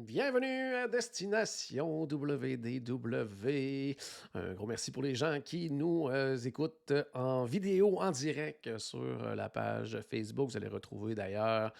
Bienvenue 0.00 0.76
à 0.76 0.86
Destination 0.86 2.04
WDW. 2.04 3.96
Un 4.32 4.54
gros 4.54 4.66
merci 4.66 4.92
pour 4.92 5.02
les 5.02 5.16
gens 5.16 5.40
qui 5.40 5.72
nous 5.72 6.08
euh, 6.08 6.36
écoutent 6.36 6.92
en 7.14 7.44
vidéo, 7.44 8.00
en 8.00 8.12
direct 8.12 8.78
sur 8.78 9.34
la 9.34 9.48
page 9.48 9.98
Facebook. 10.08 10.50
Vous 10.50 10.56
allez 10.56 10.68
retrouver 10.68 11.16
d'ailleurs 11.16 11.72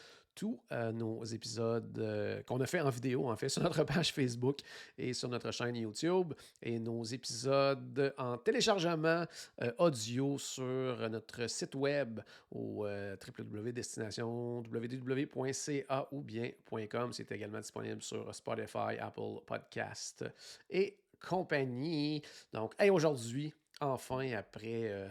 nos 0.93 1.25
épisodes 1.25 1.99
euh, 1.99 2.43
qu'on 2.43 2.61
a 2.61 2.67
fait 2.67 2.81
en 2.81 2.91
vidéo, 2.91 3.29
en 3.29 3.37
fait, 3.37 3.49
sur 3.49 3.63
notre 3.63 3.85
page 3.85 4.13
Facebook 4.13 4.59
et 4.97 5.13
sur 5.13 5.29
notre 5.29 5.51
chaîne 5.51 5.75
YouTube, 5.77 6.33
et 6.63 6.79
nos 6.79 7.03
épisodes 7.05 8.15
en 8.19 8.39
téléchargement 8.39 9.25
euh, 9.63 9.73
audio 9.79 10.39
sur 10.39 11.11
notre 11.11 11.49
site 11.49 11.75
web 11.75 12.21
au 12.51 12.87
euh, 12.87 13.17
www.destination.www.ca 13.39 16.09
ou 16.13 16.23
bien 16.23 16.51
.com. 16.91 17.13
C'est 17.13 17.31
également 17.33 17.61
disponible 17.61 18.03
sur 18.03 18.35
Spotify, 18.35 18.99
Apple 19.01 19.41
Podcast 19.47 20.25
et 20.71 20.97
compagnie. 21.27 22.23
Donc, 22.53 22.75
hey, 22.79 22.91
aujourd'hui, 22.91 23.55
enfin, 23.81 24.31
après 24.33 25.09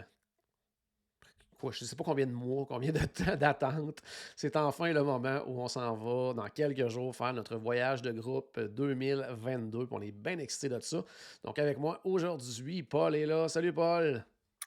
quoi, 1.57 1.71
je 1.71 1.83
ne 1.83 1.87
sais 1.87 1.95
pas 1.95 2.03
combien 2.03 2.25
de 2.25 2.31
mois, 2.31 2.65
combien 2.67 2.91
de 2.91 2.99
temps 3.05 3.35
d'attente. 3.35 3.99
C'est 4.35 4.55
enfin 4.55 4.91
le 4.93 5.03
moment 5.03 5.41
où 5.47 5.59
on 5.61 5.67
s'en 5.67 5.95
va 5.95 6.33
dans 6.33 6.47
quelques 6.49 6.87
jours 6.89 7.15
faire 7.15 7.33
notre 7.33 7.55
voyage 7.57 8.01
de 8.01 8.11
groupe 8.11 8.59
2022. 8.59 9.85
Puis 9.85 9.87
on 9.95 10.01
est 10.01 10.11
bien 10.11 10.37
excités 10.39 10.69
de 10.69 10.79
ça. 10.79 11.03
Donc 11.43 11.59
avec 11.59 11.77
moi 11.77 11.99
aujourd'hui, 12.03 12.83
Paul 12.83 13.15
est 13.15 13.25
là. 13.25 13.47
Salut 13.49 13.73
Paul. 13.73 14.23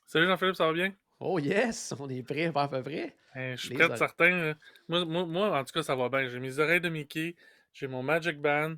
Salut 0.06 0.27
Jean-Philippe, 0.27 0.56
ça 0.56 0.66
va 0.66 0.72
bien? 0.72 0.92
Oh 1.20 1.38
yes, 1.38 1.94
on 2.00 2.08
est 2.08 2.22
prêt 2.22 2.50
à 2.55 2.68
peu 2.68 2.83
près. 2.83 3.14
Eh, 3.36 3.52
je 3.56 3.66
suis 3.66 3.74
prêt, 3.74 3.96
certain. 3.96 4.33
euh, 4.33 4.55
Moi, 4.88 5.05
moi, 5.05 5.27
moi, 5.27 5.58
en 5.61 5.64
tout 5.64 5.72
cas, 5.72 5.83
ça 5.83 5.94
va 5.94 6.08
bien. 6.08 6.28
J'ai 6.28 6.41
mes 6.41 6.58
oreilles 6.58 6.80
de 6.80 6.88
Mickey, 6.88 7.36
j'ai 7.72 7.86
mon 7.86 8.02
Magic 8.02 8.41
Band, 8.41 8.74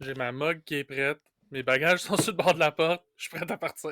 j'ai 0.00 0.14
ma 0.14 0.32
mug 0.32 0.62
qui 0.64 0.76
est 0.76 0.84
prête, 0.84 1.20
mes 1.50 1.62
bagages 1.62 1.98
sont 2.00 2.16
sur 2.16 2.32
le 2.32 2.36
bord 2.38 2.54
de 2.54 2.60
la 2.60 2.72
porte, 2.72 3.04
je 3.16 3.24
suis 3.28 3.30
prêt 3.36 3.50
à 3.50 3.58
partir. 3.58 3.90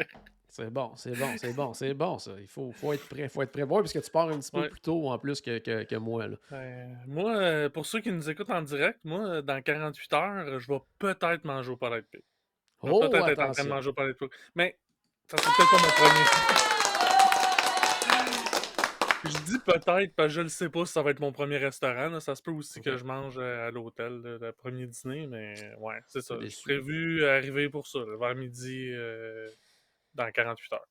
C'est 0.54 0.68
bon, 0.70 0.92
c'est 0.96 1.18
bon, 1.18 1.34
c'est 1.38 1.52
bon, 1.54 1.72
c'est 1.72 1.94
bon 1.94 2.18
ça. 2.18 2.32
Il 2.38 2.46
faut, 2.46 2.72
faut 2.72 2.92
être 2.92 3.08
prêt, 3.08 3.26
faut 3.30 3.40
être 3.40 3.52
prêt. 3.52 3.62
Oui, 3.62 3.80
parce 3.80 3.92
que 3.94 4.00
tu 4.00 4.10
pars 4.10 4.28
un 4.28 4.38
petit 4.38 4.50
peu 4.50 4.60
Ouais. 4.60 4.68
plus 4.68 4.80
tôt 4.82 5.08
en 5.08 5.18
plus 5.18 5.40
que, 5.40 5.56
que- 5.58 5.84
que 5.84 5.96
moi. 5.96 6.28
Là. 6.28 6.36
Euh, 6.52 6.86
moi, 7.06 7.34
euh, 7.38 7.68
pour 7.70 7.86
ceux 7.86 8.00
qui 8.00 8.12
nous 8.12 8.28
écoutent 8.28 8.50
en 8.50 8.60
direct, 8.60 8.98
moi, 9.02 9.20
euh, 9.26 9.40
dans 9.42 9.62
48 9.62 10.12
heures, 10.12 10.58
je 10.60 10.68
vais 10.70 10.80
peut-être 10.98 11.44
manger 11.46 11.70
au 11.70 11.76
Palais 11.78 12.02
de 12.02 12.06
Pig. 12.06 12.20
Je 12.82 12.88
vais 12.88 12.94
Oh, 12.94 13.00
peut-être 13.08 13.28
être 13.30 13.40
en 13.40 13.50
train 13.52 13.64
de 13.64 13.68
manger 13.70 13.88
au 13.88 13.92
Palais 13.94 14.12
de 14.12 14.18
Pig. 14.18 14.28
Mais 14.54 14.76
ça 15.30 15.38
sera 15.38 15.52
peut-être 15.56 15.70
pas 15.70 15.78
mon 15.78 16.06
premier. 16.06 16.52
Je 19.24 19.38
dis 19.44 19.58
peut-être 19.60 20.14
parce 20.14 20.28
que 20.28 20.34
je 20.34 20.40
ne 20.42 20.48
sais 20.48 20.68
pas 20.68 20.84
si 20.84 20.92
ça 20.92 21.00
va 21.02 21.12
être 21.12 21.20
mon 21.20 21.32
premier 21.32 21.56
restaurant. 21.56 22.08
là. 22.08 22.20
Ça 22.20 22.34
se 22.34 22.42
peut 22.42 22.50
aussi 22.50 22.82
que 22.82 22.96
je 22.98 23.04
mange 23.04 23.36
euh, 23.38 23.68
à 23.68 23.70
l'hôtel 23.70 24.20
le, 24.22 24.52
premier 24.52 24.86
dîner, 24.86 25.26
mais 25.26 25.54
ouais, 25.78 26.00
c'est 26.08 26.20
ça. 26.20 26.36
J'ai 26.40 26.54
prévu 26.62 27.24
arriver 27.24 27.70
pour 27.70 27.86
ça, 27.86 28.00
là, 28.00 28.16
vers 28.18 28.34
midi 28.34 28.90
euh, 28.92 29.48
dans 30.14 30.30
48 30.30 30.72
heures. 30.74 30.86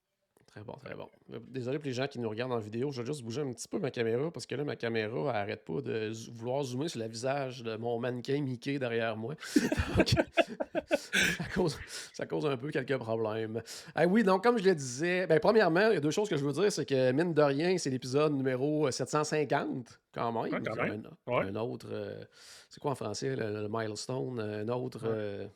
Très 0.47 0.63
bon, 0.65 0.73
très 0.83 0.95
bon. 0.95 1.07
Désolé 1.47 1.77
pour 1.79 1.85
les 1.85 1.93
gens 1.93 2.07
qui 2.07 2.19
nous 2.19 2.27
regardent 2.29 2.51
en 2.51 2.59
vidéo. 2.59 2.91
Je 2.91 3.01
vais 3.01 3.07
juste 3.07 3.23
bouger 3.23 3.39
un 3.41 3.53
petit 3.53 3.69
peu 3.69 3.79
ma 3.79 3.89
caméra 3.89 4.29
parce 4.31 4.45
que 4.45 4.53
là, 4.55 4.65
ma 4.65 4.75
caméra 4.75 5.29
elle 5.29 5.35
arrête 5.35 5.63
pas 5.63 5.79
de 5.79 6.11
vouloir 6.33 6.61
zoomer 6.65 6.89
sur 6.89 6.99
le 6.99 7.07
visage 7.07 7.63
de 7.63 7.77
mon 7.77 7.97
mannequin 7.99 8.41
Mickey 8.41 8.77
derrière 8.77 9.15
moi. 9.15 9.35
Donc, 9.95 10.09
ça, 10.09 11.43
cause, 11.55 11.77
ça 12.13 12.25
cause 12.25 12.45
un 12.45 12.57
peu 12.57 12.69
quelques 12.69 12.97
problèmes. 12.97 13.61
Ah 13.95 14.05
oui, 14.07 14.23
donc 14.23 14.43
comme 14.43 14.57
je 14.57 14.63
le 14.65 14.75
disais, 14.75 15.25
ben, 15.27 15.39
premièrement, 15.39 15.88
il 15.89 15.93
y 15.93 15.97
a 15.97 16.01
deux 16.01 16.11
choses 16.11 16.27
que 16.29 16.35
je 16.38 16.43
veux 16.45 16.51
dire. 16.53 16.71
C'est 16.71 16.85
que, 16.85 17.11
mine 17.13 17.33
de 17.33 17.41
rien, 17.41 17.77
c'est 17.77 17.89
l'épisode 17.89 18.33
numéro 18.33 18.88
euh, 18.88 18.91
750, 18.91 19.99
quand 20.13 20.31
même. 20.33 20.41
Ouais, 20.53 20.61
quand 20.65 20.75
même. 20.75 21.07
Un, 21.27 21.31
Ouais. 21.31 21.45
un 21.47 21.55
autre... 21.55 21.88
euh, 21.91 22.23
c'est 22.69 22.79
quoi 22.81 22.91
en 22.91 22.95
français, 22.95 23.35
le, 23.35 23.61
le 23.61 23.67
milestone? 23.69 24.39
Un 24.39 24.67
autre... 24.69 25.03
Ouais. 25.03 25.09
euh, 25.13 25.47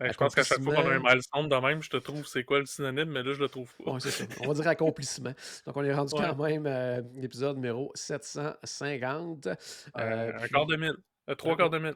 Euh, 0.00 0.08
je 0.12 0.16
pense 0.16 0.34
qu'à 0.34 0.44
chaque 0.44 0.62
fois 0.62 0.74
qu'on 0.76 0.88
a 0.88 0.94
un 0.94 0.98
milestone 1.00 1.48
de 1.48 1.56
même, 1.56 1.82
je 1.82 1.90
te 1.90 1.96
trouve 1.96 2.26
c'est 2.26 2.44
quoi 2.44 2.60
le 2.60 2.66
synonyme, 2.66 3.08
mais 3.10 3.22
là, 3.22 3.32
je 3.32 3.40
le 3.40 3.48
trouve 3.48 3.72
pas. 3.84 3.92
Ouais, 3.92 4.00
c'est 4.00 4.10
ça. 4.10 4.24
On 4.42 4.48
va 4.48 4.54
dire 4.54 4.68
accomplissement. 4.68 5.32
Donc, 5.66 5.76
on 5.76 5.82
est 5.84 5.92
rendu 5.92 6.14
Ouais. 6.14 6.22
quand 6.28 6.36
même 6.42 6.66
à 6.66 7.00
l'épisode 7.16 7.56
numéro 7.56 7.90
750. 7.94 9.46
Euh, 9.48 9.54
Euh, 9.98 10.32
un 10.40 10.48
quart 10.48 10.66
de 10.66 10.76
mille. 10.76 10.96
Euh, 11.28 11.34
trois 11.34 11.56
quarts 11.56 11.70
de 11.70 11.78
mille. 11.78 11.94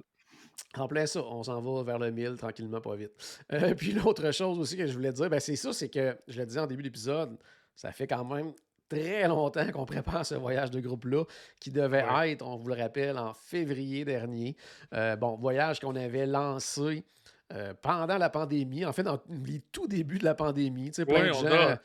En 0.76 0.86
plein 0.86 1.06
ça, 1.06 1.22
on 1.22 1.42
s'en 1.42 1.60
va 1.62 1.82
vers 1.82 1.98
le 1.98 2.10
1000 2.10 2.36
tranquillement, 2.36 2.80
pas 2.80 2.94
vite. 2.96 3.12
Euh, 3.52 3.74
puis 3.76 3.92
l'autre 3.92 4.30
chose 4.32 4.58
aussi 4.58 4.76
que 4.76 4.86
je 4.86 4.92
voulais 4.92 5.12
dire, 5.12 5.30
ben, 5.30 5.40
c'est 5.40 5.56
ça, 5.56 5.72
c'est 5.72 5.88
que, 5.88 6.16
je 6.28 6.38
le 6.38 6.46
disais 6.46 6.60
en 6.60 6.66
début 6.66 6.82
d'épisode, 6.82 7.38
ça 7.74 7.90
fait 7.92 8.06
quand 8.06 8.24
même 8.24 8.52
très 8.88 9.26
longtemps 9.26 9.70
qu'on 9.72 9.86
prépare 9.86 10.26
ce 10.26 10.34
voyage 10.34 10.70
de 10.70 10.80
groupe-là, 10.80 11.24
qui 11.58 11.70
devait 11.70 12.04
Ouais. 12.04 12.32
être, 12.32 12.42
on 12.46 12.56
vous 12.56 12.68
le 12.68 12.74
rappelle, 12.74 13.16
en 13.16 13.32
février 13.32 14.04
dernier. 14.04 14.56
Euh, 14.92 15.16
bon, 15.16 15.36
voyage 15.36 15.80
qu'on 15.80 15.96
avait 15.96 16.26
lancé 16.26 17.04
euh, 17.52 17.74
pendant 17.80 18.18
la 18.18 18.30
pandémie, 18.30 18.84
en 18.84 18.92
fait, 18.92 19.02
dans 19.02 19.20
les 19.44 19.60
tout 19.72 19.86
débuts 19.86 20.18
de 20.18 20.24
la 20.24 20.34
pandémie. 20.34 20.86
Tu 20.90 20.94
sais, 20.96 21.04
plein 21.06 21.22
Oui, 21.22 21.28
de 21.28 21.34
on 21.34 21.40
gens... 21.40 21.68
a. 21.68 21.78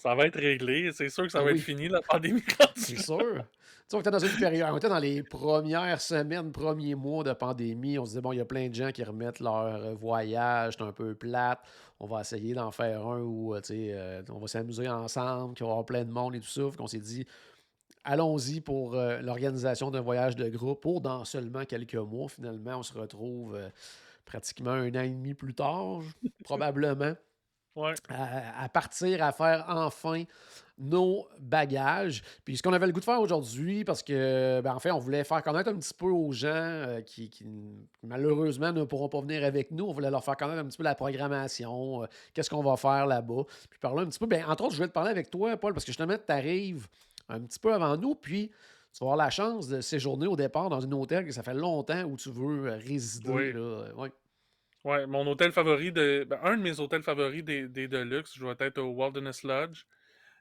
Ça 0.00 0.14
va 0.16 0.26
être 0.26 0.38
réglé. 0.40 0.90
C'est 0.92 1.08
sûr 1.10 1.24
que 1.24 1.30
ça 1.30 1.38
Ah 1.40 1.44
va 1.44 1.52
oui. 1.52 1.58
être 1.58 1.64
fini, 1.64 1.88
la 1.88 2.02
pandémie. 2.02 2.42
C'est 2.76 2.98
sûr. 2.98 3.18
Tu 3.18 3.86
sais, 3.88 3.96
on 3.96 4.00
était 4.00 4.10
dans 4.10 4.18
une 4.18 4.36
période, 4.38 4.68
on 4.72 4.76
était 4.76 4.88
dans 4.88 4.98
les 4.98 5.22
premières 5.22 6.00
semaines, 6.00 6.50
premiers 6.50 6.96
mois 6.96 7.22
de 7.22 7.32
pandémie. 7.34 7.98
On 7.98 8.04
se 8.04 8.10
disait, 8.10 8.20
bon, 8.20 8.32
il 8.32 8.38
y 8.38 8.40
a 8.40 8.44
plein 8.44 8.68
de 8.68 8.74
gens 8.74 8.90
qui 8.90 9.04
remettent 9.04 9.38
leur 9.38 9.56
euh, 9.58 9.94
voyage, 9.94 10.74
c'est 10.76 10.82
un 10.84 10.92
peu 10.92 11.14
plate. 11.14 11.60
On 12.00 12.06
va 12.06 12.22
essayer 12.22 12.52
d'en 12.54 12.72
faire 12.72 13.06
un 13.06 13.20
où, 13.20 13.54
euh, 13.54 13.60
tu 13.60 13.74
sais, 13.74 13.90
euh, 13.92 14.22
on 14.30 14.38
va 14.38 14.48
s'amuser 14.48 14.88
ensemble, 14.88 15.54
qu'il 15.54 15.64
va 15.64 15.68
y 15.68 15.72
avoir 15.72 15.86
plein 15.86 16.04
de 16.04 16.10
monde 16.10 16.34
et 16.34 16.40
tout 16.40 16.48
ça. 16.48 16.62
Qu'on 16.76 16.88
s'est 16.88 16.98
dit, 16.98 17.24
allons-y 18.04 18.60
pour 18.60 18.96
euh, 18.96 19.20
l'organisation 19.20 19.90
d'un 19.92 20.00
voyage 20.00 20.34
de 20.34 20.48
groupe 20.48 20.80
pour 20.80 21.00
dans 21.00 21.24
seulement 21.24 21.64
quelques 21.64 21.94
mois. 21.94 22.28
Finalement, 22.28 22.78
on 22.78 22.82
se 22.82 22.92
retrouve 22.94 23.54
euh, 23.54 23.68
pratiquement 24.24 24.70
un 24.72 24.88
an 24.94 25.02
et 25.02 25.10
demi 25.10 25.34
plus 25.34 25.54
tard, 25.54 26.00
probablement 26.44 27.14
Ouais. 27.74 27.94
à, 28.10 28.64
à 28.64 28.68
partir 28.68 29.22
à 29.22 29.32
faire 29.32 29.64
enfin 29.68 30.24
nos 30.76 31.26
bagages. 31.40 32.22
Puis 32.44 32.58
ce 32.58 32.62
qu'on 32.62 32.74
avait 32.74 32.86
le 32.86 32.92
goût 32.92 33.00
de 33.00 33.04
faire 33.04 33.18
aujourd'hui, 33.18 33.82
parce 33.82 34.02
que, 34.02 34.60
ben, 34.62 34.74
en 34.74 34.78
fait, 34.78 34.90
on 34.90 34.98
voulait 34.98 35.24
faire 35.24 35.42
connaître 35.42 35.70
un 35.70 35.76
petit 35.76 35.94
peu 35.94 36.10
aux 36.10 36.32
gens 36.32 36.48
euh, 36.52 37.00
qui, 37.00 37.30
qui, 37.30 37.46
malheureusement 38.02 38.72
ne 38.72 38.84
pourront 38.84 39.08
pas 39.08 39.22
venir 39.22 39.42
avec 39.42 39.70
nous. 39.70 39.86
On 39.86 39.92
voulait 39.94 40.10
leur 40.10 40.22
faire 40.22 40.36
connaître 40.36 40.60
un 40.60 40.66
petit 40.66 40.76
peu 40.76 40.84
la 40.84 40.94
programmation, 40.94 42.02
euh, 42.02 42.06
qu'est-ce 42.34 42.50
qu'on 42.50 42.62
va 42.62 42.76
faire 42.76 43.06
là-bas. 43.06 43.44
Puis 43.70 43.78
parler 43.80 44.02
un 44.02 44.06
petit 44.06 44.18
peu, 44.18 44.26
ben, 44.26 44.44
entre 44.46 44.64
autres, 44.64 44.72
je 44.72 44.76
voulais 44.76 44.88
te 44.88 44.92
parler 44.94 45.10
avec 45.10 45.30
toi, 45.30 45.56
Paul, 45.56 45.72
parce 45.72 45.86
que 45.86 45.92
justement, 45.92 46.16
tu 46.18 46.32
arrives 46.32 46.86
un 47.30 47.40
petit 47.40 47.58
peu 47.58 47.72
avant 47.72 47.96
nous, 47.96 48.14
puis 48.14 48.50
tu 48.92 49.04
vas 49.04 49.12
avoir 49.12 49.16
la 49.16 49.30
chance 49.30 49.68
de 49.68 49.80
séjourner 49.80 50.26
au 50.26 50.36
départ 50.36 50.68
dans 50.68 50.84
un 50.84 50.92
hôtel 50.92 51.24
que 51.24 51.32
ça 51.32 51.42
fait 51.42 51.54
longtemps 51.54 52.04
où 52.04 52.16
tu 52.16 52.30
veux 52.30 52.68
euh, 52.70 52.76
résider. 52.76 53.30
Oui. 53.30 53.52
là. 53.52 53.92
Ouais. 53.96 54.12
Ouais, 54.84 55.06
mon 55.06 55.24
hôtel 55.28 55.52
favori, 55.52 55.92
de, 55.92 56.26
ben, 56.28 56.40
un 56.42 56.56
de 56.56 56.62
mes 56.62 56.80
hôtels 56.80 57.04
favoris 57.04 57.44
des, 57.44 57.68
des 57.68 57.86
Deluxe, 57.86 58.32
je 58.36 58.44
vais 58.44 58.56
être 58.58 58.78
au 58.78 58.90
Wilderness 58.90 59.44
Lodge. 59.44 59.84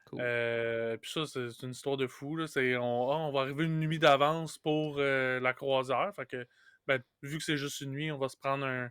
Cool. 0.09 0.19
Euh, 0.19 0.97
puis 0.97 1.11
ça, 1.11 1.27
c'est 1.27 1.61
une 1.61 1.71
histoire 1.71 1.95
de 1.95 2.07
fou. 2.07 2.35
Là. 2.35 2.45
On, 2.57 3.11
ah, 3.11 3.17
on 3.17 3.31
va 3.31 3.41
arriver 3.41 3.65
une 3.65 3.79
nuit 3.79 3.99
d'avance 3.99 4.57
pour 4.57 4.95
euh, 4.97 5.39
la 5.39 5.53
croisière. 5.53 6.11
Fait 6.15 6.25
que, 6.25 6.47
ben, 6.87 6.99
vu 7.21 7.37
que 7.37 7.43
c'est 7.43 7.55
juste 7.57 7.81
une 7.81 7.91
nuit, 7.91 8.11
on 8.11 8.17
va 8.17 8.29
se 8.29 8.37
prendre 8.37 8.65
un, 8.65 8.89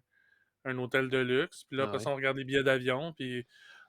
un 0.65 0.79
hôtel 0.79 1.09
de 1.09 1.19
luxe. 1.19 1.65
Puis 1.65 1.77
là, 1.77 1.83
Ah 1.83 1.87
après 1.87 1.99
ouais. 1.99 2.05
ça, 2.05 2.11
on 2.11 2.15
regarde 2.15 2.37
les 2.37 2.45
billets 2.45 2.63
d'avion. 2.63 3.13
Puis, 3.13 3.45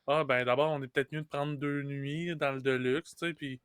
ah, 0.07 0.24
ben, 0.24 0.44
d'abord, 0.44 0.72
on 0.72 0.81
est 0.81 0.88
peut-être 0.88 1.12
mieux 1.12 1.22
de 1.22 1.28
prendre 1.28 1.60
deux 1.60 1.84
nuits 1.84 2.36
dans 2.36 2.54
le 2.54 2.62
Deluxe, 2.62 3.16
tu 3.16 3.36
sais. 3.40 3.60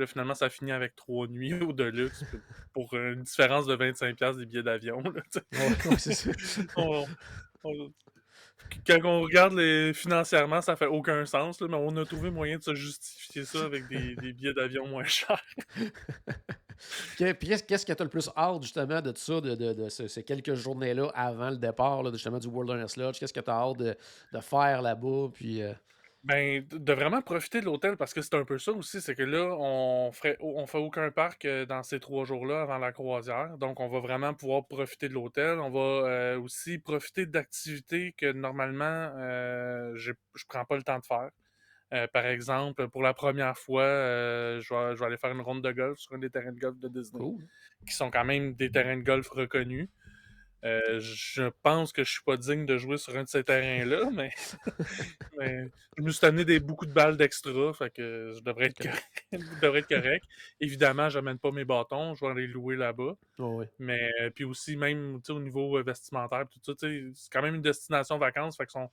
Puis 0.00 0.06
là, 0.06 0.06
finalement, 0.06 0.34
ça 0.34 0.48
finit 0.48 0.72
avec 0.72 0.96
trois 0.96 1.26
nuits 1.26 1.52
au 1.62 1.74
Deluxe 1.74 2.24
pour 2.72 2.94
une 2.94 3.22
différence 3.22 3.66
de 3.66 3.76
25$ 3.76 4.38
des 4.38 4.46
billets 4.46 4.62
d'avion, 4.62 5.02
quand 8.86 8.98
on 9.04 9.20
regarde 9.22 9.52
les, 9.54 9.92
financièrement, 9.92 10.62
ça 10.62 10.76
fait 10.76 10.86
aucun 10.86 11.26
sens, 11.26 11.60
là, 11.60 11.66
mais 11.68 11.76
on 11.76 11.94
a 11.96 12.04
trouvé 12.06 12.30
moyen 12.30 12.56
de 12.56 12.62
se 12.62 12.74
justifier 12.74 13.44
ça 13.44 13.64
avec 13.64 13.88
des, 13.88 14.14
des 14.16 14.32
billets 14.32 14.54
d'avion 14.54 14.86
moins 14.86 15.04
chers. 15.04 15.42
Qu'est-ce 17.18 17.84
que 17.84 17.92
tu 17.92 18.02
as 18.02 18.04
le 18.04 18.08
plus 18.10 18.30
hâte 18.34 18.62
justement 18.62 19.02
de 19.02 19.12
ça, 19.14 19.40
de, 19.42 19.54
de- 19.54 19.74
de 19.74 19.88
ce- 19.90 20.08
ces 20.08 20.22
quelques 20.22 20.54
journées-là 20.54 21.10
avant 21.14 21.50
le 21.50 21.58
départ 21.58 22.02
là, 22.02 22.10
justement 22.12 22.38
du 22.38 22.48
Wilderness 22.48 22.96
Lodge? 22.96 23.18
Qu'est-ce 23.18 23.34
que 23.34 23.40
tu 23.40 23.50
as 23.50 23.54
hâte 23.54 23.76
de, 23.76 23.94
de 24.32 24.40
faire 24.40 24.80
là-bas? 24.80 25.28
Puis, 25.34 25.60
euh, 25.62 25.74
Ben, 26.22 26.66
de 26.70 26.92
vraiment 26.92 27.22
profiter 27.22 27.60
de 27.62 27.64
l'hôtel 27.64 27.96
parce 27.96 28.12
que 28.12 28.20
c'est 28.20 28.34
un 28.34 28.44
peu 28.44 28.58
ça 28.58 28.72
aussi, 28.72 29.00
c'est 29.00 29.14
que 29.14 29.22
là, 29.22 29.56
on 29.58 30.12
ferait 30.12 30.36
on 30.40 30.66
fait 30.66 30.76
aucun 30.76 31.10
parc, 31.10 31.46
heu, 31.46 31.64
dans 31.64 31.82
ces 31.82 31.98
3 31.98 32.26
jours-là 32.26 32.60
avant 32.60 32.76
la 32.76 32.92
croisière. 32.92 33.56
Donc 33.56 33.80
on 33.80 33.88
va 33.88 34.00
vraiment 34.00 34.34
pouvoir 34.34 34.66
profiter 34.66 35.08
de 35.08 35.14
l'hôtel. 35.14 35.58
On 35.60 35.70
va, 35.70 36.34
heu, 36.34 36.38
aussi 36.38 36.78
profiter 36.78 37.24
d'activités 37.24 38.12
que 38.12 38.30
normalement, 38.32 39.14
j'ai 39.96 40.12
je 40.34 40.44
prends 40.46 40.66
pas 40.66 40.76
le 40.76 40.82
temps 40.82 40.98
de 40.98 41.06
faire. 41.06 41.30
Par 42.12 42.26
exemple, 42.26 42.88
pour 42.88 43.02
la 43.02 43.14
première 43.14 43.58
fois, 43.58 43.84
je 43.84 44.74
vais 44.74 44.94
je 44.96 45.00
vais 45.00 45.06
aller 45.06 45.18
faire 45.18 45.32
une 45.32 45.40
ronde 45.42 45.62
de 45.64 45.72
golf 45.72 45.98
sur 45.98 46.14
un 46.14 46.18
des 46.18 46.30
terrains 46.30 46.52
de 46.52 46.60
golf 46.60 46.78
de 46.78 46.88
Disney, 46.88 47.26
Cool. 47.26 47.48
qui 47.86 47.94
sont 47.94 48.10
quand 48.10 48.24
même 48.24 48.54
des 48.54 48.70
terrains 48.70 48.96
de 48.98 49.02
golf 49.04 49.28
reconnus. 49.30 49.88
Euh, 50.64 51.00
je 51.00 51.48
pense 51.62 51.92
que 51.92 52.04
je 52.04 52.10
suis 52.10 52.22
pas 52.22 52.36
digne 52.36 52.66
de 52.66 52.76
jouer 52.76 52.98
sur 52.98 53.16
un 53.16 53.22
de 53.22 53.28
ces 53.28 53.42
terrains-là, 53.44 54.10
mais, 54.12 54.30
mais 55.38 55.70
je 55.96 56.02
me 56.02 56.10
suis 56.10 56.20
donné 56.20 56.44
des, 56.44 56.60
beaucoup 56.60 56.86
de 56.86 56.92
balles 56.92 57.16
d'extra, 57.16 57.72
fait 57.72 57.90
que 57.90 58.32
je 58.36 58.42
devrais 58.42 58.66
être, 58.66 58.78
correct. 58.78 59.26
je 59.32 59.60
devrais 59.60 59.78
être 59.80 59.88
correct. 59.88 60.24
Évidemment, 60.60 61.08
j'amène 61.08 61.38
pas 61.38 61.50
mes 61.50 61.64
bâtons, 61.64 62.14
je 62.14 62.24
vais 62.24 62.30
aller 62.30 62.46
louer 62.46 62.76
là-bas. 62.76 63.16
Oh, 63.38 63.60
oui. 63.60 63.66
Mais 63.78 64.10
euh, 64.20 64.30
puis 64.30 64.44
aussi, 64.44 64.76
même 64.76 65.20
au 65.28 65.40
niveau 65.40 65.78
euh, 65.78 65.82
vestimentaire, 65.82 66.46
tout 66.48 66.60
ça, 66.62 66.72
c'est 66.78 67.30
quand 67.32 67.42
même 67.42 67.54
une 67.54 67.62
destination 67.62 68.18
vacances, 68.18 68.56
fait 68.56 68.66
qu'ils 68.66 68.80
sont, 68.80 68.90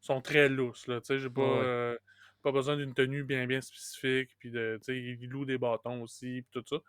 sont 0.00 0.20
très 0.20 0.48
lousses. 0.48 0.86
Là, 0.86 1.00
j'ai 1.08 1.30
pas, 1.30 1.42
euh, 1.42 1.98
pas 2.42 2.52
besoin 2.52 2.76
d'une 2.76 2.94
tenue 2.94 3.24
bien 3.24 3.46
bien 3.48 3.60
spécifique, 3.60 4.30
puis 4.38 4.52
de, 4.52 4.78
ils 4.88 5.28
louent 5.28 5.44
des 5.44 5.58
bâtons 5.58 6.02
aussi, 6.02 6.42
puis 6.42 6.62
tout 6.62 6.64
ça. 6.68 6.82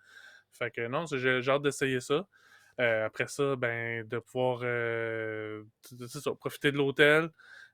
Fait 0.54 0.70
que 0.70 0.88
non, 0.88 1.06
j'ai 1.08 1.50
hâte 1.50 1.64
d'essayer 1.64 2.02
ça. 2.02 2.28
Euh, 2.82 3.06
après 3.06 3.28
ça, 3.28 3.56
ben, 3.56 4.06
de 4.08 4.20
pouvoir 4.20 4.60
euh, 4.64 5.64
profiter 6.40 6.72
de 6.72 6.78
l'hôtel. 6.78 7.30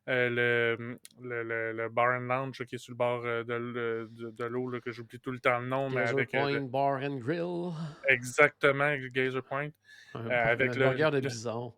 Euh, 0.10 0.30
le, 0.30 1.00
le, 1.22 1.44
le, 1.44 1.74
le 1.74 1.90
bar 1.90 2.16
and 2.18 2.28
lounge 2.28 2.60
là, 2.60 2.66
qui 2.66 2.76
est 2.76 2.78
sur 2.78 2.92
le 2.94 2.98
bord 2.98 3.24
de, 3.24 3.54
l- 3.54 4.08
de, 4.10 4.32
de 4.32 4.46
l'eau, 4.46 4.72
que 4.80 4.92
j'oublie 4.94 5.20
tout 5.20 5.32
le 5.32 5.40
temps 5.40 5.60
le 5.60 5.68
nom, 5.68 5.90
mais 5.90 5.98
Gazer 6.06 6.14
avec 6.14 6.34
euh, 6.34 6.40
Point 6.40 6.62
Bar 6.62 7.02
and 7.04 7.18
Grill. 7.18 7.74
exactement 8.08 8.86
avec 8.86 9.02
le 9.02 9.10
Gazer 9.10 9.44
Point. 9.44 9.70
Un, 10.14 10.30
avec 10.30 10.76
le- 10.76 10.86
burger 10.86 11.10
de 11.12 11.20
bison. 11.20 11.74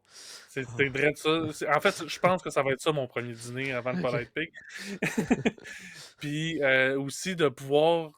C'est 0.48 0.62
vrai 0.62 1.14
ça. 1.16 1.42
En 1.76 1.80
fait, 1.80 2.08
je 2.08 2.20
pense 2.20 2.44
que 2.44 2.52
ça 2.52 2.62
va 2.62 2.72
être 2.72 2.82
ça 2.82 2.92
mon 2.92 3.08
premier 3.08 3.34
dîner 3.34 3.74
avant 3.74 3.94
le. 3.94 4.02
Polite 4.02 4.32
Pig. 4.32 4.52
Puis 6.20 6.62
aussi 6.98 7.36
de 7.36 7.50
pouvoir 7.50 8.12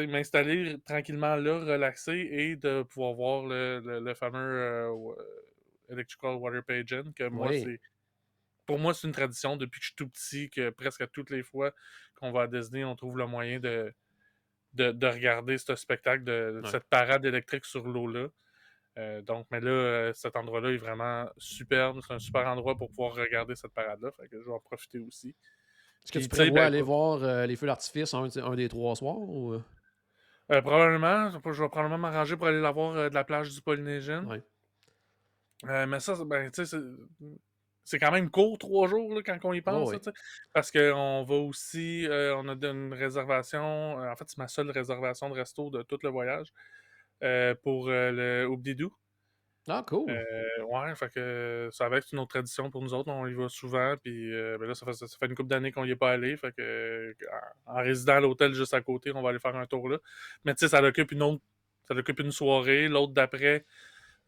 m'installer 0.00 0.78
tranquillement 0.86 1.36
là, 1.36 1.58
relaxer 1.58 2.28
et 2.30 2.56
de 2.56 2.82
pouvoir 2.82 3.12
voir 3.14 3.46
le, 3.46 3.80
le- 3.80 4.00
le 4.00 4.14
fameux 4.14 4.38
euh, 4.38 5.14
Electrical 5.88 6.34
Water 6.36 6.62
Pageant 6.64 7.12
que 7.14 7.28
moi, 7.28 7.48
Oui. 7.48 7.62
c'est. 7.62 7.80
Pour 8.66 8.78
moi, 8.78 8.94
c'est 8.94 9.06
une 9.06 9.12
tradition 9.12 9.56
depuis 9.58 9.78
que 9.78 9.84
je 9.84 9.88
suis 9.90 9.96
tout 9.96 10.08
petit, 10.08 10.48
que 10.48 10.70
presque 10.70 11.10
toutes 11.10 11.28
les 11.28 11.42
fois 11.42 11.72
qu'on 12.14 12.32
va 12.32 12.42
à 12.42 12.46
Disney, 12.46 12.82
on 12.82 12.96
trouve 12.96 13.18
le 13.18 13.26
moyen 13.26 13.60
de, 13.60 13.92
de, 14.72 14.90
de 14.90 15.06
regarder 15.06 15.58
ce 15.58 15.76
spectacle, 15.76 16.24
de, 16.24 16.62
Ouais. 16.64 16.70
cette 16.70 16.84
parade 16.84 17.26
électrique 17.26 17.66
sur 17.66 17.86
l'eau-là. 17.86 18.28
Euh, 18.96 19.20
donc, 19.20 19.46
mais 19.50 19.60
là, 19.60 19.70
euh, 19.70 20.12
cet 20.14 20.34
endroit-là 20.36 20.70
est 20.70 20.78
vraiment 20.78 21.28
superbe. 21.36 22.00
C'est 22.06 22.14
un 22.14 22.18
super 22.18 22.46
endroit 22.46 22.74
pour 22.76 22.88
pouvoir 22.88 23.14
regarder 23.14 23.54
cette 23.54 23.72
parade-là. 23.72 24.10
Fait 24.12 24.28
que 24.28 24.40
je 24.40 24.46
vais 24.46 24.52
en 24.52 24.60
profiter 24.60 24.98
aussi. 25.00 25.34
Est-ce 26.04 26.12
que 26.12 26.18
tu 26.20 26.28
prévois 26.28 26.60
ben, 26.60 26.66
aller 26.66 26.80
voir 26.80 27.22
euh, 27.22 27.44
les 27.44 27.56
feux 27.56 27.66
d'artifice 27.66 28.14
un, 28.14 28.28
un 28.36 28.54
des 28.56 28.68
trois 28.68 28.94
soirs? 28.96 29.18
Ou... 29.18 29.60
euh? 30.52 30.60
probablement, 30.60 31.30
je 31.30 31.62
vais 31.62 31.68
probablement 31.68 31.98
m'arranger 31.98 32.36
pour 32.36 32.46
aller 32.46 32.60
la 32.60 32.70
voir 32.70 32.96
euh, 32.96 33.08
de 33.08 33.14
la 33.14 33.24
plage 33.24 33.50
du 33.50 33.60
Polynésien. 33.62 34.24
Euh, 35.66 35.86
mais 35.86 36.00
ça, 36.00 36.16
c'est- 36.16 36.24
ben, 36.24 36.50
tu 36.50 36.66
sais, 36.66 36.78
c'est- 37.84 37.98
quand 37.98 38.12
même 38.12 38.30
court, 38.30 38.58
trois 38.58 38.88
jours, 38.88 39.14
là, 39.14 39.22
quand 39.22 39.38
on 39.44 39.52
y 39.52 39.60
pense. 39.62 39.88
Oh, 39.88 39.92
oui. 39.92 40.12
parce 40.52 40.70
qu'on 40.70 41.24
va 41.26 41.34
aussi, 41.34 42.06
euh, 42.06 42.36
on 42.36 42.48
a 42.48 42.54
une 42.54 42.92
réservation, 42.92 43.96
en 43.96 44.16
fait, 44.16 44.24
c'est 44.28 44.38
ma 44.38 44.48
seule 44.48 44.70
réservation 44.70 45.28
de 45.30 45.34
resto 45.34 45.70
de 45.70 45.82
tout 45.82 45.98
le 46.02 46.08
voyage, 46.10 46.52
euh, 47.22 47.54
pour 47.54 47.88
le 47.88 48.46
Oubdidou. 48.46 48.92
Ah, 49.66 49.82
cool. 49.86 50.10
Euh, 50.10 50.62
ouais, 50.64 50.94
fait 50.94 51.10
que 51.10 51.68
ça 51.72 51.88
va 51.88 51.96
être 51.96 52.08
une 52.12 52.18
autre 52.18 52.30
tradition 52.30 52.70
pour 52.70 52.82
nous 52.82 52.92
autres. 52.92 53.10
On 53.10 53.26
y 53.26 53.32
va 53.32 53.48
souvent, 53.48 53.96
puis 53.96 54.30
euh, 54.34 54.58
ben 54.58 54.66
là, 54.68 54.74
ça 54.74 54.84
fait, 54.84 54.92
ça 54.92 55.06
fait 55.18 55.26
une 55.26 55.34
couple 55.34 55.48
d'années 55.48 55.72
qu'on 55.72 55.84
y 55.84 55.90
est 55.90 55.96
pas 55.96 56.10
allé. 56.12 56.36
Fait 56.36 56.52
que 56.52 56.60
euh, 56.60 57.14
en 57.64 57.76
résidant 57.82 58.14
à 58.16 58.20
l'hôtel 58.20 58.52
juste 58.52 58.74
à 58.74 58.82
côté, 58.82 59.12
on 59.14 59.22
va 59.22 59.30
aller 59.30 59.38
faire 59.38 59.56
un 59.56 59.66
tour 59.66 59.88
là. 59.88 59.98
Mais 60.44 60.54
tu 60.54 60.60
sais, 60.60 60.68
ça 60.68 60.82
occupe 60.82 61.12
une 61.12 61.22
autre, 61.22 61.42
ça 61.88 61.94
occupe 61.94 62.20
une 62.20 62.30
soirée. 62.30 62.88
L'autre 62.88 63.14
d'après, 63.14 63.64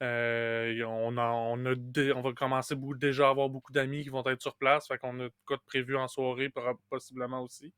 euh, 0.03 0.83
on, 0.85 1.19
on, 1.19 1.67
on 1.67 2.21
va 2.23 2.33
commencer 2.33 2.75
beaucoup- 2.75 2.97
déjà 2.97 3.27
à 3.29 3.31
avoir 3.31 3.50
beaucoup 3.50 3.73
d'amis 3.73 4.05
qui 4.05 4.09
vont 4.11 4.25
être 4.27 4.43
sur 4.43 4.56
place. 4.56 4.88
Fait 4.88 4.99
qu'on 4.99 5.21
a 5.21 5.29
quoi 5.44 5.59
de 5.59 5.62
prévu 5.67 5.97
en 5.97 6.09
soirée, 6.09 6.50
possiblement 6.91 7.43
aussi. 7.43 7.75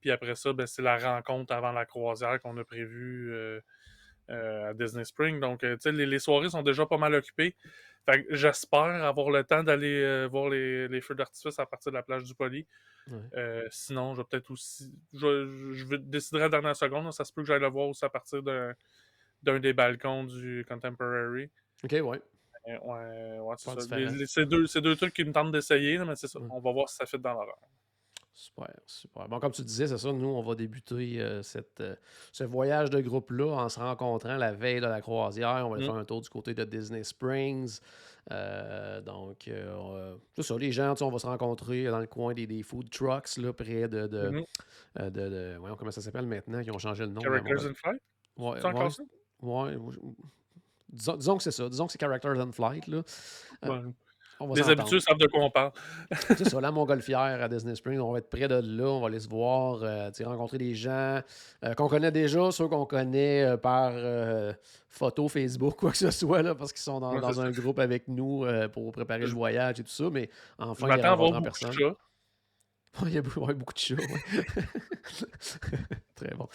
Puis 0.00 0.10
après 0.10 0.34
ça, 0.34 0.52
ben, 0.52 0.66
c'est 0.66 0.82
la 0.82 0.98
rencontre 0.98 1.52
avant 1.54 1.72
la 1.72 1.86
croisière 1.86 2.40
qu'on 2.40 2.56
a 2.58 2.64
prévue 2.64 3.32
euh, 3.32 3.36
euh, 3.58 3.60
à 4.30 4.74
Disney 4.74 5.04
Spring. 5.04 5.40
Donc, 5.40 5.64
euh, 5.64 5.74
tu 5.76 5.82
sais, 5.82 5.92
les, 5.92 6.06
les 6.06 6.18
soirées 6.18 6.50
sont 6.50 6.62
déjà 6.62 6.86
pas 6.86 6.98
mal 6.98 7.14
occupées. 7.14 7.54
Fait 8.06 8.24
que 8.24 8.34
j'espère 8.34 8.80
avoir 8.80 9.30
le 9.30 9.44
temps 9.44 9.62
d'aller 9.62 10.02
euh, 10.02 10.26
voir 10.26 10.48
les, 10.48 10.88
les 10.88 11.00
feux 11.00 11.14
d'artifice 11.14 11.58
à 11.58 11.66
partir 11.66 11.92
de 11.92 11.96
la 11.96 12.02
plage 12.02 12.24
du 12.24 12.34
Poly. 12.34 12.66
Ouais. 13.08 13.18
Euh, 13.34 13.66
sinon, 13.70 14.14
je 14.14 14.20
vais 14.20 14.26
peut-être 14.30 14.50
aussi. 14.50 14.92
Je, 15.12 15.96
déciderai 15.96 16.42
à 16.42 16.46
la 16.46 16.50
dernière 16.50 16.76
seconde. 16.76 17.12
Ça 17.12 17.24
se 17.24 17.32
peut 17.32 17.42
que 17.42 17.48
j'aille 17.48 17.60
le 17.60 17.68
voir 17.68 17.88
aussi 17.88 18.04
à 18.04 18.08
partir 18.08 18.42
d'un 18.42 19.58
des 19.60 19.72
balcons 19.72 20.24
du 20.24 20.64
Contemporary. 20.68 21.50
Ok, 21.84 21.92
ouais. 21.92 22.20
Euh, 22.68 22.78
ouais, 22.78 23.38
ouais, 23.40 23.54
c'est 23.58 23.80
ça. 23.80 23.96
Les- 23.96 24.06
les- 24.06 24.46
deux, 24.46 24.66
deux 24.80 24.96
trucs 24.96 25.14
qui 25.14 25.24
me 25.24 25.32
tentent 25.32 25.52
d'essayer, 25.52 25.98
mais 25.98 26.14
c'est 26.16 26.28
ça. 26.28 26.38
On 26.50 26.60
va 26.60 26.72
voir 26.72 26.88
si 26.88 26.96
ça 26.96 27.06
fit 27.06 27.18
dans 27.18 27.32
l'horaire. 27.32 27.54
Super, 28.42 28.70
super. 28.86 29.28
Bon, 29.28 29.38
comme 29.38 29.52
tu 29.52 29.60
disais, 29.60 29.86
c'est 29.86 29.98
ça, 29.98 30.10
nous, 30.14 30.28
on 30.28 30.40
va 30.40 30.54
débuter 30.54 31.20
euh, 31.20 31.42
cette, 31.42 31.82
euh, 31.82 31.94
ce 32.32 32.42
voyage 32.44 32.88
de 32.88 32.98
groupe-là 33.02 33.52
en 33.52 33.68
se 33.68 33.78
rencontrant 33.78 34.36
la 34.38 34.52
veille 34.52 34.80
de 34.80 34.86
la 34.86 35.02
croisière. 35.02 35.60
On 35.66 35.68
va 35.68 35.76
aller 35.76 35.84
Mm. 35.84 35.88
faire 35.88 35.96
un 35.96 36.04
tour 36.06 36.22
du 36.22 36.30
côté 36.30 36.54
de 36.54 36.64
Disney 36.64 37.04
Springs. 37.04 37.80
Euh, 38.30 39.02
donc, 39.02 39.46
euh, 39.46 39.74
on- 39.76 40.20
c'est 40.36 40.42
ça, 40.42 40.56
les 40.56 40.72
gens, 40.72 40.94
on 41.02 41.10
va 41.10 41.18
se 41.18 41.26
rencontrer 41.26 41.84
dans 41.84 41.98
le 42.00 42.06
coin 42.06 42.32
des, 42.32 42.46
des 42.46 42.62
food 42.62 42.88
trucks, 42.88 43.36
là, 43.36 43.52
près 43.52 43.88
de. 43.88 44.06
de, 44.06 44.28
Mhm. 44.30 44.44
euh, 45.00 45.10
de- 45.10 45.28
de- 45.28 45.56
voyons 45.58 45.76
comment 45.76 45.90
ça 45.90 46.00
s'appelle 46.00 46.26
maintenant, 46.26 46.62
qui 46.62 46.70
ont 46.70 46.78
changé 46.78 47.04
le 47.04 47.12
nom. 47.12 47.20
Characters 47.20 47.66
in 47.66 47.74
Flight? 47.74 48.00
ouais, 49.42 49.76
disons, 50.88 51.16
disons 51.16 51.36
que 51.36 51.42
c'est 51.42 51.50
ça. 51.50 51.68
Disons 51.68 51.86
que 51.86 51.92
c'est 51.92 52.00
Characters 52.00 52.40
in 52.40 52.52
Flight. 52.52 52.86
Là. 52.86 53.02
Euh, 53.66 53.68
Ouais. 53.68 53.92
Les 54.54 54.68
habitués 54.68 55.00
savent 55.00 55.18
de 55.18 55.26
quoi 55.26 55.44
on 55.44 55.50
parle. 55.50 55.72
C'est 56.36 56.48
ça, 56.48 56.60
la 56.60 56.70
montgolfière 56.70 57.42
à 57.42 57.48
Disney 57.48 57.74
Springs. 57.74 58.00
On 58.00 58.12
va 58.12 58.18
être 58.18 58.30
près 58.30 58.48
de 58.48 58.54
là, 58.54 58.84
on 58.84 59.00
va 59.00 59.08
aller 59.08 59.20
se 59.20 59.28
voir, 59.28 59.80
euh, 59.82 60.10
rencontrer 60.24 60.58
des 60.58 60.74
gens 60.74 61.20
euh, 61.64 61.74
qu'on 61.74 61.88
connaît 61.88 62.10
déjà, 62.10 62.50
ceux 62.50 62.68
qu'on 62.68 62.86
connaît 62.86 63.44
euh, 63.44 63.56
par 63.56 63.92
photo, 64.88 65.28
Facebook, 65.28 65.76
quoi 65.76 65.90
que 65.90 65.98
ce 65.98 66.10
soit, 66.10 66.42
là, 66.42 66.54
parce 66.54 66.72
qu'ils 66.72 66.82
sont 66.82 67.00
dans, 67.00 67.14
Ouais, 67.14 67.20
dans 67.20 67.32
c'est 67.32 67.40
un 67.40 67.50
groupe 67.50 67.78
avec 67.78 68.08
nous 68.08 68.44
pour 68.72 68.92
préparer 68.92 69.20
le 69.20 69.26
voyage 69.26 69.80
et 69.80 69.84
tout 69.84 69.90
ça, 69.90 70.04
mais 70.10 70.30
enfin, 70.58 70.86
il 70.86 70.90
y 70.90 70.96
m'attends 70.96 71.08
a 71.08 71.12
à 71.12 71.16
voir 71.16 71.32
en 71.34 71.40
beaucoup 71.40 71.64
de 71.64 72.09
Il 73.06 73.14
y 73.14 73.18
a 73.18 73.22
beaucoup, 73.22 73.40
beaucoup 73.46 73.72
de 73.74 73.78
chats. 73.78 73.94
ouais. 73.94 74.64
Très 76.16 76.34
bon. 76.34 76.48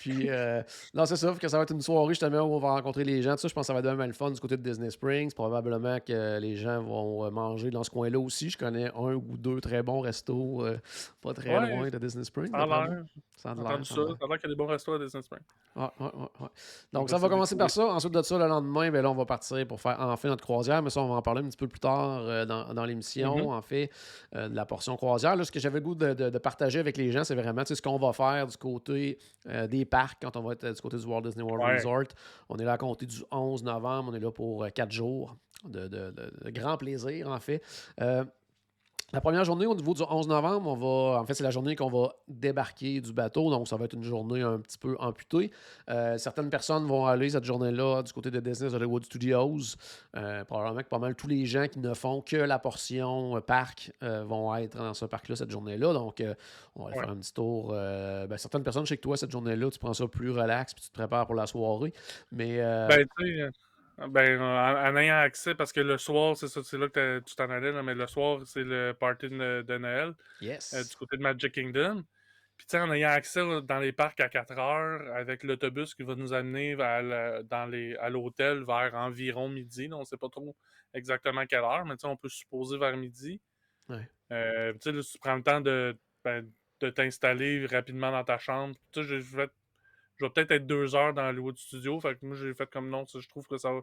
Puis, 0.00 0.30
euh, 0.30 0.62
non, 0.94 1.04
c'est 1.04 1.16
ça, 1.16 1.34
que 1.38 1.46
ça 1.48 1.58
va 1.58 1.64
être 1.64 1.72
une 1.72 1.82
soirée 1.82 2.08
justement 2.08 2.40
où 2.40 2.54
on 2.54 2.58
va 2.58 2.70
rencontrer 2.70 3.04
les 3.04 3.20
gens. 3.20 3.32
Tout 3.32 3.38
ça, 3.42 3.48
je 3.48 3.52
pense 3.54 3.64
que 3.64 3.66
ça 3.66 3.72
va 3.74 3.80
être 3.80 3.84
vraiment 3.86 4.06
le 4.06 4.12
fun 4.14 4.30
du 4.30 4.40
côté 4.40 4.56
de 4.56 4.62
Disney 4.62 4.88
Springs. 4.90 5.32
Probablement 5.34 5.98
que 6.00 6.38
les 6.38 6.56
gens 6.56 6.82
vont 6.82 7.26
euh, 7.26 7.30
manger 7.30 7.70
dans 7.70 7.84
ce 7.84 7.90
coin-là 7.90 8.18
aussi. 8.18 8.48
Je 8.48 8.56
connais 8.56 8.88
un 8.94 9.14
ou 9.14 9.36
deux 9.36 9.60
très 9.60 9.82
bons 9.82 10.00
restos 10.00 10.64
euh, 10.64 10.78
pas 11.20 11.34
très 11.34 11.50
Ouais, 11.58 11.76
loin 11.76 11.90
de 11.90 11.98
Disney 11.98 12.24
Springs. 12.24 12.50
Ça 12.50 12.62
a 12.62 12.66
l'air. 12.66 13.04
Ça 13.36 13.50
a 13.50 13.54
l'air, 13.54 13.78
qu'il 13.80 13.96
y 13.96 14.44
a 14.44 14.48
des 14.48 14.54
bons 14.54 14.66
restos 14.66 14.94
à 14.94 14.98
Disney 14.98 15.22
Springs. 15.22 15.42
Ouais, 15.76 15.82
ouais, 16.00 16.06
ouais, 16.06 16.28
ouais. 16.40 16.48
On 16.94 16.98
Donc, 17.00 17.10
ça 17.10 17.18
va 17.18 17.28
commencer 17.28 17.56
par 17.56 17.70
ça. 17.70 17.84
Ensuite 17.86 18.12
de 18.14 18.22
ça, 18.22 18.38
le 18.38 18.46
lendemain, 18.46 18.90
ben 18.90 19.02
là, 19.02 19.10
on 19.10 19.14
va 19.14 19.24
partir 19.26 19.66
pour 19.66 19.80
faire 19.80 19.96
enfin 20.00 20.28
notre 20.28 20.44
croisière. 20.44 20.82
Mais 20.82 20.90
ça, 20.90 21.00
on 21.02 21.08
va 21.08 21.16
en 21.16 21.22
parler 21.22 21.42
un 21.42 21.48
petit 21.48 21.56
peu 21.58 21.68
plus 21.68 21.80
tard 21.80 22.20
euh, 22.22 22.46
dans, 22.46 22.72
dans 22.72 22.84
l'émission, 22.86 23.36
Mhm. 23.36 23.46
en 23.52 23.62
fait, 23.62 23.90
de 24.34 24.54
la 24.54 24.64
portion 24.64 24.96
croisière. 24.96 25.36
Là, 25.36 25.44
ce 25.44 25.52
que 25.52 25.60
j'avais 25.60 25.79
le 25.80 25.84
goût 25.84 25.94
de, 25.94 26.14
de- 26.14 26.30
de 26.30 26.38
partager 26.38 26.78
avec 26.78 26.96
les 26.96 27.10
gens, 27.10 27.24
c'est 27.24 27.34
vraiment 27.34 27.64
ce 27.64 27.80
qu'on 27.82 27.98
va 27.98 28.12
faire 28.12 28.46
du 28.46 28.56
côté 28.56 29.18
euh, 29.48 29.66
des 29.66 29.84
parcs 29.84 30.18
quand 30.22 30.36
on 30.36 30.42
va 30.42 30.52
être 30.52 30.64
euh, 30.64 30.72
du 30.72 30.80
côté 30.80 30.96
du 30.98 31.04
Walt 31.06 31.22
Disney 31.22 31.42
World 31.42 31.64
Ouais. 31.64 31.76
Resort. 31.76 32.04
On 32.48 32.56
est 32.56 32.64
là 32.64 32.72
à 32.74 32.78
compter 32.78 33.06
du 33.06 33.22
11 33.30 33.64
novembre. 33.64 34.10
On 34.12 34.14
est 34.14 34.20
là 34.20 34.30
pour 34.30 34.64
euh, 34.64 34.68
quatre 34.68 34.92
jours 34.92 35.36
de- 35.64 35.88
de 35.88 36.50
grand 36.50 36.76
plaisir, 36.76 37.28
en 37.28 37.38
fait. 37.40 37.62
La 39.12 39.20
première 39.20 39.44
journée, 39.44 39.66
au 39.66 39.74
niveau 39.74 39.92
du 39.92 40.02
11 40.08 40.28
novembre, 40.28 40.70
on 40.70 40.76
va. 40.76 41.20
En 41.20 41.24
fait, 41.26 41.34
c'est 41.34 41.42
la 41.42 41.50
journée 41.50 41.74
qu'on 41.74 41.90
va 41.90 42.14
débarquer 42.28 43.00
du 43.00 43.12
bateau, 43.12 43.50
donc 43.50 43.66
ça 43.66 43.76
va 43.76 43.86
être 43.86 43.94
une 43.94 44.04
journée 44.04 44.40
un 44.42 44.60
petit 44.60 44.78
peu 44.78 44.96
amputée. 45.00 45.50
Euh, 45.88 46.16
certaines 46.16 46.48
personnes 46.48 46.86
vont 46.86 47.06
aller 47.06 47.30
cette 47.30 47.44
journée-là 47.44 48.02
du 48.04 48.12
côté 48.12 48.30
de 48.30 48.38
Disney 48.38 48.72
Hollywood 48.72 49.04
Studios. 49.04 49.76
Euh, 50.16 50.44
probablement 50.44 50.82
que 50.82 50.88
pas 50.88 51.00
mal 51.00 51.16
tous 51.16 51.26
les 51.26 51.44
gens 51.44 51.66
qui 51.66 51.80
ne 51.80 51.92
font 51.92 52.20
que 52.22 52.36
la 52.36 52.60
portion 52.60 53.36
euh, 53.36 53.40
parc 53.40 53.90
euh, 54.04 54.22
vont 54.24 54.54
être 54.54 54.78
dans 54.78 54.94
ce 54.94 55.06
parc-là 55.06 55.34
cette 55.34 55.50
journée-là. 55.50 55.92
Donc, 55.92 56.22
on 56.76 56.84
va 56.84 56.90
aller 56.90 56.98
Ouais. 56.98 57.04
faire 57.04 57.12
un 57.12 57.16
petit 57.18 57.32
tour. 57.34 57.68
ben, 57.72 58.36
certaines 58.36 58.62
personnes 58.62 58.86
chez 58.86 58.96
toi 58.98 59.16
cette 59.16 59.30
journée-là, 59.32 59.70
tu 59.70 59.78
prends 59.80 59.92
ça 59.94 60.06
plus 60.06 60.30
relax 60.30 60.72
puis 60.72 60.84
tu 60.84 60.90
te 60.90 60.94
prépares 60.94 61.26
pour 61.26 61.34
la 61.34 61.46
soirée. 61.48 61.92
Mais. 62.30 62.60
euh, 62.60 62.86
Ben, 62.88 63.06
tu 63.18 63.26
sais, 63.26 63.50
Ben, 64.08 64.40
en, 64.40 64.76
en 64.88 64.96
ayant 64.96 65.18
accès, 65.18 65.54
parce 65.54 65.72
que 65.72 65.80
le 65.80 65.98
soir, 65.98 66.36
c'est 66.36 66.48
ça, 66.48 66.62
c'est 66.62 66.78
là 66.78 66.88
que 66.88 67.20
tu 67.26 67.34
t'en 67.34 67.50
allais, 67.50 67.70
là, 67.72 67.82
mais 67.82 67.94
le 67.94 68.06
soir, 68.06 68.40
c'est 68.46 68.64
le 68.64 68.92
party 68.98 69.28
de, 69.28 69.62
de 69.62 69.78
Noël 69.78 70.08
euh, 70.08 70.14
Yes. 70.40 70.88
du 70.88 70.96
côté 70.96 71.18
de 71.18 71.22
Magic 71.22 71.52
Kingdom. 71.52 72.02
Puis, 72.56 72.66
tu 72.66 72.70
sais, 72.76 72.80
en 72.80 72.90
ayant 72.92 73.10
accès 73.10 73.44
là, 73.44 73.60
dans 73.60 73.78
les 73.78 73.92
parcs 73.92 74.20
à 74.20 74.28
4 74.28 74.58
heures, 74.58 75.14
avec 75.14 75.42
l'autobus 75.44 75.94
qui 75.94 76.02
va 76.02 76.14
nous 76.14 76.32
amener 76.32 76.74
vers 76.74 77.02
le- 77.02 77.42
dans 77.42 77.66
les, 77.66 77.94
à 77.96 78.08
l'hôtel 78.10 78.64
vers 78.64 78.94
environ 78.94 79.48
midi. 79.48 79.88
là, 79.88 79.96
on 79.96 80.04
sait 80.04 80.16
pas 80.18 80.28
trop 80.30 80.54
exactement 80.94 81.44
quelle 81.46 81.60
heure, 81.64 81.84
mais 81.84 81.96
tu 81.96 82.00
sais, 82.02 82.06
on 82.06 82.16
peut 82.16 82.28
supposer 82.28 82.78
vers 82.78 82.96
midi. 82.96 83.40
Ouais. 83.88 84.08
Euh, 84.32 84.72
tu 84.74 84.78
sais, 84.82 84.92
là, 84.92 85.02
tu 85.02 85.18
prends 85.18 85.36
le 85.36 85.42
temps 85.42 85.60
de, 85.60 85.96
ben, 86.24 86.50
de 86.80 86.90
t'installer 86.90 87.66
rapidement 87.66 88.10
dans 88.12 88.24
ta 88.24 88.38
chambre. 88.38 88.74
Tu 88.92 89.02
sais, 89.02 89.08
j'ai 89.08 89.20
fait- 89.20 89.50
je 90.20 90.26
vais 90.26 90.30
peut-être 90.30 90.50
être 90.50 90.66
deux 90.66 90.94
heures 90.94 91.14
dans 91.14 91.22
le 91.22 91.28
Hollywood 91.28 91.56
Studio. 91.56 91.98
Fait 91.98 92.14
que 92.14 92.26
moi, 92.26 92.36
j'ai 92.36 92.52
fait 92.52 92.68
comme 92.70 92.90
non, 92.90 93.06
je 93.08 93.26
trouve 93.28 93.46
que 93.46 93.56
ça 93.56 93.72
va. 93.72 93.80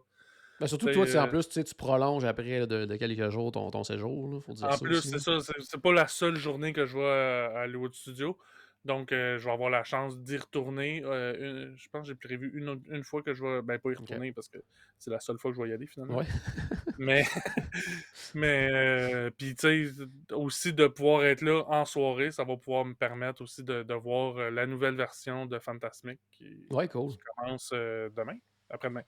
Ben, 0.59 0.67
surtout 0.67 0.87
que 0.87 0.93
toi, 0.93 1.05
en 1.21 1.25
euh, 1.25 1.27
plus, 1.27 1.47
tu 1.47 1.53
sais, 1.53 1.63
tu 1.63 1.75
prolonges 1.75 2.25
après 2.25 2.59
là, 2.59 2.65
de, 2.65 2.85
de 2.85 2.95
quelques 2.95 3.29
jours 3.29 3.51
ton, 3.51 3.69
ton 3.71 3.83
séjour. 3.83 4.31
Là, 4.31 4.39
faut 4.41 4.53
dire 4.53 4.67
En 4.67 4.71
ça 4.71 4.85
plus, 4.85 5.01
c'est 5.01 5.19
ça, 5.19 5.37
c'est 5.59 5.81
pas 5.81 5.93
la 5.93 6.07
seule 6.07 6.35
journée 6.35 6.73
que 6.73 6.85
je 6.85 6.97
vais 6.97 7.05
à 7.05 7.59
à 7.59 7.63
Hollywood 7.65 7.93
Studio. 7.93 8.37
Donc, 8.85 9.11
euh, 9.11 9.37
je 9.37 9.45
vais 9.45 9.51
avoir 9.51 9.69
la 9.69 9.83
chance 9.83 10.17
d'y 10.19 10.37
retourner. 10.37 11.01
Euh, 11.03 11.35
une- 11.71 11.77
je 11.77 11.89
pense 11.89 12.03
que 12.03 12.07
j'ai 12.07 12.15
prévu 12.15 12.51
une, 12.53 12.81
une 12.89 13.03
fois 13.03 13.21
que 13.21 13.33
je 13.33 13.43
vais. 13.43 13.61
Ben, 13.61 13.77
pas 13.79 13.91
y 13.91 13.95
retourner 13.95 14.31
parce 14.31 14.47
que 14.47 14.59
c'est 14.97 15.11
la 15.11 15.19
seule 15.19 15.37
fois 15.37 15.51
que 15.51 15.57
je 15.57 15.61
vais 15.63 15.69
y 15.69 15.73
aller 15.73 15.87
finalement. 15.87 16.17
Ouais. 16.19 16.25
Mais, 16.99 17.23
mais 18.33 18.69
euh, 18.71 19.29
puis 19.29 19.55
tu 19.55 19.85
sais, 19.87 20.05
aussi 20.33 20.73
de 20.73 20.87
pouvoir 20.87 21.25
être 21.25 21.41
là 21.41 21.63
en 21.67 21.85
soirée, 21.85 22.31
ça 22.31 22.43
va 22.43 22.57
pouvoir 22.57 22.85
me 22.85 22.95
permettre 22.95 23.43
aussi 23.43 23.63
de, 23.63 23.83
de 23.83 23.93
voir 23.93 24.49
la 24.49 24.65
nouvelle 24.65 24.95
version 24.95 25.45
de 25.45 25.59
Fantasmic 25.59 26.19
qui, 26.31 26.65
Ouais, 26.71 26.87
cool. 26.87 27.11
qui 27.11 27.19
commence 27.35 27.69
demain, 27.71 28.37
après-demain, 28.69 29.03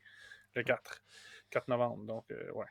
le 0.56 0.62
4, 0.64 1.02
4 1.50 1.68
novembre. 1.68 2.04
Donc, 2.04 2.26
ouais. 2.30 2.66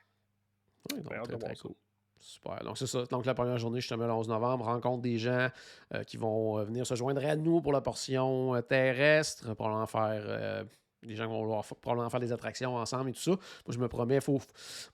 Ouais, 0.93 1.03
donc, 1.03 1.25
très, 1.29 1.39
très 1.39 1.57
cool. 1.57 1.75
Super. 2.21 2.63
Donc, 2.65 2.77
c'est 2.79 2.87
ça. 2.87 3.05
Donc, 3.05 3.25
la 3.27 3.35
première 3.35 3.59
journée, 3.59 3.81
justement, 3.81 4.07
le 4.07 4.13
11 4.13 4.29
novembre, 4.29 4.65
rencontre 4.65 5.03
des 5.03 5.19
gens 5.19 5.49
euh, 5.95 6.03
qui 6.05 6.17
vont 6.17 6.59
euh, 6.59 6.65
venir 6.65 6.87
se 6.87 6.95
joindre 6.95 7.25
à 7.25 7.37
nous 7.37 7.61
pour 7.61 7.73
la 7.73 7.81
portion 7.81 8.55
euh, 8.55 8.61
terrestre, 8.61 9.55
probablement 9.55 9.87
faire. 9.87 10.65
des 11.03 11.15
gens 11.17 11.29
vont 11.29 11.41
vouloir 11.43 11.65
probablement 11.81 12.11
faire 12.11 12.21
des 12.21 12.33
attractions 12.33 12.75
ensemble 12.77 13.11
et 13.11 13.13
tout 13.13 13.21
ça. 13.21 13.31
Moi, 13.31 13.39
je 13.71 13.79
me 13.79 13.89
promets, 13.89 14.21
faut. 14.21 14.41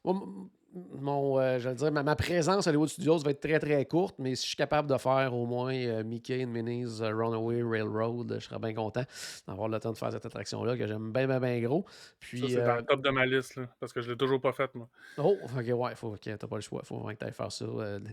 Moi, 0.04 0.14
m- 0.14 0.48
mon, 0.74 1.38
euh, 1.38 1.58
je 1.58 1.68
veux 1.68 1.74
dire, 1.74 1.92
ma, 1.92 2.02
ma 2.02 2.16
présence 2.16 2.66
à 2.66 2.70
Hollywood 2.70 2.88
Studios 2.88 3.18
va 3.18 3.30
être 3.30 3.40
très 3.40 3.58
très 3.60 3.84
courte, 3.86 4.16
mais 4.18 4.34
si 4.34 4.42
je 4.42 4.48
suis 4.48 4.56
capable 4.56 4.88
de 4.90 4.96
faire 4.98 5.32
au 5.34 5.46
moins 5.46 5.72
euh, 5.74 6.02
Mickey 6.02 6.44
and 6.44 6.48
Minnie's 6.48 7.00
euh, 7.00 7.14
Runaway 7.14 7.62
Railroad, 7.62 8.36
je 8.40 8.44
serais 8.44 8.58
bien 8.58 8.74
content 8.74 9.04
d'avoir 9.46 9.68
le 9.68 9.78
temps 9.78 9.92
de 9.92 9.96
faire 9.96 10.10
cette 10.10 10.26
attraction-là 10.26 10.76
que 10.76 10.86
j'aime 10.86 11.12
bien, 11.12 11.26
bien, 11.26 11.38
bien 11.38 11.60
gros. 11.60 11.84
Puis, 12.18 12.40
Ça, 12.40 12.48
c'est 12.48 12.60
euh, 12.60 12.66
dans 12.66 12.76
le 12.76 12.82
top 12.82 13.02
de 13.02 13.10
ma 13.10 13.24
liste, 13.24 13.56
là, 13.56 13.68
parce 13.78 13.92
que 13.92 14.00
je 14.02 14.10
l'ai 14.10 14.16
toujours 14.16 14.40
pas 14.40 14.52
faite, 14.52 14.74
moi. 14.74 14.88
Oh, 15.18 15.36
ok, 15.56 15.64
ouais, 15.78 15.94
faut, 15.94 16.08
ok, 16.08 16.20
t'as 16.22 16.46
pas 16.46 16.56
le 16.56 16.62
choix. 16.62 16.82
Faut 16.82 16.96
vraiment 16.96 17.14
que 17.14 17.24
tu 17.24 17.32
faire 17.32 17.52
ça 17.52 17.66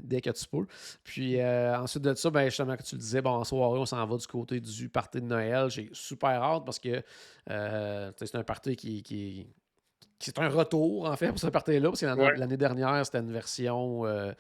dès 0.04 0.22
que 0.22 0.30
tu 0.30 0.46
peux. 0.48 0.66
Puis 1.04 1.44
ensuite 1.44 2.04
de 2.04 2.14
ça, 2.14 2.30
ben, 2.30 2.46
justement, 2.46 2.76
que 2.78 2.84
tu 2.84 2.96
le 2.96 3.02
disais, 3.02 3.22
bon, 3.22 3.32
en 3.32 3.44
soirée, 3.44 3.80
on 3.80 3.86
s'en 3.86 4.06
va 4.06 4.18
du 4.18 4.28
côté 4.28 4.60
du 4.60 4.90
party 4.90 5.20
de 5.22 5.26
Noël. 5.26 5.70
J'ai 5.70 5.90
super 5.94 6.30
hâte 6.44 6.64
parce 6.66 6.78
que 6.80 7.02
c'est 7.48 8.36
un 8.36 8.44
party 8.44 8.76
qui, 8.76 9.02
qui- 9.02 9.48
c'est 10.22 10.40
un 10.40 10.50
retour, 10.50 11.06
en 11.10 11.16
fait, 11.16 11.30
pour 11.30 11.40
ce 11.40 11.48
party-là. 11.48 11.90
Parce 11.90 12.00
que 12.02 12.06
l'année 12.06 12.46
Ouais. 12.54 12.58
dernière, 12.58 13.06
c'était 13.06 13.20
une 13.20 13.32
version 13.32 14.06
euh, 14.06 14.32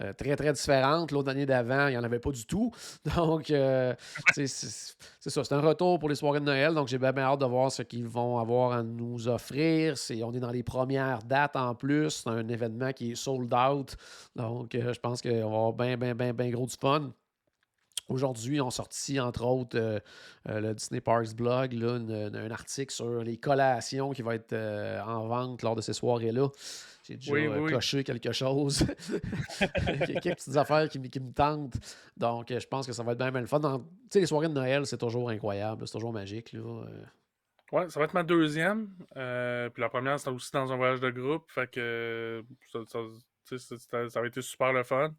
euh, 0.00 0.12
très, 0.12 0.34
très 0.36 0.52
différente. 0.52 1.12
L'autre 1.12 1.30
année 1.30 1.46
d'avant, 1.46 1.88
il 1.88 1.92
n'y 1.92 1.96
en 1.98 2.04
avait 2.04 2.18
pas 2.18 2.30
du 2.30 2.46
tout. 2.46 2.70
Donc, 3.16 3.50
euh, 3.50 3.94
c'est 4.32 4.46
ça. 4.46 4.94
C'est 5.44 5.52
un 5.52 5.60
retour 5.60 5.98
pour 5.98 6.08
les 6.08 6.14
soirées 6.14 6.40
de 6.40 6.44
Noël. 6.44 6.74
Donc, 6.74 6.88
j'ai 6.88 6.98
bien, 6.98 7.12
bien 7.12 7.24
hâte 7.24 7.40
de 7.40 7.46
voir 7.46 7.70
ce 7.72 7.82
qu'ils 7.82 8.06
vont 8.06 8.38
avoir 8.38 8.72
à 8.72 8.82
nous 8.82 9.28
offrir. 9.28 9.94
On 10.22 10.32
est 10.32 10.40
dans 10.40 10.50
les 10.50 10.62
premières 10.62 11.22
dates 11.22 11.56
en 11.56 11.74
plus. 11.74 12.10
C'est 12.10 12.30
un 12.30 12.48
événement 12.48 12.92
qui 12.92 13.12
est 13.12 13.14
sold 13.14 13.52
out. 13.54 13.96
Donc, 14.36 14.70
je 14.72 14.98
pense 15.00 15.20
qu'on 15.22 15.30
va 15.30 15.44
avoir 15.44 15.72
bien, 15.72 15.96
bien, 15.96 16.14
bien, 16.14 16.32
bien 16.32 16.50
gros 16.50 16.66
du 16.66 16.76
fun. 16.80 17.10
Aujourd'hui, 18.08 18.60
on 18.60 18.70
sorti, 18.70 19.18
entre 19.18 19.44
autres, 19.44 19.78
euh, 19.78 19.98
euh, 20.50 20.60
le 20.60 20.74
Disney 20.74 21.00
Parks 21.00 21.34
blog, 21.34 21.72
là, 21.72 21.96
une- 21.96 22.10
une- 22.10 22.36
un 22.36 22.50
article 22.50 22.92
sur 22.92 23.22
les 23.22 23.38
collations 23.38 24.10
qui 24.12 24.20
va 24.22 24.34
être 24.34 24.52
euh, 24.52 25.00
en 25.02 25.26
vente 25.26 25.62
lors 25.62 25.74
de 25.74 25.80
ces 25.80 25.94
soirées-là. 25.94 26.48
J'ai 27.06 27.16
déjà 27.16 27.32
Oui, 27.32 27.72
coché 27.72 28.04
quelque 28.04 28.32
chose. 28.32 28.84
quelques 30.06 30.36
petites 30.36 30.56
affaires 30.56 30.88
qui, 30.88 30.98
me- 30.98 31.08
qui 31.08 31.20
me 31.20 31.32
tentent. 31.32 31.76
Donc, 32.16 32.46
je 32.50 32.66
pense 32.66 32.86
que 32.86 32.92
ça 32.92 33.02
va 33.02 33.12
être 33.12 33.18
bien, 33.18 33.30
bien 33.30 33.40
le 33.40 33.46
fun. 33.46 33.60
Dans- 33.60 33.78
Tu 33.80 33.84
sais, 34.10 34.20
les 34.20 34.26
soirées 34.26 34.48
de 34.48 34.54
Noël, 34.54 34.86
c'est 34.86 34.98
toujours 34.98 35.30
incroyable. 35.30 35.86
C'est 35.86 35.92
toujours 35.94 36.12
magique. 36.12 36.52
Là. 36.52 36.60
Ouais, 37.72 37.88
ça 37.90 37.98
va 37.98 38.04
être 38.04 38.14
ma 38.14 38.22
deuxième. 38.22 38.88
puis 39.14 39.80
la 39.82 39.88
première, 39.88 40.18
c'était 40.18 40.30
aussi 40.30 40.50
dans 40.52 40.70
un 40.72 40.76
voyage 40.76 41.00
de 41.00 41.10
groupe. 41.10 41.44
Fait 41.48 41.70
que 41.70 42.42
ça, 42.72 42.80
ça, 42.86 42.98
ça- 43.58 44.08
ça- 44.10 44.18
avait 44.18 44.28
été 44.28 44.42
super 44.42 44.72
le 44.72 44.82
fun. 44.82 45.14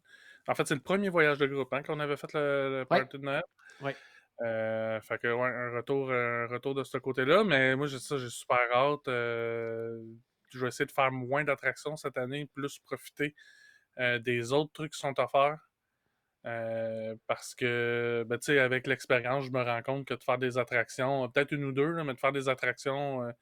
En 0.48 0.54
fait, 0.54 0.66
c'est 0.66 0.74
le 0.74 0.80
premier 0.80 1.08
voyage 1.08 1.38
de 1.38 1.46
groupe 1.46 1.72
hein, 1.72 1.82
qu'on 1.82 1.98
avait 2.00 2.16
fait 2.16 2.32
le, 2.34 2.40
le 2.70 2.78
Ouais. 2.80 2.84
party 2.86 3.18
de 3.18 3.24
Noël. 3.24 3.42
Ouais. 3.80 3.96
Euh, 4.42 5.00
fait 5.00 5.18
que 5.18 5.28
ouais, 5.32 5.48
un 5.48 5.70
retour, 5.76 6.10
un 6.12 6.46
retour 6.46 6.74
de 6.74 6.84
ce 6.84 6.98
côté-là. 6.98 7.42
Mais 7.44 7.74
moi, 7.74 7.86
j'ai 7.86 7.98
ça, 7.98 8.16
j'ai 8.18 8.28
super 8.30 8.58
hâte. 8.72 9.08
euh, 9.08 10.02
je 10.50 10.58
vais 10.60 10.68
essayer 10.68 10.86
de 10.86 10.92
faire 10.92 11.10
moins 11.10 11.42
d'attractions 11.44 11.96
cette 11.96 12.16
année, 12.18 12.46
plus 12.54 12.78
profiter 12.80 13.34
euh, 13.98 14.18
des 14.18 14.52
autres 14.52 14.72
trucs 14.72 14.92
qui 14.92 14.98
sont 15.00 15.18
offerts. 15.18 15.58
Parce 17.26 17.54
que, 17.56 18.24
ben, 18.28 18.38
tu 18.38 18.46
sais, 18.52 18.58
avec 18.60 18.86
l'expérience, 18.86 19.46
je 19.46 19.50
me 19.50 19.62
rends 19.62 19.82
compte 19.82 20.06
que 20.06 20.14
de 20.14 20.22
faire 20.22 20.38
des 20.38 20.58
attractions, 20.58 21.28
peut-être 21.30 21.52
une 21.52 21.64
ou 21.64 21.72
deux, 21.72 21.90
là, 21.90 22.04
mais 22.04 22.14
de 22.14 22.18
faire 22.20 22.30
des 22.32 22.48
attractions 22.48 23.32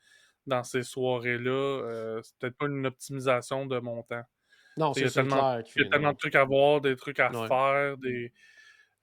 dans 0.47 0.63
ces 0.65 0.83
soirées-là, 0.83 2.21
c'est 2.23 2.37
peut-être 2.39 2.57
pas 2.57 2.67
une 2.67 2.87
optimisation 2.87 3.67
de 3.67 3.79
mon 3.79 4.03
temps. 4.05 4.25
Non, 4.77 4.93
c'est 4.95 5.11
tellement, 5.11 5.45
clair. 5.45 5.65
il 5.77 5.83
y 5.83 5.85
a 5.85 5.89
tellement 5.91 6.13
de 6.13 6.17
trucs 6.19 6.35
à 6.37 6.45
voir, 6.45 6.81
des 6.81 6.97
trucs 6.97 7.21
à 7.21 7.33
Ouais. 7.33 7.49
faire, 7.49 7.97
des, 7.99 8.33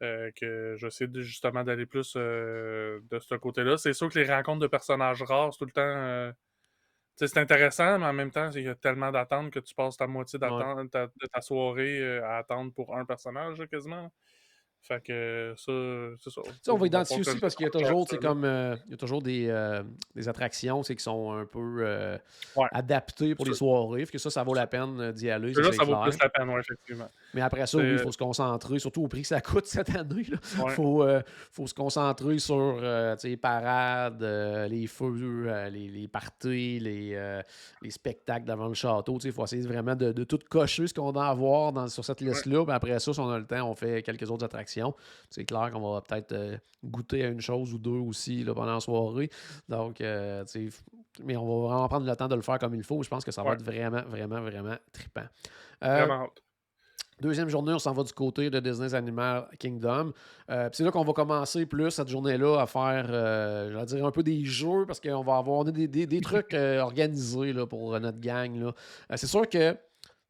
euh, 0.03 0.31
que 0.35 0.75
j'essaie 0.77 1.07
justement 1.15 1.63
d'aller 1.63 1.85
plus 1.87 2.15
euh, 2.17 3.01
de 3.11 3.19
ce 3.19 3.35
côté-là. 3.35 3.77
C'est 3.77 3.93
sûr 3.93 4.09
que 4.09 4.19
les 4.19 4.25
rencontres 4.33 4.59
de 4.61 4.67
personnages 4.67 5.23
rares, 5.23 5.53
c'est 5.53 5.59
tout 5.59 5.65
le 5.65 5.71
temps. 5.73 5.81
euh, 5.83 6.33
c'est 7.17 7.37
intéressant, 7.37 7.99
mais 7.99 8.05
en 8.07 8.13
même 8.13 8.31
temps, 8.31 8.51
il 8.51 8.63
y 8.63 8.69
a 8.69 8.75
tellement 8.75 9.11
d'attentes 9.11 9.51
que 9.51 9.59
tu 9.59 9.75
passes 9.75 9.97
ta 9.97 10.07
moitié 10.07 10.39
Ouais. 10.47 10.65
d'attente 10.65 10.91
ta- 10.91 11.07
de 11.07 11.27
ta 11.33 11.41
soirée 11.41 12.19
à 12.19 12.37
attendre 12.37 12.73
pour 12.73 12.97
un 12.97 13.05
personnage, 13.05 13.59
là, 13.59 13.67
quasiment. 13.67 14.11
Fait 14.83 14.99
que 15.03 15.53
ça, 15.57 15.71
c'est 16.23 16.29
ça. 16.31 16.41
On 16.73 16.77
va 16.77 16.87
identifier 16.87 17.21
aussi 17.21 17.39
parce 17.39 17.53
qu'il 17.55 17.65
y 17.65 17.67
a 17.67 17.71
toujours, 17.71 18.07
c'est 18.09 18.17
comme, 18.17 18.43
euh, 18.43 18.75
il 18.87 18.91
y 18.91 18.93
a 18.95 18.97
toujours 18.97 19.21
des, 19.21 19.47
euh, 19.47 19.83
des 20.15 20.27
attractions 20.27 20.81
c'est 20.81 20.95
qui 20.95 21.03
sont 21.03 21.31
un 21.33 21.45
peu 21.45 21.77
euh, 21.85 22.17
Ouais. 22.55 22.67
adaptées 22.71 23.35
pour 23.35 23.45
les 23.45 23.53
soirées. 23.53 24.05
Fait 24.07 24.13
que 24.13 24.17
ça, 24.17 24.31
ça 24.31 24.43
vaut 24.43 24.55
la 24.55 24.65
peine 24.65 25.11
d'y 25.11 25.29
aller. 25.29 25.53
ça, 25.53 25.61
Là, 25.61 25.71
ça 25.71 25.83
vaut 25.83 25.91
clair. 25.93 26.09
plus 26.09 26.17
la 26.19 26.29
peine, 26.29 26.49
ouais, 26.49 26.59
effectivement. 26.59 27.09
Mais 27.35 27.41
après 27.41 27.67
ça, 27.67 27.77
oui, 27.77 27.91
il 27.91 27.99
faut 27.99 28.11
se 28.11 28.17
concentrer, 28.17 28.79
surtout 28.79 29.03
au 29.03 29.07
prix 29.07 29.21
que 29.21 29.27
ça 29.27 29.39
coûte 29.41 29.67
cette 29.67 29.95
année. 29.95 30.25
Il 30.27 30.61
Ouais. 30.63 30.71
faut, 30.71 31.05
faut 31.51 31.67
se 31.67 31.73
concentrer 31.75 32.39
sur 32.39 32.77
tu 32.79 33.19
sais, 33.21 33.27
les 33.29 33.37
parades, 33.37 34.21
les 34.69 34.87
feux, 34.87 35.69
les, 35.71 35.87
les 35.89 36.07
parties, 36.07 36.79
les, 36.79 37.41
les 37.83 37.91
spectacles 37.91 38.45
devant 38.45 38.67
le 38.67 38.73
château. 38.73 39.19
Il 39.23 39.31
faut 39.31 39.43
essayer 39.43 39.61
vraiment 39.67 39.95
de, 39.95 40.11
de 40.11 40.23
tout 40.23 40.39
cocher 40.49 40.87
ce 40.87 40.93
qu'on 40.95 41.11
a 41.11 41.27
à 41.27 41.33
voir 41.35 41.71
dans, 41.71 41.87
sur 41.87 42.03
cette 42.03 42.21
liste-là. 42.21 42.65
Après 42.69 42.97
ça, 42.99 43.13
si 43.13 43.19
on 43.19 43.29
a 43.29 43.37
le 43.37 43.45
temps, 43.45 43.69
on 43.69 43.75
fait 43.75 44.01
quelques 44.01 44.29
autres 44.31 44.43
attractions. 44.45 44.70
C'est 45.29 45.45
clair 45.45 45.69
qu'on 45.71 45.93
va 45.93 46.01
peut-être 46.01 46.31
euh, 46.31 46.57
goûter 46.83 47.25
à 47.25 47.27
une 47.27 47.41
chose 47.41 47.73
ou 47.73 47.77
deux 47.77 47.89
aussi 47.91 48.43
là, 48.43 48.53
pendant 48.53 48.73
la 48.75 48.79
soirée. 48.79 49.29
Donc, 49.69 50.01
euh, 50.01 50.43
mais 51.23 51.35
on 51.35 51.45
va 51.45 51.67
vraiment 51.67 51.87
prendre 51.87 52.05
le 52.07 52.15
temps 52.15 52.27
de 52.27 52.35
le 52.35 52.41
faire 52.41 52.59
comme 52.59 52.73
il 52.75 52.83
faut. 52.83 53.03
Je 53.03 53.09
pense 53.09 53.23
que 53.25 53.31
ça 53.31 53.43
va 53.43 53.49
Ouais. 53.49 53.55
être 53.55 53.63
vraiment, 53.63 54.01
vraiment, 54.07 54.41
vraiment 54.41 54.75
trippant. 54.93 55.25
Euh, 55.83 56.05
Vraiment. 56.05 56.27
Deuxième 57.19 57.49
journée, 57.49 57.71
on 57.71 57.77
s'en 57.77 57.93
va 57.93 58.01
du 58.01 58.13
côté 58.13 58.49
de 58.49 58.59
Disney's 58.59 58.95
Animal 58.95 59.47
Kingdom. 59.59 60.11
Euh, 60.49 60.69
c'est 60.71 60.83
là 60.83 60.89
qu'on 60.89 61.03
va 61.03 61.13
commencer 61.13 61.67
plus 61.67 61.91
cette 61.91 62.07
journée-là 62.07 62.59
à 62.61 62.65
faire, 62.65 63.05
euh, 63.11 63.71
je 63.71 63.77
vais 63.77 63.85
dire, 63.85 64.05
un 64.07 64.11
peu 64.11 64.23
des 64.23 64.43
jeux 64.43 64.85
parce 64.87 64.99
qu'on 64.99 65.21
va 65.21 65.37
avoir 65.37 65.59
on 65.59 65.67
a 65.67 65.71
des, 65.71 65.87
des- 65.87 66.07
des 66.07 66.19
trucs 66.21 66.55
euh, 66.55 66.79
organisés 66.79 67.53
là, 67.53 67.67
pour 67.67 67.99
notre 67.99 68.19
gang. 68.19 68.55
là. 68.59 68.73
C'est 69.17 69.27
sûr 69.27 69.47
que 69.47 69.77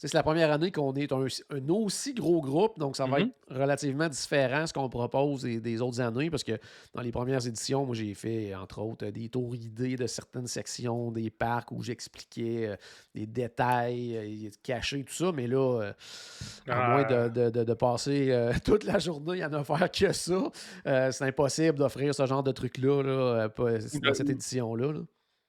c'est 0.08 0.13
la 0.17 0.24
première 0.24 0.51
année 0.51 0.72
qu'on 0.72 0.93
est 0.93 1.12
un, 1.12 1.25
un 1.51 1.70
aussi 1.70 2.13
gros 2.13 2.41
groupe, 2.41 2.79
donc 2.79 2.96
ça 2.96 3.05
va 3.05 3.20
Mhm. 3.20 3.25
être 3.27 3.60
relativement 3.60 4.08
différent 4.10 4.65
ce 4.65 4.74
qu'on 4.74 4.89
propose 4.89 5.43
des, 5.43 5.60
des 5.60 5.81
autres 5.81 6.00
années 6.01 6.29
parce 6.29 6.43
que 6.43 6.58
dans 6.93 7.01
les 7.01 7.12
premières 7.12 7.46
éditions, 7.46 7.86
moi 7.86 7.93
j'ai 7.96 8.13
fait 8.13 8.55
entre 8.55 8.79
autres 8.81 9.05
des 9.08 9.29
tours 9.29 9.55
guidés 9.55 9.96
de 9.98 10.08
certaines 10.08 10.48
sections 10.48 11.12
des 11.12 11.29
parcs 11.29 11.72
où 11.72 11.84
j'expliquais 11.84 12.67
euh, 12.70 12.75
des 13.13 13.25
détails 13.27 14.17
euh, 14.17 14.50
cachés, 14.63 15.03
tout 15.03 15.13
ça, 15.13 15.31
mais 15.31 15.48
là, 15.48 15.81
euh, 15.81 15.93
à 16.67 16.74
Ah. 16.74 16.89
moins 16.89 17.03
de, 17.03 17.29
de- 17.29 17.50
de- 17.50 17.63
de 17.63 17.74
passer 17.74 18.31
toute 18.65 18.84
la 18.84 18.98
journée 19.00 19.41
à 19.43 19.50
ne 19.50 19.63
faire 19.63 19.91
que 19.91 20.12
ça, 20.13 20.50
c'est 21.12 21.24
impossible 21.25 21.77
d'offrir 21.77 22.15
ce 22.15 22.25
genre 22.25 22.43
de 22.43 22.51
truc-là 22.51 23.03
là, 23.03 23.50
dans 23.58 24.13
cette 24.13 24.29
édition-là. 24.29 24.93
là. 24.93 25.00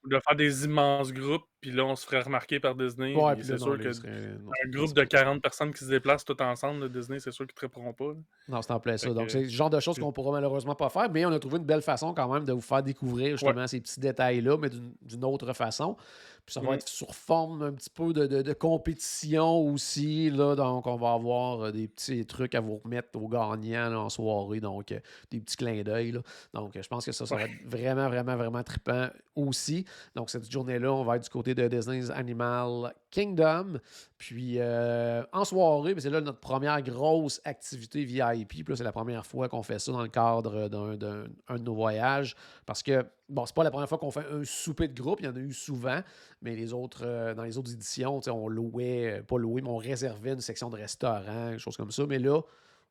de 0.04 0.20
faire 0.26 0.36
des 0.36 0.64
immenses 0.64 1.12
groupes 1.12 1.44
puis 1.62 1.70
là, 1.70 1.86
on 1.86 1.96
se 1.96 2.04
ferait 2.04 2.20
remarquer 2.20 2.60
par 2.60 2.74
Disney. 2.74 3.14
Ouais, 3.14 3.34
c'est 3.40 3.56
sûr 3.56 3.78
que 3.78 3.92
serait- 3.92 4.10
non, 4.44 4.50
un 4.66 4.68
groupe 4.68 4.92
de 4.94 5.00
pas- 5.00 5.06
40 5.06 5.40
personnes 5.40 5.72
qui 5.72 5.78
se 5.84 5.88
déplacent 5.88 6.24
tout 6.26 6.40
ensemble, 6.42 6.80
là, 6.82 6.88
Disney, 6.88 7.20
c'est 7.20 7.30
sûr 7.32 7.46
qu'ils 7.46 7.54
ne 7.54 7.68
triperont 7.68 7.92
pas. 7.94 8.08
là. 8.08 8.18
Non, 8.48 8.60
c'est 8.60 8.72
en 8.72 8.80
plein 8.80 8.96
ça. 8.98 9.08
Donc, 9.14 9.30
c'est 9.30 9.42
le 9.44 9.48
genre 9.48 9.70
de 9.70 9.80
choses 9.80 9.98
qu'on 9.98 10.12
pourra 10.12 10.32
malheureusement 10.32 10.74
pas 10.74 10.90
faire, 10.90 11.08
mais 11.10 11.24
on 11.24 11.30
a 11.32 11.38
trouvé 11.38 11.56
une 11.58 11.64
belle 11.64 11.80
façon 11.82 12.12
quand 12.12 12.30
même 12.30 12.44
de 12.44 12.52
vous 12.52 12.60
faire 12.60 12.82
découvrir 12.82 13.36
justement 13.38 13.66
ces 13.66 13.80
petits 13.80 14.00
détails-là, 14.00 14.58
mais 14.58 14.68
d'une 14.70 15.24
autre 15.24 15.52
façon. 15.54 15.96
Puis 16.44 16.54
ça 16.54 16.60
va 16.60 16.70
Mhm. 16.70 16.74
être 16.74 16.88
sur 16.88 17.14
forme 17.14 17.62
un 17.62 17.72
petit 17.72 17.88
peu 17.90 18.12
de, 18.12 18.26
de- 18.26 18.42
de 18.42 18.52
compétition 18.52 19.60
aussi. 19.60 20.28
Là, 20.28 20.56
donc, 20.56 20.88
on 20.88 20.96
va 20.96 21.12
avoir 21.12 21.66
euh, 21.66 21.70
des 21.70 21.86
petits 21.86 22.26
trucs 22.26 22.56
à 22.56 22.60
vous 22.60 22.78
remettre 22.78 23.10
aux 23.14 23.28
gagnants 23.28 23.88
là, 23.88 24.00
en 24.00 24.08
soirée. 24.08 24.58
Donc, 24.58 24.90
euh, 24.90 24.98
des 25.30 25.38
petits 25.40 25.56
clins 25.56 25.82
d'œil. 25.82 26.12
Donc, 26.52 26.76
euh, 26.76 26.82
je 26.82 26.88
pense 26.88 27.04
que 27.06 27.12
ça, 27.12 27.26
ça 27.26 27.36
va 27.36 27.42
être 27.44 27.52
vraiment, 27.64 28.08
vraiment, 28.08 28.34
vraiment 28.36 28.62
trippant 28.64 29.08
aussi. 29.36 29.84
Donc, 30.16 30.30
cette 30.30 30.50
journée-là, 30.50 30.92
on 30.92 31.04
va 31.04 31.14
être 31.16 31.22
du 31.22 31.30
côté 31.30 31.51
de 31.54 31.68
Disney's 31.68 32.10
Animal 32.10 32.94
Kingdom. 33.10 33.78
Puis, 34.18 34.54
euh, 34.58 35.22
en 35.32 35.44
soirée, 35.44 35.94
ben, 35.94 36.00
c'est 36.00 36.10
là 36.10 36.20
notre 36.20 36.40
première 36.40 36.80
grosse 36.82 37.40
activité 37.44 38.04
VIP. 38.04 38.64
Puis 38.64 38.76
c'est 38.76 38.84
la 38.84 38.92
première 38.92 39.26
fois 39.26 39.48
qu'on 39.48 39.62
fait 39.62 39.78
ça 39.78 39.92
dans 39.92 40.02
le 40.02 40.08
cadre 40.08 40.68
d'un, 40.68 41.24
un 41.48 41.56
de 41.56 41.62
nos 41.62 41.74
voyages. 41.74 42.34
Parce 42.66 42.82
que, 42.82 43.04
bon, 43.28 43.44
c'est 43.46 43.54
pas 43.54 43.64
la 43.64 43.70
première 43.70 43.88
fois 43.88 43.98
qu'on 43.98 44.10
fait 44.10 44.26
un 44.30 44.44
souper 44.44 44.88
de 44.88 45.00
groupe. 45.00 45.20
Il 45.20 45.26
y 45.26 45.28
en 45.28 45.36
a 45.36 45.40
eu 45.40 45.52
souvent. 45.52 46.00
Mais 46.40 46.54
les 46.56 46.72
autres, 46.72 47.02
euh, 47.04 47.34
dans 47.34 47.44
les 47.44 47.58
autres 47.58 47.72
éditions, 47.72 48.20
on 48.28 48.48
louait, 48.48 49.18
euh, 49.18 49.22
pas 49.22 49.38
loué, 49.38 49.62
mais 49.62 49.68
on 49.70 49.76
réservait 49.76 50.32
une 50.32 50.40
section 50.40 50.70
de 50.70 50.76
restaurant, 50.76 51.50
des 51.50 51.58
choses 51.58 51.76
comme 51.76 51.90
ça. 51.90 52.04
Mais 52.06 52.18
là, 52.18 52.40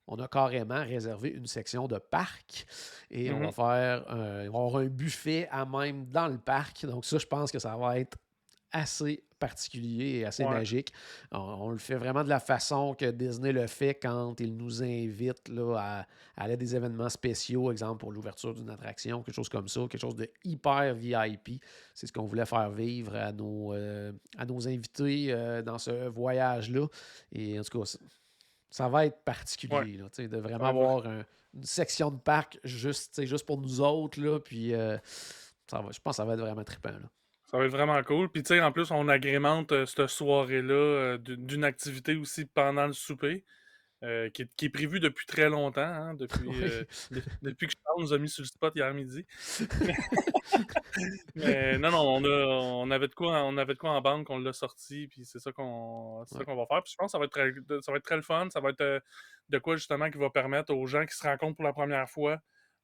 on 0.07 0.15
a 0.15 0.27
carrément 0.27 0.81
réservé 0.83 1.29
une 1.29 1.45
section 1.45 1.87
de 1.87 1.97
parc 1.97 2.65
et 3.11 3.31
on 3.31 3.39
va 3.39 3.45
Mhm. 3.45 3.51
faire 3.51 4.05
euh, 4.09 4.47
on 4.51 4.51
va 4.59 4.65
avoir 4.65 4.75
un 4.81 4.87
buffet 4.87 5.47
à 5.51 5.63
même 5.65 6.05
dans 6.07 6.27
le 6.27 6.37
parc. 6.39 6.85
Donc, 6.85 7.05
ça, 7.05 7.17
je 7.19 7.25
pense 7.27 7.51
que 7.51 7.59
ça 7.59 7.77
va 7.77 7.99
être 7.99 8.17
assez 8.71 9.23
particulier 9.39 10.19
et 10.19 10.25
assez 10.25 10.43
Ouais. 10.43 10.51
magique. 10.51 10.93
On, 11.31 11.39
on 11.39 11.69
le 11.71 11.77
fait 11.79 11.95
vraiment 11.95 12.23
de 12.23 12.29
la 12.29 12.39
façon 12.39 12.93
que 12.93 13.09
Disney 13.09 13.51
le 13.51 13.65
fait 13.67 13.95
quand 13.95 14.39
il 14.39 14.55
nous 14.55 14.83
invite 14.83 15.49
là, 15.49 15.75
à, 15.77 15.99
à 16.01 16.05
aller 16.43 16.53
à 16.53 16.57
des 16.57 16.75
événements 16.75 17.09
spéciaux, 17.09 17.71
exemple 17.71 17.99
pour 17.99 18.11
l'ouverture 18.11 18.53
d'une 18.53 18.69
attraction, 18.69 19.23
quelque 19.23 19.33
chose 19.35 19.49
comme 19.49 19.67
ça, 19.67 19.81
quelque 19.89 19.99
chose 19.99 20.15
de 20.15 20.29
hyper 20.43 20.93
VIP. 20.93 21.61
C'est 21.95 22.05
ce 22.07 22.13
qu'on 22.13 22.25
voulait 22.27 22.45
faire 22.45 22.69
vivre 22.69 23.15
à 23.15 23.31
nos, 23.31 23.73
euh, 23.73 24.11
à 24.37 24.45
nos 24.45 24.67
invités 24.67 25.33
euh, 25.33 25.61
dans 25.63 25.79
ce 25.79 26.07
voyage-là. 26.07 26.85
Et 27.31 27.59
en 27.59 27.63
tout 27.63 27.79
cas, 27.79 27.85
ça, 27.85 27.97
ça 28.69 28.87
va 28.89 29.05
être 29.07 29.17
particulier, 29.25 29.75
Ouais. 29.75 29.97
là, 29.97 30.27
de 30.27 30.37
vraiment 30.37 30.65
avoir 30.65 31.05
un- 31.07 31.25
une 31.53 31.63
section 31.65 32.11
de 32.11 32.19
parc 32.19 32.59
juste, 32.63 33.25
juste 33.25 33.45
pour 33.45 33.59
nous 33.59 33.81
autres. 33.81 34.21
Là, 34.21 34.39
puis 34.39 34.73
euh, 34.73 34.97
ça 35.69 35.81
va, 35.81 35.91
je 35.91 35.99
pense 35.99 36.13
que 36.13 36.17
ça 36.17 36.25
va 36.25 36.33
être 36.35 36.39
vraiment 36.39 36.63
trippant. 36.63 36.91
Là. 36.91 37.09
Ça 37.51 37.57
va 37.57 37.65
être 37.65 37.71
vraiment 37.71 38.01
cool. 38.03 38.29
Puis, 38.29 38.43
tu 38.43 38.49
sais, 38.55 38.61
en 38.61 38.71
plus, 38.71 38.91
on 38.91 39.07
agrémente 39.09 39.71
euh, 39.73 39.85
cette 39.85 40.07
soirée-là 40.07 40.73
euh, 40.73 41.17
d'une 41.17 41.63
activité 41.65 42.15
aussi 42.15 42.45
pendant 42.45 42.87
le 42.87 42.93
souper, 42.93 43.43
euh, 44.03 44.29
qui, 44.29 44.43
est, 44.43 44.55
qui 44.55 44.65
est 44.65 44.69
prévue 44.69 44.99
depuis 45.01 45.25
très 45.25 45.49
longtemps. 45.49 45.81
hein, 45.81 46.13
depuis, 46.13 46.47
Oui. 46.47 46.63
euh, 46.63 46.83
de- 47.11 47.21
depuis 47.41 47.67
que 47.67 47.73
Charles 47.83 47.99
nous 48.01 48.13
a 48.13 48.17
mis 48.19 48.29
sur 48.29 48.41
le 48.43 48.47
spot 48.47 48.73
hier 48.75 48.93
midi. 48.93 49.25
Mais 51.35 51.77
non, 51.77 51.91
non, 51.91 51.99
on, 52.01 52.23
a, 52.23 52.45
on, 52.85 52.91
avait 52.91 53.07
de 53.07 53.15
quoi, 53.15 53.43
on 53.43 53.57
avait 53.57 53.73
de 53.73 53.79
quoi 53.79 53.91
en 53.91 54.01
banque, 54.01 54.29
on 54.29 54.39
l'a 54.39 54.53
sorti, 54.53 55.07
puis 55.07 55.25
c'est 55.25 55.39
ça 55.39 55.51
qu'on 55.51 56.21
Ouais. 56.21 56.55
va 56.55 56.65
faire. 56.67 56.83
Puis 56.83 56.91
je 56.93 56.95
pense 56.97 57.07
que 57.07 57.11
ça 57.11 57.19
va 57.19 57.25
être 57.25 57.31
très, 57.31 57.51
ça 57.81 57.91
va 57.91 57.97
être 57.97 58.03
très 58.05 58.15
le 58.15 58.21
fun. 58.21 58.47
Ça 58.49 58.59
va 58.59 58.69
être 58.69 58.81
euh, 58.81 58.99
de 59.49 59.57
quoi 59.57 59.75
justement 59.75 60.09
qui 60.09 60.17
va 60.17 60.29
permettre 60.29 60.73
aux 60.73 60.87
gens 60.87 61.05
qui 61.05 61.15
se 61.15 61.23
rencontrent 61.27 61.55
pour 61.57 61.65
la 61.65 61.73
première 61.73 62.09
fois 62.09 62.37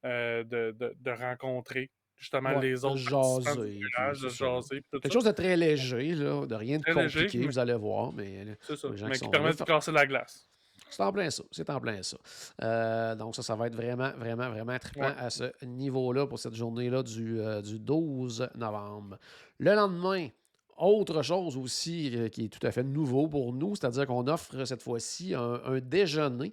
de, 0.04 0.44
de, 0.44 0.94
de 1.00 1.12
rencontrer 1.12 1.90
justement 2.18 2.56
Ouais, 2.58 2.62
les 2.70 2.84
autres 2.84 2.98
jaser, 2.98 3.70
village, 3.70 4.22
de 4.22 4.30
jaser, 4.30 4.82
tout 4.92 5.00
Quelque 5.00 5.08
ça. 5.08 5.14
chose 5.14 5.24
de 5.26 5.32
très 5.32 5.56
léger, 5.56 6.16
là, 6.16 6.46
de 6.46 6.56
rien 6.56 6.78
de 6.78 6.84
Très 6.84 6.94
léger, 6.94 7.20
compliqué, 7.22 7.38
mais- 7.40 7.46
vous 7.46 7.60
allez 7.60 7.74
voir. 7.76 8.12
Mais 8.14 8.58
C'est 8.62 8.76
ça. 8.76 8.88
Mais 9.08 9.18
qui 9.18 9.30
permet 9.30 9.54
de 9.54 9.64
casser 9.64 9.92
la 9.92 10.06
glace. 10.06 10.48
C'est 10.90 11.04
en 11.04 11.12
plein 11.12 11.30
ça. 11.30 11.44
C'est 11.52 11.70
en 11.70 11.80
plein 11.82 12.02
ça. 12.02 12.18
Euh, 12.64 13.14
donc, 13.16 13.36
ça, 13.36 13.44
ça 13.44 13.56
va 13.56 13.68
être 13.68 13.76
vraiment, 13.76 14.12
vraiment, 14.18 14.50
vraiment 14.50 14.78
trippant 14.80 15.02
Ouais. 15.08 15.16
à 15.18 15.30
ce 15.30 15.44
niveau-là 15.66 16.28
pour 16.28 16.40
cette 16.40 16.56
journée-là 16.56 17.04
du, 17.04 17.42
euh, 17.42 17.62
du 17.62 17.78
12 17.78 18.48
novembre. 18.56 19.18
Le 19.60 19.76
lendemain, 19.76 20.30
autre 20.78 21.22
chose 21.24 21.58
aussi 21.58 22.12
euh, 22.16 22.30
qui 22.30 22.46
est 22.46 22.50
tout 22.50 22.66
à 22.66 22.72
fait 22.72 22.84
nouveau 22.84 23.28
pour 23.28 23.52
nous, 23.54 23.76
c'est-à-dire 23.76 24.06
qu'on 24.08 24.28
offre 24.28 24.64
cette 24.66 24.82
fois-ci 24.84 25.34
un, 25.34 25.60
un 25.66 25.80
déjeuner 25.80 26.52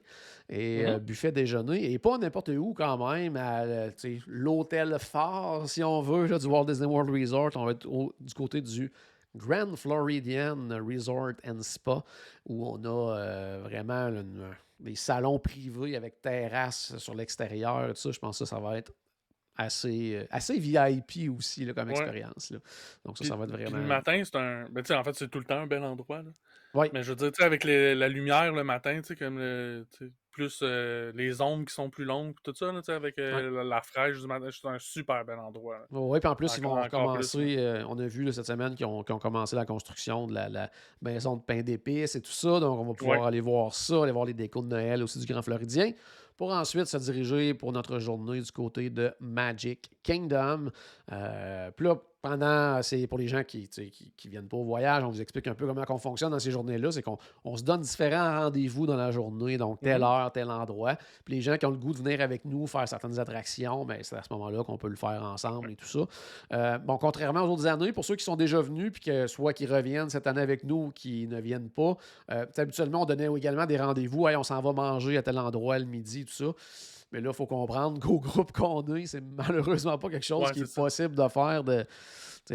et 0.49 0.85
euh, 0.87 0.99
buffet 0.99 1.33
déjeuner 1.33 1.93
et 1.93 1.99
pas 1.99 2.19
n'importe 2.19 2.49
où 2.49 2.75
quand 2.75 3.13
même, 3.13 3.37
à 3.37 3.63
euh, 3.63 3.91
l'hôtel 4.27 4.97
phare, 4.99 5.69
si 5.69 5.83
on 5.85 6.01
veut, 6.03 6.27
là, 6.27 6.39
du 6.39 6.47
Walt 6.47 6.65
Disney 6.67 6.87
World 6.87 7.11
Resort. 7.11 7.51
On 7.57 7.65
va 7.67 7.73
être 7.73 7.87
au- 7.87 8.15
du 8.21 8.35
côté 8.35 8.61
du 8.61 8.91
Grand 9.37 9.75
Floridian 9.77 10.57
Resort 10.87 11.33
and 11.47 11.63
Spa, 11.63 12.05
où 12.49 12.67
on 12.69 12.85
a 12.85 13.17
euh, 13.19 13.61
vraiment 13.65 14.09
une- 14.09 14.45
des 14.81 14.95
salons 14.97 15.39
privés 15.39 15.97
avec 15.97 16.21
terrasse 16.21 16.97
sur 16.99 17.15
l'extérieur. 17.15 17.89
Tout 17.89 17.95
ça, 17.97 18.11
je 18.11 18.19
pense 18.19 18.39
que 18.39 18.45
ça, 18.45 18.57
ça 18.57 18.61
va 18.61 18.77
être 18.79 18.93
assez, 19.57 20.17
euh, 20.17 20.27
assez 20.31 20.59
VIP 20.59 21.29
aussi 21.35 21.65
là, 21.65 21.73
comme 21.75 21.89
Ouais. 21.89 21.93
expérience. 21.95 22.51
là. 22.51 22.59
Donc 23.05 23.17
ça, 23.19 23.23
Puis- 23.23 23.29
ça 23.29 23.37
va 23.37 23.45
être 23.45 23.51
vraiment... 23.53 23.77
le 23.79 23.85
matin, 23.85 24.21
c'est 24.25 24.37
un. 24.37 24.67
Ben, 24.71 24.83
tu 24.83 24.89
sais, 24.89 24.95
en 24.95 25.05
fait, 25.05 25.15
c'est 25.15 25.29
tout 25.29 25.39
le 25.39 25.45
temps 25.45 25.59
un 25.61 25.67
bel 25.67 25.83
endroit. 25.83 26.23
là. 26.23 26.31
Oui. 26.75 26.89
Mais 26.93 27.03
je 27.05 27.11
veux 27.11 27.17
dire, 27.17 27.31
tu 27.31 27.37
sais, 27.41 27.45
avec 27.45 27.63
les- 27.65 27.95
la 27.95 28.09
lumière 28.09 28.53
le 28.53 28.65
matin, 28.65 28.97
tu 29.01 29.09
sais, 29.09 29.17
comme 29.17 29.39
le. 29.39 29.87
Plus 30.33 30.59
euh, 30.65 31.13
les 31.15 31.41
ombres 31.41 31.65
qui 31.65 31.73
sont 31.73 31.89
plus 31.91 32.05
longues, 32.05 32.35
tout 32.43 32.53
ça, 32.57 32.73
là, 32.73 32.81
avec 32.89 33.21
euh, 33.21 33.53
la, 33.53 33.63
la 33.63 33.81
fraîche 33.83 34.19
du 34.21 34.27
matin, 34.27 34.49
c'est 34.51 34.67
un 34.67 34.81
super 34.81 35.25
bel 35.25 35.39
endroit. 35.39 35.87
Oui, 35.93 36.19
puis 36.19 36.29
en 36.29 36.35
plus, 36.35 36.57
ils 36.59 36.63
vont 36.65 36.89
commencer. 36.89 37.55
euh, 37.57 37.85
on 37.89 37.97
a 38.01 38.07
vu 38.09 38.25
là, 38.25 38.33
cette 38.33 38.47
semaine 38.47 38.75
qu'ils 38.75 38.85
ont, 38.87 38.99
ont 39.09 39.19
commencé 39.21 39.55
la 39.55 39.65
construction 39.65 40.27
de 40.27 40.35
la, 40.35 40.49
la 40.49 40.71
maison 41.01 41.37
de 41.37 41.43
pain 41.43 41.63
d'épices 41.63 42.17
et 42.17 42.21
tout 42.21 42.33
ça. 42.33 42.59
Donc, 42.59 42.81
on 42.81 42.85
va 42.85 42.95
pouvoir 42.95 43.21
Ouais. 43.21 43.27
aller 43.29 43.41
voir 43.41 43.73
ça, 43.75 44.03
aller 44.03 44.11
voir 44.11 44.25
les 44.25 44.35
décos 44.35 44.63
de 44.63 44.67
Noël 44.67 45.05
aussi 45.05 45.21
du 45.21 45.27
Grand 45.33 45.43
Floridien. 45.43 45.93
Pour 46.37 46.53
ensuite 46.53 46.87
se 46.87 46.97
diriger 46.97 47.55
pour 47.55 47.73
notre 47.73 47.99
journée 48.01 48.41
du 48.41 48.51
côté 48.51 48.91
de 48.91 49.15
Magic 49.21 49.91
Kingdom. 50.03 50.71
Euh, 51.13 51.71
pendant, 52.25 52.83
c'est 52.83 53.07
pour 53.07 53.19
les 53.19 53.29
gens 53.29 53.45
qui, 53.45 53.69
sais, 53.71 53.91
qui, 53.91 54.11
qui 54.17 54.29
viennent 54.29 54.49
pas 54.49 54.57
au 54.57 54.65
voyage, 54.65 55.05
on 55.05 55.11
vous 55.11 55.21
explique 55.21 55.47
un 55.47 55.55
peu 55.55 55.67
comment 55.67 55.85
on 55.87 55.99
fonctionne 55.99 56.31
dans 56.31 56.39
ces 56.39 56.51
journées-là. 56.51 56.91
C'est 56.91 57.03
qu'on 57.03 57.19
on 57.45 57.55
se 57.59 57.63
donne 57.63 57.83
différents 57.83 58.41
rendez-vous 58.45 58.87
dans 58.87 58.97
la 58.97 59.11
journée, 59.11 59.59
donc 59.59 59.81
telle 59.83 59.99
Mhm. 59.99 60.05
heure, 60.05 60.33
tel 60.33 60.51
endroit. 60.51 60.97
Puis 61.27 61.35
les 61.35 61.43
gens 61.43 61.59
qui 61.59 61.67
ont 61.67 61.71
le 61.71 61.77
goût 61.77 61.93
de 61.93 61.99
venir 61.99 62.23
avec 62.23 62.47
nous 62.47 62.67
faire 62.67 62.89
certaines 62.89 63.19
attractions, 63.19 63.85
ben, 63.85 63.99
c'est 64.01 64.17
à 64.17 64.23
ce 64.23 64.33
moment-là 64.33 64.65
qu'on 64.65 64.79
peut 64.79 64.89
le 64.89 64.97
faire 64.97 65.23
ensemble 65.23 65.73
et 65.73 65.77
tout 65.77 65.85
ça. 65.85 65.99
Euh, 66.55 66.79
bon, 66.79 66.97
contrairement 66.97 67.43
aux 67.43 67.53
autres 67.53 67.67
années, 67.67 67.93
pour 67.93 68.07
ceux 68.07 68.17
qui 68.17 68.25
sont 68.25 68.37
déjà 68.37 68.63
venus, 68.63 68.91
puis 68.91 69.03
que 69.03 69.27
soit 69.27 69.53
qui 69.53 69.67
reviennent 69.67 70.09
cette 70.09 70.27
année 70.27 70.41
avec 70.41 70.65
nous 70.65 70.87
ou 70.87 70.91
qui 70.93 71.27
ne 71.27 71.41
viennent 71.43 71.69
pas, 71.69 71.99
euh, 72.33 72.47
habituellement, 72.57 73.03
on 73.03 73.05
donnait 73.05 73.29
également 73.37 73.67
des 73.67 73.77
rendez-vous. 73.77 74.29
Hey, 74.29 74.37
on 74.37 74.43
s'en 74.45 74.63
va 74.63 74.73
manger 74.73 75.19
à 75.19 75.23
tel 75.23 75.39
endroit 75.39 75.79
le 75.79 75.85
midi, 75.85 76.25
tout 76.25 76.33
ça. 76.33 76.47
Mais 77.15 77.21
là, 77.21 77.31
il 77.31 77.35
faut 77.37 77.47
comprendre 77.47 78.01
qu'au 78.01 78.19
groupe 78.19 78.51
qu'on 78.51 78.83
est, 78.97 79.07
c'est 79.07 79.21
malheureusement 79.21 79.97
pas 79.97 80.11
quelque 80.11 80.25
chose 80.27 80.47
Ouais, 80.49 80.51
qui 80.53 80.63
est, 80.63 80.75
possible 80.75 81.15
de 81.15 81.29
faire, 81.29 81.63
de, 81.63 81.87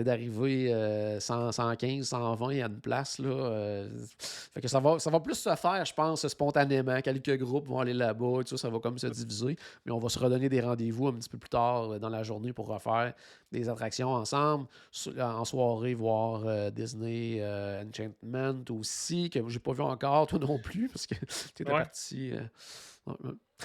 d'arriver 0.03 0.73
euh, 0.73 1.17
100, 1.21 1.53
115, 1.53 2.05
120 2.05 2.49
à 2.49 2.67
une 2.67 2.81
place. 2.81 3.19
Là, 3.19 3.29
euh, 3.29 3.89
fait 4.19 4.59
que 4.59 4.67
ça 4.67 4.81
va, 4.81 4.99
ça 4.99 5.09
va 5.09 5.21
plus 5.21 5.35
se 5.35 5.55
faire, 5.55 5.85
je 5.85 5.93
pense, 5.93 6.27
spontanément. 6.27 6.99
Quelques 6.99 7.37
groupes 7.37 7.69
vont 7.69 7.79
aller 7.79 7.93
là-bas, 7.93 8.39
tout 8.43 8.47
ça, 8.49 8.57
ça 8.57 8.69
va 8.69 8.79
comme 8.79 8.97
se 8.97 9.07
diviser. 9.07 9.55
Mais 9.85 9.93
on 9.93 9.97
va 9.97 10.09
se 10.09 10.19
redonner 10.19 10.49
des 10.49 10.59
rendez-vous 10.59 11.07
un 11.07 11.13
petit 11.13 11.29
peu 11.29 11.37
plus 11.37 11.49
tard 11.49 11.93
euh, 11.93 11.99
dans 11.99 12.09
la 12.09 12.23
journée 12.23 12.51
pour 12.51 12.67
refaire 12.67 13.13
des 13.53 13.69
attractions 13.69 14.09
ensemble. 14.09 14.67
So- 14.91 15.17
En 15.21 15.45
soirée, 15.45 15.93
voir 15.93 16.41
euh, 16.45 16.69
Disney 16.69 17.37
euh, 17.39 17.81
Enchantment 17.85 18.65
aussi, 18.77 19.29
que 19.29 19.39
j'ai 19.47 19.59
pas 19.59 19.71
vu 19.71 19.83
encore, 19.83 20.27
toi 20.27 20.37
non 20.37 20.59
plus, 20.59 20.89
parce 20.89 21.07
que 21.07 21.15
tu 21.55 21.63
étais 21.63 21.71
Ouais. 21.71 21.79
parti. 21.79 22.33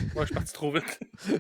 Ouais, 0.00 0.22
je 0.22 0.24
suis 0.26 0.34
parti 0.34 0.52
trop 0.52 0.72
vite. 0.72 0.98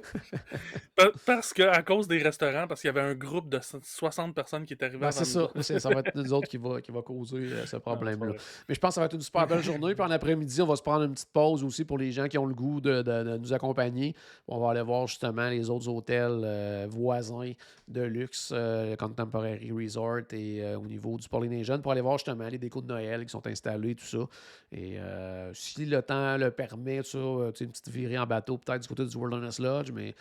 Pa- 0.96 1.10
parce 1.26 1.52
que, 1.52 1.62
à 1.62 1.82
cause 1.82 2.06
des 2.06 2.18
restaurants, 2.22 2.66
parce 2.68 2.80
qu'il 2.80 2.88
y 2.88 2.90
avait 2.96 3.00
un 3.00 3.14
groupe 3.14 3.48
de 3.48 3.58
60 3.82 4.32
personnes 4.34 4.64
qui 4.64 4.74
est 4.74 4.82
arrivé 4.82 4.98
Ben, 4.98 5.10
c'est 5.10 5.24
ça. 5.24 5.48
Ça 5.80 5.88
va 5.90 6.00
être 6.00 6.14
nous 6.14 6.32
autres 6.32 6.46
qui 6.48 6.56
va, 6.56 6.80
qui 6.80 6.92
va 6.92 7.02
causer 7.02 7.38
euh, 7.38 7.66
ce 7.66 7.76
problème-là. 7.78 8.32
Mais 8.68 8.74
je 8.76 8.80
pense 8.80 8.90
que 8.90 8.94
ça 8.94 9.00
va 9.00 9.06
être 9.06 9.14
une 9.14 9.22
super 9.22 9.46
belle 9.48 9.62
journée. 9.62 9.94
Puis 9.94 10.04
en 10.04 10.10
après-midi, 10.10 10.62
on 10.62 10.66
va 10.66 10.76
se 10.76 10.82
prendre 10.82 11.04
une 11.04 11.14
petite 11.14 11.32
pause 11.32 11.64
aussi 11.64 11.84
pour 11.84 11.98
les 11.98 12.12
gens 12.12 12.28
qui 12.28 12.38
ont 12.38 12.46
le 12.46 12.54
goût 12.54 12.80
de, 12.80 13.02
de- 13.02 13.22
de 13.24 13.36
nous 13.38 13.52
accompagner. 13.52 14.14
On 14.46 14.60
va 14.60 14.70
aller 14.70 14.82
voir 14.82 15.08
justement 15.08 15.48
les 15.48 15.68
autres 15.68 15.88
hôtels 15.88 16.42
euh, 16.44 16.86
voisins 16.88 17.52
de 17.88 18.02
luxe, 18.02 18.50
euh, 18.54 18.90
le 18.90 18.96
Contemporary 18.96 19.72
Resort 19.72 20.32
et 20.32 20.62
euh, 20.62 20.78
au 20.78 20.86
niveau 20.86 21.16
du 21.18 21.28
Polynesian 21.28 21.80
pour 21.80 21.90
aller 21.92 22.00
voir 22.00 22.18
justement 22.18 22.46
les 22.48 22.58
décos 22.58 22.82
de 22.82 22.86
Noël 22.86 23.24
qui 23.24 23.30
sont 23.30 23.46
installés, 23.48 23.96
tout 23.96 24.04
ça. 24.06 24.18
Et 24.70 24.96
si 25.54 25.86
le 25.86 26.02
temps 26.02 26.36
le 26.36 26.50
permet, 26.50 27.02
ça, 27.02 27.18
tu 27.18 27.58
sais, 27.58 27.64
une 27.64 27.70
petite 27.70 27.88
virée 27.88 28.18
en 28.18 28.26
bateau 28.26 28.43
peut-être 28.44 28.82
du 28.82 28.88
côté 28.88 29.04
du 29.04 29.16
Wilderness 29.16 29.58
Lodge, 29.58 29.90
mais 29.92 30.14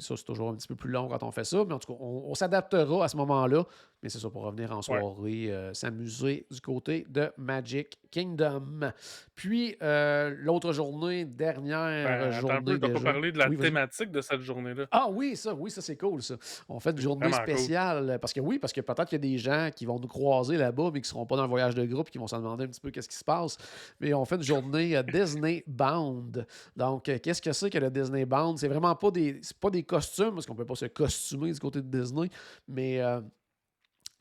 ça, 0.00 0.16
c'est 0.16 0.24
toujours 0.24 0.50
un 0.50 0.54
petit 0.54 0.68
peu 0.68 0.76
plus 0.76 0.90
long 0.90 1.08
quand 1.08 1.22
on 1.22 1.30
fait 1.30 1.44
ça. 1.44 1.64
Mais 1.66 1.74
en 1.74 1.78
tout 1.78 1.92
cas, 1.92 1.98
on 2.00 2.34
s'adaptera 2.34 3.04
à 3.04 3.08
ce 3.08 3.16
moment-là. 3.16 3.64
Mais 4.04 4.10
c'est 4.10 4.18
ça 4.18 4.28
pour 4.28 4.42
revenir 4.42 4.70
en 4.70 4.82
soirée, 4.82 5.50
euh, 5.50 5.72
s'amuser 5.72 6.44
du 6.50 6.60
côté 6.60 7.06
de 7.08 7.32
Magic 7.38 7.98
Kingdom. 8.10 8.92
Puis, 9.34 9.76
euh, 9.82 10.34
l'autre 10.40 10.74
journée, 10.74 11.24
dernière 11.24 12.06
Ben, 12.06 12.24
peu, 12.26 12.32
journée. 12.32 12.78
pas 12.78 12.88
déjà. 12.88 13.00
parlé 13.00 13.32
de 13.32 13.38
la 13.38 13.48
Oui, 13.48 13.56
thématique 13.56 14.10
de 14.10 14.20
cette 14.20 14.42
journée-là. 14.42 14.84
Ah 14.90 15.06
oui, 15.10 15.36
ça, 15.36 15.54
oui, 15.54 15.70
ça 15.70 15.80
c'est 15.80 15.96
cool, 15.96 16.22
ça. 16.22 16.36
On 16.68 16.80
fait 16.80 16.90
une 16.90 17.00
journée 17.00 17.30
cool. 17.30 17.34
spéciale. 17.42 18.18
Parce 18.20 18.34
que 18.34 18.40
oui, 18.40 18.58
parce 18.58 18.74
que 18.74 18.82
peut-être 18.82 19.08
qu'il 19.08 19.16
y 19.24 19.26
a 19.26 19.30
des 19.32 19.38
gens 19.38 19.70
qui 19.74 19.86
vont 19.86 19.98
nous 19.98 20.06
croiser 20.06 20.58
là-bas, 20.58 20.90
mais 20.92 21.00
qui 21.00 21.06
ne 21.06 21.12
seront 21.14 21.24
pas 21.24 21.36
dans 21.36 21.44
le 21.44 21.48
voyage 21.48 21.74
de 21.74 21.86
groupe, 21.86 22.10
qui 22.10 22.18
vont 22.18 22.26
se 22.26 22.36
demander 22.36 22.64
un 22.64 22.68
petit 22.68 22.80
peu 22.82 22.90
qu'est-ce 22.90 23.08
qui 23.08 23.16
se 23.16 23.24
passe. 23.24 23.56
Mais 24.00 24.12
on 24.12 24.26
fait 24.26 24.36
une 24.36 24.42
journée 24.42 24.98
euh, 24.98 25.02
Disney 25.02 25.64
Bound. 25.66 26.46
Donc, 26.76 27.04
qu'est-ce 27.04 27.40
que 27.40 27.52
c'est 27.54 27.70
que 27.70 27.78
le 27.78 27.90
Disney 27.90 28.26
Bound? 28.26 28.58
C'est 28.58 28.68
vraiment 28.68 28.94
pas 28.94 29.10
des, 29.10 29.38
c'est 29.40 29.56
pas 29.56 29.70
des 29.70 29.82
costumes, 29.82 30.34
parce 30.34 30.44
qu'on 30.44 30.54
peut 30.54 30.66
pas 30.66 30.74
se 30.74 30.84
costumer 30.86 31.52
du 31.52 31.58
côté 31.58 31.80
de 31.80 31.88
Disney, 32.00 32.28
mais. 32.68 33.00
euh, 33.00 33.22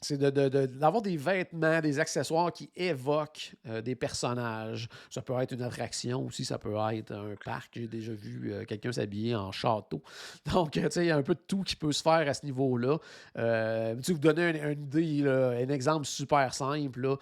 c'est 0.04 0.18
de- 0.18 0.30
de- 0.30 0.50
de- 0.50 0.66
d'avoir 0.66 1.02
des 1.02 1.18
vêtements, 1.18 1.80
des 1.82 2.00
accessoires 2.00 2.52
qui 2.52 2.70
évoquent 2.76 3.56
euh, 3.68 3.82
des 3.82 3.96
personnages. 3.96 4.88
Ça 5.10 5.22
peut 5.22 5.34
être 5.42 5.54
une 5.54 5.62
attraction 5.62 6.26
aussi, 6.26 6.46
ça 6.46 6.58
peut 6.58 6.76
être 6.92 7.12
un 7.12 7.36
parc. 7.44 7.72
J'ai 7.76 7.88
déjà 7.88 8.14
vu 8.14 8.52
euh, 8.54 8.66
quelqu'un 8.66 8.92
s'habiller 8.92 9.36
en 9.36 9.52
château. 9.52 10.02
Donc, 10.54 10.78
euh, 10.78 10.84
tu 10.84 10.92
sais, 10.92 11.06
il 11.06 11.08
y 11.08 11.12
a 11.12 11.18
un 11.18 11.22
peu 11.24 11.36
de 11.36 11.42
tout 11.48 11.64
qui 11.64 11.76
peut 11.76 11.92
se 11.92 12.02
faire 12.02 12.28
à 12.28 12.34
ce 12.34 12.46
niveau-là. 12.46 12.98
Tu 14.04 14.14
vous 14.14 14.20
donner 14.20 14.62
un, 14.62 14.72
une 14.72 14.84
idée, 14.84 15.22
là, 15.24 15.50
un 15.52 15.70
exemple 15.70 16.06
super 16.06 16.54
simple. 16.54 17.02
Là. 17.02 17.18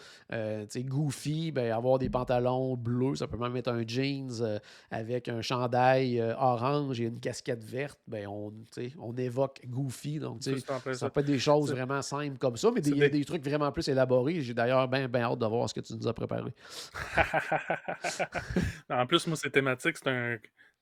Tu 0.63 0.65
sais, 0.69 0.83
Goofy, 0.83 1.51
ben, 1.51 1.71
avoir 1.71 1.99
des 1.99 2.09
pantalons 2.09 2.75
bleus, 2.75 3.15
ça 3.15 3.27
peut 3.27 3.37
même 3.37 3.55
être 3.55 3.69
un 3.69 3.83
jeans 3.85 4.59
avec 4.89 5.27
un 5.29 5.41
chandail 5.41 6.21
orange 6.39 6.99
et 6.99 7.05
une 7.05 7.19
casquette 7.19 7.63
verte. 7.63 7.99
Ben, 8.07 8.27
on, 8.27 8.51
on 8.99 9.15
évoque 9.15 9.61
Goofy. 9.67 10.19
Donc, 10.19 10.39
tu 10.41 10.59
Ça, 10.93 11.09
peut 11.09 11.19
être 11.21 11.25
des 11.27 11.39
choses 11.39 11.71
vraiment 11.71 12.01
simples 12.01 12.37
comme 12.37 12.57
ça, 12.57 12.70
c'est 12.75 12.89
il 12.91 12.97
y 12.97 13.03
a 13.03 13.09
des- 13.09 13.25
trucs 13.25 13.43
vraiment 13.43 13.71
plus 13.71 13.87
élaborés. 13.87 14.41
J'ai 14.41 14.53
d'ailleurs 14.53 14.87
bien 14.87 15.07
ben 15.07 15.21
hâte 15.23 15.39
de 15.39 15.45
voir 15.45 15.69
ce 15.69 15.73
que 15.73 15.79
tu 15.81 15.93
nous 15.93 16.07
as 16.07 16.13
préparé. 16.13 16.51
en 18.89 19.05
plus, 19.05 19.27
moi, 19.27 19.35
c'est 19.35 19.49
thématique. 19.51 19.97
C'est 19.97 20.09
un, 20.09 20.37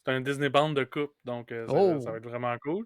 c'est 0.05 0.11
un 0.11 0.21
Disney 0.21 0.49
Band 0.49 0.71
de 0.71 0.83
coupe. 0.83 1.13
Donc, 1.25 1.51
euh, 1.51 1.67
ça, 1.67 1.73
Oh! 1.75 1.99
ça 1.99 2.11
va 2.11 2.17
être 2.17 2.27
vraiment 2.27 2.55
cool. 2.59 2.85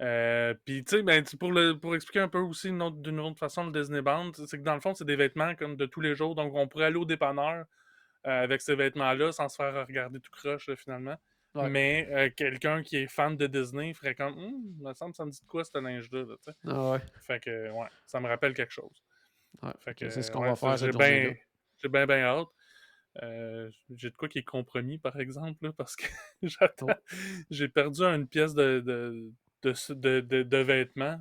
Euh, 0.00 0.54
Puis, 0.64 0.84
tu 0.84 0.96
sais, 0.96 1.02
ben, 1.02 1.24
pour, 1.38 1.52
le, 1.52 1.74
pour 1.78 1.94
expliquer 1.94 2.20
un 2.20 2.28
peu 2.28 2.38
aussi 2.38 2.70
autre- 2.70 2.96
d'une 2.96 3.20
autre 3.20 3.38
façon 3.38 3.66
le 3.66 3.72
Disney 3.72 4.02
Band, 4.02 4.32
c'est 4.34 4.58
que 4.58 4.62
dans 4.64 4.74
le 4.74 4.80
fond, 4.80 4.94
c'est 4.94 5.04
des 5.04 5.16
vêtements 5.16 5.54
comme 5.54 5.76
de 5.76 5.86
tous 5.86 6.00
les 6.00 6.14
jours. 6.14 6.34
Donc, 6.34 6.52
on 6.54 6.66
pourrait 6.66 6.86
aller 6.86 6.96
au 6.96 7.04
dépanneur 7.04 7.64
euh, 8.26 8.42
avec 8.44 8.60
ces 8.62 8.74
vêtements-là 8.74 9.32
sans 9.32 9.48
se 9.48 9.56
faire 9.56 9.86
regarder 9.86 10.18
tout 10.20 10.30
croche, 10.30 10.68
finalement. 10.76 11.16
Ouais. 11.54 11.68
Mais 11.68 12.08
euh, 12.10 12.30
quelqu'un 12.34 12.82
qui 12.82 12.96
est 12.96 13.06
fan 13.06 13.36
de 13.36 13.46
Disney 13.46 13.92
ferait 13.92 14.14
comme, 14.14 14.38
Hum, 14.38 14.74
me 14.80 14.94
semble, 14.94 15.14
ça 15.14 15.24
me 15.26 15.30
dit 15.30 15.40
de 15.40 15.46
quoi 15.46 15.64
ce 15.64 15.78
linge-là. 15.78 16.24
Ah 16.66 16.92
ouais. 16.92 17.00
Fait 17.26 17.40
que, 17.40 17.70
ouais, 17.70 17.88
ça 18.06 18.20
me 18.20 18.28
rappelle 18.28 18.54
quelque 18.54 18.72
chose. 18.72 19.02
ouais. 19.62 19.72
Fait 19.80 19.94
que, 19.94 20.08
c'est 20.08 20.22
ce 20.22 20.30
qu'on 20.30 20.40
ouais, 20.40 20.48
va 20.48 20.56
faire 20.56 20.76
j'ai 20.78 20.90
bien 20.92 21.34
j'ai 21.82 21.88
bien, 21.88 22.08
hâte. 22.22 22.48
Euh, 23.22 23.70
j'ai 23.90 24.10
de 24.10 24.16
quoi 24.16 24.28
qui 24.28 24.38
est 24.38 24.44
compromis, 24.44 24.98
par 24.98 25.18
exemple, 25.20 25.66
là, 25.66 25.72
parce 25.72 25.96
que 25.96 26.06
j'attends. 26.42 26.86
J'ai 27.50 27.68
perdu 27.68 28.02
une 28.02 28.26
pièce 28.26 28.54
de, 28.54 28.80
de, 28.80 29.32
de, 29.62 30.20
de- 30.20 30.42
de 30.42 30.56
vêtements. 30.58 31.20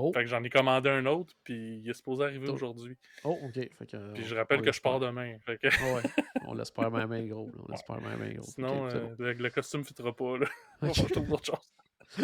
Oh, 0.00 0.12
Fait 0.12 0.20
que 0.20 0.26
j'en 0.28 0.42
ai 0.44 0.50
commandé 0.50 0.88
un 0.90 1.04
autre, 1.06 1.34
puis 1.44 1.80
il 1.82 1.90
est 1.90 1.94
supposé 1.94 2.24
arriver 2.24 2.46
Oh. 2.48 2.54
aujourd'hui. 2.54 2.96
oh, 3.24 3.38
OK. 3.44 3.54
Fait 3.54 3.86
que, 3.86 4.12
Puis 4.14 4.24
je 4.24 4.34
rappelle 4.34 4.62
que 4.62 4.72
je 4.72 4.80
pars 4.80 5.00
demain. 5.00 5.36
Fait 5.44 5.58
que, 5.58 5.66
ouais. 5.68 6.02
On 6.46 6.54
l'espère 6.54 6.90
bien 7.06 7.26
gros. 7.26 7.46
là. 7.46 7.62
On 7.68 7.72
l'espère 7.72 8.00
bien, 8.00 8.16
bien 8.16 8.34
gros. 8.34 8.46
sinon, 8.46 8.86
euh, 8.86 9.08
le, 9.18 9.32
le 9.32 9.50
costume 9.50 9.80
ne 9.80 9.86
fitera 9.86 10.14
pas. 10.14 10.38
Là. 10.38 10.46
On 10.82 10.86
va 10.86 11.34
autre 11.34 11.44
chose. 11.44 11.70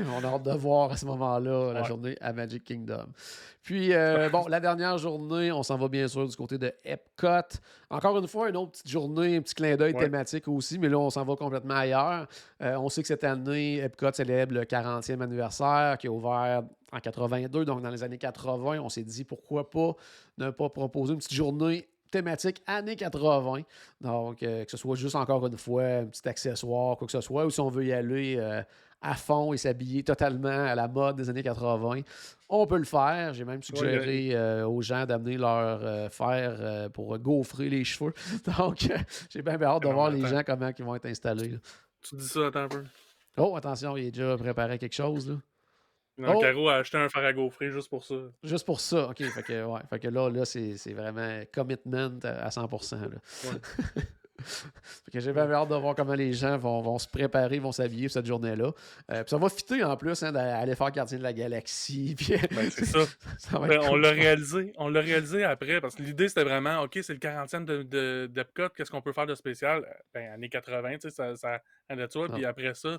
On 0.00 0.24
a 0.24 0.28
hâte 0.28 0.42
de 0.44 0.52
voir 0.52 0.92
à 0.92 0.96
ce 0.96 1.06
moment-là 1.06 1.72
la 1.72 1.82
journée 1.84 2.16
à 2.20 2.32
Magic 2.32 2.64
Kingdom. 2.64 3.06
Puis, 3.62 3.92
euh, 3.92 4.28
bon, 4.30 4.46
la 4.48 4.58
dernière 4.60 4.96
journée, 4.98 5.52
on 5.52 5.62
s'en 5.62 5.76
va 5.76 5.88
bien 5.88 6.08
sûr 6.08 6.26
du 6.26 6.34
côté 6.34 6.56
de 6.58 6.72
Epcot. 6.84 7.58
Encore 7.90 8.18
une 8.18 8.26
fois, 8.26 8.48
une 8.48 8.56
autre 8.56 8.72
petite 8.72 8.88
journée, 8.88 9.36
un 9.36 9.42
petit 9.42 9.54
clin 9.54 9.76
d'œil 9.76 9.92
Ouais. 9.94 10.00
thématique 10.04 10.48
aussi, 10.48 10.78
mais 10.78 10.88
là, 10.88 10.98
on 10.98 11.10
s'en 11.10 11.24
va 11.24 11.36
complètement 11.36 11.74
ailleurs. 11.74 12.26
Euh, 12.62 12.76
on 12.76 12.88
sait 12.88 13.02
que 13.02 13.08
cette 13.08 13.24
année, 13.24 13.78
Epcot 13.78 14.12
célèbre 14.12 14.54
le 14.54 14.64
40e 14.64 15.20
anniversaire 15.20 15.98
qui 15.98 16.06
est 16.06 16.10
ouvert 16.10 16.62
en 16.92 16.98
82, 17.00 17.64
donc 17.64 17.82
dans 17.82 17.90
les 17.90 18.02
années 18.02 18.18
80. 18.18 18.80
On 18.80 18.88
s'est 18.88 19.04
dit 19.04 19.24
pourquoi 19.24 19.68
pas 19.68 19.92
ne 20.38 20.50
pas 20.50 20.68
proposer 20.70 21.12
une 21.12 21.18
petite 21.18 21.34
journée 21.34 21.86
thématique 22.10 22.62
années 22.66 22.96
80. 22.96 23.62
Donc, 24.00 24.42
euh, 24.42 24.64
que 24.64 24.70
ce 24.70 24.76
soit 24.76 24.96
juste 24.96 25.14
encore 25.16 25.46
une 25.46 25.56
fois 25.58 25.82
un 25.84 26.06
petit 26.06 26.28
accessoire, 26.28 26.96
quoi 26.96 27.06
que 27.06 27.12
ce 27.12 27.20
soit, 27.20 27.44
ou 27.46 27.50
si 27.50 27.60
on 27.60 27.68
veut 27.70 27.84
y 27.86 27.92
aller 27.92 28.36
euh, 28.38 28.62
à 29.00 29.14
fond 29.14 29.52
et 29.52 29.56
s'habiller 29.56 30.02
totalement 30.02 30.48
à 30.48 30.74
la 30.74 30.88
mode 30.88 31.16
des 31.16 31.30
années 31.30 31.42
80, 31.42 32.00
on 32.48 32.66
peut 32.66 32.78
le 32.78 32.84
faire. 32.84 33.32
J'ai 33.34 33.44
même 33.44 33.62
suggéré 33.62 34.30
euh, 34.34 34.66
aux 34.66 34.82
gens 34.82 35.06
d'amener 35.06 35.36
leur 35.38 36.10
fer 36.12 36.90
pour 36.92 37.16
gaufrer 37.18 37.68
les 37.68 37.84
cheveux. 37.84 38.12
Donc, 38.58 38.88
j'ai 39.30 39.42
bien, 39.42 39.56
bien 39.56 39.68
hâte 39.68 39.82
de 39.82 39.88
Non, 39.88 39.94
voir 39.94 40.10
les 40.10 40.26
gens 40.26 40.42
comment 40.44 40.70
ils 40.76 40.84
vont 40.84 40.94
être 40.96 41.06
installés. 41.06 41.48
là. 41.48 41.58
Tu 42.02 42.16
dis 42.16 42.26
ça, 42.26 42.46
attends 42.46 42.60
un 42.60 42.68
peu. 42.68 42.84
Oh, 43.36 43.54
attention, 43.56 43.96
il 43.96 44.06
est 44.06 44.10
déjà 44.10 44.36
préparé 44.36 44.78
quelque 44.78 44.94
chose. 44.94 45.28
Là. 45.30 45.36
Non, 46.20 46.34
Oh. 46.36 46.40
Caro 46.40 46.68
a 46.68 46.76
acheté 46.76 46.98
un 46.98 47.08
fer 47.08 47.24
à 47.24 47.32
gaufrer 47.32 47.70
juste 47.70 47.88
pour 47.88 48.04
ça. 48.04 48.14
Juste 48.42 48.66
pour 48.66 48.80
ça, 48.80 49.08
OK. 49.08 49.22
Fait 49.22 49.42
que, 49.42 49.64
ouais, 49.64 49.80
fait 49.88 49.98
que 49.98 50.08
là, 50.08 50.28
là 50.28 50.44
c'est 50.44 50.92
vraiment 50.92 51.40
commitment 51.52 52.18
à 52.22 52.46
à 52.46 52.48
100%. 52.48 53.00
Là. 53.00 53.06
Ouais. 53.44 54.02
Fait 54.40 55.10
que 55.12 55.20
j'ai 55.20 55.32
bien 55.32 55.50
hâte 55.50 55.68
de 55.68 55.74
voir 55.74 55.94
comment 55.94 56.14
les 56.14 56.32
gens 56.32 56.56
vont, 56.56 56.80
vont 56.80 56.98
se 56.98 57.08
préparer, 57.08 57.58
vont 57.58 57.72
s'habiller 57.72 58.06
pour 58.06 58.12
cette 58.12 58.26
journée-là. 58.26 58.72
Euh, 59.12 59.22
puis 59.22 59.30
ça 59.30 59.38
va 59.38 59.48
fitter 59.48 59.84
en 59.84 59.96
plus 59.96 60.22
hein, 60.22 60.32
d'aller 60.32 60.74
faire 60.74 60.90
Gardien 60.90 61.18
de 61.18 61.22
la 61.22 61.32
Galaxie. 61.32 62.14
Puis, 62.18 62.34
Ben, 62.50 62.70
c'est 62.70 62.84
ça. 62.84 63.00
ça 63.38 63.58
Ben, 63.58 63.80
on 63.82 63.96
l'a 63.96 64.10
réalisé. 64.10 64.72
On 64.78 64.88
l'a 64.88 65.00
réalisé 65.00 65.44
après 65.44 65.80
parce 65.80 65.94
que 65.94 66.02
l'idée 66.02 66.28
c'était 66.28 66.44
vraiment 66.44 66.80
OK, 66.82 66.98
c'est 67.02 67.12
le 67.12 67.18
40e 67.18 67.64
de, 67.64 67.82
de, 67.82 68.30
d'Epcot, 68.32 68.70
qu'est-ce 68.76 68.90
qu'on 68.90 69.02
peut 69.02 69.12
faire 69.12 69.26
de 69.26 69.34
spécial? 69.34 69.84
Euh, 69.84 69.92
Ben, 70.14 70.32
années 70.32 70.48
80, 70.48 70.94
tu 70.94 71.00
sais, 71.02 71.10
ça, 71.10 71.36
ça 71.36 71.60
de 71.94 72.06
soi. 72.10 72.26
Ah. 72.30 72.34
Puis 72.34 72.44
après 72.44 72.74
ça, 72.74 72.98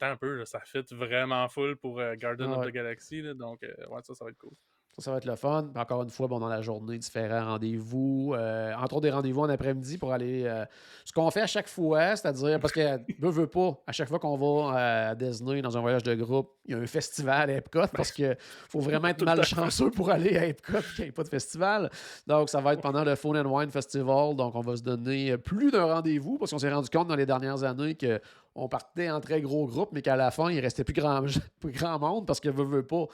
attends 0.00 0.12
un 0.12 0.16
peu, 0.16 0.36
là, 0.38 0.44
ça 0.44 0.60
fit 0.64 0.84
vraiment 0.92 1.48
full 1.48 1.76
pour 1.76 1.98
euh, 2.00 2.14
Garden 2.16 2.50
Ah 2.54 2.58
of 2.58 2.66
the 2.66 2.70
Galaxy. 2.70 3.22
là, 3.22 3.34
donc, 3.34 3.62
euh, 3.62 3.68
ouais, 3.90 4.00
ça, 4.02 4.14
ça 4.14 4.24
va 4.24 4.30
être 4.30 4.38
cool. 4.38 4.52
Ça, 4.96 5.02
ça 5.04 5.10
va 5.12 5.18
être 5.18 5.26
le 5.26 5.36
fun. 5.36 5.70
Encore 5.76 6.02
une 6.02 6.08
fois, 6.10 6.26
bon, 6.26 6.40
dans 6.40 6.48
la 6.48 6.60
journée, 6.60 6.98
différents 6.98 7.44
rendez-vous. 7.44 8.34
Euh, 8.34 8.72
entre 8.74 8.94
autres, 8.94 9.02
des 9.02 9.10
rendez-vous 9.10 9.42
en 9.42 9.48
après-midi 9.48 9.96
pour 9.96 10.12
aller. 10.12 10.42
euh, 10.44 10.64
ce 11.04 11.12
qu'on 11.12 11.30
fait 11.30 11.42
à 11.42 11.46
chaque 11.46 11.68
fois, 11.68 12.16
c'est-à-dire, 12.16 12.58
parce 12.58 12.72
que, 12.72 12.96
veut, 13.20 13.30
veut 13.30 13.46
pas, 13.46 13.80
à 13.86 13.92
chaque 13.92 14.08
fois 14.08 14.18
qu'on 14.18 14.36
va 14.36 15.10
à 15.10 15.14
Disney 15.14 15.62
dans 15.62 15.76
un 15.76 15.80
voyage 15.82 16.02
de 16.02 16.14
groupe, 16.16 16.50
il 16.64 16.72
y 16.72 16.74
a 16.74 16.78
un 16.78 16.86
festival 16.86 17.48
à 17.50 17.54
Epcot 17.54 17.86
parce 17.94 18.10
qu'il 18.10 18.36
faut 18.40 18.80
vraiment 18.80 19.06
être 19.08 19.24
malchanceux 19.24 19.90
pour 19.92 20.10
aller 20.10 20.36
à 20.36 20.46
Epcot 20.46 20.78
et 20.78 20.94
qu'il 20.96 21.04
n'y 21.04 21.08
ait 21.10 21.12
pas 21.12 21.22
de 21.22 21.28
festival. 21.28 21.90
Donc, 22.26 22.48
ça 22.48 22.60
va 22.60 22.72
être 22.72 22.80
pendant 22.82 23.04
le 23.04 23.14
Phone 23.14 23.36
and 23.36 23.46
Wine 23.48 23.70
Festival. 23.70 24.34
Donc, 24.34 24.56
on 24.56 24.60
va 24.62 24.76
se 24.76 24.82
donner 24.82 25.36
plus 25.38 25.70
d'un 25.70 25.84
rendez-vous 25.84 26.38
parce 26.38 26.50
qu'on 26.50 26.58
s'est 26.58 26.72
rendu 26.72 26.88
compte 26.90 27.06
dans 27.06 27.16
les 27.16 27.26
dernières 27.26 27.62
années 27.62 27.94
que 27.94 28.20
on 28.58 28.68
partait 28.68 29.10
en 29.10 29.20
très 29.20 29.40
gros 29.40 29.66
groupes, 29.66 29.90
mais 29.92 30.02
qu'à 30.02 30.16
la 30.16 30.30
fin, 30.30 30.50
il 30.50 30.60
restait 30.60 30.84
plus 30.84 30.92
grand, 30.92 31.98
monde 31.98 32.26
parce 32.26 32.40
que 32.40 32.48
veut, 32.48 32.64
veut 32.64 32.86
pas. 32.86 33.06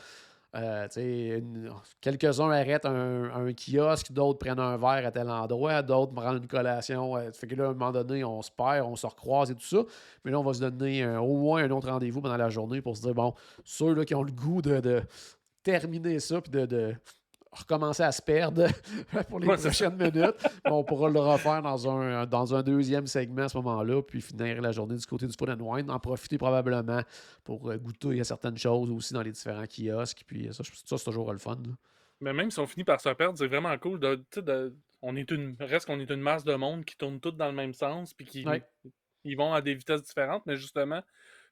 Euh, 0.56 0.86
Quelques-uns 2.00 2.50
arrêtent 2.50 2.86
un, 2.86 3.52
kiosque, 3.52 4.12
d'autres 4.12 4.38
prennent 4.38 4.60
un 4.60 4.76
verre 4.76 5.04
à 5.04 5.10
tel 5.10 5.28
endroit, 5.28 5.82
d'autres 5.82 6.14
prennent 6.14 6.36
une 6.36 6.46
collation. 6.46 7.16
euh, 7.16 7.32
fait 7.32 7.48
que 7.48 7.56
là, 7.56 7.66
à 7.66 7.68
un 7.70 7.72
moment 7.72 7.90
donné, 7.90 8.24
on 8.24 8.40
se 8.40 8.50
perd, 8.50 8.86
on 8.86 8.94
se 8.94 9.06
recroise 9.06 9.50
et 9.50 9.54
tout 9.54 9.66
ça. 9.66 9.82
Mais 10.24 10.30
là, 10.30 10.38
on 10.38 10.44
va 10.44 10.54
se 10.54 10.60
donner 10.60 11.04
au 11.16 11.36
moins 11.36 11.64
un 11.64 11.70
autre 11.70 11.90
rendez-vous 11.90 12.20
pendant 12.20 12.36
la 12.36 12.50
journée 12.50 12.80
pour 12.80 12.96
se 12.96 13.02
dire, 13.02 13.14
bon, 13.14 13.34
ceux 13.64 13.94
là, 13.94 14.04
qui 14.04 14.14
ont 14.14 14.22
le 14.22 14.32
goût 14.32 14.62
de, 14.62 15.02
terminer 15.64 16.20
ça 16.20 16.40
puis 16.40 16.50
de 16.50 16.94
recommencer 17.54 18.02
à 18.02 18.12
se 18.12 18.20
perdre 18.22 18.66
pour 19.28 19.40
les 19.40 19.46
Ouais, 19.48 19.56
prochaines 19.56 19.96
minutes, 19.96 20.46
on 20.64 20.84
pourra 20.84 21.08
le 21.10 21.20
refaire 21.20 21.62
dans 21.62 21.88
un, 21.88 22.26
dans 22.26 22.54
un 22.54 22.62
deuxième 22.62 23.06
segment 23.06 23.42
à 23.42 23.48
ce 23.48 23.56
moment-là, 23.58 24.02
puis 24.02 24.20
finir 24.20 24.60
la 24.60 24.72
journée 24.72 24.96
du 24.96 25.06
côté 25.06 25.26
du 25.26 25.34
Food 25.38 25.50
and 25.50 25.60
Wine, 25.60 25.90
en 25.90 25.98
profiter 25.98 26.38
probablement 26.38 27.00
pour 27.44 27.70
euh, 27.70 27.76
goûter 27.78 28.20
à 28.20 28.24
certaines 28.24 28.58
choses 28.58 28.90
aussi 28.90 29.14
dans 29.14 29.22
les 29.22 29.32
différents 29.32 29.64
kiosques. 29.66 30.22
Puis 30.26 30.48
ça, 30.52 30.62
c'est 30.64 31.04
toujours 31.04 31.32
le 31.32 31.38
fun. 31.38 31.56
là. 31.56 31.72
Mais 32.20 32.32
même 32.32 32.50
si 32.50 32.58
on 32.60 32.66
finit 32.66 32.84
par 32.84 33.00
se 33.00 33.08
perdre, 33.10 33.36
c'est 33.38 33.46
vraiment 33.48 33.76
cool. 33.78 33.98
De, 34.00 34.74
on 35.02 35.16
est 35.16 35.30
une, 35.30 35.56
reste 35.60 35.86
qu'on 35.86 36.00
est 36.00 36.10
une 36.10 36.20
masse 36.20 36.44
de 36.44 36.54
monde 36.54 36.84
qui 36.84 36.96
tourne 36.96 37.20
toutes 37.20 37.36
dans 37.36 37.48
le 37.48 37.52
même 37.54 37.74
sens, 37.74 38.14
puis 38.14 38.24
qui 38.24 38.46
Ouais. 38.46 38.62
ils 39.24 39.36
vont 39.36 39.52
à 39.52 39.60
des 39.60 39.74
vitesses 39.74 40.02
différentes, 40.02 40.44
mais 40.46 40.56
justement, 40.56 41.02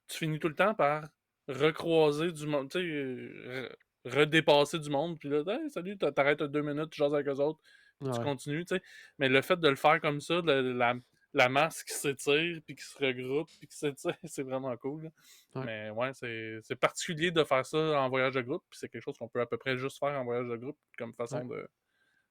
tu 0.07 0.17
finis 0.17 0.39
tout 0.39 0.47
le 0.47 0.55
temps 0.55 0.73
par 0.73 1.03
recroiser 1.47 2.31
du 2.31 2.47
monde, 2.47 2.69
tu 2.71 2.79
sais, 2.79 2.85
euh, 2.85 3.69
redépasser 4.05 4.79
du 4.79 4.89
monde, 4.89 5.17
puis 5.17 5.29
là, 5.29 5.43
Hey, 5.47 5.69
salut, 5.69 5.97
t'a- 5.97 6.11
t'arrêtes 6.11 6.43
deux 6.43 6.61
minutes, 6.61 6.89
tu 6.89 6.97
jases 6.97 7.13
avec 7.13 7.27
eux 7.27 7.39
autres, 7.39 7.59
puis 7.99 8.09
tu 8.11 8.19
continues, 8.21 8.65
tu 8.65 8.75
sais. 8.75 8.81
Mais 9.19 9.29
le 9.29 9.41
fait 9.41 9.57
de 9.59 9.67
le 9.67 9.75
faire 9.75 9.99
comme 10.01 10.19
ça, 10.19 10.41
de 10.41 10.51
la, 10.51 10.93
la 11.33 11.49
masse 11.49 11.83
qui 11.83 11.93
s'étire, 11.93 12.59
puis 12.65 12.75
qui 12.75 12.83
se 12.83 12.97
regroupe, 12.97 13.47
puis 13.59 13.67
qui 13.67 13.77
s'étire, 13.77 14.15
c'est 14.25 14.43
vraiment 14.43 14.75
cool. 14.77 15.09
Ouais. 15.55 15.65
Mais 15.65 15.89
ouais, 15.91 16.11
c'est 16.13 16.75
particulier 16.75 17.31
de 17.31 17.43
faire 17.43 17.65
ça 17.65 17.77
en 18.01 18.09
voyage 18.09 18.33
de 18.35 18.41
groupe, 18.41 18.63
puis 18.69 18.77
c'est 18.79 18.89
quelque 18.89 19.03
chose 19.03 19.17
qu'on 19.17 19.29
peut 19.29 19.41
à 19.41 19.45
peu 19.45 19.57
près 19.57 19.77
juste 19.77 19.99
faire 19.99 20.19
en 20.19 20.23
voyage 20.25 20.47
de 20.47 20.55
groupe, 20.57 20.77
comme 20.97 21.13
façon 21.13 21.45
Ouais. 21.47 21.57
de. 21.57 21.67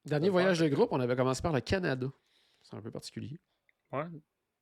Dernier 0.04 0.30
voyage 0.30 0.58
de 0.58 0.68
groupe, 0.68 0.88
on 0.92 1.00
avait 1.00 1.14
commencé 1.16 1.40
par 1.42 1.52
le 1.52 1.60
Canada. 1.60 2.08
C'est 2.62 2.74
un 2.76 2.82
peu 2.82 2.90
particulier. 2.90 3.38
Ouais. 3.92 4.04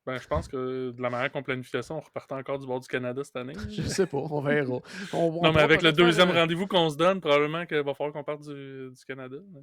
Ben, 0.05 0.17
je 0.17 0.27
pense 0.27 0.47
que 0.47 0.89
de 0.91 1.01
la 1.01 1.09
manière 1.11 1.31
qu'on 1.31 1.43
planifie 1.43 1.83
ça, 1.83 1.93
on 1.93 1.99
repartait 1.99 2.33
encore 2.33 2.57
du 2.57 2.65
bord 2.65 2.79
du 2.79 2.87
Canada 2.87 3.23
cette 3.23 3.35
année. 3.35 3.53
Je 3.69 3.83
sais 3.83 4.07
pas, 4.07 4.17
on 4.17 4.41
verra. 4.41 4.79
On- 5.13 5.17
on 5.17 5.43
Non, 5.43 5.53
mais 5.53 5.61
avec 5.61 5.83
le 5.83 5.89
faire 5.89 6.05
deuxième 6.05 6.29
un- 6.31 6.33
rendez-vous 6.41 6.65
qu'on 6.65 6.89
se 6.89 6.97
donne, 6.97 7.21
probablement 7.21 7.65
qu'il 7.67 7.77
va 7.81 7.93
falloir 7.93 8.11
qu'on 8.13 8.23
parte 8.23 8.41
du, 8.41 8.89
du 8.91 9.05
Canada. 9.05 9.37
mais- 9.53 9.61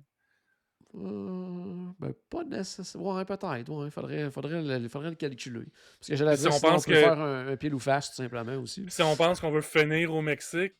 Euh, 0.94 1.86
ben, 1.98 2.14
pas 2.30 2.44
nécessairement. 2.44 3.16
Ouais, 3.16 3.24
peut-être. 3.24 3.68
Ouais, 3.70 3.90
faudrait, 3.90 4.30
faudrait, 4.30 4.62
le, 4.62 4.88
faudrait 4.88 5.10
le 5.10 5.16
calculer. 5.16 5.66
Parce 6.00 6.08
que 6.08 6.16
j'allais 6.16 6.36
Si 6.36 6.42
dire, 6.42 6.50
on 6.52 6.56
sinon, 6.58 6.68
on 6.68 6.72
pense 6.74 6.86
peut 6.86 6.92
que- 6.92 6.98
faire 7.00 7.20
un, 7.20 7.48
un 7.48 7.56
pile 7.56 7.74
ou 7.74 7.78
face, 7.78 8.10
tout 8.10 8.16
simplement, 8.16 8.54
aussi. 8.56 8.86
Si 8.88 9.02
on 9.02 9.14
pense 9.16 9.40
qu'on 9.40 9.50
veut 9.50 9.60
finir 9.60 10.14
au 10.14 10.22
Mexique, 10.22 10.72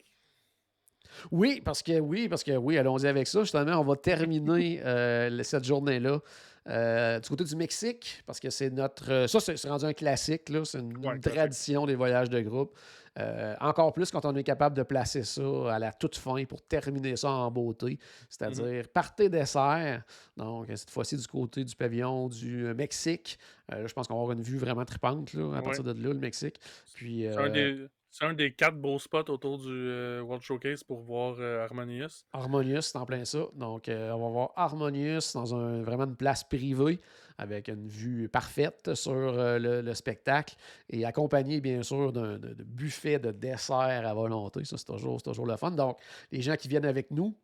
Oui, 1.33 1.61
parce 1.65 1.83
que 1.83 1.99
oui, 1.99 2.29
parce 2.29 2.45
que 2.45 2.53
oui, 2.53 2.79
allons-y 2.79 3.07
avec 3.07 3.27
ça. 3.27 3.41
Justement, 3.41 3.81
on 3.81 3.85
va 3.85 3.97
terminer 3.97 4.81
euh, 4.85 5.43
cette 5.43 5.65
journée-là 5.65 6.21
euh, 6.69 7.19
du 7.21 7.29
côté 7.29 7.45
du 7.45 7.57
Mexique, 7.57 8.23
parce 8.27 8.39
que 8.41 8.51
c'est 8.51 8.71
notre. 8.71 9.11
euh, 9.11 9.27
ça, 9.27 9.41
c'est 9.41 9.69
rendu 9.69 9.85
un 9.87 9.93
classique, 9.95 10.49
là. 10.51 10.65
C'est 10.65 10.79
une, 10.81 10.97
Ouais, 10.99 11.15
une 11.15 11.21
classique. 11.21 11.33
tradition 11.39 11.87
des 11.87 11.95
voyages 11.95 12.29
de 12.31 12.41
groupe. 12.41 12.77
Euh, 13.19 13.57
encore 13.61 13.93
plus 13.93 14.13
quand 14.13 14.25
on 14.27 14.35
est 14.37 14.45
capable 14.45 14.77
de 14.77 14.85
placer 14.85 15.25
ça 15.25 15.43
à 15.75 15.79
la 15.81 15.93
toute 15.93 16.15
fin 16.17 16.45
pour 16.45 16.63
terminer 16.63 17.17
ça 17.17 17.31
en 17.31 17.51
beauté. 17.51 17.99
C'est-à-dire 18.29 18.87
party 18.89 19.29
dessert. 19.29 20.05
Donc, 20.37 20.67
cette 20.73 20.91
fois-ci, 20.91 21.17
du 21.17 21.27
côté 21.27 21.65
du 21.65 21.75
pavillon 21.75 22.29
du 22.29 22.73
Mexique. 22.75 23.39
Euh, 23.73 23.81
là, 23.83 23.87
je 23.89 23.93
pense 23.93 24.07
qu'on 24.07 24.15
va 24.15 24.21
avoir 24.21 24.37
une 24.37 24.43
vue 24.45 24.59
vraiment 24.59 24.85
tripante 24.85 25.33
là, 25.33 25.43
à 25.47 25.49
Ouais. 25.59 25.63
partir 25.63 25.83
de 25.83 25.93
là, 25.93 26.13
le 26.13 26.19
Mexique. 26.21 26.61
Puis, 26.95 27.27
euh, 27.27 27.49
des, 27.49 27.89
c'est 28.11 28.25
un 28.25 28.33
des 28.33 28.53
quatre 28.53 28.77
beaux 28.77 28.99
spots 28.99 29.31
autour 29.31 29.59
du 29.59 29.69
euh, 29.69 30.23
World 30.23 30.43
Showcase 30.43 30.83
pour 30.83 31.01
voir 31.03 31.37
euh, 31.39 31.65
Harmonious. 31.65 32.25
Harmonious, 32.33 32.83
c'est 32.83 32.97
en 32.99 33.05
plein 33.07 33.25
ça. 33.25 33.41
Donc, 33.55 33.89
euh, 33.89 34.11
on 34.13 34.19
va 34.27 34.29
voir 34.31 34.53
Harmonious 34.57 35.33
dans 35.35 35.55
un, 35.55 35.83
vraiment 35.83 36.05
une 36.05 36.17
place 36.17 36.43
privée 36.45 36.99
avec 37.37 37.69
une 37.69 37.87
vue 37.87 38.29
parfaite 38.29 38.95
sur 38.95 39.13
euh, 39.13 39.59
le, 39.59 39.81
le 39.83 39.95
spectacle 39.95 40.57
et 40.91 41.05
accompagné, 41.05 41.61
bien 41.61 41.83
sûr, 41.83 42.13
d'un 42.13 42.39
de, 42.39 42.55
de 42.55 42.65
buffet 42.65 43.19
de 43.19 43.31
dessert 43.31 44.07
à 44.07 44.15
volonté. 44.15 44.65
Ça, 44.65 44.77
c'est 44.79 44.87
toujours, 44.87 45.23
toujours 45.23 45.47
le 45.47 45.57
fun. 45.57 45.71
Donc, 45.71 45.99
les 46.33 46.43
gens 46.43 46.57
qui 46.57 46.67
viennent 46.69 46.87
avec 46.87 47.11
nous, 47.11 47.37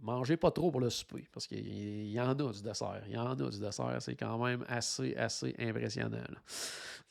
mangez 0.00 0.36
pas 0.36 0.50
trop 0.52 0.70
pour 0.70 0.80
le 0.80 0.90
souper 0.90 1.28
parce 1.32 1.46
qu'il 1.46 1.66
y- 2.12 2.20
en 2.20 2.30
a 2.30 2.34
du 2.34 2.62
dessert. 2.62 3.02
Il 3.06 3.12
y 3.14 3.18
en 3.18 3.32
a 3.32 3.34
du 3.34 3.58
dessert. 3.58 3.96
C'est 4.00 4.14
quand 4.16 4.38
même 4.38 4.64
assez, 4.68 5.14
assez 5.16 5.54
impressionnant. 5.58 6.16
là. 6.18 6.38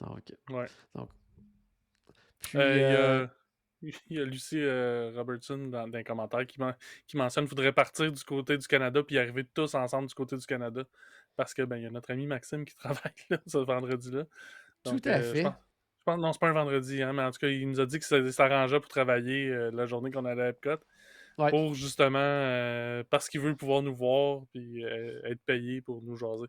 Donc, 0.07 0.33
Ouais. 0.49 0.67
donc. 0.95 1.09
Puis, 2.41 2.57
Euh, 2.57 2.75
il, 2.75 2.81
y 2.81 2.83
a, 2.95 2.99
euh, 2.99 3.27
il 4.09 4.17
y 4.17 4.19
a 4.19 4.25
Lucie 4.25 4.59
euh, 4.59 5.11
Robertson 5.15 5.57
dans, 5.57 5.87
dans 5.87 5.97
les 5.97 6.03
commentaires 6.03 6.45
qui, 6.47 6.59
men- 6.59 6.75
qui 7.07 7.17
mentionne 7.17 7.43
qu'il 7.45 7.49
faudrait 7.49 7.73
partir 7.73 8.11
du 8.11 8.23
côté 8.23 8.57
du 8.57 8.67
Canada 8.67 9.03
puis 9.03 9.17
arriver 9.17 9.45
tous 9.45 9.75
ensemble 9.75 10.07
du 10.07 10.15
côté 10.15 10.37
du 10.37 10.45
Canada. 10.45 10.83
Parce 11.35 11.53
que 11.53 11.61
ben, 11.61 11.77
il 11.77 11.83
y 11.83 11.85
a 11.85 11.89
notre 11.91 12.11
ami 12.11 12.25
Maxime 12.25 12.65
qui 12.65 12.75
travaille 12.77 13.13
là, 13.29 13.37
ce 13.45 13.57
vendredi-là. 13.59 14.25
Tout 14.83 15.01
à 15.05 15.21
je 15.21 15.33
fait. 15.33 15.43
pense- 15.43 15.53
je 15.99 16.03
pense, 16.05 16.19
non, 16.21 16.31
c'est 16.31 16.39
pas 16.39 16.47
un 16.49 16.53
vendredi, 16.53 17.03
hein, 17.03 17.11
mais 17.11 17.21
en 17.23 17.31
tout 17.31 17.39
cas, 17.39 17.49
il 17.49 17.69
nous 17.69 17.81
a 17.81 17.85
dit 17.85 17.99
que 17.99 18.05
ça 18.05 18.31
s'arrangeait 18.31 18.79
pour 18.79 18.87
travailler 18.87 19.49
la 19.73 19.85
journée 19.85 20.09
qu'on 20.09 20.23
allait 20.23 20.41
à 20.43 20.49
Epcot. 20.49 20.77
Ouais. 21.37 21.51
Pour 21.51 21.75
justement, 21.75 22.17
euh, 22.19 23.03
parce 23.09 23.29
qu'il 23.29 23.41
veut 23.41 23.55
pouvoir 23.55 23.83
nous 23.83 23.95
voir 23.95 24.41
puis 24.53 24.83
euh, 24.83 25.21
être 25.23 25.41
payé 25.45 25.81
pour 25.81 26.01
nous 26.01 26.15
jaser. 26.15 26.47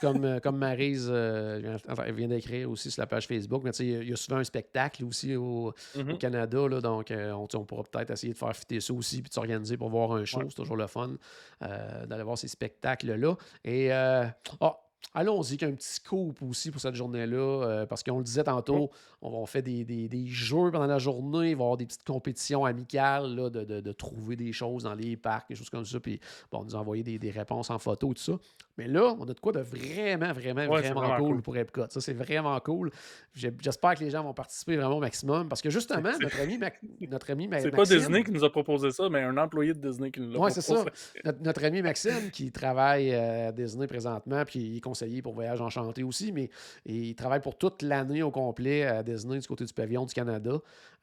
Comme, 0.00 0.40
comme 0.40 0.56
Maryse 0.56 1.10
euh, 1.12 1.58
vient, 1.62 1.76
enfin, 1.90 2.04
elle 2.06 2.14
vient 2.14 2.28
d'écrire 2.28 2.70
aussi 2.70 2.90
sur 2.90 3.02
la 3.02 3.06
page 3.06 3.26
Facebook, 3.26 3.62
mais 3.62 3.72
tu 3.72 3.78
sais, 3.78 3.86
il 3.86 4.08
y 4.08 4.12
a- 4.14 4.16
souvent 4.16 4.38
un 4.38 4.44
spectacle 4.44 5.04
aussi 5.04 5.36
au, 5.36 5.74
au 5.98 6.16
Canada, 6.16 6.66
là, 6.66 6.80
donc 6.80 7.12
on, 7.12 7.64
pourra 7.66 7.82
peut-être 7.82 8.10
essayer 8.10 8.32
de 8.32 8.38
faire 8.38 8.56
fitter 8.56 8.80
ça 8.80 8.94
aussi, 8.94 9.20
puis 9.20 9.28
de 9.28 9.34
s'organiser 9.34 9.76
pour 9.76 9.90
voir 9.90 10.12
un 10.12 10.24
show. 10.24 10.38
Ouais. 10.38 10.46
C'est 10.48 10.54
toujours 10.54 10.78
le 10.78 10.86
fun 10.86 11.16
d'aller 11.60 12.22
voir 12.22 12.38
ces 12.38 12.48
spectacles-là. 12.48 13.36
Et 13.64 13.92
euh, 13.92 14.24
ah, 14.62 14.78
allons-y 15.12 15.56
qu'un 15.56 15.72
petit 15.72 15.94
scoop 15.94 16.40
aussi 16.42 16.70
pour 16.70 16.80
cette 16.80 16.94
journée-là, 16.94 17.36
euh, 17.36 17.86
parce 17.86 18.02
qu'on 18.02 18.18
le 18.18 18.24
disait 18.24 18.44
tantôt, 18.44 18.90
on, 19.22 19.28
on 19.30 19.46
fait 19.46 19.62
des, 19.62 19.84
des- 19.84 20.08
des 20.08 20.26
jeux 20.26 20.70
pendant 20.72 20.86
la 20.86 20.98
journée, 20.98 21.50
il 21.50 21.56
va 21.56 21.62
y 21.62 21.64
avoir 21.64 21.76
des 21.76 21.86
petites 21.86 22.04
compétitions 22.04 22.64
amicales 22.64 23.34
là, 23.34 23.50
de, 23.50 23.64
de- 23.64 23.80
de 23.80 23.92
trouver 23.92 24.36
des 24.36 24.52
choses 24.52 24.84
dans 24.84 24.94
les 24.94 25.16
parcs, 25.16 25.48
des 25.48 25.54
choses 25.54 25.70
comme 25.70 25.84
ça, 25.84 26.00
puis 26.00 26.18
bon, 26.50 26.60
on 26.60 26.64
nous 26.64 26.74
a 26.76 26.78
envoyé 26.78 27.02
des, 27.02 27.18
des 27.18 27.30
réponses 27.30 27.70
en 27.70 27.78
photo, 27.78 28.14
tout 28.14 28.22
ça. 28.22 28.32
Mais 28.76 28.88
là, 28.88 29.14
on 29.20 29.22
a 29.24 29.32
de 29.34 29.38
quoi 29.38 29.52
de 29.52 29.60
vraiment, 29.60 30.32
vraiment, 30.32 30.62
Ouais, 30.62 30.80
vraiment, 30.80 31.00
vraiment 31.00 31.16
cool, 31.18 31.32
cool. 31.34 31.42
pour 31.42 31.56
Epcot. 31.56 31.84
Ça, 31.90 32.00
c'est 32.00 32.12
vraiment 32.12 32.58
cool. 32.58 32.90
J'espère 33.34 33.94
que 33.94 34.00
les 34.02 34.10
gens 34.10 34.24
vont 34.24 34.34
participer 34.34 34.76
vraiment 34.76 34.96
au 34.96 35.00
maximum, 35.00 35.48
parce 35.48 35.62
que 35.62 35.70
justement, 35.70 36.10
notre 36.20 36.40
ami, 36.40 36.58
Mac- 36.58 36.80
notre 37.08 37.30
ami 37.30 37.46
Ma- 37.46 37.60
C'est 37.60 37.70
pas 37.70 37.84
Disney 37.84 38.24
qui 38.24 38.32
nous 38.32 38.42
a 38.44 38.50
proposé 38.50 38.90
ça, 38.90 39.08
mais 39.08 39.22
un 39.22 39.36
employé 39.36 39.74
de 39.74 39.78
Disney 39.88 40.10
qui 40.10 40.20
nous 40.20 40.30
l'a 40.32 40.38
Ouais, 40.40 40.50
c'est 40.50 40.60
ça. 40.60 40.74
proposé. 40.74 40.90
Notre, 41.24 41.42
notre 41.42 41.64
ami 41.64 41.82
Maxime, 41.82 42.30
qui 42.32 42.50
travaille 42.50 43.12
euh, 43.14 43.48
à 43.48 43.52
Disney 43.52 43.86
présentement, 43.86 44.44
puis 44.44 44.58
il 44.60 44.80
conseiller 44.94 45.22
pour 45.22 45.34
Voyage 45.34 45.60
Enchanté 45.60 46.04
aussi, 46.04 46.30
mais 46.30 46.48
il 46.86 47.16
travaille 47.16 47.40
pour 47.40 47.58
toute 47.58 47.82
l'année 47.82 48.22
au 48.22 48.30
complet 48.30 48.84
à 48.84 49.02
Disney 49.02 49.40
du 49.40 49.48
côté 49.48 49.64
du 49.64 49.72
pavillon 49.74 50.06
du 50.06 50.14
Canada. 50.14 50.52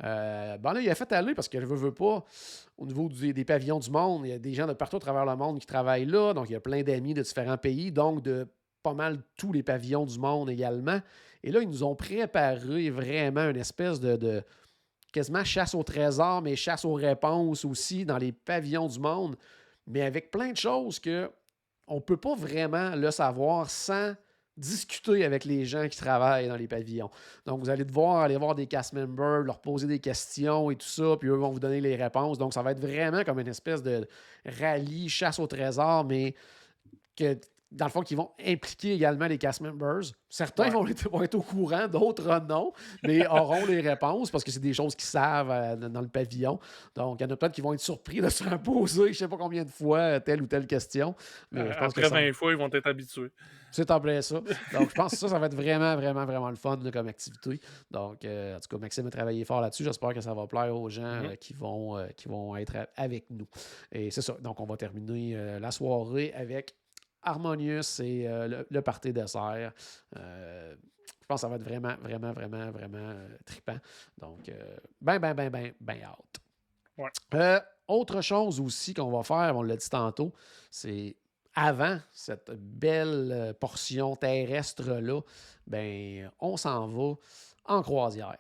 Euh, 0.03 0.57
ben 0.57 0.73
là, 0.73 0.79
il 0.79 0.89
a 0.89 0.95
fait 0.95 1.11
aller 1.11 1.35
parce 1.35 1.49
qu'elle 1.49 1.65
veut, 1.65 1.75
veut 1.75 1.93
pas, 1.93 2.23
au 2.77 2.85
niveau 2.85 3.09
des 3.09 3.43
pavillons 3.43 3.79
du 3.79 3.91
monde, 3.91 4.21
il 4.25 4.29
y 4.29 4.33
a 4.33 4.39
des 4.39 4.53
gens 4.53 4.65
de 4.65 4.73
partout 4.73 4.95
à 4.95 4.99
travers 5.01 5.25
le 5.25 5.35
monde 5.35 5.59
qui 5.59 5.67
travaillent 5.67 6.05
là, 6.05 6.33
donc 6.33 6.49
il 6.49 6.53
y 6.53 6.55
a 6.55 6.61
plein 6.61 6.83
d'amis 6.83 7.13
de 7.13 7.21
différents 7.21 7.57
pays, 7.57 7.91
donc 7.91 8.21
de 8.21 8.47
pas 8.81 8.93
mal 8.93 9.19
tous 9.35 9.51
les 9.51 9.61
pavillons 9.61 10.05
du 10.05 10.17
monde 10.17 10.49
également. 10.49 11.01
Et 11.43 11.51
là, 11.51 11.59
ils 11.61 11.67
nous 11.67 11.83
ont 11.83 11.95
préparé 11.95 12.89
vraiment 12.89 13.49
une 13.49 13.57
espèce 13.57 13.99
de 13.99 14.41
quasiment 15.11 15.43
chasse 15.43 15.75
au 15.75 15.83
trésor, 15.83 16.41
mais 16.41 16.55
chasse 16.55 16.85
aux 16.85 16.93
réponses 16.93 17.65
aussi 17.65 18.05
dans 18.05 18.17
les 18.17 18.31
pavillons 18.31 18.87
du 18.87 18.99
monde, 18.99 19.35
mais 19.85 20.01
avec 20.01 20.31
plein 20.31 20.51
de 20.51 20.57
choses 20.57 20.99
que 20.99 21.29
on 21.91 21.95
ne 21.95 21.99
peut 21.99 22.17
pas 22.17 22.35
vraiment 22.35 22.95
le 22.95 23.11
savoir 23.11 23.69
sans 23.69 24.15
discuter 24.55 25.25
avec 25.25 25.43
les 25.43 25.65
gens 25.65 25.89
qui 25.89 25.97
travaillent 25.97 26.47
dans 26.47 26.55
les 26.55 26.67
pavillons. 26.67 27.09
Donc, 27.45 27.59
vous 27.59 27.69
allez 27.69 27.83
devoir 27.83 28.21
aller 28.21 28.37
voir 28.37 28.55
des 28.55 28.65
cast 28.65 28.93
members, 28.93 29.41
leur 29.41 29.59
poser 29.59 29.87
des 29.87 29.99
questions 29.99 30.71
et 30.71 30.77
tout 30.77 30.87
ça, 30.87 31.17
puis 31.19 31.27
eux 31.27 31.35
vont 31.35 31.51
vous 31.51 31.59
donner 31.59 31.81
les 31.81 31.97
réponses. 31.97 32.37
Donc, 32.37 32.53
ça 32.53 32.61
va 32.61 32.71
être 32.71 32.79
vraiment 32.79 33.23
comme 33.25 33.39
une 33.39 33.47
espèce 33.47 33.83
de 33.83 34.07
rallye, 34.45 35.09
chasse 35.09 35.37
au 35.39 35.47
trésor, 35.47 36.05
mais 36.05 36.33
que 37.17 37.37
dans 37.71 37.85
le 37.85 37.91
fond, 37.91 38.01
qui 38.01 38.15
vont 38.15 38.31
impliquer 38.45 38.93
également 38.93 39.27
les 39.27 39.37
cast 39.37 39.61
members. 39.61 40.01
Certains 40.29 40.65
Ouais. 40.65 40.69
vont, 40.71 40.87
être, 40.87 41.09
vont 41.09 41.23
être 41.23 41.35
au 41.35 41.41
courant, 41.41 41.87
d'autres 41.87 42.41
non, 42.47 42.73
mais 43.03 43.25
auront 43.27 43.65
les 43.65 43.79
réponses 43.81 44.29
parce 44.31 44.43
que 44.43 44.51
c'est 44.51 44.59
des 44.59 44.73
choses 44.73 44.95
qu'ils 44.95 45.05
savent 45.09 45.49
euh, 45.51 45.75
dans 45.89 46.01
le 46.01 46.07
pavillon. 46.07 46.59
Donc, 46.95 47.19
il 47.19 47.23
y 47.23 47.25
en 47.27 47.29
a 47.31 47.35
peut-être 47.37 47.53
qui 47.53 47.61
vont 47.61 47.73
être 47.73 47.79
surpris 47.79 48.19
de 48.21 48.29
se 48.29 48.43
faire 48.43 48.61
poser, 48.61 49.03
je 49.05 49.09
ne 49.09 49.13
sais 49.13 49.27
pas 49.27 49.37
combien 49.37 49.63
de 49.63 49.69
fois, 49.69 49.99
euh, 49.99 50.19
telle 50.19 50.41
ou 50.41 50.47
telle 50.47 50.67
question. 50.67 51.15
Mais 51.51 51.61
je 51.71 51.77
pense 51.79 51.93
que 51.93 51.99
Après 52.01 52.09
ça- 52.09 52.21
20 52.21 52.33
fois, 52.33 52.51
ils 52.51 52.57
vont 52.57 52.69
être 52.71 52.87
habitués. 52.87 53.31
c'est 53.71 53.89
en 53.89 53.99
plein 54.01 54.21
ça. 54.21 54.35
Donc, 54.73 54.89
je 54.89 54.93
pense 54.95 55.11
que 55.11 55.17
ça, 55.17 55.27
ça 55.29 55.39
va 55.39 55.45
être 55.45 55.55
vraiment, 55.55 55.95
vraiment, 56.01 56.25
vraiment 56.25 56.49
le 56.49 56.55
fun 56.57 56.77
là, 56.83 56.91
comme 56.91 57.07
activité. 57.07 57.59
Donc, 57.89 58.23
euh, 58.25 58.57
en 58.57 58.59
tout 58.59 58.69
cas, 58.69 58.77
Maxime 58.81 59.07
a 59.07 59.11
travaillé 59.11 59.45
fort 59.45 59.61
là-dessus. 59.61 59.83
J'espère 59.85 60.13
que 60.13 60.21
ça 60.21 60.33
va 60.33 60.45
plaire 60.47 60.75
aux 60.75 60.89
gens 60.89 61.01
Mhm. 61.21 61.25
euh, 61.31 61.35
qui, 61.35 61.53
vont, 61.53 61.97
euh, 61.97 62.07
qui 62.17 62.27
vont 62.27 62.55
être 62.57 62.75
avec 62.97 63.25
nous. 63.29 63.47
Et 63.91 64.11
c'est 64.11 64.21
ça. 64.21 64.35
Donc, 64.41 64.59
on 64.59 64.65
va 64.65 64.75
terminer 64.77 65.33
euh, 65.35 65.59
la 65.59 65.71
soirée 65.71 66.33
avec 66.35 66.75
Harmonious 67.23 68.01
et 68.01 68.27
euh, 68.27 68.47
le, 68.47 68.67
le 68.69 68.81
party 68.81 69.13
dessert. 69.13 69.71
Euh, 70.17 70.75
je 71.21 71.25
pense 71.27 71.37
que 71.37 71.41
ça 71.41 71.47
va 71.47 71.55
être 71.55 71.63
vraiment, 71.63 71.95
vraiment, 72.01 72.33
vraiment, 72.33 72.71
vraiment 72.71 72.97
euh, 72.97 73.37
trippant. 73.45 73.77
Donc, 74.17 74.49
euh, 74.49 74.77
ben, 74.99 75.19
ben, 75.19 75.33
ben, 75.33 75.49
ben, 75.49 75.73
ben 75.79 75.99
out. 76.09 76.41
Ouais. 76.97 77.61
Autre 77.87 78.21
chose 78.21 78.59
aussi 78.59 78.93
qu'on 78.93 79.11
va 79.11 79.23
faire, 79.23 79.55
on 79.57 79.63
l'a 79.63 79.75
dit 79.75 79.89
tantôt, 79.89 80.33
c'est 80.69 81.15
avant 81.53 81.99
cette 82.13 82.51
belle 82.51 83.55
portion 83.59 84.15
terrestre-là, 84.15 85.21
ben, 85.67 86.31
on 86.39 86.55
s'en 86.55 86.87
va 86.87 87.15
en 87.65 87.81
croisière. 87.81 88.37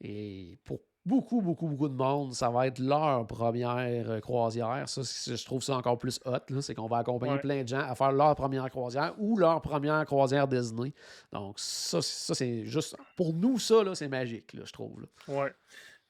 Et 0.00 0.58
pour 0.64 0.80
beaucoup, 1.06 1.40
beaucoup, 1.40 1.68
beaucoup 1.68 1.88
de 1.88 1.94
monde, 1.94 2.34
ça 2.34 2.50
va 2.50 2.66
être 2.66 2.78
leur 2.80 3.26
première 3.26 4.10
euh, 4.10 4.20
croisière. 4.20 4.88
Ça, 4.88 5.00
je 5.02 5.44
trouve 5.44 5.62
ça 5.62 5.76
encore 5.76 5.98
plus 5.98 6.20
hot. 6.26 6.60
C'est 6.60 6.74
qu'on 6.74 6.88
va 6.88 6.98
accompagner 6.98 7.34
Ouais. 7.34 7.38
plein 7.40 7.62
de 7.62 7.68
gens 7.68 7.78
à 7.88 7.94
faire 7.94 8.12
leur 8.12 8.34
première 8.34 8.68
croisière 8.68 9.14
ou 9.18 9.38
leur 9.38 9.62
première 9.62 10.04
croisière 10.04 10.46
Disney. 10.48 10.92
Donc, 11.32 11.54
ça, 11.58 12.02
c'est- 12.02 12.26
ça 12.26 12.34
c'est 12.34 12.64
juste. 12.66 12.96
Pour 13.16 13.32
nous, 13.32 13.58
ça, 13.58 13.76
c'est 13.94 14.08
magique, 14.08 14.52
là, 14.52 14.62
je 14.64 14.72
trouve. 14.72 15.06
Ouais. 15.28 15.52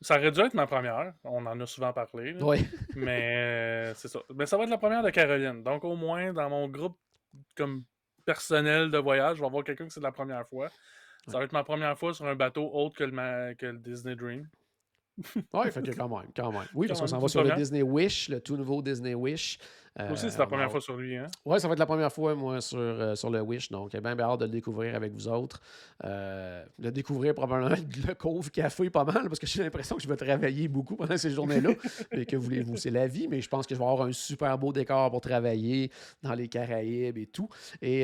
Ça 0.00 0.16
aurait 0.18 0.30
dû 0.30 0.40
être 0.40 0.54
ma 0.54 0.66
première. 0.66 1.14
On 1.24 1.46
en 1.46 1.58
a 1.60 1.66
souvent 1.66 1.92
parlé. 1.92 2.32
là. 2.32 2.44
Ouais. 2.44 2.58
Mais 2.96 3.36
euh, 3.90 3.94
c'est 3.94 4.08
ça. 4.08 4.18
Mais 4.34 4.44
ça 4.46 4.56
va 4.56 4.64
être 4.64 4.70
la 4.70 4.78
première 4.78 5.02
de 5.02 5.10
Caroline. 5.10 5.62
Donc, 5.62 5.84
au 5.84 5.94
moins, 5.96 6.32
dans 6.32 6.50
mon 6.50 6.68
groupe 6.68 6.96
comme 7.56 7.84
personnel 8.24 8.90
de 8.90 8.98
voyage, 8.98 9.36
je 9.36 9.40
vais 9.40 9.46
avoir 9.46 9.64
quelqu'un 9.64 9.86
que 9.86 9.92
c'est 9.92 10.00
la 10.02 10.12
première 10.12 10.46
fois. 10.48 10.68
Ça 11.28 11.38
va 11.38 11.44
être 11.44 11.52
ma 11.52 11.64
première 11.64 11.98
fois 11.98 12.12
sur 12.14 12.26
un 12.26 12.34
bateau 12.36 12.70
autre 12.72 12.96
que 12.96 13.04
le, 13.04 13.10
ma- 13.12 13.54
que 13.54 13.66
le 13.66 13.78
Disney 13.78 14.14
Dream. 14.16 14.46
Oui, 15.54 15.70
fait 15.70 15.82
que 15.82 15.96
quand 15.96 16.08
même, 16.08 16.28
quand 16.34 16.52
même. 16.52 16.66
Oui, 16.74 16.86
parce 16.86 17.00
qu'on 17.00 17.06
s'en 17.06 17.18
va 17.18 17.28
sur 17.28 17.42
le. 17.42 17.54
Disney 17.54 17.82
Wish, 17.82 18.28
le 18.28 18.40
tout 18.40 18.56
nouveau 18.56 18.82
Disney 18.82 19.14
Wish, 19.14 19.58
aussi, 20.10 20.30
c'est 20.30 20.38
la 20.38 20.46
première 20.46 20.70
fois 20.70 20.80
sur 20.80 20.96
lui. 20.96 21.16
Hein? 21.16 21.26
Oui, 21.44 21.60
ça 21.60 21.68
va 21.68 21.72
être 21.72 21.78
la 21.78 21.86
première 21.86 22.12
fois, 22.12 22.34
moi, 22.34 22.60
sur, 22.60 23.16
sur 23.16 23.30
le 23.30 23.40
Wish. 23.40 23.70
Donc, 23.70 23.92
bien, 23.92 24.14
bien 24.14 24.26
hâte 24.26 24.40
de 24.40 24.44
le 24.44 24.50
découvrir 24.50 24.94
avec 24.94 25.12
vous 25.12 25.28
autres. 25.28 25.60
de 26.02 26.90
découvrir 26.90 27.34
probablement 27.34 27.74
le 28.06 28.14
Cove 28.14 28.50
Café 28.50 28.90
pas 28.90 29.04
mal, 29.04 29.28
parce 29.28 29.38
que 29.38 29.46
j'ai 29.46 29.62
l'impression 29.62 29.96
que 29.96 30.02
je 30.02 30.08
vais 30.08 30.16
travailler 30.16 30.68
beaucoup 30.68 30.96
pendant 30.96 31.16
ces 31.16 31.30
journées-là. 31.30 31.70
et 32.12 32.26
que 32.26 32.36
voulez-vous, 32.36 32.76
c'est 32.76 32.90
la 32.90 33.06
vie, 33.06 33.28
mais 33.28 33.40
je 33.40 33.48
pense 33.48 33.66
que 33.66 33.74
je 33.74 33.78
vais 33.78 33.86
avoir 33.86 34.06
un 34.06 34.12
super 34.12 34.56
beau 34.58 34.72
décor 34.72 35.10
pour 35.10 35.20
travailler 35.20 35.90
dans 36.22 36.34
les 36.34 36.48
Caraïbes 36.48 37.18
et 37.18 37.26
tout. 37.26 37.48
Et 37.80 38.02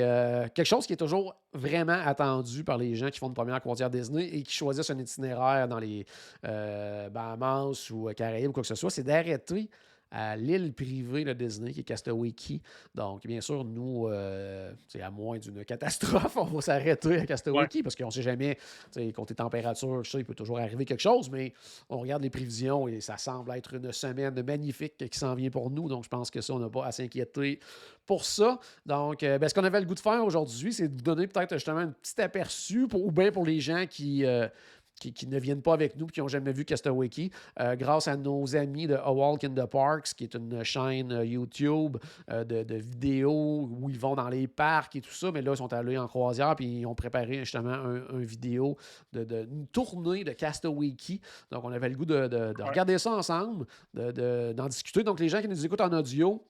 quelque 0.54 0.64
chose 0.64 0.86
qui 0.86 0.94
est 0.94 0.96
toujours 0.96 1.36
vraiment 1.52 2.00
attendu 2.04 2.64
par 2.64 2.78
les 2.78 2.94
gens 2.94 3.10
qui 3.10 3.18
font 3.18 3.28
une 3.28 3.34
première 3.34 3.60
croisière 3.60 3.90
Disney 3.90 4.28
et 4.28 4.42
qui 4.42 4.54
choisissent 4.54 4.90
un 4.90 4.98
itinéraire 4.98 5.68
dans 5.68 5.78
les 5.78 6.06
Bahamas 6.42 7.90
ou 7.90 8.10
Caraïbes 8.16 8.48
ou 8.48 8.52
quoi 8.52 8.62
que 8.62 8.68
ce 8.68 8.74
soit, 8.74 8.90
c'est 8.90 9.02
d'arrêter 9.02 9.68
à 10.12 10.36
l'île 10.36 10.72
privée 10.74 11.24
de 11.24 11.32
Disney, 11.32 11.72
qui 11.72 11.80
est 11.80 11.84
Castaway 11.84 12.32
Key. 12.32 12.60
Donc, 12.94 13.26
bien 13.26 13.40
sûr, 13.40 13.64
nous, 13.64 14.06
euh, 14.08 14.72
c'est 14.86 15.00
à 15.00 15.10
moins 15.10 15.38
d'une 15.38 15.64
catastrophe, 15.64 16.36
on 16.36 16.44
va 16.44 16.60
s'arrêter 16.60 17.18
à 17.20 17.26
Castaway 17.26 17.66
Key 17.68 17.82
parce 17.82 17.96
qu'on 17.96 18.06
ne 18.06 18.10
sait 18.10 18.22
jamais, 18.22 18.58
compter 19.14 19.34
température, 19.34 20.02
ça, 20.04 20.18
il 20.18 20.24
peut 20.24 20.34
toujours 20.34 20.58
arriver 20.58 20.84
quelque 20.84 21.00
chose, 21.00 21.30
mais 21.30 21.54
on 21.88 21.98
regarde 21.98 22.22
les 22.22 22.30
prévisions 22.30 22.86
et 22.88 23.00
ça 23.00 23.16
semble 23.16 23.50
être 23.52 23.74
une 23.74 23.90
semaine 23.92 24.42
magnifique 24.42 24.98
qui 24.98 25.18
s'en 25.18 25.34
vient 25.34 25.50
pour 25.50 25.70
nous. 25.70 25.88
Donc, 25.88 26.04
je 26.04 26.08
pense 26.08 26.30
que 26.30 26.40
ça, 26.40 26.52
on 26.54 26.58
n'a 26.58 26.68
pas 26.68 26.84
à 26.84 26.92
s'inquiéter 26.92 27.58
pour 28.04 28.24
ça. 28.24 28.58
Donc, 28.84 29.22
euh, 29.22 29.38
ben, 29.38 29.48
ce 29.48 29.54
qu'on 29.54 29.64
avait 29.64 29.80
le 29.80 29.86
goût 29.86 29.94
de 29.94 30.00
faire 30.00 30.22
aujourd'hui, 30.24 30.72
c'est 30.72 30.88
de 30.88 30.94
vous 30.94 31.02
donner 31.02 31.26
peut-être 31.26 31.54
justement 31.54 31.78
un 31.78 31.88
petit 31.88 32.20
aperçu, 32.20 32.86
pour, 32.86 33.04
ou 33.04 33.10
bien 33.10 33.32
pour 33.32 33.46
les 33.46 33.60
gens 33.60 33.86
qui, 33.88 34.24
euh, 34.26 34.48
qui, 35.10 35.26
ne 35.26 35.38
viennent 35.38 35.62
pas 35.62 35.74
avec 35.74 35.96
nous 35.96 36.06
et 36.06 36.10
qui 36.10 36.20
n'ont 36.20 36.28
jamais 36.28 36.52
vu 36.52 36.64
Castaway 36.64 37.08
Key, 37.08 37.30
euh, 37.60 37.74
grâce 37.74 38.06
à 38.06 38.16
nos 38.16 38.54
amis 38.54 38.86
de 38.86 38.94
A 38.94 39.12
Walk 39.12 39.42
in 39.44 39.50
the 39.50 39.66
Parks, 39.66 40.14
qui 40.14 40.24
est 40.24 40.34
une 40.34 40.62
chaîne 40.62 41.12
euh, 41.12 41.24
YouTube 41.24 41.96
euh, 42.30 42.44
de, 42.44 42.74
vidéos 42.74 43.68
où 43.70 43.88
ils 43.90 43.98
vont 43.98 44.14
dans 44.14 44.28
les 44.28 44.46
parcs 44.46 44.96
et 44.96 45.00
tout 45.00 45.12
ça. 45.12 45.32
Mais 45.32 45.42
là, 45.42 45.52
ils 45.52 45.56
sont 45.56 45.72
allés 45.72 45.98
en 45.98 46.06
croisière 46.06 46.54
puis 46.56 46.80
ils 46.80 46.86
ont 46.86 46.94
préparé 46.94 47.40
justement 47.40 47.72
un, 47.72 48.18
vidéo 48.18 48.76
de, 49.12 49.46
une 49.50 49.66
tournée 49.68 50.24
de 50.24 50.32
Castaway 50.32 50.92
Key. 50.92 51.20
Donc, 51.50 51.64
on 51.64 51.72
avait 51.72 51.88
le 51.88 51.96
goût 51.96 52.04
de, 52.04 52.62
regarder 52.62 52.98
ça 52.98 53.12
ensemble, 53.12 53.66
d'en 53.94 54.66
discuter. 54.68 55.02
Donc, 55.02 55.20
les 55.20 55.28
gens 55.28 55.40
qui 55.40 55.48
nous 55.48 55.64
écoutent 55.64 55.80
en 55.80 55.92
audio, 55.92 56.42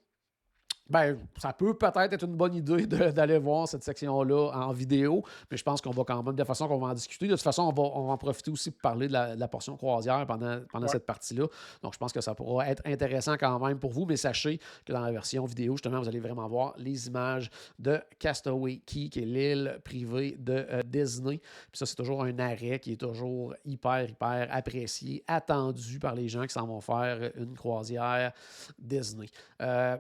ben, 0.89 1.19
ça 1.39 1.53
peut 1.53 1.75
peut-être 1.75 2.13
être 2.13 2.25
une 2.25 2.37
bonne 2.37 2.55
idée 2.55 2.87
d'aller 2.87 3.39
voir 3.39 3.69
cette 3.69 3.83
section-là 3.83 4.51
en 4.53 4.73
vidéo, 4.73 5.23
mais 5.51 5.57
je 5.57 5.63
pense 5.63 5.81
qu'on 5.81 5.91
va 5.91 6.05
quand 6.05 6.23
même, 6.23 6.35
de 6.35 6.45
façon 6.45 6.69
qu'on 6.69 6.79
va 6.79 6.89
en 6.89 6.95
discuter. 6.95 7.27
De 7.27 7.33
toute 7.33 7.43
façon, 7.43 7.63
on 7.63 7.73
va, 7.73 7.89
on 7.95 8.07
va 8.07 8.13
en 8.13 8.19
profiter 8.19 8.51
aussi 8.51 8.71
pour 8.71 8.81
parler 8.81 9.09
de 9.09 9.13
la, 9.13 9.49
portion 9.49 9.77
croisière 9.77 10.27
pendant, 10.27 10.61
pendant 10.71 10.89
cette 10.89 11.07
partie-là. 11.07 11.47
Donc, 11.83 11.95
je 11.95 11.99
pense 11.99 12.13
que 12.13 12.21
ça 12.21 12.35
pourra 12.35 12.69
être 12.69 12.83
intéressant 12.85 13.35
quand 13.35 13.59
même 13.59 13.79
pour 13.79 13.93
vous, 13.93 14.07
mais 14.07 14.17
sachez 14.17 14.59
que 14.85 14.93
dans 14.93 15.01
la 15.01 15.13
version 15.13 15.45
vidéo, 15.45 15.75
justement, 15.75 16.01
vous 16.01 16.09
allez 16.09 16.21
vraiment 16.21 16.49
voir 16.49 16.75
les 16.79 17.07
images 17.07 17.51
de 17.79 18.01
Castaway 18.19 18.79
Key, 18.85 19.09
qui 19.09 19.21
est 19.21 19.27
l'île 19.27 19.81
privée 19.85 20.37
de 20.39 20.67
euh, 20.69 20.83
Disney. 20.85 21.39
Puis 21.39 21.79
ça, 21.79 21.87
c'est 21.87 21.97
toujours 21.97 22.23
un 22.23 22.39
arrêt 22.39 22.79
qui 22.81 22.93
est 22.93 23.01
toujours 23.01 23.55
hyper, 23.65 24.09
hyper 24.09 24.49
apprécié, 24.51 25.23
attendu 25.27 25.99
par 25.99 26.15
les 26.15 26.29
gens 26.29 26.43
qui 26.43 26.53
s'en 26.53 26.67
vont 26.67 26.81
faire 26.81 27.31
une 27.37 27.55
croisière 27.55 28.33
Disney. 28.79 29.27
Euh, 29.61 29.97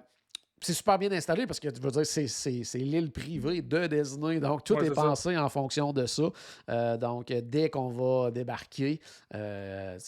c'est 0.62 0.74
super 0.74 0.98
bien 0.98 1.10
installé 1.12 1.46
parce 1.46 1.60
que 1.60 1.68
tu 1.68 1.80
veux 1.80 1.90
dire, 1.90 2.06
c'est 2.06 2.78
l'île 2.78 3.10
privée 3.10 3.62
de 3.62 3.86
Disney. 3.86 4.40
Donc, 4.40 4.64
tout 4.64 4.78
est 4.78 4.90
pensé 4.90 5.36
en 5.36 5.48
fonction 5.48 5.92
de 5.92 6.06
ça. 6.06 6.22
Euh, 6.68 6.96
donc, 6.96 7.26
dès 7.26 7.68
qu'on 7.70 7.88
va 7.88 8.30
débarquer, 8.30 9.00
euh, 9.34 9.98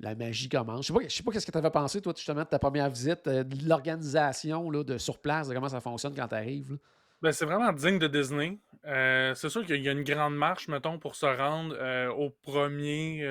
la 0.00 0.14
magie 0.14 0.48
commence. 0.48 0.86
Je 0.86 0.92
ne 0.92 1.08
sais 1.08 1.22
pas, 1.22 1.32
qu'est-ce 1.32 1.46
que 1.46 1.52
tu 1.52 1.58
avais 1.58 1.70
pensé, 1.70 2.00
toi, 2.00 2.12
justement, 2.14 2.42
de 2.42 2.48
ta 2.48 2.58
première 2.58 2.90
visite, 2.90 3.26
euh, 3.26 3.44
de 3.44 3.68
l'organisation 3.68 4.70
de 4.70 4.98
sur 4.98 5.18
place, 5.18 5.48
de 5.48 5.54
comment 5.54 5.68
ça 5.68 5.80
fonctionne 5.80 6.14
quand 6.14 6.28
tu 6.28 6.34
arrives. 6.34 6.78
Ben, 7.22 7.32
c'est 7.32 7.46
vraiment 7.46 7.72
digne 7.72 7.98
de 7.98 8.06
Disney. 8.06 8.58
c'est 8.84 9.48
sûr 9.48 9.64
qu'il 9.64 9.82
y 9.82 9.88
a 9.88 9.92
une 9.92 10.04
grande 10.04 10.36
marche, 10.36 10.68
mettons, 10.68 10.98
pour 10.98 11.14
se 11.14 11.24
rendre 11.24 11.74
au 12.18 12.28
premier, 12.28 13.26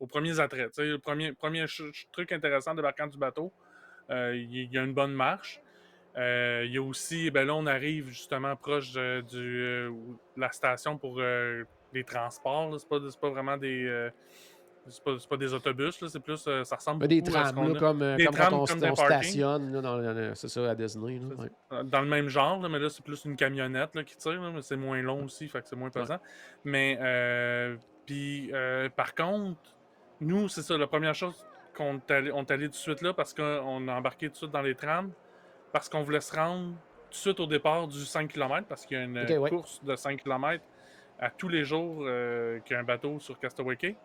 aux 0.00 0.06
premiers 0.06 0.40
attraits. 0.40 0.78
le 0.78 0.98
premier, 0.98 1.32
premier 1.32 1.66
truc 2.12 2.32
intéressant 2.32 2.72
de 2.72 2.76
débarquant 2.76 3.06
du 3.06 3.18
bateau, 3.18 3.52
il 4.08 4.72
y 4.72 4.78
a 4.78 4.82
une 4.82 4.94
bonne 4.94 5.12
marche. 5.12 5.60
Euh, 6.16 6.62
il 6.64 6.72
y 6.72 6.78
a 6.78 6.82
aussi, 6.82 7.30
ben 7.30 7.46
là, 7.46 7.54
on 7.54 7.66
arrive 7.66 8.08
justement 8.08 8.54
proche 8.54 8.92
de, 8.92 9.20
du, 9.22 9.62
euh, 9.62 9.90
la 10.36 10.52
station 10.52 10.96
pour 10.96 11.16
euh, 11.18 11.64
les 11.92 12.04
transports. 12.04 12.78
C'est 12.78 12.88
pas, 12.88 12.98
pas 13.20 13.30
vraiment 13.30 13.56
des. 13.56 14.10
c'est 14.88 15.02
pas, 15.02 15.16
pas, 15.28 15.36
des 15.36 15.52
autobus, 15.52 16.04
c'est 16.06 16.20
plus. 16.20 16.36
ça 16.36 16.76
ressemble 16.76 17.08
des 17.08 17.22
trams, 17.22 17.72
là, 17.72 17.78
comme, 17.78 18.16
des 18.16 18.26
comme 18.26 18.34
trams, 18.34 18.50
quand 18.50 18.60
on, 18.60 18.66
stationne, 18.94 20.34
c'est 20.34 20.48
ça, 20.48 20.70
à 20.70 20.74
Disney. 20.74 21.20
Dans 21.84 22.00
le 22.00 22.08
même 22.08 22.28
genre, 22.28 22.60
mais 22.68 22.78
là, 22.78 22.88
c'est 22.88 23.04
plus 23.04 23.24
une 23.24 23.34
camionnette 23.34 23.94
là, 23.94 24.04
qui 24.04 24.16
tire, 24.16 24.40
mais 24.40 24.62
c'est 24.62 24.76
moins 24.76 25.02
long 25.02 25.24
aussi, 25.24 25.48
fait 25.48 25.62
que 25.62 25.68
c'est 25.68 25.76
moins 25.76 25.90
pesant. 25.90 26.18
Mais, 26.64 26.96
puis, 28.06 28.52
par 28.94 29.16
contre, 29.16 29.58
nous, 30.20 30.48
c'est 30.48 30.62
ça, 30.62 30.78
la 30.78 30.86
première 30.86 31.14
chose 31.14 31.44
qu'on 31.76 31.96
est 31.96 32.10
allé, 32.12 32.30
on 32.30 32.42
est 32.42 32.50
allé 32.52 32.66
tout 32.66 32.72
de 32.72 32.76
suite 32.76 33.02
là 33.02 33.12
parce 33.12 33.34
qu'on 33.34 33.88
a 33.88 33.94
embarqué 33.94 34.28
tout 34.28 34.32
de 34.34 34.36
suite 34.36 34.50
dans 34.52 34.62
les 34.62 34.76
trams 34.76 35.10
parce 35.74 35.88
qu'on 35.88 36.04
voulait 36.04 36.20
se 36.20 36.32
rendre 36.36 36.68
tout 37.10 37.10
de 37.10 37.14
suite 37.16 37.40
au 37.40 37.46
départ 37.46 37.88
du 37.88 37.98
5 37.98 38.28
km, 38.28 38.64
parce 38.68 38.86
qu'il 38.86 38.96
y 38.96 39.00
a 39.00 39.02
une 39.02 39.48
course 39.48 39.82
de 39.82 39.96
5 39.96 40.22
km 40.22 40.62
à 41.18 41.30
tous 41.30 41.48
les 41.48 41.64
jours 41.64 42.02
euh, 42.02 42.60
qu'il 42.60 42.74
y 42.74 42.76
a 42.76 42.80
un 42.80 42.84
bateau 42.84 43.18
sur 43.18 43.36
Castaway 43.40 43.74
Cay. 43.74 43.96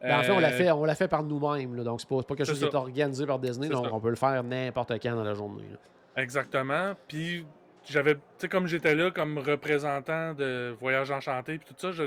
Ben, 0.00 0.18
en 0.18 0.22
fait, 0.22 0.32
on 0.32 0.38
l'a 0.38 0.50
fait, 0.50 0.70
on 0.70 0.84
l'a 0.86 0.94
fait 0.94 1.08
par 1.08 1.22
nous-mêmes. 1.22 1.84
Donc, 1.84 2.00
c'est 2.00 2.08
pas, 2.08 2.22
pas 2.22 2.36
quelque 2.36 2.46
chose 2.46 2.58
qui 2.58 2.64
est 2.64 2.74
organisé 2.74 3.26
par 3.26 3.38
Disney. 3.38 3.68
Donc, 3.68 3.86
on 3.92 4.00
peut 4.00 4.08
le 4.08 4.16
faire 4.16 4.42
n'importe 4.42 4.92
quand 4.92 5.14
dans 5.14 5.22
la 5.22 5.34
journée. 5.34 5.68
Exactement. 6.16 6.94
Puis, 7.06 7.44
j'avais, 7.84 8.14
tu 8.14 8.20
sais, 8.38 8.48
comme 8.48 8.66
j'étais 8.66 8.94
là 8.94 9.10
comme 9.10 9.36
représentant 9.38 10.32
de 10.32 10.74
Voyage 10.80 11.10
Enchanté, 11.10 11.58
puis 11.58 11.66
tout 11.68 11.74
ça, 11.78 11.92
je, 11.92 12.06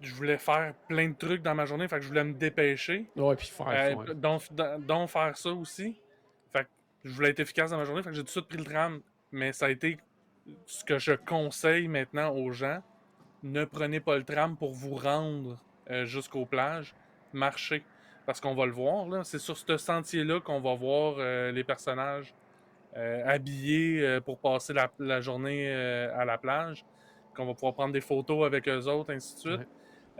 je, 0.00 0.14
voulais 0.14 0.38
faire 0.38 0.72
plein 0.88 1.10
de 1.10 1.14
trucs 1.14 1.42
dans 1.42 1.54
ma 1.54 1.66
journée. 1.66 1.88
Fait 1.88 1.96
que 1.96 2.02
je 2.02 2.08
voulais 2.08 2.24
me 2.24 2.32
dépêcher. 2.32 3.04
Ouais, 3.16 3.36
puis 3.36 3.48
faire 3.48 3.98
euh, 3.98 4.14
donc, 4.14 5.10
faire 5.10 5.36
ça 5.36 5.50
aussi 5.50 5.98
je 7.04 7.12
voulais 7.12 7.30
être 7.30 7.40
efficace 7.40 7.70
dans 7.70 7.76
ma 7.76 7.84
journée, 7.84 8.02
j'ai 8.06 8.12
tout 8.18 8.22
de 8.22 8.28
suite 8.28 8.48
pris 8.48 8.58
le 8.58 8.64
tram. 8.64 9.00
Mais 9.30 9.52
ça 9.52 9.66
a 9.66 9.70
été 9.70 9.98
ce 10.66 10.84
que 10.84 10.98
je 10.98 11.12
conseille 11.12 11.88
maintenant 11.88 12.34
aux 12.34 12.52
gens. 12.52 12.82
Ne 13.42 13.64
prenez 13.64 14.00
pas 14.00 14.16
le 14.16 14.24
tram 14.24 14.56
pour 14.56 14.72
vous 14.72 14.94
rendre 14.94 15.58
euh, 15.90 16.04
jusqu'aux 16.06 16.46
plages. 16.46 16.94
Marchez. 17.32 17.82
Parce 18.26 18.40
qu'on 18.40 18.54
va 18.54 18.64
le 18.64 18.72
voir, 18.72 19.06
là. 19.08 19.22
C'est 19.24 19.38
sur 19.38 19.58
ce 19.58 19.76
sentier-là 19.76 20.40
qu'on 20.40 20.60
va 20.60 20.74
voir 20.74 21.16
euh, 21.18 21.52
les 21.52 21.64
personnages 21.64 22.32
euh, 22.96 23.22
habillés 23.26 24.20
pour 24.24 24.38
passer 24.38 24.72
la, 24.72 25.20
journée 25.20 25.70
à 25.70 26.24
la 26.24 26.38
plage. 26.38 26.86
Qu'on 27.36 27.44
va 27.44 27.52
pouvoir 27.52 27.74
prendre 27.74 27.92
des 27.92 28.00
photos 28.00 28.46
avec 28.46 28.66
eux 28.68 28.86
autres, 28.86 29.12
ainsi 29.12 29.34
de 29.34 29.40
suite. 29.40 29.68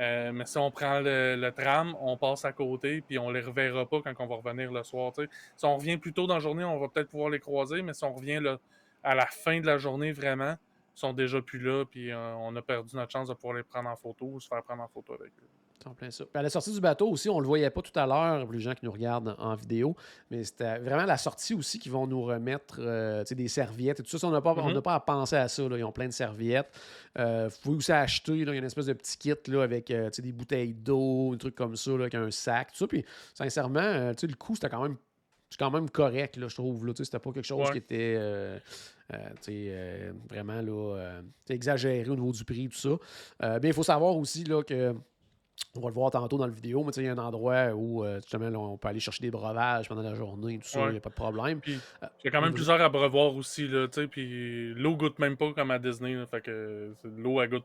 Euh, 0.00 0.32
mais 0.32 0.44
si 0.46 0.58
on 0.58 0.70
prend 0.70 1.00
le, 1.00 1.50
tram, 1.50 1.96
on 2.00 2.16
passe 2.16 2.44
à 2.44 2.52
côté, 2.52 3.00
puis 3.00 3.18
on 3.18 3.30
les 3.30 3.40
reverra 3.40 3.86
pas 3.88 4.00
quand 4.02 4.14
on 4.18 4.26
va 4.26 4.36
revenir 4.36 4.72
le 4.72 4.82
soir. 4.82 5.12
Si 5.56 5.64
on 5.64 5.76
revient 5.76 5.98
plus 5.98 6.12
tôt 6.12 6.26
dans 6.26 6.34
la 6.34 6.40
journée, 6.40 6.64
on 6.64 6.78
va 6.78 6.88
peut-être 6.88 7.10
pouvoir 7.10 7.30
les 7.30 7.40
croiser, 7.40 7.82
mais 7.82 7.94
si 7.94 8.04
on 8.04 8.12
revient 8.12 8.40
à 9.02 9.14
la 9.14 9.26
fin 9.26 9.60
de 9.60 9.66
la 9.66 9.78
journée, 9.78 10.12
vraiment, 10.12 10.56
ils 10.96 11.00
sont 11.00 11.12
déjà 11.12 11.40
plus 11.40 11.60
là, 11.60 11.84
puis 11.84 12.10
euh, 12.10 12.34
on 12.36 12.54
a 12.56 12.62
perdu 12.62 12.96
notre 12.96 13.12
chance 13.12 13.28
de 13.28 13.34
pouvoir 13.34 13.54
les 13.54 13.62
prendre 13.62 13.88
en 13.88 13.96
photo 13.96 14.26
ou 14.26 14.40
se 14.40 14.48
faire 14.48 14.62
prendre 14.62 14.82
en 14.82 14.88
photo 14.88 15.14
avec 15.14 15.32
eux 15.38 15.48
plein 15.92 16.10
ça. 16.10 16.24
à 16.32 16.42
la 16.42 16.50
sortie 16.50 16.72
du 16.72 16.80
bateau 16.80 17.10
aussi, 17.10 17.28
on 17.28 17.36
ne 17.36 17.42
le 17.42 17.46
voyait 17.46 17.68
pas 17.70 17.82
tout 17.82 17.98
à 17.98 18.06
l'heure, 18.06 18.50
les 18.50 18.60
gens 18.60 18.74
qui 18.74 18.84
nous 18.84 18.92
regardent 18.92 19.36
en, 19.38 19.54
vidéo, 19.54 19.94
mais 20.30 20.44
c'était 20.44 20.78
vraiment 20.78 21.04
la 21.04 21.18
sortie 21.18 21.54
aussi 21.54 21.78
qui 21.78 21.88
vont 21.88 22.06
nous 22.06 22.22
remettre 22.22 22.76
euh, 22.78 23.24
des 23.24 23.48
serviettes 23.48 24.00
et 24.00 24.02
tout 24.02 24.18
ça. 24.18 24.26
on 24.26 24.30
n'a 24.30 24.40
pas, 24.40 24.54
mm-hmm. 24.54 24.80
pas 24.80 24.94
à 24.94 25.00
penser 25.00 25.36
à 25.36 25.48
ça. 25.48 25.62
Ils 25.62 25.84
ont 25.84 25.92
plein 25.92 26.06
de 26.06 26.12
serviettes. 26.12 26.70
Euh, 27.18 27.48
vous 27.48 27.56
pouvez 27.62 27.76
aussi 27.76 27.92
acheter, 27.92 28.32
il 28.32 28.46
y 28.46 28.50
a 28.50 28.54
une 28.54 28.64
espèce 28.64 28.86
de 28.86 28.92
petit 28.92 29.18
kit 29.18 29.34
là, 29.48 29.62
avec 29.62 29.90
euh, 29.90 30.10
des 30.18 30.32
bouteilles 30.32 30.74
d'eau, 30.74 31.32
un 31.34 31.36
truc 31.36 31.54
comme 31.54 31.76
ça, 31.76 31.92
avec 31.92 32.14
un 32.14 32.30
sac, 32.30 32.72
tout 32.72 32.78
ça. 32.78 32.86
Puis 32.86 33.04
sincèrement, 33.34 34.12
le 34.12 34.34
coût, 34.34 34.54
c'était 34.54 34.70
quand 34.70 34.82
même 34.82 34.96
quand 35.56 35.70
même 35.70 35.88
correct, 35.88 36.36
là, 36.36 36.48
je 36.48 36.54
trouve. 36.56 36.92
C'était 36.96 37.20
pas 37.20 37.30
quelque 37.30 37.44
chose 37.44 37.70
qui 37.70 37.78
était 37.78 38.18
vraiment 40.28 40.60
là, 40.60 41.20
exagéré 41.48 42.08
au 42.08 42.16
niveau 42.16 42.32
du 42.32 42.44
prix, 42.44 42.68
tout 42.68 42.76
ça. 42.76 43.58
mais 43.60 43.68
il 43.68 43.72
faut 43.72 43.84
savoir 43.84 44.16
aussi 44.16 44.42
là, 44.42 44.64
que 44.64 44.96
on 45.76 45.80
va 45.80 45.88
le 45.88 45.94
voir 45.94 46.10
tantôt 46.10 46.38
dans 46.38 46.46
la 46.46 46.52
vidéo, 46.52 46.84
mais 46.84 46.92
il 46.96 47.04
y 47.04 47.08
a 47.08 47.12
un 47.12 47.18
endroit 47.18 47.72
où 47.74 48.04
euh, 48.04 48.16
justement 48.16 48.72
on 48.72 48.76
peut 48.76 48.88
aller 48.88 49.00
chercher 49.00 49.22
des 49.22 49.30
breuvages 49.30 49.88
pendant 49.88 50.02
la 50.02 50.14
journée, 50.14 50.58
tout 50.58 50.68
ça, 50.68 50.86
il 50.86 50.92
n'y 50.92 50.96
a 50.96 51.00
pas 51.00 51.10
de 51.10 51.14
problème. 51.14 51.60
il 51.66 51.80
y 52.24 52.28
a 52.28 52.30
quand 52.30 52.40
même 52.40 52.54
plusieurs 52.54 52.80
à 52.80 52.88
brevoir 52.88 53.34
aussi, 53.34 53.66
là, 53.66 53.88
puis 54.10 54.74
l'eau 54.74 54.96
goûte 54.96 55.18
même 55.18 55.36
pas 55.36 55.52
comme 55.52 55.70
à 55.70 55.78
Disney, 55.78 56.16
fait 56.26 56.40
que 56.40 56.94
l'eau 57.04 57.40
elle 57.40 57.50
goûte 57.50 57.64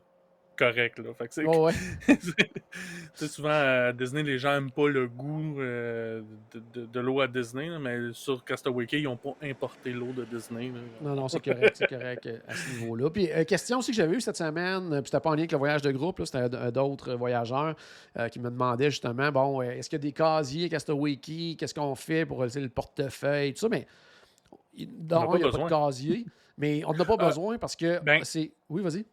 correct. 0.60 0.98
Là. 0.98 1.14
Fait 1.14 1.26
c'est, 1.30 1.44
ouais. 1.46 1.72
souvent 3.14 3.48
à 3.50 3.92
Disney, 3.92 4.22
les 4.22 4.38
gens 4.38 4.52
n'aiment 4.52 4.70
pas 4.70 4.88
le 4.88 5.08
goût 5.08 5.60
euh, 5.60 6.22
de, 6.74 7.00
l'eau 7.00 7.20
à 7.20 7.28
Disney, 7.28 7.68
mais 7.78 8.12
sur 8.12 8.44
Castaway 8.44 8.86
Cay, 8.86 9.00
ils 9.00 9.04
n'ont 9.04 9.16
pas 9.16 9.34
importé 9.42 9.92
l'eau 9.92 10.12
de 10.12 10.24
Disney. 10.24 10.70
Non, 11.00 11.14
non, 11.14 11.28
c'est 11.28 11.42
correct, 11.42 11.76
c'est 11.76 11.88
correct 11.88 12.26
euh, 12.26 12.38
à 12.46 12.54
ce 12.54 12.78
niveau-là. 12.78 13.10
Puis, 13.10 13.30
euh, 13.32 13.44
question 13.44 13.78
aussi 13.78 13.92
que 13.92 13.96
j'avais 13.96 14.16
eue 14.16 14.20
cette 14.20 14.36
semaine, 14.36 14.88
puis 14.88 15.06
c'était 15.06 15.20
pas 15.20 15.30
en 15.30 15.34
lien 15.34 15.40
avec 15.40 15.52
le 15.52 15.58
voyage 15.58 15.82
de 15.82 15.92
groupe, 15.92 16.20
c'était 16.24 16.48
d'autres 16.70 17.14
voyageurs 17.14 17.74
qui 18.30 18.38
me 18.38 18.50
demandaient 18.50 18.90
justement, 18.90 19.32
bon, 19.32 19.62
est-ce 19.62 19.88
qu'il 19.88 19.98
y 19.98 20.02
a 20.02 20.02
des 20.02 20.12
casiers 20.12 20.68
Castaway 20.68 21.16
Key, 21.16 21.56
qu'est-ce 21.58 21.74
qu'on 21.74 21.94
fait 21.94 22.26
pour 22.26 22.44
le 22.44 22.68
portefeuille, 22.68 23.54
tout 23.54 23.60
ça, 23.60 23.68
mais 23.68 23.86
pas 24.50 24.56
il 24.74 24.88
y 24.88 25.12
a 25.12 25.26
pas 25.26 25.38
de 25.38 25.44
besoin. 25.44 25.68
casier, 25.68 26.26
mais 26.58 26.84
on 26.84 26.92
n'a 26.92 27.04
pas 27.04 27.16
Ah, 27.18 27.26
besoin 27.26 27.58
parce 27.58 27.76
que 27.76 27.98
ben, 28.00 28.22
c'est 28.24 28.52
oui, 28.68 28.82
vas-y. 28.82 29.04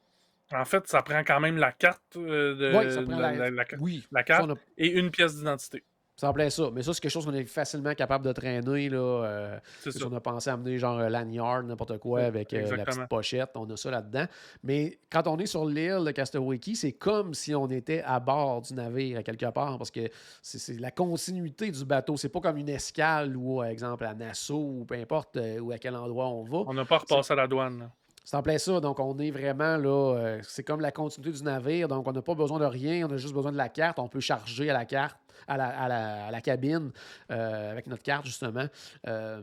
En 0.53 0.65
fait, 0.65 0.87
ça 0.87 1.01
prend 1.01 1.19
quand 1.25 1.39
même 1.39 1.57
la 1.57 1.71
carte, 1.71 2.15
euh, 2.15 2.77
Oui, 2.77 2.91
ça 2.91 3.01
de, 3.01 3.05
prend 3.05 3.17
la, 3.19 3.31
la 3.33 3.49
la- 3.49 3.63
la- 3.63 3.65
oui, 3.79 4.05
la 4.11 4.19
ça, 4.21 4.23
carte 4.23 4.49
a 4.51 4.53
et 4.77 4.87
une 4.89 5.11
pièce 5.11 5.35
d'identité. 5.35 5.83
ça 6.15 6.29
en 6.29 6.33
plein 6.33 6.49
ça, 6.49 6.69
mais 6.73 6.81
ça, 6.81 6.93
c'est 6.93 6.99
quelque 7.01 7.11
chose 7.11 7.25
qu'on 7.25 7.33
est 7.33 7.45
facilement 7.45 7.93
capable 7.93 8.25
de 8.25 8.31
traîner, 8.31 8.89
là, 8.89 8.97
euh, 8.97 9.59
C'est 9.81 9.91
si 9.91 10.03
on 10.03 10.11
a 10.13 10.19
pensé 10.19 10.49
à 10.49 10.53
amener 10.53 10.77
genre 10.79 10.97
un 10.99 11.09
lanyard, 11.09 11.61
n'importe 11.63 11.97
quoi, 11.99 12.21
avec 12.21 12.53
euh, 12.53 12.75
la 12.75 12.85
petite 12.85 13.07
pochette, 13.07 13.51
on 13.55 13.69
a 13.69 13.77
ça 13.77 13.91
là-dedans. 13.91 14.25
Mais 14.63 14.97
quand 15.11 15.27
on 15.27 15.37
est 15.37 15.45
sur 15.45 15.65
l'île 15.65 16.03
de 16.05 16.11
Castaway 16.11 16.59
c'est 16.73 16.93
comme 16.93 17.33
si 17.35 17.53
on 17.53 17.67
était 17.67 18.01
à 18.03 18.19
bord 18.19 18.61
du 18.61 18.73
navire, 18.73 19.19
à 19.19 19.23
quelque 19.23 19.45
part, 19.51 19.77
parce 19.77 19.91
que 19.91 20.09
c'est 20.41 20.79
la 20.79 20.89
continuité 20.91 21.69
du 21.69 21.85
bateau. 21.85 22.17
C'est 22.17 22.29
pas 22.29 22.39
comme 22.41 22.57
une 22.57 22.69
escale 22.69 23.35
ou, 23.37 23.57
par 23.57 23.65
exemple, 23.65 24.05
à 24.05 24.13
Nassau, 24.15 24.57
ou 24.79 24.85
peu 24.85 24.95
importe 24.95 25.37
euh, 25.37 25.59
où 25.59 25.71
à 25.71 25.77
quel 25.77 25.95
endroit 25.95 26.29
on 26.29 26.43
va. 26.45 26.63
On 26.67 26.73
n'a 26.73 26.85
pas 26.85 26.97
repassé 26.99 27.33
à 27.33 27.35
la 27.35 27.47
douane. 27.47 27.79
là. 27.79 27.91
C'est 28.29 28.35
en 28.35 28.43
plein 28.43 28.57
ça. 28.57 28.81
Donc, 28.81 28.99
on 28.99 29.17
est 29.19 29.31
vraiment 29.31 29.77
là. 29.77 30.17
euh, 30.17 30.39
c'est 30.43 30.61
comme 30.61 30.81
la 30.81 30.91
continuité 30.91 31.37
du 31.37 31.43
navire. 31.43 31.87
Donc, 31.87 32.05
on 32.05 32.11
n'a 32.11 32.21
pas 32.21 32.35
besoin 32.35 32.59
de 32.59 32.65
rien. 32.65 33.07
On 33.07 33.13
a 33.13 33.15
juste 33.15 33.33
besoin 33.33 33.53
de 33.53 33.57
la 33.57 33.69
carte. 33.69 33.99
On 33.99 34.09
peut 34.09 34.19
charger 34.19 34.69
à 34.69 34.73
la 34.73 34.83
carte, 34.83 35.15
à 35.47 35.55
la, 35.55 35.67
à 35.69 35.87
la- 35.87 36.25
à 36.25 36.31
la 36.31 36.41
cabine, 36.41 36.91
euh, 37.31 37.71
avec 37.71 37.87
notre 37.87 38.03
carte, 38.03 38.25
justement. 38.25 38.65
Euh, 39.07 39.41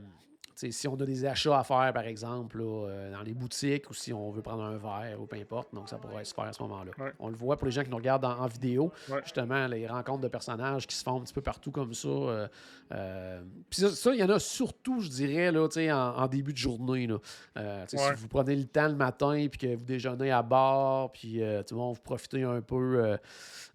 si 0.54 0.88
on 0.88 0.94
a 0.94 1.04
des 1.04 1.24
achats 1.26 1.58
à 1.58 1.64
faire, 1.64 1.92
par 1.92 2.04
exemple, 2.04 2.58
là, 2.58 2.86
euh, 2.88 3.12
dans 3.12 3.22
les 3.22 3.34
boutiques 3.34 3.90
ou 3.90 3.94
si 3.94 4.12
on 4.12 4.30
veut 4.30 4.42
prendre 4.42 4.62
un 4.62 4.76
verre 4.76 5.20
ou 5.20 5.26
peu 5.26 5.36
importe, 5.36 5.74
donc 5.74 5.88
ça 5.88 5.98
pourrait 5.98 6.24
se 6.24 6.32
faire 6.34 6.44
à 6.44 6.52
ce 6.52 6.62
moment-là. 6.62 6.92
Ouais. 6.98 7.12
On 7.18 7.28
le 7.28 7.34
voit 7.36 7.56
pour 7.56 7.66
les 7.66 7.72
gens 7.72 7.82
qui 7.82 7.90
nous 7.90 7.96
regardent 7.96 8.24
en, 8.24 8.38
en 8.38 8.46
vidéo, 8.46 8.92
Ouais. 9.10 9.20
justement, 9.24 9.66
les 9.66 9.86
rencontres 9.86 10.20
de 10.22 10.28
personnages 10.28 10.86
qui 10.86 10.94
se 10.96 11.02
font 11.02 11.18
un 11.18 11.24
petit 11.24 11.34
peu 11.34 11.40
partout 11.42 11.70
comme 11.70 11.92
ça. 11.94 12.08
euh, 12.08 12.48
euh, 12.92 13.42
Puis 13.70 13.80
ça, 13.88 14.12
il 14.14 14.20
y 14.20 14.24
en 14.24 14.28
a 14.30 14.38
surtout, 14.38 15.00
je 15.00 15.08
dirais, 15.08 15.50
là, 15.50 15.66
en, 15.92 16.22
en 16.22 16.26
début 16.28 16.52
de 16.52 16.58
journée. 16.58 17.06
Là. 17.06 17.18
Ouais. 17.56 17.84
Si 17.88 17.96
vous 18.16 18.28
prenez 18.28 18.56
le 18.56 18.64
temps 18.64 18.88
le 18.88 18.94
matin 18.96 19.46
puis 19.50 19.58
que 19.58 19.74
vous 19.76 19.84
déjeunez 19.84 20.30
à 20.30 20.42
bord, 20.42 21.10
puis 21.12 21.40
vois, 21.70 21.92
vous 21.92 22.00
profitez 22.02 22.42
un 22.44 22.60
peu 22.60 23.16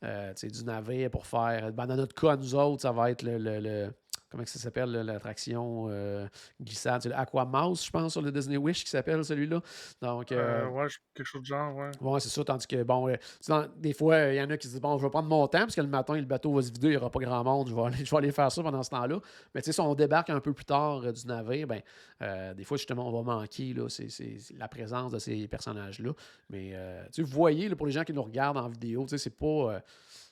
du 0.02 0.64
navire 0.64 1.10
pour 1.12 1.26
faire. 1.26 1.72
ben, 1.74 1.86
dans 1.88 1.96
notre 1.96 2.16
cas, 2.16 2.36
nous 2.36 2.56
autres, 2.56 2.82
ça 2.84 2.92
va 2.92 3.12
être 3.12 3.22
le. 3.24 3.38
le- 3.38 3.60
le- 3.60 3.94
comment 4.30 4.46
ça 4.46 4.60
s'appelle, 4.60 4.92
l'attraction 4.92 5.88
euh, 5.90 6.28
glissade? 6.62 7.02
C'est 7.04 7.10
l'Aquamouse, 7.10 7.86
je 7.86 7.92
pense, 7.92 8.12
sur 8.14 8.22
le 8.22 8.32
Disney 8.32 8.58
Wish 8.58 8.84
qui 8.84 8.90
s'appelle 8.90 9.24
celui-là. 9.26 9.62
Donc, 10.02 10.32
euh, 10.32 10.66
Euh, 10.66 10.68
ouais, 10.70 10.88
quelque 11.14 11.26
chose 11.26 11.42
de 11.42 11.48
genre, 11.48 11.76
ouais. 11.76 11.90
Ouais, 12.02 12.20
c'est 12.20 12.30
ça. 12.30 12.44
Tandis 12.44 12.68
que, 12.68 12.84
bon, 12.84 13.08
euh, 13.10 13.16
dans- 13.48 13.68
des 13.78 13.94
fois, 13.94 14.20
il 14.28 14.36
y 14.36 14.42
en 14.42 14.50
a 14.50 14.58
qui 14.58 14.68
se 14.68 14.74
disent, 14.74 14.82
bon, 14.82 14.98
je 14.98 15.04
vais 15.04 15.10
prendre 15.10 15.28
mon 15.30 15.48
temps, 15.48 15.60
parce 15.60 15.76
que 15.76 15.82
le 15.82 15.88
matin, 15.88 16.16
le 16.16 16.22
bateau 16.26 16.54
va 16.54 16.62
se 16.62 16.72
vider, 16.72 16.88
il 16.88 16.92
n'y 16.92 16.98
aura 16.98 17.10
pas 17.10 17.20
grand 17.20 17.44
monde, 17.44 17.68
je 17.70 17.76
vais, 17.76 17.82
aller, 17.82 17.98
je 18.06 18.12
vais 18.12 18.18
aller 18.18 18.32
faire 18.32 18.52
ça 18.52 18.62
pendant 18.64 18.84
ce 18.84 18.90
temps-là. 18.92 19.20
Mais 19.54 19.62
tu 19.62 19.66
sais, 19.66 19.72
si 19.74 19.82
on 19.82 19.94
débarque 19.96 20.30
un 20.30 20.40
peu 20.40 20.54
plus 20.54 20.66
tard 20.66 21.02
du 21.12 21.28
navire, 21.28 21.68
ben, 21.68 21.82
des 22.56 22.64
fois, 22.64 22.78
justement, 22.78 23.08
on 23.08 23.22
va 23.22 23.36
manquer 23.36 23.74
là, 23.74 23.88
la 24.58 24.68
présence 24.68 25.12
de 25.12 25.20
ces 25.20 25.48
personnages-là. 25.48 26.12
Mais, 26.50 26.74
tu 27.14 27.24
voyez, 27.24 27.70
là, 27.70 27.76
pour 27.76 27.86
les 27.88 27.92
gens 27.94 28.04
qui 28.04 28.14
nous 28.14 28.24
regardent 28.24 28.58
en 28.58 28.68
vidéo, 28.70 29.04
tu 29.04 29.10
sais, 29.10 29.18
c'est 29.18 29.30
pas. 29.38 29.82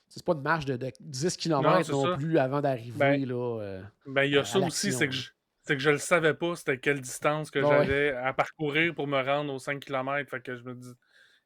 C'est 0.09 0.23
pas 0.25 0.33
une 0.33 0.41
marche 0.41 0.65
de, 0.65 0.77
de 0.77 0.91
10 0.99 1.37
km 1.37 1.91
non, 1.91 2.17
plus 2.17 2.37
avant 2.37 2.61
d'arriver. 2.61 2.97
Ben, 2.97 3.25
là, 3.25 3.59
euh, 3.61 3.81
Ben, 4.05 4.23
il 4.23 4.31
y 4.33 4.37
a 4.37 4.41
à- 4.41 4.45
ça 4.45 4.59
à 4.59 4.61
aussi, 4.61 4.91
c'est 4.93 5.07
que, 5.07 5.13
je, 5.13 5.29
c'est 5.63 5.75
que 5.75 5.81
je 5.81 5.89
le 5.89 5.97
savais 5.97 6.33
pas, 6.33 6.55
c'était 6.55 6.77
quelle 6.77 7.01
distance 7.01 7.51
que 7.51 7.59
ouais. 7.59 7.67
j'avais 7.69 8.11
à 8.11 8.33
parcourir 8.33 8.93
pour 8.95 9.07
me 9.07 9.21
rendre 9.21 9.53
aux 9.53 9.59
5 9.59 9.79
km. 9.79 10.29
Fait 10.29 10.41
que 10.41 10.55
je 10.55 10.63
me 10.63 10.73
dis, 10.75 10.93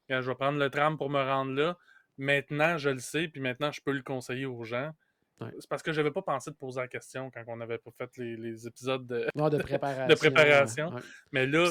je 0.08 0.20
vais 0.20 0.34
prendre 0.34 0.58
le 0.58 0.70
tram 0.70 0.96
pour 0.96 1.10
me 1.10 1.20
rendre 1.22 1.52
là. 1.52 1.76
Maintenant, 2.18 2.76
je 2.78 2.90
le 2.90 2.98
sais, 2.98 3.28
puis 3.28 3.40
maintenant, 3.40 3.72
je 3.72 3.80
peux 3.80 3.92
le 3.92 4.02
conseiller 4.02 4.46
aux 4.46 4.64
gens. 4.64 4.92
Ouais. 5.40 5.48
C'est 5.58 5.68
parce 5.68 5.82
que 5.82 5.92
j'avais 5.92 6.10
pas 6.12 6.22
pensé 6.22 6.50
de 6.50 6.56
poser 6.56 6.80
la 6.80 6.88
question 6.88 7.30
quand 7.30 7.42
on 7.48 7.60
avait 7.60 7.78
pas 7.78 7.90
fait 7.98 8.10
les, 8.18 8.36
les 8.36 8.66
épisodes 8.66 9.06
de, 9.06 9.26
non, 9.34 9.48
de 9.48 9.56
préparation. 9.62 10.06
de 10.06 10.14
préparation. 10.14 10.94
ouais. 10.94 11.00
Mais 11.32 11.46
là, 11.46 11.68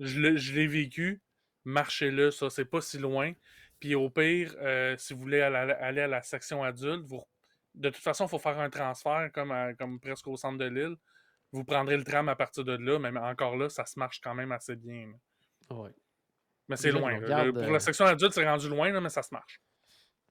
je 0.00 0.36
je 0.36 0.52
l'ai 0.54 0.66
vécu. 0.66 1.22
Marchez-le, 1.64 2.30
ça, 2.30 2.50
c'est 2.50 2.66
pas 2.66 2.82
si 2.82 2.98
loin. 2.98 3.32
Puis 3.80 3.94
au 3.94 4.08
pire, 4.10 4.54
euh, 4.60 4.96
si 4.96 5.12
vous 5.14 5.20
voulez 5.20 5.40
aller, 5.40 6.00
à 6.00 6.06
la 6.06 6.22
section 6.22 6.62
adulte, 6.62 7.04
vous, 7.06 7.22
de 7.74 7.90
toute 7.90 8.02
façon, 8.02 8.26
il 8.26 8.28
faut 8.28 8.38
faire 8.38 8.58
un 8.58 8.70
transfert 8.70 9.30
comme, 9.32 9.50
à- 9.50 9.74
comme 9.74 9.98
presque 10.00 10.26
au 10.28 10.36
centre 10.36 10.58
de 10.58 10.66
l'île. 10.66 10.96
Vous 11.52 11.64
prendrez 11.64 11.96
le 11.96 12.04
tram 12.04 12.28
à 12.28 12.34
partir 12.36 12.64
de 12.64 12.72
là, 12.76 12.98
mais 12.98 13.16
encore 13.20 13.56
là, 13.56 13.68
ça 13.68 13.84
se 13.84 13.98
marche 13.98 14.20
quand 14.20 14.34
même 14.34 14.52
assez 14.52 14.74
bien. 14.76 15.06
là. 15.70 15.76
ouais. 15.76 15.90
Mais 16.68 16.76
c'est 16.76 16.90
loin. 17.00 17.12
Le- 17.44 17.52
pour 17.52 17.62
euh, 17.62 17.72
la 17.72 17.80
section 17.80 18.06
adulte, 18.06 18.32
c'est 18.32 18.48
rendu 18.48 18.68
loin, 18.68 18.90
là, 18.90 19.00
mais 19.00 19.10
ça 19.10 19.22
se 19.22 19.32
marche. 19.34 19.60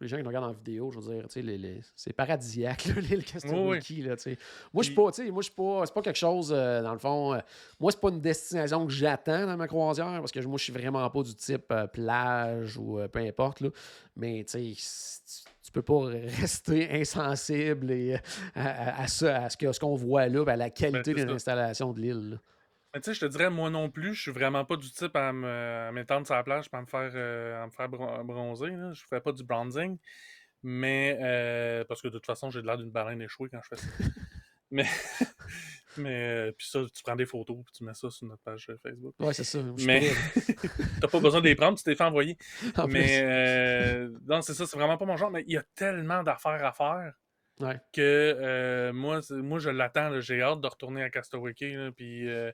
Les 0.04 0.10
gens 0.10 0.18
qui 0.18 0.24
nous 0.24 0.30
regardent 0.30 0.52
en 0.52 0.54
vidéo, 0.54 0.92
je 0.92 1.00
veux 1.00 1.16
dire, 1.16 1.26
les, 1.44 1.58
les- 1.58 1.82
c'est 1.96 2.14
paradisiaque, 2.14 2.86
l'île 3.10 3.24
Castaway 3.26 3.60
Oui, 3.62 3.78
oui. 3.78 3.80
Key, 3.80 4.08
là, 4.08 4.16
tu 4.16 4.24
sais. 4.24 4.38
Moi, 4.74 4.84
je 4.84 4.88
suis 4.88 4.96
pas, 4.96 5.12
tu 5.12 5.24
sais, 5.26 5.32
moi, 5.32 5.42
je 5.42 5.46
suis 5.48 5.56
pas, 5.56 5.84
c'est 5.86 5.94
pas 5.94 6.02
quelque 6.02 6.18
chose, 6.20 6.54
euh, 6.56 6.82
dans 6.82 6.94
le 6.94 7.00
fond, 7.00 7.34
euh, 7.34 7.40
moi, 7.80 7.92
c'est 7.92 8.00
pas 8.00 8.10
une 8.10 8.22
destination 8.22 8.86
que 8.86 8.92
j'attends 8.94 9.46
dans 9.48 9.58
ma 9.58 9.68
croisière, 9.68 10.20
parce 10.20 10.32
que 10.32 10.40
moi, 10.42 10.58
je 10.58 10.64
suis 10.66 10.74
vraiment 10.74 11.10
pas 11.10 11.24
du 11.24 11.34
type 11.36 11.72
euh, 11.72 11.88
plage 11.88 12.78
ou 12.78 13.00
euh, 13.00 13.08
peu 13.08 13.20
importe, 13.20 13.62
là. 13.62 13.70
Mais, 14.16 14.44
tu 14.48 14.76
sais, 14.76 15.44
tu, 15.64 15.72
peux 15.72 15.82
pas 15.82 16.06
rester 16.42 16.92
insensible 17.02 17.90
et, 17.92 18.16
à, 18.54 18.68
à- 19.00 19.02
à 19.04 19.08
ça, 19.08 19.46
à 19.46 19.50
ce 19.50 19.80
qu'on 19.80 19.96
voit 19.96 20.28
là, 20.28 20.44
ben, 20.46 20.54
à 20.54 20.58
la 20.58 20.70
qualité 20.70 21.14
Ben, 21.14 21.26
de 21.26 21.32
l'installation 21.32 21.94
de 21.94 22.00
l'île. 22.00 22.40
Mais 22.94 23.02
tu 23.02 23.06
sais, 23.06 23.14
je 23.16 23.22
te 23.22 23.26
dirais, 23.26 23.50
moi 23.50 23.70
non 23.70 23.90
plus, 23.90 24.14
je 24.14 24.22
suis 24.22 24.32
vraiment 24.32 24.66
pas 24.66 24.76
du 24.78 24.92
type 24.92 25.16
à 25.16 25.34
me- 25.34 25.88
à 25.88 25.92
m'étendre 25.92 26.26
sur 26.28 26.36
la 26.36 26.44
plage 26.44 26.70
pour 26.70 26.80
me 26.80 26.86
faire, 26.86 27.12
euh, 27.16 27.64
à 27.64 27.66
me 27.66 27.72
faire 27.72 27.90
bron- 27.90 28.24
bronzer. 28.24 28.70
Là. 28.72 28.94
Je 28.94 29.02
fais 29.10 29.20
pas 29.20 29.32
du 29.32 29.44
bronzing. 29.44 29.98
Mais 30.62 31.18
euh, 31.22 31.84
parce 31.86 32.02
que 32.02 32.08
de 32.08 32.14
toute 32.14 32.26
façon, 32.26 32.50
j'ai 32.52 32.62
l'air 32.62 32.78
d'une 32.78 32.92
baleine 32.92 33.22
échouée 33.22 33.50
quand 33.50 33.60
je 33.64 33.76
fais 33.76 33.82
ça. 33.82 33.88
mais 34.72 34.86
mais 35.98 36.24
euh, 36.48 36.52
puis 36.58 36.68
ça, 36.68 36.80
tu 36.94 37.04
prends 37.04 37.16
des 37.16 37.26
photos 37.26 37.58
puis 37.66 37.74
tu 37.78 37.84
mets 37.84 37.94
ça 37.94 38.10
sur 38.10 38.28
notre 38.28 38.42
page 38.44 38.68
euh, 38.70 38.78
Facebook. 38.82 39.14
Ouais, 39.20 39.34
c'est 39.34 39.44
ça. 39.44 39.60
je 39.60 39.78
suis 39.78 39.86
Mais 39.88 40.10
pas- 40.10 40.78
t'as 41.02 41.08
pas 41.08 41.20
besoin 41.20 41.42
de 41.42 41.46
les 41.48 41.56
prendre, 41.56 41.78
tu 41.78 41.84
t'es 41.84 41.96
fait 41.96 42.04
envoyer. 42.04 42.38
en 42.78 42.86
plus. 42.86 42.94
Mais 42.94 43.22
euh, 43.24 44.10
non, 44.28 44.42
c'est 44.42 44.54
ça, 44.54 44.66
c'est 44.66 44.78
vraiment 44.78 44.98
pas 44.98 45.06
mon 45.06 45.18
genre. 45.18 45.32
Mais 45.32 45.44
il 45.48 45.54
y 45.54 45.58
a 45.58 45.64
tellement 45.76 46.24
d'affaires 46.24 46.64
à 46.64 46.72
faire 46.72 47.14
Ouais. 47.60 47.80
que 47.92 48.02
euh, 48.02 48.94
moi, 48.94 49.22
c'est- 49.22 49.36
moi, 49.36 49.60
je 49.60 49.70
l'attends. 49.70 50.10
là. 50.10 50.20
J'ai 50.22 50.42
hâte 50.42 50.62
de 50.62 50.68
retourner 50.68 51.04
à 51.04 51.10
Castaway 51.12 51.54
là, 51.60 51.92
Puis, 51.92 52.28
euh, 52.28 52.52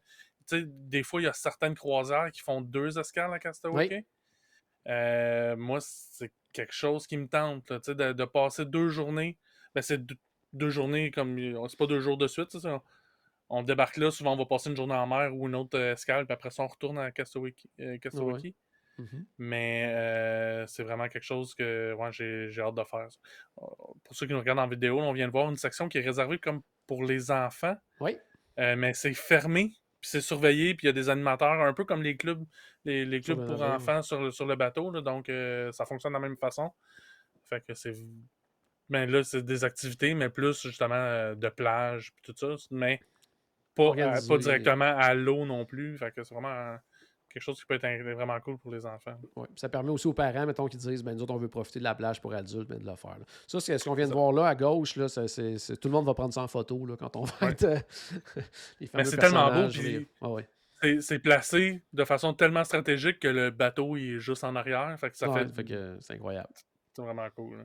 des 0.55 1.03
fois, 1.03 1.21
il 1.21 1.25
y 1.25 1.27
a 1.27 1.33
certaines 1.33 1.75
croisières 1.75 2.31
qui 2.31 2.41
font 2.41 2.61
deux 2.61 2.97
escales 2.99 3.33
à 3.33 3.39
Castaway 3.39 3.87
Oui. 3.91 4.05
Euh, 4.87 5.55
moi, 5.55 5.79
c'est 5.81 6.31
quelque 6.53 6.73
chose 6.73 7.05
qui 7.05 7.17
me 7.17 7.27
tente, 7.27 7.69
là, 7.69 7.79
de, 7.79 8.13
de 8.13 8.25
passer 8.25 8.65
deux 8.65 8.89
journées. 8.89 9.37
Ben, 9.75 9.81
c'est 9.81 10.03
deux, 10.05 10.17
deux 10.53 10.69
journées 10.69 11.11
comme. 11.11 11.37
C'est 11.67 11.77
pas 11.77 11.87
deux 11.87 11.99
jours 11.99 12.17
de 12.17 12.27
suite. 12.27 12.55
On 13.49 13.63
débarque 13.63 13.97
là, 13.97 14.11
souvent 14.11 14.33
on 14.33 14.37
va 14.37 14.45
passer 14.45 14.69
une 14.69 14.75
journée 14.75 14.93
en 14.93 15.07
mer 15.07 15.35
ou 15.35 15.47
une 15.47 15.55
autre 15.55 15.77
euh, 15.77 15.93
escale, 15.93 16.27
puis 16.27 16.33
après 16.33 16.51
ça 16.51 16.61
on 16.61 16.67
retourne 16.67 16.99
à 16.99 17.11
Castaway 17.11 17.55
euh. 17.79 17.97
Mhm. 18.99 19.25
Mais 19.37 19.91
euh, 19.95 20.67
c'est 20.67 20.83
vraiment 20.83 21.07
quelque 21.07 21.23
chose 21.23 21.55
que 21.55 21.93
ouais, 21.93 22.11
j'ai 22.11 22.61
hâte 22.61 22.75
de 22.75 22.83
faire. 22.83 23.07
Euh, 23.61 23.65
Pour 24.03 24.15
ceux 24.15 24.27
qui 24.27 24.33
nous 24.33 24.39
regardent 24.39 24.59
en 24.59 24.67
vidéo, 24.67 24.99
là, 24.99 25.05
on 25.05 25.13
vient 25.13 25.25
de 25.27 25.31
voir 25.31 25.49
une 25.49 25.57
section 25.57 25.89
qui 25.89 25.97
est 25.97 26.01
réservée 26.01 26.37
comme 26.37 26.61
pour 26.85 27.03
les 27.03 27.31
enfants. 27.31 27.77
Oui. 28.01 28.17
Euh, 28.59 28.75
mais 28.75 28.93
c'est 28.93 29.13
fermé, 29.13 29.71
puis 30.01 30.09
c'est 30.09 30.21
surveillé, 30.21 30.75
puis 30.75 30.85
il 30.85 30.87
y 30.87 30.89
a 30.89 30.93
des 30.93 31.09
animateurs, 31.09 31.61
un 31.61 31.73
peu 31.73 31.83
comme 31.83 32.01
les 32.01 32.15
clubs, 32.15 32.43
les, 32.85 33.21
clubs 33.21 33.45
pour 33.45 33.61
enfants 33.61 34.01
sur 34.01 34.21
le, 34.21 34.31
sur 34.31 34.45
le 34.45 34.55
bateau. 34.55 34.91
là, 34.91 35.01
donc 35.01 35.29
euh, 35.29 35.71
ça 35.71 35.85
fonctionne 35.85 36.13
de 36.13 36.17
la 36.17 36.21
même 36.21 36.37
façon. 36.37 36.71
Fait 37.49 37.61
que 37.65 37.73
c'est. 37.73 37.93
Ben 38.87 39.09
là, 39.09 39.23
c'est 39.23 39.43
des 39.43 39.63
activités, 39.63 40.13
mais 40.15 40.29
plus 40.29 40.61
justement 40.63 40.95
euh, 40.95 41.35
de 41.35 41.49
plage, 41.49 42.13
puis 42.13 42.23
tout 42.23 42.35
ça. 42.35 42.55
Mais 42.71 42.99
pas, 43.75 43.91
euh, 43.97 44.15
pas 44.27 44.37
directement 44.37 44.95
à 44.97 45.13
l'eau 45.13 45.45
non 45.45 45.65
plus. 45.65 45.97
Fait 45.97 46.11
que 46.11 46.23
c'est 46.23 46.33
vraiment 46.33 46.77
quelque 47.29 47.43
chose 47.43 47.59
qui 47.59 47.65
peut 47.65 47.75
être 47.81 48.03
vraiment 48.15 48.39
cool 48.39 48.57
pour 48.57 48.71
les 48.71 48.85
enfants. 48.85 49.15
Ouais. 49.35 49.47
Ça 49.55 49.69
permet 49.69 49.89
aussi 49.91 50.07
aux 50.07 50.13
parents, 50.13 50.45
mettons, 50.45 50.67
qui 50.67 50.77
disent 50.77 51.03
ben, 51.03 51.13
nous 51.15 51.21
autres, 51.23 51.33
on 51.33 51.37
veut 51.37 51.47
profiter 51.47 51.79
de 51.79 51.83
la 51.83 51.95
plage 51.95 52.19
pour 52.21 52.33
adultes, 52.33 52.69
mais 52.69 52.77
de 52.77 52.85
le 52.85 52.95
faire. 52.95 53.17
là. 53.19 53.25
Ça, 53.47 53.59
c'est 53.59 53.77
ce 53.77 53.83
qu'on 53.85 53.93
vient 53.93 54.05
de 54.05 54.09
ça. 54.09 54.15
voir 54.15 54.31
là 54.33 54.47
à 54.47 54.55
gauche. 54.55 54.95
Là, 54.95 55.07
c'est- 55.07 55.27
c'est- 55.27 55.57
c'est- 55.57 55.77
tout 55.77 55.87
le 55.87 55.93
monde 55.93 56.05
va 56.05 56.13
prendre 56.13 56.33
ça 56.33 56.41
en 56.41 56.47
photo 56.47 56.85
là, 56.85 56.95
quand 56.97 57.15
on 57.15 57.23
va 57.23 57.33
Ouais. 57.45 57.51
être. 57.51 57.63
euh, 57.63 57.77
les 58.79 58.87
fameux 58.87 59.03
c'est 59.05 59.17
tellement 59.17 59.53
beau, 59.53 59.67
puis- 59.69 60.07
Ah 60.21 60.29
ouais. 60.29 60.47
C'est 61.01 61.19
placé 61.19 61.81
de 61.91 62.05
façon 62.05 62.33
tellement 62.33 62.63
stratégique 62.63 63.19
que 63.19 63.27
le 63.27 63.49
bateau 63.49 63.97
il 63.97 64.15
est 64.15 64.19
juste 64.19 64.43
en 64.45 64.55
arrière. 64.55 64.97
Fait 64.99 65.09
que 65.11 65.17
ça 65.17 65.31
fait, 65.33 65.53
fait 65.53 65.63
que 65.65 65.97
c'est 65.99 66.13
incroyable. 66.13 66.49
c'est 66.93 67.01
vraiment 67.01 67.27
cool. 67.35 67.57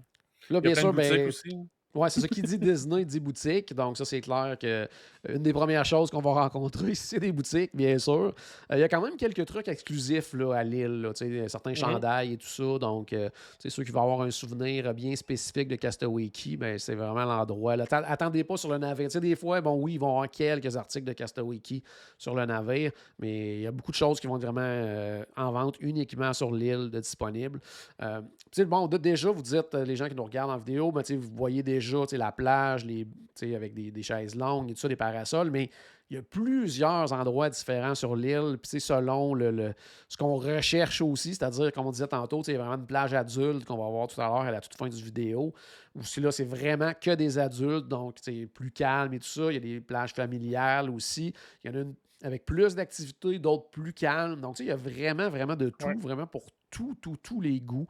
là. 0.51 0.61
Bien 0.61 0.75
sûr, 0.75 0.93
ben, 0.93 1.29
aussi. 1.29 1.57
Ouais, 1.95 2.11
c'est 2.11 2.21
ça 2.21 2.29
qui 2.29 2.43
dit 2.43 2.59
Disney, 2.59 3.05
dit 3.05 3.21
boutique. 3.21 3.73
Donc, 3.75 3.97
ça, 3.97 4.05
c'est 4.05 4.21
clair 4.21 4.57
que 4.61 4.67
euh, 4.67 4.87
une 5.29 5.43
des 5.43 5.53
premières 5.53 5.85
choses 5.85 6.11
qu'on 6.11 6.21
va 6.21 6.33
rencontrer, 6.33 6.95
c'est 6.95 7.21
des 7.21 7.31
boutiques, 7.31 7.71
bien 7.75 7.99
sûr. 7.99 8.13
Euh, 8.23 8.33
Il 8.73 8.81
y 8.81 8.83
a 8.83 8.89
quand 8.89 9.01
même 9.01 9.17
quelques 9.17 9.47
trucs 9.47 9.69
exclusifs 9.69 10.33
là, 10.35 10.55
à 10.55 10.65
Lille, 10.65 11.03
là, 11.03 11.13
sais, 11.15 11.49
certains 11.49 11.71
Mhm. 11.71 11.77
chandails 11.77 12.33
et 12.33 12.37
tout 12.37 12.49
ça. 12.49 12.79
Donc, 12.79 13.13
euh, 13.13 13.31
c'est 13.59 13.71
ceux 13.71 13.85
qui 13.85 13.93
vont 13.93 14.03
avoir 14.03 14.23
un 14.23 14.31
souvenir 14.31 14.93
bien 14.93 15.15
spécifique 15.15 15.69
de 15.69 15.77
Castaway 15.77 16.29
Key, 16.31 16.57
ben, 16.57 16.79
c'est 16.79 16.95
vraiment 16.97 17.25
l'endroit. 17.25 17.75
Attendez 17.91 18.43
pas 18.43 18.57
sur 18.57 18.71
le 18.71 18.79
navire. 18.79 19.09
Des 19.09 19.37
fois, 19.37 19.61
bon, 19.61 19.81
oui, 19.81 19.95
ils 19.95 20.01
vont 20.01 20.09
avoir 20.09 20.29
quelques 20.31 20.77
articles 20.77 21.07
de 21.07 21.13
Castaway 21.13 21.59
Key 21.59 21.83
sur 22.19 22.35
le 22.35 22.45
navire, 22.45 22.91
mais 23.21 23.57
il 23.57 23.61
y 23.63 23.67
a 23.67 23.71
beaucoup 23.71 23.93
de 23.93 23.97
choses 23.97 24.19
qui 24.19 24.27
vont 24.27 24.37
être 24.37 24.43
vraiment 24.43 24.61
euh, 24.65 25.23
en 25.37 25.53
vente 25.53 25.77
uniquement 25.81 26.33
sur 26.33 26.53
l'île 26.53 26.91
de 26.91 26.99
disponible. 26.99 27.61
Euh, 28.03 28.21
bon, 28.67 28.89
déjà, 28.89 29.31
vous 29.31 29.43
dites, 29.43 29.75
euh, 29.75 29.85
les 29.85 29.95
gens 29.97 30.09
qui 30.09 30.15
nous 30.15 30.25
regardent 30.25 30.51
en 30.51 30.59
vidéo, 30.59 30.91
ben, 30.91 31.03
vous 31.09 31.31
voyez 31.35 31.63
déjà 31.63 31.84
déjà 31.85 32.17
la 32.19 32.33
plage, 32.33 32.85
les, 32.85 33.07
avec 33.55 33.75
des, 33.75 33.91
des, 33.91 34.03
chaises 34.03 34.35
longues 34.35 34.71
et 34.71 34.75
tout 34.75 34.81
ça, 34.81 34.89
des 34.89 34.97
parasols, 34.97 35.51
mais 35.51 35.71
il 36.11 36.17
y 36.17 36.19
a 36.19 36.23
plusieurs 36.23 37.13
endroits 37.13 37.49
différents 37.49 37.95
sur 37.95 38.15
l'île, 38.15 38.59
puis 38.63 38.81
selon 38.81 39.35
le, 39.35 39.73
ce 40.09 40.17
qu'on 40.17 40.37
recherche 40.37 41.01
aussi, 41.01 41.35
c'est-à-dire, 41.35 41.73
comme 41.73 41.87
on 41.87 41.91
disait 41.91 42.07
tantôt, 42.07 42.43
il 42.43 42.53
y 42.53 42.57
a 42.57 42.59
vraiment 42.59 42.75
une 42.75 42.87
plage 42.87 43.15
adulte 43.15 43.65
qu'on 43.65 43.79
va 43.79 43.89
voir 43.89 44.07
tout 44.07 44.21
à 44.21 44.27
l'heure 44.27 44.41
à 44.41 44.51
la 44.51 44.61
toute 44.61 44.77
fin 44.77 44.89
du 44.89 45.03
vidéo, 45.03 45.55
où 45.95 46.03
si 46.03 46.21
là, 46.21 46.31
c'est 46.31 46.45
vraiment 46.45 46.93
que 47.01 47.15
des 47.15 47.39
adultes, 47.39 47.89
donc 47.89 48.17
c'est 48.21 48.47
plus 48.47 48.71
calme 48.71 49.15
et 49.15 49.19
tout 49.19 49.27
ça. 49.27 49.51
Il 49.51 49.55
y 49.55 49.57
a 49.57 49.61
des 49.61 49.81
plages 49.81 50.13
familiales 50.13 50.91
aussi. 50.91 51.33
Il 51.65 51.71
y 51.71 51.75
en 51.75 51.79
a 51.79 51.83
une 51.83 51.95
avec 52.25 52.47
plus 52.47 52.75
d'activités, 52.75 53.39
d'autres 53.39 53.69
plus 53.71 53.93
calmes. 53.93 54.41
Donc, 54.41 54.59
il 54.59 54.67
y 54.67 54.71
a 54.71 54.77
vraiment, 54.77 55.29
vraiment 55.29 55.57
de 55.57 55.69
tout, 55.69 55.99
vraiment 56.01 56.27
pour 56.27 56.47
tout, 56.71 56.97
tout, 57.01 57.17
tous 57.23 57.41
les 57.41 57.61
goûts. 57.61 57.87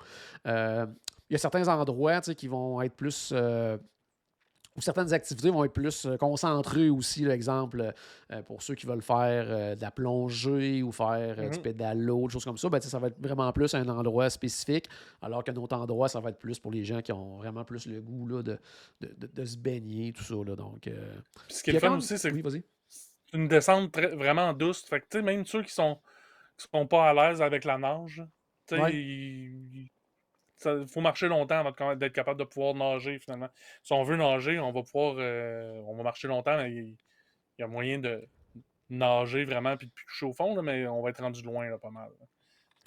Euh, 0.47 0.87
y 1.35 1.37
a 1.37 1.39
certains 1.39 1.68
endroits 1.68 2.20
qui 2.20 2.49
vont 2.49 2.80
être 2.82 2.95
plus. 2.95 3.32
Euh, 3.35 3.76
ou 4.76 4.80
certaines 4.80 5.12
activités 5.12 5.51
vont 5.51 5.62
être 5.62 5.72
plus 5.72 6.05
euh, 6.05 6.16
concentrées 6.16 6.91
aussi, 6.91 7.24
l'exemple, 7.24 7.93
pour 8.47 8.61
ceux 8.61 8.74
qui 8.74 8.87
veulent 8.87 9.03
faire 9.03 9.76
de 9.76 9.80
la 9.80 9.93
plongée 9.93 10.82
ou 10.82 10.91
faire 10.91 11.37
du 11.37 11.43
mm-hmm. 11.43 11.62
pédalo, 11.62 12.26
des 12.26 12.32
choses 12.32 12.45
comme 12.45 12.59
ça, 12.59 12.68
ben, 12.68 12.80
ça 12.80 12.99
va 12.99 13.07
être 13.07 13.20
vraiment 13.20 13.53
plus 13.53 13.72
un 13.74 13.89
endroit 13.89 14.28
spécifique, 14.30 14.89
alors 15.22 15.45
qu'un 15.45 15.55
autre 15.55 15.76
endroit, 15.76 16.09
ça 16.09 16.18
va 16.18 16.30
être 16.30 16.41
plus 16.41 16.59
pour 16.59 16.72
les 16.72 16.85
gens 16.85 17.01
qui 17.03 17.12
ont 17.12 17.37
vraiment 17.37 17.64
plus 17.64 17.87
le 17.87 18.01
goût 18.01 18.26
là, 18.26 18.43
de, 18.43 18.59
de, 19.01 19.45
se 19.45 19.57
baigner, 19.57 20.12
tout 20.12 20.24
ça. 20.24 20.35
Là, 20.35 20.57
donc, 20.57 20.91
ce 21.47 21.62
qui 21.62 21.70
est 21.70 21.78
fun 21.78 21.97
aussi, 21.97 22.18
c'est 22.18 22.32
oui, 22.32 22.43
une 23.35 23.49
descente 23.49 23.99
vraiment 23.99 24.53
douce. 24.53 24.85
Fait 24.85 25.01
que, 25.01 25.18
même 25.18 25.45
ceux 25.45 25.62
qui 25.62 25.72
sont, 25.72 25.99
sont 26.57 26.87
pas 26.87 27.11
à 27.11 27.14
l'aise 27.14 27.43
avec 27.43 27.64
la 27.64 27.76
nage, 27.76 28.22
il 30.67 30.87
faut 30.87 31.01
marcher 31.01 31.29
longtemps 31.29 31.59
avant 31.59 31.97
d'être 31.97 32.12
capable 32.12 32.39
de 32.39 32.45
pouvoir 32.45 32.75
nager 32.75 33.19
finalement. 33.19 33.49
Si 33.83 33.93
on 33.93 34.03
veut 34.03 34.17
nager, 34.17 34.59
on 34.59 34.73
va 34.73 34.83
pouvoir 34.83 35.17
euh, 35.19 35.83
on 35.87 35.97
va 35.97 36.03
marcher 36.03 36.29
longtemps, 36.29 36.57
mais 36.57 36.73
il, 36.73 36.97
y 37.59 37.62
a 37.62 37.67
moyen 37.67 37.99
de 37.99 38.27
nager 38.91 39.45
vraiment 39.45 39.77
puis 39.77 39.87
de 39.87 39.93
toucher 39.93 40.27
au 40.27 40.33
fond, 40.33 40.61
mais 40.62 40.87
on 40.87 41.03
va 41.03 41.11
être 41.11 41.23
rendu 41.23 41.43
loin 41.43 41.69
là, 41.69 41.79
pas 41.79 41.91
mal. 41.91 42.11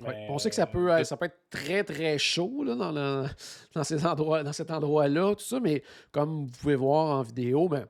on 0.01 0.37
sait 0.37 0.49
que 0.49 0.55
ça 0.55 0.67
peut, 0.67 0.91
euh, 0.91 1.03
ça 1.03 1.17
peut 1.17 1.25
être 1.25 1.39
très 1.49 1.83
très 1.83 2.17
chaud 2.17 2.63
là, 2.63 2.75
dans, 2.75 2.91
dans, 3.73 3.83
ces 3.83 4.05
endroits, 4.05 4.43
dans 4.43 4.53
cet 4.53 4.71
endroit-là, 4.71 5.35
tout 5.35 5.45
ça, 5.45 5.59
mais 5.59 5.83
comme 6.11 6.45
vous 6.45 6.57
pouvez 6.59 6.75
voir 6.75 7.17
en 7.17 7.21
vidéo, 7.23 7.67
ben, 7.67 7.87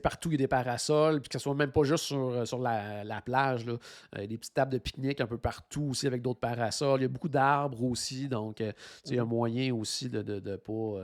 partout, 0.00 0.30
il 0.30 0.32
y 0.32 0.34
a 0.36 0.38
des 0.38 0.48
parasols, 0.48 1.20
puis 1.20 1.28
que 1.28 1.38
ce 1.38 1.42
soit 1.42 1.54
même 1.54 1.72
pas 1.72 1.82
juste 1.84 2.04
sur, 2.04 2.30
euh, 2.30 2.44
sur 2.44 2.58
la, 2.58 3.22
plage. 3.24 3.66
Là. 3.66 3.76
Euh, 4.16 4.26
des 4.26 4.38
petites 4.38 4.54
tables 4.54 4.72
de 4.72 4.78
pique-nique 4.78 5.20
un 5.20 5.26
peu 5.26 5.38
partout 5.38 5.88
aussi 5.90 6.06
avec 6.06 6.22
d'autres 6.22 6.40
parasols. 6.40 7.00
Il 7.00 7.02
y 7.02 7.06
a 7.06 7.08
beaucoup 7.08 7.28
d'arbres 7.28 7.82
aussi, 7.82 8.28
donc 8.28 8.60
euh, 8.60 8.72
il 9.06 9.14
y 9.14 9.18
a 9.18 9.24
moyen 9.24 9.74
aussi 9.74 10.08
de 10.08 10.18
ne 10.18 10.40
de, 10.40 10.56
pas, 10.56 11.00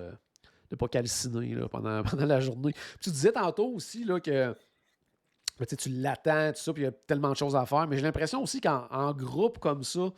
de 0.71 0.77
pas 0.77 0.89
calciner 0.89 1.57
pendant, 1.71 2.03
pendant 2.11 2.27
la 2.27 2.41
journée. 2.41 2.73
tu 3.01 3.11
disais 3.11 3.33
tantôt 3.33 3.69
aussi 3.69 4.05
là, 4.05 4.21
que 4.21 4.55
ben, 5.59 5.67
tu 5.67 5.91
l'attends, 5.91 6.53
tout 6.53 6.61
ça, 6.61 6.73
puis 6.73 6.83
il 6.83 6.87
y 6.87 6.89
a 6.89 6.93
tellement 6.93 7.31
de 7.31 7.37
choses 7.37 7.57
à 7.57 7.67
faire, 7.67 7.87
mais 7.87 7.97
j'ai 7.97 8.03
l'impression 8.03 8.43
aussi 8.43 8.61
qu'en 8.61 9.13
groupe 9.13 9.59
comme 9.59 9.85
ça, 9.85 10.11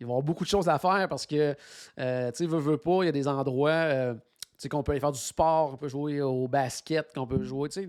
il 0.00 0.06
va 0.06 0.10
y 0.10 0.12
avoir 0.12 0.22
beaucoup 0.22 0.44
de 0.44 0.48
choses 0.48 0.68
à 0.68 0.78
faire 0.78 1.08
parce 1.08 1.26
que, 1.26 1.52
tu 1.52 1.58
sais, 1.96 2.46
veut, 2.46 2.58
veut 2.58 2.78
pas, 2.78 3.02
il 3.02 3.06
y 3.06 3.08
a 3.08 3.12
des 3.12 3.28
endroits 3.28 4.14
sais, 4.58 4.68
qu'on 4.68 4.82
peut 4.82 4.92
aller 4.92 5.00
faire 5.00 5.12
du 5.12 5.20
sport, 5.20 5.74
on 5.74 5.76
peut 5.76 5.88
jouer 5.88 6.20
au 6.20 6.48
basket, 6.48 7.12
qu'on 7.14 7.26
peut 7.26 7.42
jouer. 7.42 7.68
Tu 7.68 7.80
sais, 7.80 7.86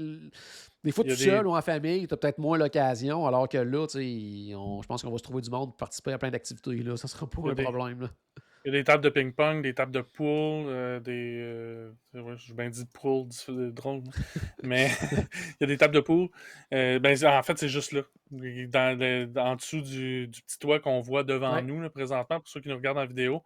des 0.84 0.91
fois, 0.91 1.03
tout 1.03 1.16
seul 1.16 1.47
ou 1.47 1.55
en 1.55 1.61
famille, 1.61 2.07
tu 2.07 2.13
as 2.13 2.18
peut-être 2.18 2.38
moins 2.38 2.57
l'occasion, 2.57 3.26
alors 3.26 3.49
que 3.49 3.57
là, 3.57 3.88
tu 3.88 3.93
sais, 3.93 4.51
je 4.51 4.88
pense 4.88 5.01
qu'on 5.01 5.11
va 5.11 5.18
se 5.18 5.24
trouver 5.24 5.41
du 5.41 5.49
monde 5.49 5.70
pour 5.70 5.78
participer 5.78 6.13
à 6.13 6.18
plein 6.18 6.30
d'activités. 6.30 6.76
Là. 6.78 6.95
Ça 6.97 7.07
sera 7.07 7.28
pas 7.28 7.41
un 7.41 7.55
problème. 7.55 8.01
Là. 8.01 8.09
Il 8.66 8.74
y 8.74 8.78
a 8.78 8.80
des 8.80 8.84
tables 8.84 9.03
de 9.03 9.09
ping-pong, 9.09 9.61
des 9.61 9.76
tables 9.76 9.91
de 9.91 10.01
pool, 10.01 10.66
euh, 10.68 10.99
des. 10.99 11.39
Euh, 11.39 11.91
je 12.13 12.51
bien 12.51 12.68
dit 12.68 12.84
pool, 12.93 13.28
drôle. 13.72 14.01
mais 14.63 14.89
il 15.11 15.61
y 15.61 15.63
a 15.66 15.68
des 15.68 15.78
tables 15.78 15.93
de 15.93 15.99
pool. 15.99 16.30
Euh, 16.74 16.97
ben, 16.97 17.16
en 17.26 17.43
fait, 17.43 17.59
c'est 17.59 17.70
juste 17.70 17.91
là. 17.91 18.01
Dans, 18.32 19.38
en 19.38 19.55
dessous 19.55 19.82
du, 19.82 20.32
petit 20.32 20.57
toit 20.57 20.80
qu'on 20.80 20.99
voit 20.99 21.24
devant 21.24 21.61
nous 21.61 21.88
présentement, 21.91 22.39
pour 22.39 22.47
ceux 22.47 22.59
qui 22.59 22.70
nous 22.70 22.76
regardent 22.76 22.97
en 22.97 23.05
vidéo. 23.05 23.43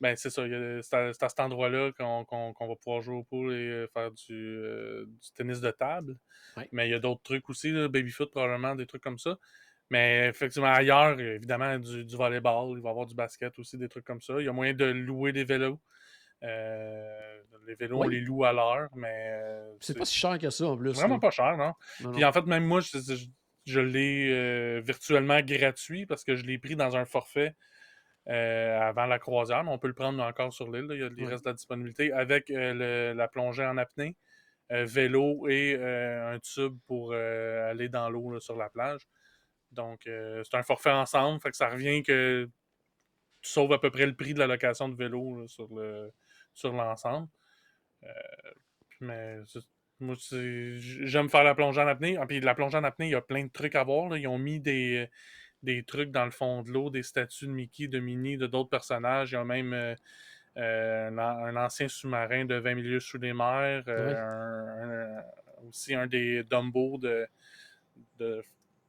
Ben, 0.00 0.14
c'est 0.16 0.30
ça. 0.30 0.42
C'est 0.82 0.94
à, 0.94 1.12
cet 1.28 1.40
endroit-là 1.40 1.90
qu'on 1.92 2.26
va 2.60 2.76
pouvoir 2.76 3.00
jouer 3.00 3.16
au 3.16 3.24
pool 3.24 3.52
et 3.52 3.56
euh, 3.56 3.86
faire 3.88 4.10
du, 4.10 4.32
euh, 4.32 5.06
du 5.06 5.32
tennis 5.34 5.60
de 5.60 5.70
table. 5.70 6.16
Mais 6.72 6.88
il 6.88 6.90
y 6.90 6.94
a 6.94 6.98
d'autres 6.98 7.22
trucs 7.22 7.48
aussi, 7.48 7.70
là, 7.70 7.88
baby-foot 7.88 8.30
probablement, 8.30 8.74
des 8.74 8.86
trucs 8.86 9.02
comme 9.02 9.18
ça. 9.18 9.38
Mais 9.88 10.28
effectivement, 10.28 10.72
ailleurs, 10.72 11.18
évidemment, 11.18 11.78
du, 11.78 12.04
du 12.04 12.16
volleyball, 12.16 12.76
il 12.76 12.82
va 12.82 12.88
y 12.88 12.90
avoir 12.90 13.06
du 13.06 13.14
basket 13.14 13.58
aussi, 13.58 13.78
des 13.78 13.88
trucs 13.88 14.04
comme 14.04 14.20
ça. 14.20 14.34
Il 14.38 14.44
y 14.44 14.48
a 14.48 14.52
moyen 14.52 14.74
de 14.74 14.84
louer 14.84 15.32
des 15.32 15.44
vélos. 15.44 15.80
Euh, 16.42 17.38
les 17.66 17.74
vélos, 17.74 18.02
on 18.02 18.08
les 18.08 18.20
loue 18.20 18.44
à 18.44 18.52
l'heure, 18.52 18.90
mais. 18.94 19.40
c'est 19.80 19.96
pas 19.96 20.04
si 20.04 20.16
cher 20.16 20.38
que 20.38 20.50
ça 20.50 20.66
en 20.66 20.76
plus. 20.76 20.92
Vraiment 20.92 21.18
pas 21.18 21.30
cher, 21.30 21.56
non. 21.56 21.72
Puis 22.12 22.24
en 22.24 22.32
fait, 22.32 22.44
même 22.44 22.64
moi, 22.64 22.80
je, 22.80 22.98
je 23.64 23.80
l'ai 23.80 24.80
virtuellement 24.82 25.40
gratuit 25.40 26.04
parce 26.04 26.22
que 26.22 26.36
je 26.36 26.44
l'ai 26.44 26.58
pris 26.58 26.76
dans 26.76 26.96
un 26.96 27.06
forfait 27.06 27.54
euh, 28.28 28.80
avant 28.80 29.06
la 29.06 29.20
croisière, 29.20 29.62
mais 29.62 29.70
on 29.70 29.78
peut 29.78 29.86
le 29.86 29.94
prendre 29.94 30.20
encore 30.22 30.52
sur 30.52 30.70
l'île. 30.70 30.88
Il 30.90 30.98
y 30.98 31.04
a 31.04 31.08
de 31.08 31.44
la 31.44 31.52
disponibilité 31.52 32.12
avec 32.12 32.50
euh, 32.50 33.14
la 33.14 33.28
plongée 33.28 33.64
en 33.64 33.76
apnée, 33.76 34.16
euh, 34.72 34.84
vélo 34.84 35.46
et 35.48 35.76
un 35.76 36.38
tube 36.40 36.76
pour 36.86 37.12
aller 37.12 37.88
dans 37.88 38.10
l'eau 38.10 38.40
sur 38.40 38.56
la 38.56 38.68
plage. 38.68 39.02
Donc, 39.70 40.00
c'est 40.04 40.54
un 40.54 40.62
forfait 40.62 40.90
ensemble, 40.90 41.40
fait 41.40 41.50
que 41.50 41.56
ça 41.56 41.68
revient 41.68 42.02
que 42.02 42.48
tu 43.42 43.50
sauves 43.50 43.72
à 43.72 43.78
peu 43.78 43.90
près 43.90 44.06
le 44.06 44.16
prix 44.16 44.34
de 44.34 44.40
la 44.40 44.48
location 44.48 44.88
de 44.88 44.96
vélo 44.96 45.46
sur 45.46 45.72
le 45.72 46.12
sur 46.52 46.72
l'ensemble. 46.72 47.28
mais 49.00 49.38
moi, 50.00 50.16
j'aime 50.28 51.28
faire 51.28 51.44
la 51.44 51.54
plongée 51.54 51.80
en 51.80 51.86
apnée. 51.86 52.16
Ah, 52.18 52.26
puis 52.26 52.40
la 52.40 52.54
plongée 52.54 52.76
en 52.76 52.84
apnée, 52.84 53.06
il 53.06 53.12
y 53.12 53.14
a 53.14 53.22
plein 53.22 53.44
de 53.44 53.50
trucs 53.50 53.76
à 53.76 53.84
voir. 53.84 54.16
Ils 54.16 54.26
ont 54.26 54.38
mis 54.38 54.60
des 54.60 55.08
des 55.66 55.82
trucs 55.82 56.12
dans 56.12 56.24
le 56.24 56.30
fond 56.30 56.62
de 56.62 56.70
l'eau, 56.70 56.90
des 56.90 57.02
statues 57.02 57.46
de 57.46 57.50
Mickey, 57.50 57.88
de 57.88 57.98
Minnie, 57.98 58.36
de 58.36 58.46
d'autres 58.46 58.70
personnages. 58.70 59.32
Il 59.32 59.34
y 59.34 59.36
a 59.36 59.44
même 59.44 59.74
euh, 59.74 59.94
euh, 60.56 61.08
un, 61.08 61.56
ancien 61.56 61.88
sous-marin 61.88 62.44
de 62.44 62.54
20 62.54 62.74
milieux 62.76 63.00
sous 63.00 63.18
les 63.18 63.32
mers, 63.32 63.82
euh, 63.88 65.20
aussi 65.68 65.94
un 65.94 66.06
des 66.06 66.44
Dumbo 66.44 66.98
de, 66.98 67.28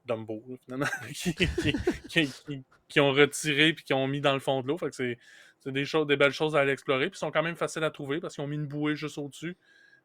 Dumbo, 0.05 0.43
finalement, 0.63 0.85
qui, 2.87 2.99
ont 2.99 3.11
retiré 3.11 3.73
puis 3.73 3.83
qui 3.83 3.93
ont 3.93 4.07
mis 4.07 4.21
dans 4.21 4.33
le 4.33 4.39
fond 4.39 4.61
de 4.61 4.67
l'eau. 4.67 4.77
c'est, 4.91 5.17
des, 5.65 5.85
choses, 5.85 6.05
des 6.05 6.15
belles 6.15 6.31
choses 6.31 6.55
à 6.55 6.59
aller 6.59 6.73
explorer. 6.73 7.09
Puis 7.09 7.17
sont 7.17 7.31
quand 7.31 7.43
même 7.43 7.55
faciles 7.55 7.83
à 7.83 7.91
trouver 7.91 8.19
parce 8.19 8.35
qu'ils 8.35 8.43
ont 8.43 8.47
mis 8.47 8.55
une 8.55 8.67
bouée 8.67 8.95
juste 8.95 9.17
au-dessus. 9.17 9.57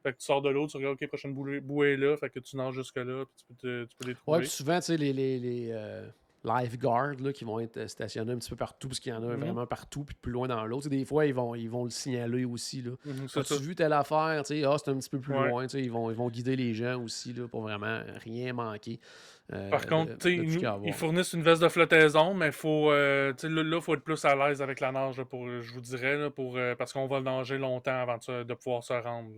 Fait 0.03 0.15
que 0.15 0.19
tu 0.19 0.25
sors 0.25 0.41
de 0.41 0.49
l'eau, 0.49 0.67
tu 0.67 0.79
regardes, 0.79 0.95
OK, 1.01 1.07
prochaine 1.07 1.35
bouée, 1.35 1.93
est 1.93 1.97
là, 1.97 2.17
fait 2.17 2.31
que 2.31 2.41
tu 2.41 2.57
nages 2.57 2.75
jusque-là, 2.75 3.25
puis 3.25 3.37
tu 3.37 3.45
peux, 3.55 3.87
tu 3.89 3.97
peux 3.97 4.09
les 4.09 4.15
trouver. 4.15 4.39
Ouais, 4.39 4.43
puis 4.43 4.51
souvent, 4.51 4.81
tu 4.81 4.87
sais, 4.87 4.97
les, 4.97 5.13
les, 5.13 5.39
lifeguards 6.45 7.21
là, 7.21 7.33
qui 7.33 7.45
vont 7.45 7.61
être 7.61 7.77
euh, 7.77 7.89
stationnés 7.89 8.33
un 8.33 8.39
petit 8.39 8.51
peu 8.51 8.57
partout, 8.57 8.89
parce 8.89 9.01
qu'il 9.01 9.13
y 9.13 9.15
en 9.15 9.23
a 9.23 9.37
mhm. 9.37 9.41
vraiment 9.41 9.67
partout, 9.67 10.05
puis 10.05 10.17
plus 10.21 10.33
loin 10.33 10.49
dans 10.49 10.65
l'autre. 10.65 10.89
Des 10.89 11.05
fois, 11.05 11.27
ils 11.27 11.35
vont, 11.35 11.55
ils 11.55 11.71
vont 11.71 11.85
le 11.85 11.91
signaler 11.91 12.45
aussi. 12.45 12.83
Là. 12.83 12.93
Mhm, 13.05 13.27
As-tu 13.35 13.63
vu 13.63 13.75
telle 13.75 13.93
affaire? 13.93 14.17
Ah, 14.19 14.43
c'est 14.45 14.65
un 14.65 14.97
petit 14.97 15.11
peu 15.11 15.19
plus 15.19 15.33
loin. 15.33 15.67
Ils 15.75 15.91
vont, 15.91 16.11
ils 16.11 16.17
vont 16.17 16.29
guider 16.29 16.57
les 16.57 16.75
gens 16.75 17.01
aussi 17.03 17.33
là, 17.33 17.47
pour 17.47 17.63
vraiment 17.63 18.01
rien 18.25 18.53
manquer. 18.53 18.99
Euh, 19.53 19.71
Par 19.71 19.87
contre, 19.87 20.27
ils 20.27 20.93
fournissent 20.93 21.33
une 21.33 21.43
veste 21.43 21.63
de 21.63 21.69
flottaison, 21.69 22.33
mais 22.33 22.53
faut, 22.53 22.91
euh, 22.91 23.33
là, 23.43 23.77
il 23.77 23.81
faut 23.81 23.95
être 23.95 24.05
plus 24.05 24.25
à 24.25 24.35
l'aise 24.35 24.63
avec 24.63 24.81
la 24.81 24.93
nage, 24.93 25.23
pour, 25.25 25.47
je 25.49 25.73
vous 25.73 25.81
dirais, 25.81 26.31
pour, 26.31 26.59
parce 26.79 26.93
qu'on 26.93 27.07
va 27.07 27.21
nager 27.21 27.59
longtemps 27.59 28.01
avant 28.01 28.17
de, 28.17 28.55
pouvoir 28.55 28.83
se 28.83 28.95
rendre. 28.95 29.31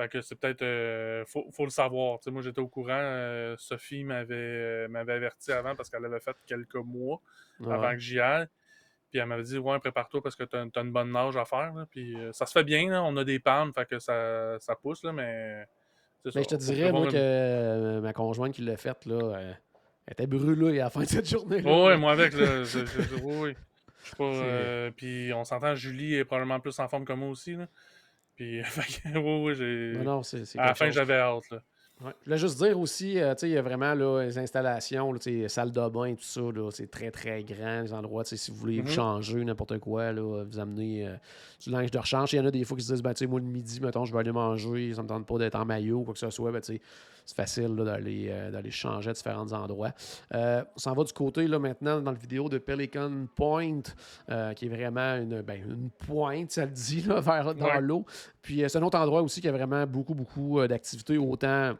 Fait 0.00 0.08
que 0.08 0.22
c'est 0.22 0.34
peut-être. 0.34 0.62
Euh, 0.62 1.24
faut, 1.26 1.46
faut, 1.52 1.64
le 1.64 1.70
savoir. 1.70 2.20
moi, 2.28 2.40
j'étais 2.40 2.60
au 2.60 2.68
courant. 2.68 2.88
Euh, 2.96 3.54
Sophie 3.58 4.02
m'avait 4.02 4.34
euh, 4.34 4.88
m'avait 4.88 5.12
averti 5.12 5.52
avant 5.52 5.76
parce 5.76 5.90
qu'elle 5.90 6.06
avait 6.06 6.20
fait 6.20 6.34
quelques 6.46 6.76
mois 6.76 7.20
avant 7.66 7.90
que 7.90 7.98
j'y 7.98 8.18
aille. 8.18 8.46
Puis 9.10 9.20
elle 9.20 9.26
m'avait 9.26 9.42
dit 9.42 9.58
Ouais, 9.58 9.78
prépare-toi 9.78 10.22
parce 10.22 10.36
que 10.36 10.44
tu 10.44 10.56
as, 10.56 10.80
une 10.80 10.90
bonne 10.90 11.12
nage 11.12 11.36
à 11.36 11.44
faire. 11.44 11.74
Puis 11.90 12.16
ça 12.32 12.46
se 12.46 12.52
fait 12.52 12.64
bien. 12.64 12.98
On 13.04 13.14
a 13.18 13.24
des 13.24 13.40
pannes, 13.40 13.74
fait 13.74 13.86
que 13.86 13.98
ça, 13.98 14.58
ça 14.58 14.74
pousse. 14.74 15.04
Là, 15.04 15.12
mais. 15.12 15.66
mais 16.24 16.44
je 16.44 16.48
te 16.48 16.54
dirais, 16.54 16.92
moi, 16.92 17.06
que 17.06 18.00
ma 18.00 18.14
conjointe 18.14 18.54
qui 18.54 18.62
l'a 18.62 18.78
faite, 18.78 19.04
là, 19.04 19.38
elle 20.06 20.12
était 20.12 20.26
brûlée 20.26 20.80
à 20.80 20.84
la 20.84 20.90
fin 20.90 21.00
de 21.00 21.08
cette 21.08 21.28
journée. 21.28 21.60
oui, 21.62 21.98
moi 21.98 22.12
avec. 22.12 22.32
Là, 22.32 22.62
oui, 23.22 23.54
Je 24.02 24.08
sais 24.08 24.16
pas. 24.16 24.90
puis 24.96 25.30
on 25.34 25.44
s'entend, 25.44 25.74
Julie 25.74 26.14
est 26.14 26.24
probablement 26.24 26.58
plus 26.58 26.78
en 26.78 26.88
forme 26.88 27.04
que 27.04 27.12
moi 27.12 27.28
aussi. 27.28 27.54
Là. 27.54 27.66
Puis, 28.40 28.62
oui, 29.04 29.40
oui, 29.42 29.54
j'ai. 29.54 29.92
Non, 29.98 30.04
non, 30.04 30.22
c'est. 30.22 30.58
À 30.58 30.68
la 30.68 30.74
fin, 30.74 30.90
j'avais 30.90 31.18
hâte, 31.18 31.50
là. 31.50 31.62
Ouais. 32.04 32.12
Je 32.20 32.24
voulais 32.26 32.38
juste 32.38 32.58
dire 32.62 32.78
aussi, 32.80 33.18
euh, 33.20 33.34
tu 33.34 33.40
sais, 33.40 33.48
il 33.50 33.52
y 33.52 33.58
a 33.58 33.62
vraiment 33.62 33.92
là, 33.94 34.22
les 34.24 34.38
installations, 34.38 35.12
là, 35.12 35.18
tu 35.18 35.42
sais, 35.42 35.48
salle 35.48 35.70
de 35.70 35.88
bain, 35.88 36.14
tout 36.14 36.22
ça, 36.22 36.40
là, 36.40 36.70
c'est 36.70 36.90
très 36.90 37.10
très 37.10 37.44
grand, 37.44 37.82
les 37.82 37.92
endroits, 37.92 38.24
si 38.24 38.50
vous 38.50 38.56
voulez 38.56 38.80
vous 38.80 38.88
Mhm. 38.88 38.94
changer 38.94 39.44
n'importe 39.44 39.78
quoi, 39.78 40.12
là, 40.12 40.44
vous 40.44 40.58
amener 40.58 41.06
euh, 41.06 41.16
du 41.62 41.70
linge 41.70 41.90
de 41.90 41.98
rechange. 41.98 42.32
Il 42.32 42.36
y 42.36 42.40
en 42.40 42.46
a 42.46 42.50
des 42.50 42.64
fois 42.64 42.76
qui 42.76 42.84
se 42.84 42.92
disent, 42.92 43.02
ben, 43.02 43.12
moi 43.28 43.40
le 43.40 43.46
midi, 43.46 43.80
mettons, 43.80 44.04
je 44.06 44.12
vais 44.12 44.18
aller 44.20 44.32
manger, 44.32 44.94
ça 44.94 45.02
me 45.02 45.08
tente 45.08 45.26
pas 45.26 45.36
d'être 45.38 45.56
en 45.56 45.64
maillot 45.66 45.98
ou 45.98 46.04
quoi 46.04 46.14
que 46.14 46.20
ce 46.20 46.30
soit, 46.30 46.50
ben, 46.52 46.60
c'est 46.62 46.80
facile 47.36 47.74
là, 47.76 47.84
d'aller 47.84 48.26
euh, 48.30 48.50
d'aller 48.50 48.70
changer 48.72 49.10
à 49.10 49.12
différents 49.12 49.52
endroits. 49.52 49.92
Euh, 50.34 50.64
on 50.74 50.78
s'en 50.78 50.94
va 50.94 51.04
du 51.04 51.12
côté, 51.12 51.46
là, 51.46 51.58
maintenant, 51.58 52.00
dans 52.00 52.10
le 52.12 52.16
vidéo 52.18 52.48
de 52.48 52.58
Pelican 52.58 53.26
Point, 53.36 53.82
euh, 54.30 54.52
qui 54.54 54.66
est 54.66 54.68
vraiment 54.68 55.16
une, 55.16 55.42
ben, 55.42 55.60
une 55.68 55.90
pointe, 55.90 56.50
ça 56.50 56.64
le 56.64 56.72
dit, 56.72 57.02
là, 57.02 57.20
vers, 57.20 57.54
dans 57.54 57.66
Ouais. 57.66 57.80
l'eau. 57.82 58.04
Puis 58.42 58.64
euh, 58.64 58.68
c'est 58.68 58.78
un 58.78 58.82
autre 58.82 58.98
endroit 58.98 59.22
aussi 59.22 59.40
qui 59.40 59.48
a 59.48 59.52
vraiment 59.52 59.86
beaucoup, 59.86 60.14
beaucoup 60.14 60.58
euh, 60.60 60.66
d'activités, 60.66 61.18
autant 61.18 61.74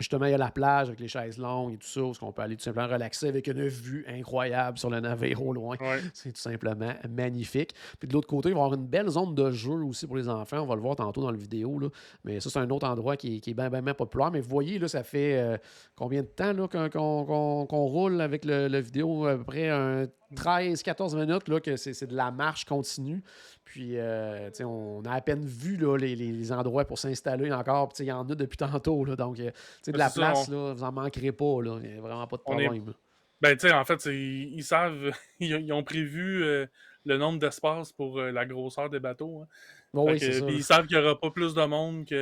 Justement, 0.00 0.24
il 0.24 0.32
y 0.32 0.34
a 0.34 0.38
la 0.38 0.50
plage 0.50 0.88
avec 0.88 0.98
les 0.98 1.08
chaises 1.08 1.38
longues 1.38 1.74
et 1.74 1.76
tout 1.76 1.86
ça, 1.86 2.00
où 2.02 2.12
on 2.22 2.32
peut 2.32 2.42
aller 2.42 2.56
tout 2.56 2.62
simplement 2.62 2.88
relaxer 2.88 3.28
avec 3.28 3.46
une 3.46 3.68
vue 3.68 4.04
incroyable 4.08 4.78
sur 4.78 4.90
le 4.90 4.98
navire 4.98 5.44
au 5.46 5.52
loin. 5.52 5.76
Ouais. 5.80 6.00
C'est 6.14 6.32
tout 6.32 6.40
simplement 6.40 6.92
magnifique. 7.08 7.74
Puis 7.98 8.08
de 8.08 8.14
l'autre 8.14 8.26
côté, 8.26 8.48
il 8.48 8.54
va 8.54 8.60
y 8.60 8.64
avoir 8.64 8.78
une 8.78 8.86
belle 8.86 9.08
zone 9.10 9.34
de 9.34 9.50
jeu 9.50 9.72
aussi 9.84 10.06
pour 10.06 10.16
les 10.16 10.28
enfants. 10.28 10.60
On 10.60 10.66
va 10.66 10.74
le 10.74 10.80
voir 10.80 10.96
tantôt 10.96 11.20
dans 11.20 11.30
la 11.30 11.36
vidéo. 11.36 11.78
Là. 11.78 11.88
Mais 12.24 12.40
ça, 12.40 12.50
c'est 12.50 12.58
un 12.58 12.70
autre 12.70 12.86
endroit 12.88 13.16
qui, 13.16 13.36
est- 13.36 13.40
qui 13.40 13.50
est 13.50 13.54
bien, 13.54 13.68
bien, 13.70 13.82
bien 13.82 13.94
populaire. 13.94 14.30
Mais 14.30 14.40
vous 14.40 14.48
voyez, 14.48 14.78
là, 14.78 14.88
ça 14.88 15.02
fait 15.02 15.38
euh, 15.38 15.56
combien 15.94 16.22
de 16.22 16.26
temps 16.28 16.54
qu'on, 16.90 17.86
roule 17.86 18.20
avec 18.20 18.44
le, 18.44 18.68
le 18.68 18.78
vidéo? 18.78 19.26
À 19.26 19.36
peu 19.36 19.44
près 19.44 19.68
un 19.68 20.06
13-14 20.34 21.16
minutes 21.18 21.48
là, 21.48 21.60
que 21.60 21.76
c'est 21.76 22.06
de 22.06 22.14
la 22.14 22.30
marche 22.30 22.64
continue. 22.64 23.22
Puis, 23.70 23.92
euh, 23.98 24.50
on 24.64 25.00
a 25.04 25.12
à 25.12 25.20
peine 25.20 25.44
vu 25.46 25.76
là, 25.76 25.96
les, 25.96 26.16
les- 26.16 26.50
endroits 26.50 26.84
pour 26.84 26.98
s'installer 26.98 27.52
encore. 27.52 27.92
Il 28.00 28.06
y 28.06 28.10
en 28.10 28.28
a 28.28 28.34
depuis 28.34 28.56
tantôt. 28.56 29.04
Là, 29.04 29.14
donc, 29.14 29.38
euh, 29.38 29.52
tu 29.52 29.58
sais, 29.82 29.92
de 29.92 29.98
la 29.98 30.10
place, 30.10 30.48
on- 30.48 30.52
là, 30.52 30.72
vous 30.74 30.82
en 30.82 30.90
manquerez 30.90 31.30
pas. 31.30 31.58
Il 31.62 31.70
n'y 31.92 31.96
a 31.96 32.00
vraiment 32.00 32.26
pas 32.26 32.36
de 32.36 32.42
est- 32.42 32.44
problème. 32.66 32.92
Ben, 33.40 33.56
tu 33.56 33.68
sais, 33.68 33.72
en 33.72 33.84
fait, 33.84 34.04
ils 34.06 34.64
savent, 34.64 35.12
ils, 35.40 35.72
ont 35.72 35.84
prévu 35.84 36.42
euh, 36.42 36.66
le 37.04 37.16
nombre 37.16 37.38
d'espaces 37.38 37.92
pour 37.92 38.18
euh, 38.18 38.32
la 38.32 38.44
grosseur 38.44 38.90
des 38.90 38.98
bateaux. 38.98 39.42
hein. 39.42 39.46
Bon, 39.94 40.04
Fait 40.06 40.12
oui, 40.14 40.18
que- 40.18 40.24
c'est 40.26 40.40
ça. 40.40 40.46
puis 40.46 40.56
ils 40.56 40.64
savent 40.64 40.86
qu'il 40.88 40.98
n'y 40.98 41.04
aura 41.04 41.20
pas 41.20 41.30
plus 41.30 41.54
de 41.54 41.64
monde 41.64 42.04
qu'il 42.06 42.16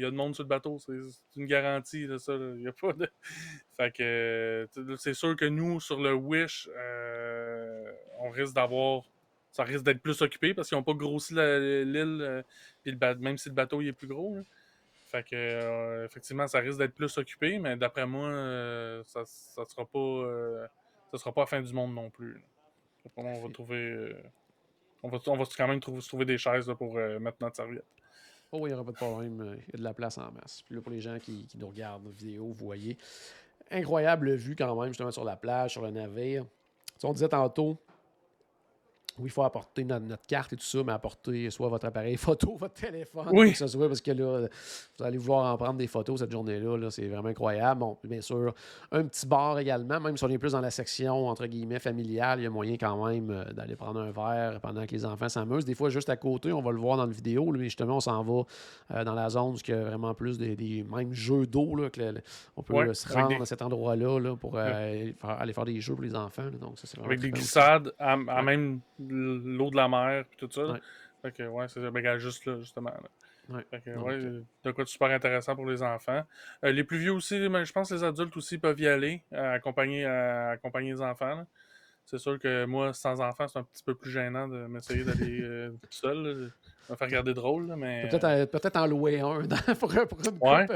y 0.00 0.04
a 0.04 0.10
de 0.10 0.16
monde 0.16 0.34
sur 0.34 0.44
le 0.44 0.48
bateau. 0.48 0.78
C'est 0.78 0.94
une 1.36 1.46
garantie 1.46 2.06
de 2.06 2.16
ça. 2.16 2.32
Il 2.56 2.62
y 2.62 2.68
a 2.68 2.72
pas 2.72 2.94
de... 2.94 3.06
Fait 3.78 3.92
que 3.94 4.66
c'est 4.96 5.12
sûr 5.14 5.36
que 5.36 5.44
nous, 5.44 5.78
sur 5.78 6.00
le 6.00 6.14
Wish, 6.14 6.70
on 8.18 8.30
risque 8.30 8.54
d'avoir. 8.54 9.02
Ça 9.56 9.64
risque 9.64 9.84
d'être 9.84 10.02
plus 10.02 10.20
occupé 10.20 10.52
parce 10.52 10.68
qu'ils 10.68 10.76
n'ont 10.76 10.84
pas 10.84 10.92
grossi 10.92 11.32
l'île, 11.32 12.44
euh, 12.86 13.14
même 13.20 13.38
si 13.38 13.48
le 13.48 13.54
bateau 13.54 13.80
il 13.80 13.88
est 13.88 13.94
plus 13.94 14.06
gros. 14.06 14.34
là. 14.34 14.42
Fait 15.06 15.22
que 15.22 15.34
euh, 15.34 16.04
effectivement, 16.04 16.46
ça 16.46 16.58
risque 16.58 16.76
d'être 16.76 16.92
plus 16.92 17.16
occupé, 17.16 17.58
mais 17.58 17.74
d'après 17.74 18.04
moi, 18.04 18.28
euh, 18.28 19.02
ça, 19.06 19.22
ça 19.24 19.64
sera 19.64 19.86
pas. 19.86 20.68
ça 21.10 21.16
sera 21.16 21.32
pas 21.32 21.40
la 21.40 21.46
fin 21.46 21.62
du 21.62 21.72
monde 21.72 21.94
non 21.94 22.10
plus. 22.10 22.44
on 23.16 23.22
va 23.22 23.48
trouver. 23.48 24.14
on 25.02 25.08
va, 25.08 25.18
on 25.26 25.36
va 25.38 25.44
quand 25.56 25.68
même 25.68 25.80
trouver, 25.80 26.02
trouver 26.02 26.26
des 26.26 26.36
chaises 26.36 26.68
là, 26.68 26.74
pour 26.74 26.96
mettre 26.96 27.38
notre 27.40 27.56
serviette. 27.56 27.86
Oh 28.52 28.58
oui, 28.58 28.68
il 28.68 28.74
n'y 28.74 28.78
aura 28.78 28.84
pas 28.84 28.92
de 28.92 28.96
problème. 28.96 29.58
Il 29.68 29.72
y 29.72 29.76
a 29.76 29.78
de 29.78 29.84
la 29.84 29.94
place 29.94 30.18
en 30.18 30.30
masse. 30.32 30.60
Puis 30.66 30.74
là, 30.74 30.82
pour 30.82 30.92
les 30.92 31.00
gens 31.00 31.18
qui, 31.18 31.46
qui 31.46 31.56
nous 31.56 31.68
regardent 31.68 32.08
vidéo, 32.08 32.48
vous 32.48 32.66
voyez. 32.66 32.98
Incroyable 33.70 34.34
vue 34.34 34.54
quand 34.54 34.78
même, 34.78 34.88
justement, 34.88 35.12
sur 35.12 35.24
la 35.24 35.36
plage, 35.36 35.72
sur 35.72 35.80
le 35.80 35.92
navire. 35.92 36.44
Tu 36.44 36.50
sais, 36.98 37.06
on 37.06 37.14
disait 37.14 37.30
tantôt, 37.30 37.78
oui, 39.18 39.24
il 39.26 39.30
faut 39.30 39.42
apporter 39.42 39.84
notre, 39.84 40.04
notre 40.06 40.26
carte 40.26 40.52
et 40.52 40.56
tout 40.56 40.64
ça, 40.64 40.78
mais 40.84 40.92
apporter 40.92 41.50
soit 41.50 41.68
votre 41.68 41.86
appareil 41.86 42.16
photo, 42.16 42.56
votre 42.56 42.74
téléphone, 42.74 43.28
Oui. 43.32 43.52
que 43.52 43.58
ce 43.58 43.66
soit, 43.66 43.86
parce 43.88 44.00
que 44.00 44.10
là, 44.12 44.48
vous 44.98 45.04
allez 45.04 45.18
vouloir 45.18 45.52
en 45.52 45.56
prendre 45.56 45.78
des 45.78 45.86
photos 45.86 46.20
cette 46.20 46.30
journée-là. 46.32 46.76
là, 46.76 46.90
c'est 46.90 47.06
vraiment 47.08 47.28
incroyable. 47.28 47.80
Bon, 47.80 47.98
bien 48.04 48.20
sûr, 48.20 48.54
un 48.92 49.04
petit 49.04 49.26
bar 49.26 49.58
également, 49.58 50.00
même 50.00 50.16
si 50.16 50.24
on 50.24 50.28
est 50.28 50.38
plus 50.38 50.52
dans 50.52 50.60
la 50.60 50.70
section, 50.70 51.28
entre 51.28 51.46
guillemets, 51.46 51.78
familiale, 51.78 52.40
il 52.40 52.44
y 52.44 52.46
a 52.46 52.50
moyen 52.50 52.76
quand 52.78 53.06
même 53.06 53.30
euh, 53.30 53.44
d'aller 53.52 53.76
prendre 53.76 54.00
un 54.00 54.10
verre 54.10 54.60
pendant 54.60 54.84
que 54.86 54.92
les 54.92 55.04
enfants 55.04 55.28
s'amusent. 55.28 55.64
Des 55.64 55.74
fois, 55.74 55.88
juste 55.90 56.08
à 56.10 56.16
côté, 56.16 56.52
on 56.52 56.62
va 56.62 56.70
le 56.72 56.78
voir 56.78 56.96
dans 56.96 57.06
la 57.06 57.12
vidéo, 57.12 57.44
mais 57.52 57.64
justement, 57.64 57.96
on 57.96 58.00
s'en 58.00 58.22
va 58.22 58.42
euh, 58.92 59.04
dans 59.04 59.14
la 59.14 59.28
zone 59.30 59.54
où 59.54 59.56
il 59.66 59.70
y 59.70 59.72
a 59.76 59.82
vraiment 59.84 60.14
plus 60.14 60.38
des, 60.38 60.56
des 60.56 60.82
mêmes 60.84 61.12
jeux 61.12 61.46
d'eau, 61.46 61.76
on 62.56 62.62
peut 62.62 62.74
Ouais, 62.74 62.94
se 62.94 63.12
rendre 63.12 63.28
des- 63.28 63.36
à 63.36 63.44
cet 63.44 63.62
endroit-là 63.62 64.18
là, 64.20 64.36
pour 64.36 64.56
euh, 64.56 65.12
faire- 65.18 65.30
aller 65.40 65.52
faire 65.52 65.64
des 65.64 65.80
jeux 65.80 65.94
pour 65.94 66.04
les 66.04 66.14
enfants. 66.14 66.44
là. 66.44 66.50
donc, 66.60 66.78
ça, 66.78 66.86
c'est 66.86 66.96
vraiment 66.96 67.08
Avec 67.10 67.20
des 67.20 67.30
glissades 67.30 67.92
à, 67.98 68.12
à 68.12 68.16
Ouais. 68.16 68.42
même 68.42 68.80
l'eau 69.14 69.70
de 69.70 69.76
la 69.76 69.88
mer 69.88 70.24
puis 70.28 70.36
tout 70.36 70.50
ça. 70.50 70.66
Ouais. 70.66 70.80
Fait 71.22 71.32
que 71.32 71.42
ouais, 71.44 71.68
c'est. 71.68 71.90
Ben, 71.90 72.18
juste 72.18 72.46
là, 72.46 72.58
justement. 72.58 72.90
là. 72.90 73.08
Ouais. 73.48 73.64
Fait 73.70 73.80
que, 73.80 73.90
Donc, 73.94 74.06
ouais, 74.06 74.14
euh, 74.14 74.42
de 74.64 74.70
quoi 74.72 74.84
de 74.84 74.88
super 74.88 75.08
intéressant 75.10 75.54
pour 75.54 75.66
les 75.66 75.82
enfants. 75.82 76.24
Euh, 76.64 76.72
les 76.72 76.84
plus 76.84 76.98
vieux 76.98 77.12
aussi, 77.12 77.48
mais 77.48 77.64
je 77.64 77.72
pense 77.72 77.90
que 77.90 77.94
les 77.94 78.04
adultes 78.04 78.36
aussi 78.36 78.58
peuvent 78.58 78.80
y 78.80 78.88
aller, 78.88 79.22
euh, 79.32 79.54
accompagner, 79.54 80.04
euh, 80.04 80.52
accompagner 80.52 80.92
les 80.92 81.00
enfants. 81.00 81.36
là. 81.36 81.46
C'est 82.04 82.18
sûr 82.18 82.38
que 82.38 82.64
moi, 82.66 82.92
sans 82.92 83.20
enfants, 83.20 83.48
c'est 83.48 83.58
un 83.58 83.64
petit 83.64 83.82
peu 83.82 83.94
plus 83.94 84.10
gênant 84.10 84.46
de 84.46 84.66
m'essayer 84.66 85.04
d'aller 85.04 85.40
euh, 85.42 85.70
tout 85.70 85.88
seul. 85.90 86.52
Ça 86.86 86.92
va 86.94 86.96
faire 86.96 87.08
regarder 87.08 87.34
drôle, 87.34 87.66
là, 87.68 87.76
mais 87.76 88.08
Peut-être 88.08 88.24
euh, 88.24 88.46
peut-être 88.46 88.76
en 88.76 88.86
louer 88.86 89.20
un 89.20 89.40
dans, 89.42 89.56
pour, 89.78 89.88
pour 89.88 90.18
une 90.20 90.38
Ouais. 90.40 90.66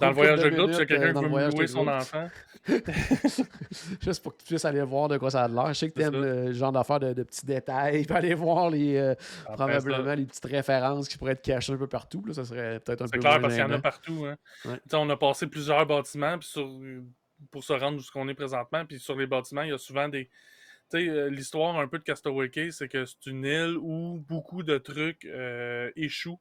dans 0.00 0.08
le 0.08 0.14
voyage 0.14 0.42
de 0.42 0.48
groupe, 0.50 0.70
minutes, 0.70 0.86
quelqu'un 0.86 1.12
qui 1.12 1.20
veut 1.24 1.28
me 1.28 1.50
louer 1.50 1.66
son 1.66 1.88
enfant, 1.88 2.28
Juste 4.00 4.22
pour 4.22 4.32
que 4.36 4.42
tu 4.42 4.46
puisses 4.46 4.64
aller 4.64 4.82
voir 4.82 5.08
de 5.08 5.18
quoi 5.18 5.30
ça 5.30 5.42
a 5.44 5.48
l'air. 5.48 5.68
Je 5.68 5.72
sais 5.74 5.88
que 5.90 5.94
tu 5.94 6.00
C'est 6.00 6.06
aimes 6.08 6.14
ça. 6.14 6.18
le 6.20 6.52
genre 6.52 6.72
d'affaires 6.72 7.00
de, 7.00 7.12
de 7.12 7.22
petits 7.22 7.46
détails. 7.46 8.04
Puis 8.04 8.16
aller 8.16 8.34
voir 8.34 8.70
les, 8.70 8.96
euh, 8.96 9.14
après 9.46 9.74
ça, 9.74 9.80
probablement 9.80 10.14
les 10.14 10.24
petites 10.26 10.44
références 10.46 11.08
qui 11.08 11.18
pourraient 11.18 11.32
être 11.32 11.42
cachées 11.42 11.72
un 11.72 11.76
peu 11.76 11.86
partout. 11.86 12.24
Là, 12.26 12.34
ça 12.34 12.44
serait 12.44 12.80
peut-être 12.80 13.02
un 13.02 13.04
peu 13.06 13.10
C'est 13.14 13.18
clair 13.18 13.40
parce 13.40 13.54
qu'il 13.54 13.62
y 13.62 13.66
en 13.66 13.70
a 13.72 13.78
partout. 13.78 14.26
Hein. 14.26 14.36
Ouais. 14.64 14.80
Tu 14.88 14.96
On 14.96 15.08
a 15.10 15.16
passé 15.16 15.46
plusieurs 15.46 15.86
bâtiments 15.86 16.38
puis 16.38 16.48
sur, 16.48 16.68
pour 17.50 17.62
se 17.64 17.72
rendre 17.72 17.98
où 18.00 18.02
qu'on 18.12 18.28
est 18.28 18.34
présentement. 18.34 18.84
Puis 18.84 18.98
sur 18.98 19.16
les 19.16 19.26
bâtiments, 19.26 19.62
il 19.62 19.70
y 19.70 19.74
a 19.74 19.78
souvent 19.78 20.08
des. 20.08 20.28
Euh, 20.94 21.30
l'histoire 21.30 21.76
un 21.78 21.88
peu 21.88 21.98
de 21.98 22.04
Castaway 22.04 22.48
Cay, 22.50 22.70
c'est 22.70 22.88
que 22.88 23.04
c'est 23.04 23.26
une 23.26 23.44
île 23.44 23.76
où 23.80 24.24
beaucoup 24.28 24.62
de 24.62 24.78
trucs 24.78 25.24
euh, 25.24 25.90
échouent 25.96 26.40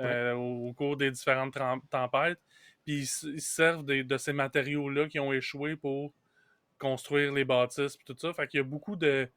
euh, 0.00 0.32
au, 0.34 0.68
au 0.68 0.72
cours 0.72 0.96
des 0.96 1.10
différentes 1.10 1.54
tempêtes. 1.90 2.40
Puis 2.84 3.00
ils, 3.00 3.34
ils 3.34 3.40
se 3.40 3.54
servent 3.54 3.84
des- 3.84 4.04
de 4.04 4.16
ces 4.16 4.32
matériaux-là 4.32 5.08
qui 5.08 5.20
ont 5.20 5.32
échoué 5.32 5.76
pour 5.76 6.12
construire 6.78 7.32
les 7.32 7.44
bâtisses 7.44 7.96
puis 7.96 8.06
tout 8.06 8.16
ça. 8.18 8.32
Fait 8.32 8.48
qu'il 8.48 8.58
y 8.58 8.60
a 8.62 8.64
beaucoup 8.64 8.96
de, 8.96 9.28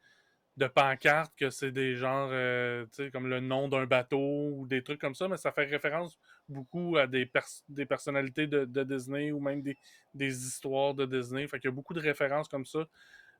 de 0.58 0.68
pancartes 0.68 1.34
que 1.38 1.50
c'est 1.50 1.72
des 1.72 1.96
genres, 1.96 2.30
euh, 2.32 2.86
comme 3.12 3.28
le 3.28 3.42
nom 3.42 3.68
d'un 3.68 3.86
bateau 3.86 4.50
ou 4.54 4.66
des 4.66 4.82
trucs 4.82 5.00
comme 5.02 5.16
ça, 5.16 5.28
mais 5.28 5.38
ça 5.38 5.52
fait 5.52 5.66
référence 5.66 6.18
beaucoup 6.50 6.98
à 6.98 7.06
des, 7.06 7.26
pers- 7.26 7.64
des 7.70 7.86
personnalités 7.86 8.48
de, 8.48 8.66
de 8.66 8.84
Disney 8.84 9.32
ou 9.32 9.40
même 9.40 9.62
des, 9.62 9.78
des 10.14 10.48
histoires 10.48 10.94
de 10.94 11.06
Disney. 11.06 11.48
Fait 11.48 11.60
qu'il 11.60 11.70
y 11.70 11.74
a 11.74 11.76
beaucoup 11.76 11.94
de 11.94 12.00
références 12.00 12.48
comme 12.48 12.66
ça 12.66 12.88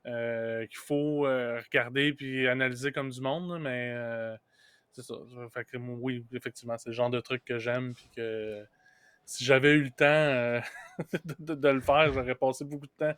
euh, 0.06 0.66
qu'il 0.68 0.78
faut 0.78 1.26
euh, 1.26 1.60
regarder 1.60 2.14
puis 2.14 2.48
analyser 2.48 2.92
comme 2.92 3.10
du 3.10 3.22
monde, 3.22 3.62
mais 3.62 3.92
euh, 3.96 4.36
c'est 4.92 5.02
ça. 5.02 5.16
Que, 5.70 5.78
oui, 5.78 6.26
effectivement, 6.34 6.78
c'est 6.78 6.90
le 6.90 6.96
genre 6.96 7.10
de 7.10 7.20
truc 7.20 7.44
que 7.44 7.58
j'aime 7.58 7.94
puis 7.94 8.10
que 8.16 8.66
si 9.26 9.44
j'avais 9.44 9.74
eu 9.74 9.84
le 9.84 9.92
temps 9.92 10.62
de 11.40 11.70
le 11.70 11.82
faire, 11.82 12.14
j'aurais 12.14 12.36
passé 12.36 12.64
beaucoup 12.64 12.88
de 12.88 12.92
temps 12.98 13.18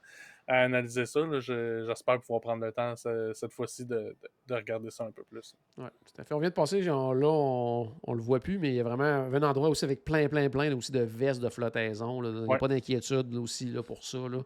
à 0.51 0.63
analyser 0.63 1.05
ça. 1.05 1.21
J'espère 1.39 2.19
pouvoir 2.21 2.41
prendre 2.41 2.65
le 2.65 2.71
temps 2.71 2.95
ce- 2.95 3.31
cette 3.35 3.53
fois-ci 3.53 3.85
de, 3.85 3.95
de- 3.95 4.15
de 4.47 4.53
regarder 4.55 4.89
ça 4.89 5.05
un 5.05 5.11
peu 5.11 5.23
plus. 5.23 5.53
Ouais, 5.77 5.89
tout 6.05 6.19
à 6.21 6.23
fait. 6.25 6.33
On 6.33 6.39
vient 6.39 6.49
de 6.49 6.53
passer, 6.55 6.81
genre, 6.81 7.13
là, 7.13 7.27
on, 7.29 7.91
on 8.03 8.13
le 8.15 8.21
voit 8.21 8.39
plus, 8.39 8.57
mais 8.57 8.69
il 8.69 8.75
y 8.75 8.79
a 8.79 8.83
vraiment 8.83 9.03
un 9.03 9.43
endroit 9.43 9.69
aussi 9.69 9.85
avec 9.85 10.03
plein, 10.03 10.27
plein, 10.27 10.49
plein 10.49 10.75
aussi 10.75 10.91
de 10.91 11.01
vestes 11.01 11.39
de 11.41 11.49
flottaison. 11.49 12.19
là. 12.19 12.29
Il 12.29 12.35
n'y 12.39 12.43
a 12.45 12.47
Ouais. 12.47 12.57
pas 12.57 12.67
d'inquiétude 12.67 13.35
aussi 13.35 13.65
là, 13.67 13.83
pour 13.83 14.03
ça. 14.03 14.17
là. 14.27 14.39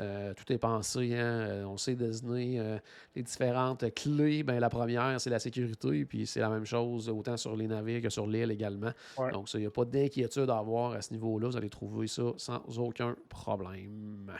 Euh, 0.00 0.34
tout 0.34 0.52
est 0.52 0.58
pensé. 0.58 1.14
hein. 1.14 1.46
Euh, 1.48 1.64
On 1.66 1.76
sait 1.76 1.94
Disney, 1.94 2.58
euh, 2.58 2.76
les 3.14 3.22
différentes 3.22 3.94
clés. 3.94 4.42
Ben, 4.42 4.58
la 4.58 4.68
première, 4.68 5.20
c'est 5.20 5.30
la 5.30 5.38
sécurité, 5.38 6.04
puis 6.04 6.26
c'est 6.26 6.40
la 6.40 6.48
même 6.50 6.64
chose 6.66 7.08
autant 7.08 7.36
sur 7.36 7.54
les 7.54 7.68
navires 7.68 8.02
que 8.02 8.10
sur 8.10 8.26
l'île 8.26 8.50
également. 8.50 8.90
Ouais. 9.16 9.30
Donc, 9.30 9.48
ça, 9.48 9.58
il 9.58 9.60
n'y 9.62 9.68
a 9.68 9.70
pas 9.70 9.84
d'inquiétude 9.84 10.50
à 10.50 10.58
avoir 10.58 10.94
à 10.94 11.00
ce 11.00 11.12
niveau-là. 11.12 11.46
Vous 11.48 11.56
allez 11.56 11.70
trouver 11.70 12.08
ça 12.08 12.24
sans 12.38 12.60
aucun 12.80 13.14
problème. 13.28 14.32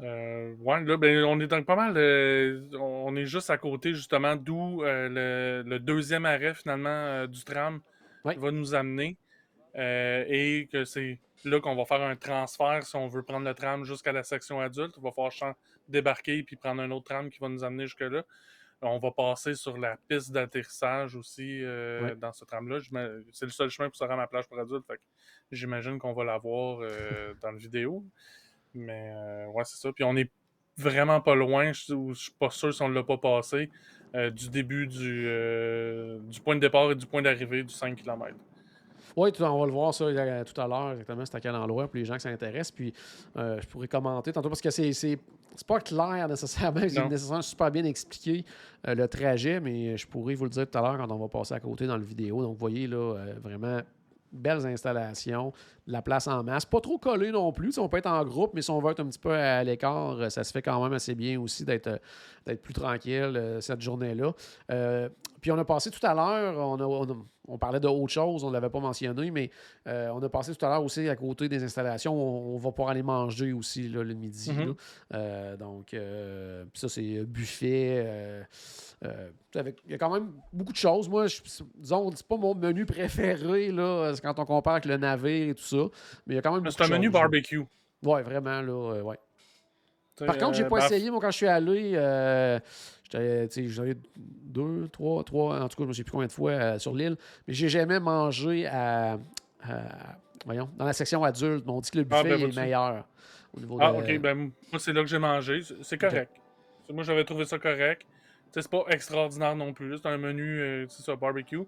Euh, 0.00 0.54
ouais, 0.58 0.82
là, 0.84 0.96
ben, 0.96 1.24
on 1.24 1.38
est 1.40 1.46
donc 1.46 1.66
pas 1.66 1.76
mal. 1.76 1.96
euh, 1.96 2.62
on 2.80 3.14
est 3.16 3.26
juste 3.26 3.50
à 3.50 3.58
côté, 3.58 3.94
justement, 3.94 4.34
d'où 4.36 4.82
euh, 4.82 5.08
le, 5.62 5.68
le 5.68 5.78
deuxième 5.78 6.26
arrêt, 6.26 6.54
finalement, 6.54 6.88
euh, 6.88 7.26
du 7.26 7.44
tram 7.44 7.80
Ouais. 8.24 8.34
va 8.36 8.50
nous 8.50 8.74
amener. 8.74 9.16
Et 9.76 10.68
que 10.72 10.84
c'est 10.84 11.18
là 11.44 11.60
qu'on 11.60 11.74
va 11.76 11.84
faire 11.84 12.00
un 12.00 12.16
transfert 12.16 12.84
si 12.84 12.96
on 12.96 13.08
veut 13.08 13.22
prendre 13.22 13.46
le 13.46 13.54
tram 13.54 13.84
jusqu'à 13.84 14.12
la 14.12 14.22
section 14.22 14.60
adulte. 14.60 14.94
On 14.98 15.02
va 15.02 15.10
falloir 15.12 15.54
débarquer 15.88 16.42
puis 16.42 16.56
prendre 16.56 16.80
un 16.80 16.90
autre 16.90 17.04
tram 17.06 17.28
qui 17.28 17.38
va 17.40 17.48
nous 17.48 17.64
amener 17.64 17.84
jusque-là. 17.86 18.22
On 18.82 18.98
va 18.98 19.10
passer 19.10 19.54
sur 19.54 19.76
la 19.78 19.96
piste 20.08 20.30
d'atterrissage 20.32 21.14
aussi 21.16 21.62
Ouais. 21.64 22.14
dans 22.16 22.32
ce 22.32 22.44
tram-là. 22.44 22.78
C'est 23.32 23.46
le 23.46 23.50
seul 23.50 23.68
chemin 23.68 23.88
pour 23.88 23.96
se 23.96 24.04
rendre 24.04 24.14
à 24.14 24.22
la 24.22 24.26
plage 24.26 24.46
pour 24.48 24.58
adultes. 24.58 24.84
J'imagine 25.52 25.98
qu'on 25.98 26.12
va 26.14 26.24
l'avoir 26.24 26.78
dans 27.42 27.50
la 27.52 27.58
vidéo. 27.58 28.04
Mais 28.74 29.12
euh, 29.14 29.46
ouais, 29.48 29.64
c'est 29.64 29.78
ça. 29.78 29.92
Puis 29.92 30.04
on 30.04 30.16
est 30.16 30.30
vraiment 30.76 31.20
pas 31.20 31.34
loin. 31.34 31.72
Je, 31.72 31.94
je 32.10 32.14
suis 32.14 32.32
pas 32.32 32.50
sûr 32.50 32.74
si 32.74 32.82
on 32.82 32.88
l'a 32.88 33.02
pas 33.04 33.18
passé. 33.18 33.70
euh, 34.14 34.30
du 34.30 34.48
début 34.48 34.86
du, 34.86 35.26
euh, 35.26 36.18
du 36.20 36.40
point 36.40 36.54
de 36.54 36.60
départ 36.60 36.90
et 36.92 36.94
du 36.94 37.06
point 37.06 37.22
d'arrivée 37.22 37.62
du 37.64 37.74
5 37.74 37.96
km. 37.96 38.34
Oui, 39.16 39.30
on 39.40 39.60
va 39.60 39.66
le 39.66 39.72
voir 39.72 39.94
ça 39.94 40.06
tout 40.44 40.60
à 40.60 40.66
l'heure, 40.66 40.92
exactement, 40.92 41.24
c'est 41.24 41.36
à 41.36 41.40
quel 41.40 41.54
endroit 41.54 41.86
pour 41.86 41.96
les 41.96 42.04
gens 42.04 42.14
qui 42.14 42.22
s'intéressent. 42.22 42.72
Puis 42.72 42.92
euh, 43.36 43.60
je 43.60 43.66
pourrais 43.68 43.86
commenter 43.86 44.32
tantôt 44.32 44.48
parce 44.48 44.60
que 44.60 44.70
c'est, 44.70 44.92
c'est, 44.92 45.18
pas 45.66 45.78
clair 45.78 46.26
nécessairement, 46.28 46.80
c'est 46.88 47.08
nécessairement 47.08 47.42
super 47.42 47.70
bien 47.70 47.84
expliqué 47.84 48.44
euh, 48.88 48.94
le 48.94 49.06
trajet, 49.06 49.60
mais 49.60 49.96
je 49.96 50.06
pourrais 50.06 50.34
vous 50.34 50.44
le 50.44 50.50
dire 50.50 50.68
tout 50.68 50.78
à 50.78 50.82
l'heure 50.82 50.96
quand 50.96 51.10
on 51.12 51.18
va 51.18 51.28
passer 51.28 51.54
à 51.54 51.60
côté 51.60 51.86
dans 51.86 51.96
le 51.96 52.04
vidéo. 52.04 52.42
Donc, 52.42 52.54
vous 52.54 52.58
voyez 52.58 52.88
là, 52.88 52.96
euh, 52.96 53.34
vraiment 53.40 53.80
belles 54.34 54.66
installations, 54.66 55.52
la 55.86 56.02
place 56.02 56.26
en 56.26 56.42
masse. 56.42 56.64
Pas 56.64 56.80
trop 56.80 56.98
collé 56.98 57.30
non 57.30 57.52
plus. 57.52 57.78
On 57.78 57.88
peut 57.88 57.98
être 57.98 58.10
en 58.10 58.24
groupe, 58.24 58.52
mais 58.54 58.62
si 58.62 58.70
on 58.70 58.80
veut 58.80 58.90
être 58.90 59.00
un 59.00 59.06
petit 59.06 59.18
peu 59.18 59.32
à 59.32 59.62
l'écart, 59.64 60.30
ça 60.30 60.44
se 60.44 60.52
fait 60.52 60.62
quand 60.62 60.82
même 60.82 60.92
assez 60.92 61.14
bien 61.14 61.40
aussi 61.40 61.64
d'être, 61.64 62.00
d'être 62.46 62.62
plus 62.62 62.74
tranquille 62.74 63.58
cette 63.60 63.80
journée-là. 63.80 64.32
puis 65.40 65.52
on 65.52 65.58
a 65.58 65.64
passé 65.64 65.90
tout 65.90 66.04
à 66.06 66.14
l'heure, 66.14 66.58
on 66.58 66.76
a 66.80 67.14
parlait 67.58 67.80
de 67.80 67.88
autre 67.88 68.12
chose, 68.12 68.42
on 68.44 68.48
ne 68.48 68.52
l'avait 68.54 68.70
pas 68.70 68.80
mentionné, 68.80 69.30
mais 69.30 69.50
euh, 69.86 70.08
on 70.14 70.22
a 70.22 70.28
passé 70.28 70.54
tout 70.54 70.64
à 70.64 70.68
l'heure 70.70 70.82
aussi 70.82 71.08
à 71.08 71.16
côté 71.16 71.48
des 71.48 71.62
installations. 71.62 72.14
On, 72.14 72.56
va 72.56 72.70
pouvoir 72.70 72.90
aller 72.90 73.02
manger 73.02 73.52
aussi 73.52 73.88
le 73.88 74.04
midi. 74.14 74.50
Mm-hmm. 74.50 74.76
Euh, 75.14 75.56
donc, 75.56 75.92
euh, 75.92 76.64
ça, 76.74 76.88
c'est 76.88 77.24
buffet. 77.24 78.46
il 79.02 79.72
y 79.88 79.94
a 79.94 79.98
quand 79.98 80.12
même 80.12 80.32
beaucoup 80.52 80.72
de 80.72 80.78
choses. 80.78 81.08
Moi, 81.08 81.26
je, 81.26 81.40
disons, 81.76 82.10
c'est 82.14 82.26
pas 82.26 82.36
mon 82.36 82.54
menu 82.54 82.86
préféré 82.86 83.70
là, 83.70 84.12
quand 84.22 84.38
on 84.38 84.44
compare 84.44 84.74
avec 84.74 84.86
le 84.86 84.96
navire 84.96 85.50
et 85.50 85.54
tout 85.54 85.62
ça. 85.62 85.84
Mais 86.26 86.34
il 86.34 86.36
y 86.36 86.38
a 86.38 86.42
quand 86.42 86.58
même 86.58 86.70
C'est 86.70 86.82
un 86.82 86.88
menu 86.88 87.10
barbecue. 87.10 87.64
Oui, 88.02 88.22
vraiment. 88.22 88.62
Là, 88.62 89.02
ouais. 89.02 89.18
Par 90.26 90.38
contre, 90.38 90.54
j'ai 90.54 90.64
pas 90.64 90.86
essayé, 90.86 91.10
moi, 91.10 91.20
quand 91.20 91.30
je 91.30 91.36
suis 91.36 91.46
allé. 91.46 92.60
J'en 93.14 93.84
ai 93.84 93.94
deux, 94.16 94.88
trois, 94.88 95.24
trois, 95.24 95.60
en 95.60 95.68
tout 95.68 95.76
cas, 95.76 95.84
je 95.84 95.88
ne 95.88 95.92
sais 95.92 96.04
plus 96.04 96.12
combien 96.12 96.26
de 96.26 96.32
fois 96.32 96.52
euh, 96.52 96.78
sur 96.78 96.94
l'île, 96.94 97.16
mais 97.46 97.54
j'ai 97.54 97.68
jamais 97.68 98.00
mangé 98.00 98.66
à, 98.66 99.18
voyons, 100.44 100.68
dans 100.76 100.84
la 100.84 100.92
section 100.92 101.22
adulte. 101.24 101.64
On 101.66 101.80
dit 101.80 101.90
que 101.90 101.98
le 101.98 102.06
ah, 102.10 102.22
buffet 102.22 102.38
ben, 102.38 102.50
est 102.50 102.56
meilleur. 102.56 103.04
Au 103.56 103.60
niveau 103.60 103.78
ah, 103.80 103.92
ok, 103.92 104.18
ben, 104.18 104.50
moi, 104.72 104.78
c'est 104.78 104.92
là 104.92 105.02
que 105.02 105.08
j'ai 105.08 105.18
mangé. 105.18 105.60
C'est 105.82 105.98
correct. 105.98 106.32
Moi, 106.92 107.04
j'avais 107.04 107.24
trouvé 107.24 107.44
ça 107.44 107.58
correct. 107.58 108.06
C'est 108.52 108.70
pas 108.70 108.84
extraordinaire 108.88 109.56
non 109.56 109.72
plus. 109.72 109.98
C'est 109.98 110.06
un 110.06 110.16
menu, 110.16 110.60
euh, 110.60 110.86
c'est 110.88 111.02
ça, 111.02 111.16
barbecue. 111.16 111.58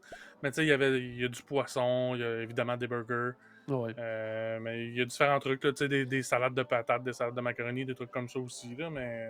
Mais 0.43 0.51
tu 0.51 0.57
sais, 0.57 0.65
il 0.65 0.69
y 0.69 0.73
avait 0.73 1.01
y 1.01 1.25
a 1.25 1.29
du 1.29 1.43
poisson, 1.43 2.13
il 2.15 2.21
y 2.21 2.25
a 2.25 2.43
évidemment 2.43 2.77
des 2.77 2.87
burgers. 2.87 3.33
Euh, 3.69 4.61
mais 4.61 4.87
il 4.87 4.97
y 4.97 5.01
a 5.01 5.05
différents 5.05 5.41
trucs, 5.41 5.65
là, 5.65 5.73
des, 5.73 6.07
des 6.07 6.23
salades 6.23 6.55
de 6.55 6.63
patates, 6.63 7.03
des 7.03 7.13
salades 7.13 7.35
de 7.35 7.41
macaroni, 7.41 7.85
des 7.85 7.95
trucs 7.95 8.13
comme 8.13 8.29
ça 8.29 8.39
aussi. 8.39 8.77
Là, 8.77 8.89
mais 8.91 9.29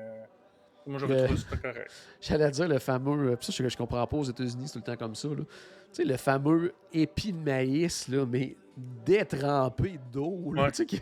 moi, 0.87 0.99
j'avais 0.99 1.25
trouvé 1.25 1.41
ça 1.41 1.57
correct. 1.57 1.91
J'allais 2.21 2.51
dire 2.51 2.69
le 2.69 2.79
fameux. 2.79 3.33
Euh, 3.33 3.37
ça, 3.41 3.53
je, 3.53 3.69
je 3.69 3.77
comprends 3.77 4.07
pas 4.07 4.17
aux 4.17 4.25
États-Unis, 4.25 4.65
c'est 4.67 4.73
tout 4.75 4.79
le 4.79 4.85
temps 4.85 4.97
comme 4.97 5.15
ça. 5.15 5.29
Tu 5.29 5.45
sais, 5.93 6.05
le 6.05 6.17
fameux 6.17 6.73
épi 6.93 7.33
de 7.33 7.39
maïs, 7.39 8.09
là, 8.09 8.25
mais 8.27 8.57
détrempé 9.05 9.99
d'eau. 10.13 10.55
Tu 10.69 10.75
sais, 10.75 10.87
que, 10.87 10.97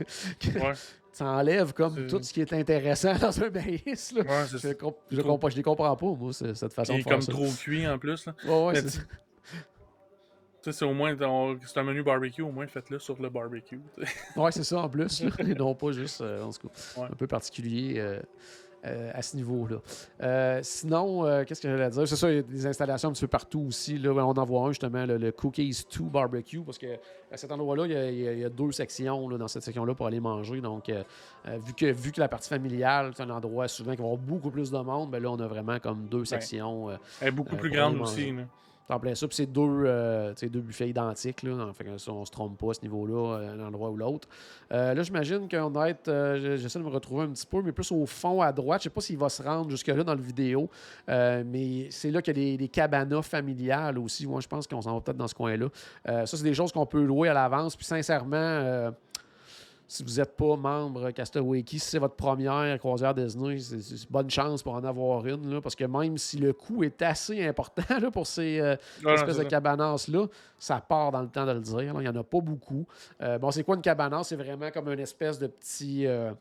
ça 1.12 1.26
enlève 1.26 1.72
comme 1.72 2.06
tout 2.06 2.22
ce 2.22 2.32
qui 2.32 2.40
est 2.40 2.52
intéressant 2.52 3.14
dans 3.20 3.42
un 3.42 3.50
maïs. 3.50 4.12
Là. 4.12 4.22
Ouais, 4.22 4.46
je, 4.50 4.56
je, 4.56 4.68
je, 4.68 5.50
je 5.50 5.56
les 5.56 5.62
comprends 5.62 5.96
pas, 5.96 6.06
moi, 6.06 6.32
cette 6.32 6.72
façon 6.72 6.96
de 6.96 7.02
faire 7.02 7.18
comme 7.18 7.26
trop 7.26 7.50
cuit 7.50 7.86
en 7.86 7.98
plus. 7.98 8.26
Là. 8.26 8.34
Ouais, 8.46 8.66
ouais, 8.66 8.82
c'est 8.82 9.00
c'est 10.72 10.84
au 10.84 10.94
moins, 10.94 11.14
c'est 11.16 11.78
un 11.78 11.82
menu 11.82 12.02
barbecue, 12.02 12.42
au 12.42 12.50
moins 12.50 12.66
faites-le 12.66 12.98
sur 12.98 13.20
le 13.20 13.28
barbecue. 13.28 13.80
ouais, 14.36 14.52
c'est 14.52 14.64
ça 14.64 14.78
en 14.78 14.88
plus, 14.88 15.22
et 15.38 15.54
non 15.54 15.74
pas 15.74 15.92
juste, 15.92 16.20
euh, 16.20 16.42
en 16.42 16.50
tout 16.52 16.68
cas, 16.68 17.02
un 17.02 17.14
peu 17.14 17.26
particulier. 17.26 17.94
Euh, 17.98 18.20
euh, 18.84 19.10
à 19.14 19.22
ce 19.22 19.36
niveau-là. 19.36 19.76
Euh, 20.22 20.60
sinon, 20.62 21.24
euh, 21.24 21.44
qu'est-ce 21.44 21.62
que 21.62 21.68
j'allais 21.68 21.90
dire? 21.90 22.06
C'est 22.06 22.16
ça, 22.16 22.30
il 22.30 22.36
y 22.36 22.38
a 22.38 22.42
des 22.42 22.66
installations 22.66 23.08
un 23.08 23.12
petit 23.12 23.22
peu 23.22 23.28
partout 23.28 23.64
aussi. 23.68 23.98
Là, 23.98 24.10
on 24.10 24.32
en 24.32 24.44
voit 24.44 24.66
un 24.66 24.68
justement, 24.68 25.06
le, 25.06 25.32
Cookies 25.32 25.84
2 25.98 26.04
Barbecue, 26.04 26.60
parce 26.60 26.78
que 26.78 26.98
à 27.32 27.36
cet 27.36 27.50
endroit-là, 27.50 27.86
il, 27.86 28.38
y 28.38 28.44
a 28.44 28.48
deux 28.50 28.72
sections 28.72 29.28
dans 29.28 29.48
cette 29.48 29.62
section-là 29.62 29.94
pour 29.94 30.06
aller 30.06 30.20
manger. 30.20 30.60
Donc, 30.60 30.88
vu, 30.88 31.72
que, 31.74 31.86
vu 31.86 32.12
que 32.12 32.20
la 32.20 32.28
partie 32.28 32.48
familiale, 32.48 33.12
c'est 33.16 33.22
un 33.22 33.30
endroit 33.30 33.68
souvent 33.68 33.92
qui 33.92 33.98
va 33.98 34.04
avoir 34.04 34.18
beaucoup 34.18 34.50
plus 34.50 34.70
de 34.70 34.78
monde, 34.78 35.10
ben 35.10 35.22
là, 35.22 35.30
on 35.30 35.40
a 35.40 35.46
vraiment 35.46 35.78
comme 35.78 36.06
deux 36.06 36.24
sections. 36.24 36.90
Elle 37.20 37.28
est 37.28 37.30
beaucoup 37.30 37.56
plus 37.56 37.70
grande 37.70 38.00
aussi. 38.00 38.32
Là. 38.32 38.42
En 38.90 39.00
plein 39.00 39.14
ça. 39.14 39.26
Puis 39.26 39.36
c'est 39.36 39.46
deux, 39.46 39.84
euh, 39.86 40.34
deux 40.42 40.60
buffets 40.60 40.90
identiques. 40.90 41.42
Là. 41.42 41.72
Fait 41.72 41.84
que 41.84 42.10
on 42.10 42.24
se 42.24 42.30
trompe 42.30 42.58
pas 42.58 42.72
à 42.72 42.74
ce 42.74 42.82
niveau-là, 42.82 43.38
euh, 43.38 43.54
un 43.54 43.66
endroit 43.66 43.88
ou 43.88 43.96
l'autre. 43.96 44.28
Euh, 44.72 44.92
là, 44.92 45.02
j'imagine 45.02 45.48
qu'on 45.48 45.70
va 45.70 45.88
être. 45.88 46.10
J'essaie 46.56 46.78
de 46.78 46.84
me 46.84 46.90
retrouver 46.90 47.24
un 47.24 47.28
petit 47.28 47.46
peu, 47.46 47.62
mais 47.62 47.72
plus 47.72 47.90
au 47.92 48.04
fond 48.04 48.42
à 48.42 48.52
droite. 48.52 48.82
Je 48.82 48.84
sais 48.84 48.90
pas 48.90 49.00
s'il 49.00 49.16
va 49.16 49.30
se 49.30 49.42
rendre 49.42 49.70
jusque-là 49.70 50.04
dans 50.04 50.14
la 50.14 50.20
vidéo. 50.20 50.68
mais 51.08 51.88
c'est 51.90 52.10
là 52.10 52.20
qu'il 52.20 52.36
y 52.36 52.54
a 52.54 52.56
des, 52.58 52.68
cabanas 52.68 53.22
familiales 53.22 53.98
aussi. 53.98 54.26
Moi, 54.26 54.40
je 54.40 54.48
pense 54.48 54.66
qu'on 54.66 54.82
s'en 54.82 54.94
va 54.94 55.00
peut-être 55.00 55.16
dans 55.16 55.28
ce 55.28 55.34
coin-là. 55.34 55.68
ça, 56.04 56.26
c'est 56.26 56.42
des 56.42 56.54
choses 56.54 56.70
qu'on 56.70 56.86
peut 56.86 57.02
louer 57.02 57.30
à 57.30 57.34
l'avance. 57.34 57.76
Puis 57.76 57.86
sincèrement 57.86 58.92
si 59.86 60.02
vous 60.02 60.14
n'êtes 60.14 60.36
pas 60.36 60.56
membre 60.56 61.10
Castaway 61.10 61.62
Key, 61.62 61.78
si 61.78 61.90
c'est 61.90 61.98
votre 61.98 62.14
première 62.14 62.78
croisière 62.78 63.14
Disney, 63.14 63.58
c'est 63.58 64.10
bonne 64.10 64.30
chance 64.30 64.62
pour 64.62 64.74
en 64.74 64.84
avoir 64.84 65.26
une. 65.26 65.52
Là, 65.52 65.60
parce 65.60 65.74
que 65.74 65.84
même 65.84 66.16
si 66.18 66.38
le 66.38 66.52
coût 66.52 66.84
est 66.84 67.00
assez 67.02 67.46
important 67.46 67.98
là, 68.00 68.10
pour 68.10 68.26
ces 68.26 68.60
euh, 68.60 68.76
espèces 69.06 69.38
de 69.38 69.44
cabanas-là, 69.44 70.26
ça 70.58 70.80
part 70.80 71.12
dans 71.12 71.22
le 71.22 71.28
temps 71.28 71.46
de 71.46 71.52
le 71.52 71.60
dire. 71.60 71.94
Il 71.96 72.00
n'y 72.00 72.08
en 72.08 72.16
a 72.16 72.24
pas 72.24 72.40
beaucoup. 72.40 72.86
Euh, 73.20 73.38
bon, 73.38 73.50
c'est 73.50 73.62
quoi 73.62 73.76
une 73.76 73.82
cabanasse? 73.82 74.28
C'est 74.28 74.36
vraiment 74.36 74.70
comme 74.70 74.90
une 74.90 75.00
espèce 75.00 75.38
de 75.38 75.46
petit. 75.46 76.06
Euh, 76.06 76.32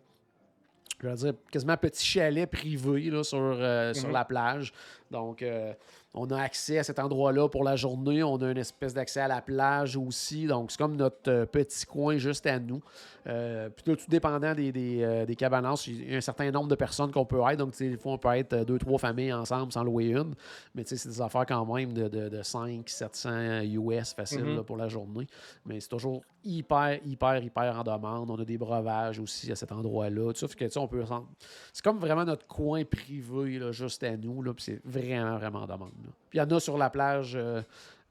je 1.02 1.08
vais 1.10 1.16
dire 1.16 1.34
quasiment 1.52 1.76
petit 1.76 2.06
chalet 2.06 2.50
privé 2.50 3.10
là, 3.10 3.24
sur, 3.24 3.38
sur 3.38 3.60
mm-hmm. 3.60 4.12
la 4.12 4.24
plage. 4.24 4.74
Donc, 5.12 5.44
on 6.16 6.30
a 6.30 6.40
accès 6.40 6.78
à 6.78 6.84
cet 6.84 7.00
endroit-là 7.00 7.50
pour 7.50 7.64
la 7.64 7.76
journée. 7.76 8.22
On 8.24 8.38
a 8.38 8.52
une 8.52 8.58
espèce 8.58 8.94
d'accès 8.94 9.22
à 9.22 9.28
la 9.28 9.42
plage 9.42 9.98
aussi. 9.98 10.46
Donc, 10.46 10.72
c'est 10.72 10.78
comme 10.78 10.96
notre 10.96 11.32
euh, 11.32 11.46
petit 11.46 11.86
coin 11.86 12.18
juste 12.18 12.46
à 12.46 12.60
nous. 12.60 12.82
Euh, 13.26 13.70
puis 13.70 13.84
tout 13.84 13.98
dépendant 14.08 14.54
des, 14.54 14.72
des, 14.72 15.02
euh, 15.02 15.26
des, 15.26 15.34
il 15.34 16.12
y 16.12 16.14
a 16.14 16.18
un 16.18 16.22
certain 16.22 16.52
nombre 16.52 16.68
de 16.68 16.76
personnes 16.76 17.12
qu'on 17.12 17.26
peut 17.26 17.42
être. 17.50 17.58
Donc, 17.58 17.76
des 17.78 17.98
fois, 17.98 18.14
on 18.14 18.18
peut 18.20 18.36
être 18.36 18.64
deux, 18.64 18.78
trois 18.78 19.00
familles 19.00 19.34
ensemble 19.34 19.72
sans 19.72 19.84
louer 19.84 20.10
une. 20.10 20.36
Mais 20.76 20.84
c'est 20.86 21.08
des 21.08 21.22
affaires 21.22 21.48
quand 21.48 21.66
même 21.74 21.94
de, 21.94 22.08
de, 22.08 22.30
de 22.30 22.44
5, 22.44 22.88
700 22.88 23.62
US 23.62 24.14
facile 24.14 24.62
pour 24.68 24.78
la 24.78 24.88
journée. 24.88 25.26
Mais 25.66 25.80
c'est 25.80 25.90
toujours 25.90 26.22
hyper, 26.44 27.00
hyper, 27.06 27.44
hyper 27.44 27.80
en 27.80 27.84
demande. 27.84 28.30
On 28.30 28.40
a 28.40 28.46
des 28.46 28.58
breuvages 28.58 29.20
aussi 29.20 29.52
à 29.52 29.56
cet 29.56 29.72
endroit-là. 29.72 30.32
Fait 30.34 30.70
que, 30.70 30.80
on 30.80 30.88
peut... 30.88 31.04
C'est 31.72 31.84
comme 31.84 31.98
vraiment 31.98 32.26
notre 32.26 32.46
coin 32.46 32.84
privé, 32.86 33.58
là, 33.58 33.72
juste 33.72 34.04
à 34.04 34.16
nous. 34.16 34.44
Puis 34.54 34.64
c'est 34.64 34.82
vraiment, 34.86 35.38
vraiment 35.38 35.60
en 35.60 35.68
demande. 35.68 36.03
Puis 36.30 36.38
il 36.38 36.42
y 36.42 36.42
en 36.42 36.50
a 36.50 36.60
sur 36.60 36.78
la 36.78 36.90
plage, 36.90 37.34
euh, 37.36 37.62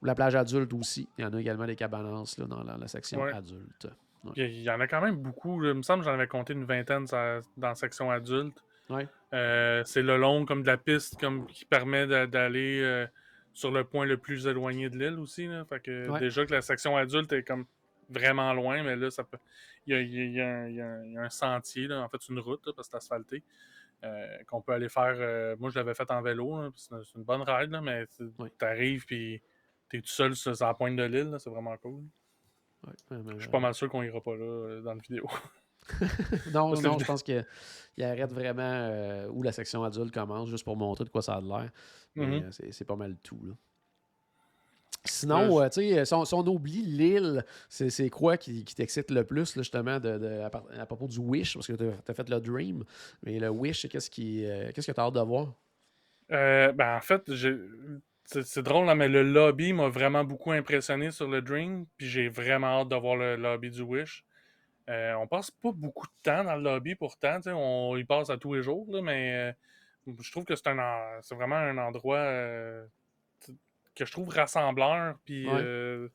la 0.03 0.15
plage 0.15 0.35
adulte 0.35 0.73
aussi. 0.75 1.09
Il 1.19 1.25
y 1.25 1.27
en 1.27 1.33
a 1.33 1.41
également 1.41 1.67
des 1.67 1.77
cabanances 1.77 2.39
là, 2.39 2.47
dans 2.47 2.63
la, 2.63 2.89
section 2.89 3.23
adulte. 3.25 3.89
Il 4.37 4.63
y 4.63 4.71
en 4.71 4.81
a 4.81 4.87
quand 4.87 5.01
même 5.01 5.17
beaucoup. 5.17 5.63
Il 5.65 5.75
me 5.75 5.83
semble 5.83 6.05
que 6.05 6.09
j'en 6.09 6.15
avais 6.15 6.29
compté 6.29 6.53
une 6.53 6.65
vingtaine 6.65 7.07
dans 7.07 7.43
la 7.57 7.75
section 7.75 8.11
adulte. 8.11 8.63
Euh, 9.33 9.83
c'est 9.87 10.03
le 10.03 10.19
long 10.19 10.45
comme 10.45 10.63
de 10.63 10.67
la 10.67 10.77
piste 10.77 11.19
comme, 11.19 11.47
qui 11.47 11.65
permet 11.65 12.07
d'aller 12.27 12.83
euh, 12.83 13.07
sur 13.55 13.71
le 13.71 13.85
point 13.85 14.05
le 14.05 14.19
plus 14.19 14.47
éloigné 14.47 14.91
de 14.91 14.99
l'île 14.99 15.19
aussi. 15.19 15.49
Fait 15.69 15.81
que 15.81 16.19
déjà 16.19 16.45
que 16.45 16.53
la 16.53 16.63
section 16.63 16.97
adulte 16.97 17.33
est 17.33 17.43
comme 17.43 17.65
vraiment 18.11 18.53
loin, 18.53 18.83
mais 18.83 18.97
là, 18.97 19.11
ça 19.11 19.25
peut. 19.25 19.39
Il 19.87 19.97
y 19.97 20.41
a, 20.41 21.23
un 21.23 21.31
sentier, 21.31 21.93
en 21.93 22.09
fait, 22.09 22.29
une 22.29 22.39
route, 22.39 22.63
parce 22.77 22.89
que 22.89 22.93
c'est 22.93 22.97
asphalté. 22.97 23.43
Euh, 24.05 24.39
qu'on 24.49 24.61
peut 24.61 24.73
aller 24.73 24.89
faire. 24.89 25.15
Euh, 25.17 25.55
moi, 25.61 25.71
je 25.71 25.79
l'avais 25.79 25.95
fait 25.95 26.11
en 26.11 26.23
vélo, 26.23 26.73
c'est 26.75 26.93
une 27.15 27.23
bonne 27.23 27.43
ride, 27.43 27.71
mais 27.83 28.05
tu 28.09 28.65
arrives 28.65 29.07
puis 29.07 29.41
tu 29.89 29.99
es 29.99 30.01
tout 30.01 30.09
seul 30.09 30.35
sur, 30.35 30.55
la 30.61 30.75
pointe 30.75 30.97
de 30.97 31.05
l'île, 31.05 31.37
c'est 31.39 31.51
vraiment 31.51 31.77
cool. 31.77 32.03
je 33.11 33.39
suis 33.39 33.49
pas 33.49 33.61
mal 33.61 33.75
sûr 33.75 33.89
qu'on 33.89 34.03
ira 34.03 34.21
pas 34.21 34.35
là 34.35 34.45
euh, 34.45 34.83
dans 34.83 34.95
la 34.95 35.01
vidéo. 35.01 35.29
non, 36.53 36.75
non, 36.81 36.99
je 36.99 37.05
pense 37.05 37.23
qu'il 37.23 37.45
arrête 38.01 38.33
vraiment 38.33 39.27
où 39.31 39.45
la 39.45 39.53
section 39.53 39.85
adulte 39.85 40.13
commence, 40.13 40.49
juste 40.49 40.65
pour 40.65 40.77
montrer 40.77 41.05
de 41.05 41.11
quoi 41.11 41.23
ça 41.23 41.35
a 41.35 41.41
l'air. 41.41 41.71
Mm-hmm. 42.17 42.73
C'est 42.73 42.85
pas 42.85 42.97
mal 42.97 43.17
tout. 43.23 43.41
Là. 43.45 43.55
Sinon, 45.05 45.61
euh, 45.61 45.69
tu 45.69 45.83
sais, 45.83 46.05
si, 46.05 46.15
on 46.15 46.47
oublie 46.47 46.83
l'île, 46.83 47.45
c'est 47.69 48.09
quoi 48.11 48.37
qui, 48.37 48.65
t'excite 48.65 49.11
le 49.11 49.25
plus, 49.25 49.55
justement, 49.55 49.99
de, 49.99 50.43
à, 50.43 50.87
propos 50.87 51.09
du 51.09 51.19
Wish, 51.19 51.55
parce 51.55 51.67
que 51.67 51.73
tu 51.73 51.85
as, 52.09 52.15
fait 52.15 52.29
le 52.29 52.41
Dream, 52.41 52.85
mais 53.25 53.41
le 53.41 53.49
Wish, 53.49 53.89
qu'est-ce 53.89 54.11
qui, 54.11 54.45
euh, 54.45 54.71
qu'est-ce 54.73 54.87
que 54.87 54.93
tu 54.93 55.01
as 55.01 55.05
hâte 55.05 55.15
de 55.15 55.21
voir? 55.21 55.55
Euh, 56.31 56.71
ben, 56.73 56.97
en 56.97 57.01
fait, 57.01 57.29
c'est 58.25 58.63
drôle, 58.63 58.95
mais 58.95 59.09
le 59.09 59.25
lobby 59.25 59.73
m'a 59.73 59.89
vraiment 59.89 60.23
beaucoup 60.23 60.53
impressionné 60.53 61.11
sur 61.11 61.29
le 61.29 61.43
Dream, 61.43 61.87
puis 61.97 62.09
j'ai 62.09 62.29
vraiment 62.29 62.83
hâte 62.83 62.89
de 62.89 62.97
voir 62.97 63.17
le 63.17 63.35
lobby 63.35 63.71
du 63.71 63.83
Wish. 63.83 64.25
on 64.87 65.27
passe 65.27 65.51
pas 65.51 65.73
beaucoup 65.73 66.07
de 66.07 66.13
temps 66.23 66.45
dans 66.45 66.55
le 66.55 66.63
lobby 66.63 66.95
pourtant, 66.95 67.41
on 67.47 67.97
y 67.97 68.05
passe 68.05 68.31
à 68.31 68.37
tous 68.37 68.55
les 68.55 68.63
jours, 68.63 68.87
mais 69.03 69.53
je 70.07 70.31
trouve 70.31 70.45
que 70.45 70.55
c'est 70.55 71.35
vraiment 71.35 71.57
un 71.57 71.79
endroit 71.79 72.25
que 73.95 74.05
je 74.05 74.13
trouve 74.13 74.29
rassembleur. 74.29 75.17
Puis, 75.25 75.49
euh, 75.49 76.09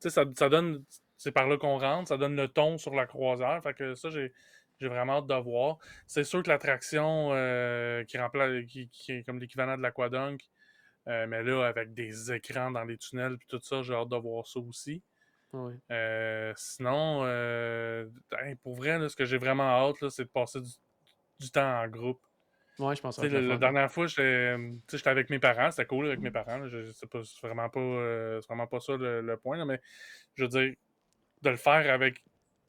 ça, 0.00 0.10
ça 0.10 0.48
donne. 0.48 0.84
C'est 1.16 1.32
par 1.32 1.46
là 1.48 1.58
qu'on 1.58 1.78
rentre, 1.78 2.08
ça 2.08 2.16
donne 2.16 2.36
le 2.36 2.48
ton 2.48 2.78
sur 2.78 2.94
la 2.94 3.06
croisière. 3.06 3.60
Fait 3.62 3.74
que 3.74 3.94
ça, 3.94 4.08
j'ai. 4.10 4.32
vraiment 4.80 5.18
hâte 5.18 5.26
de 5.26 5.34
voir. 5.34 5.78
C'est 6.06 6.24
sûr 6.24 6.42
que 6.42 6.48
l'attraction 6.48 7.30
euh, 7.32 8.04
qui, 8.04 8.16
remplace, 8.18 8.64
qui, 8.66 8.88
est 9.08 9.24
comme 9.24 9.38
l'équivalent 9.38 9.76
de 9.76 9.82
l'aquadunk, 9.82 10.40
euh, 11.08 11.26
mais 11.26 11.42
là, 11.42 11.66
avec 11.66 11.92
des 11.92 12.32
écrans 12.32 12.70
dans 12.70 12.84
les 12.84 12.96
tunnels 12.96 13.36
puis 13.36 13.46
tout 13.48 13.60
ça, 13.62 13.82
j'ai 13.82 13.94
hâte 13.94 14.08
de 14.08 14.16
voir 14.16 14.46
ça 14.46 14.60
aussi. 14.60 15.02
Euh, 15.90 16.52
sinon, 16.56 17.22
euh, 17.24 18.06
pour 18.62 18.76
vrai, 18.76 18.98
là, 18.98 19.08
ce 19.08 19.16
que 19.16 19.24
j'ai 19.24 19.38
vraiment 19.38 19.64
hâte, 19.64 20.08
c'est 20.10 20.24
de 20.24 20.28
passer 20.30 20.60
du, 20.60 20.70
du 21.40 21.50
temps 21.50 21.82
en 21.82 21.88
groupe. 21.88 22.20
Ouais, 22.80 22.96
je 22.96 23.02
pense 23.02 23.16
que 23.22 23.26
la 23.48 23.56
dernière 23.58 23.90
fois, 23.92 24.06
j'étais 24.06 24.22
euh, 24.22 24.72
j'étais 24.90 25.10
avec 25.10 25.30
mes 25.30 25.38
parents, 25.38 25.70
c'était 25.70 25.86
cool 25.86 26.06
avec 26.06 26.20
mes 26.20 26.30
parents. 26.30 26.66
C'est 26.92 27.40
vraiment 27.42 27.68
pas, 27.68 27.80
euh, 27.80 28.40
vraiment 28.48 28.66
pas 28.66 28.80
ça 28.80 28.96
le, 28.96 29.20
le 29.20 29.36
point, 29.36 29.56
là, 29.58 29.64
mais 29.64 29.80
je 30.34 30.44
veux 30.44 30.48
dire, 30.48 30.74
de 31.42 31.50
le 31.50 31.56
faire 31.56 31.92
avec. 31.92 32.24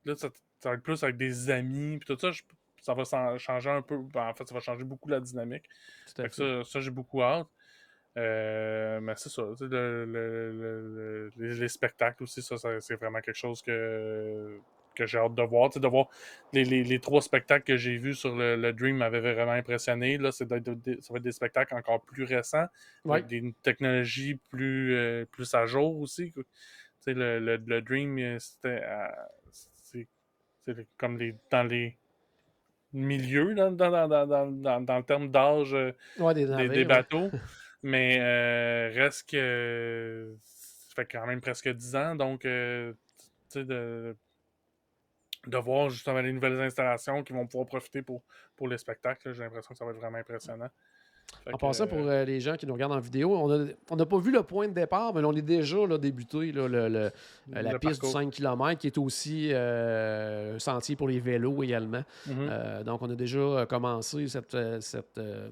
Là, 0.05 0.15
ça, 0.15 0.29
ça 0.59 0.69
va 0.69 0.75
être 0.75 0.83
plus 0.83 1.03
avec 1.03 1.17
des 1.17 1.49
amis, 1.49 1.97
puis 1.99 2.07
tout 2.07 2.19
ça, 2.19 2.31
je- 2.31 2.41
ça 2.81 2.93
va 2.93 3.37
changer 3.37 3.69
un 3.69 3.81
peu. 3.81 3.97
ben, 3.99 4.27
en 4.27 4.33
fait, 4.33 4.47
ça 4.47 4.53
va 4.53 4.59
changer 4.59 4.83
beaucoup 4.83 5.07
la 5.09 5.19
dynamique. 5.19 5.65
Fait 6.23 6.29
que 6.29 6.35
ça, 6.63 6.69
ça 6.71 6.79
j'ai 6.81 6.91
beaucoup 6.91 7.21
hâte. 7.23 7.47
Euh, 8.17 8.99
mais 8.99 9.13
c'est 9.15 9.29
ça, 9.29 9.43
le- 9.61 9.67
le- 9.67 10.05
le- 10.05 10.51
le- 11.31 11.31
les, 11.37 11.55
les 11.55 11.67
spectacles 11.69 12.23
aussi, 12.23 12.41
ça, 12.41 12.55
c'est 12.81 12.95
vraiment 12.95 13.21
quelque 13.21 13.37
chose 13.37 13.61
que, 13.61 14.59
que 15.05 15.07
j'ai 15.09 15.17
hâte 15.17 15.35
de 15.35 15.41
voir. 15.43 15.69
Tu 15.69 15.75
sais, 15.75 15.79
de 15.79 15.87
voir 15.87 16.07
les, 16.53 16.63
les- 16.63 16.83
les 16.83 16.99
trois 16.99 17.21
spectacles 17.21 17.63
que 17.65 17.77
j'ai 17.77 17.97
vus 17.97 18.13
sur 18.15 18.35
le, 18.35 18.55
le 18.55 18.73
Dream 18.73 18.97
m'avaient 18.97 19.19
vraiment 19.19 19.51
impressionné. 19.51 20.17
Là, 20.17 20.31
c'est 20.31 20.47
des- 20.47 21.01
ça 21.01 21.13
va 21.13 21.17
être 21.17 21.23
des 21.23 21.31
spectacles 21.31 21.73
encore 21.75 22.01
plus 22.01 22.23
récents, 22.23 22.65
Ouais. 23.05 23.17
avec 23.17 23.27
des 23.27 23.53
technologies 23.63 24.39
plus, 24.49 24.95
euh, 24.95 25.25
plus 25.25 25.53
à 25.53 25.65
jour 25.65 25.99
aussi. 25.99 26.31
Tu 26.33 26.43
sais, 26.99 27.13
le, 27.13 27.39
le, 27.39 27.57
le 27.57 27.81
Dream, 27.81 28.17
euh, 28.19 28.37
c'était 28.39 28.83
à- 28.83 29.29
c'est 29.51 30.07
c'est 30.63 30.87
comme 30.97 31.17
les, 31.17 31.33
dans 31.49 31.63
les 31.63 31.97
milieux, 32.93 33.55
dans, 33.55 33.71
dans, 33.71 34.07
dans, 34.07 34.79
dans, 34.81 34.97
le 34.97 35.03
terme 35.03 35.31
d'âge. 35.31 35.73
euh, 35.73 35.91
Ouais, 36.19 36.35
des 36.35 36.45
ouais. 36.45 36.85
bateaux. 36.85 37.31
mais 37.83 38.19
reste 38.89 39.29
que. 39.29 40.35
Ça 40.43 40.95
fait 41.03 41.07
quand 41.09 41.25
même 41.25 41.39
presque 41.41 41.69
10 41.69 41.95
ans. 41.95 42.15
Donc, 42.15 42.43
de, 42.43 42.95
de 45.47 45.57
voir 45.57 45.89
justement 45.89 46.21
les 46.21 46.31
nouvelles 46.31 46.59
installations 46.61 47.23
qui 47.23 47.33
vont 47.33 47.47
pouvoir 47.47 47.65
profiter 47.67 48.01
pour, 48.01 48.21
pour 48.55 48.67
les 48.67 48.77
spectacles, 48.77 49.33
j'ai 49.33 49.43
l'impression 49.43 49.71
que 49.73 49.77
ça 49.77 49.85
va 49.85 49.91
être 49.91 49.97
vraiment 49.97 50.17
impressionnant. 50.19 50.69
Fait 51.45 51.53
En 51.53 51.57
que, 51.57 51.61
passant, 51.61 51.85
euh, 51.85 51.87
pour 51.87 51.99
euh, 51.99 52.25
les 52.25 52.41
gens 52.41 52.55
qui 52.57 52.65
nous 52.67 52.73
regardent 52.73 52.91
en 52.93 52.99
vidéo, 52.99 53.33
on 53.89 53.95
n'a 53.95 54.05
pas 54.05 54.19
vu 54.19 54.31
le 54.31 54.43
point 54.43 54.67
de 54.67 54.73
départ, 54.73 55.13
mais 55.13 55.23
on 55.23 55.31
est 55.33 55.41
déjà 55.41 55.85
là, 55.87 55.97
débuté 55.97 56.51
là, 56.51 56.67
le- 56.67 56.89
le- 56.89 56.99
euh, 56.99 57.11
la 57.51 57.71
le 57.71 57.79
piste 57.79 58.01
parcours. 58.01 58.19
du 58.19 58.25
5 58.25 58.31
km 58.31 58.79
qui 58.79 58.87
est 58.87 58.97
aussi 58.97 59.49
euh, 59.53 60.55
un 60.55 60.59
sentier 60.59 60.95
pour 60.95 61.07
les 61.07 61.19
vélos 61.21 61.63
également. 61.63 62.03
Mhm. 62.27 62.35
Euh, 62.49 62.83
donc, 62.83 63.01
on 63.01 63.09
a 63.09 63.15
déjà 63.15 63.39
euh, 63.39 63.65
commencé 63.65 64.27
cette, 64.27 64.53
euh, 64.55 64.81
cette, 64.81 65.17
euh, 65.19 65.49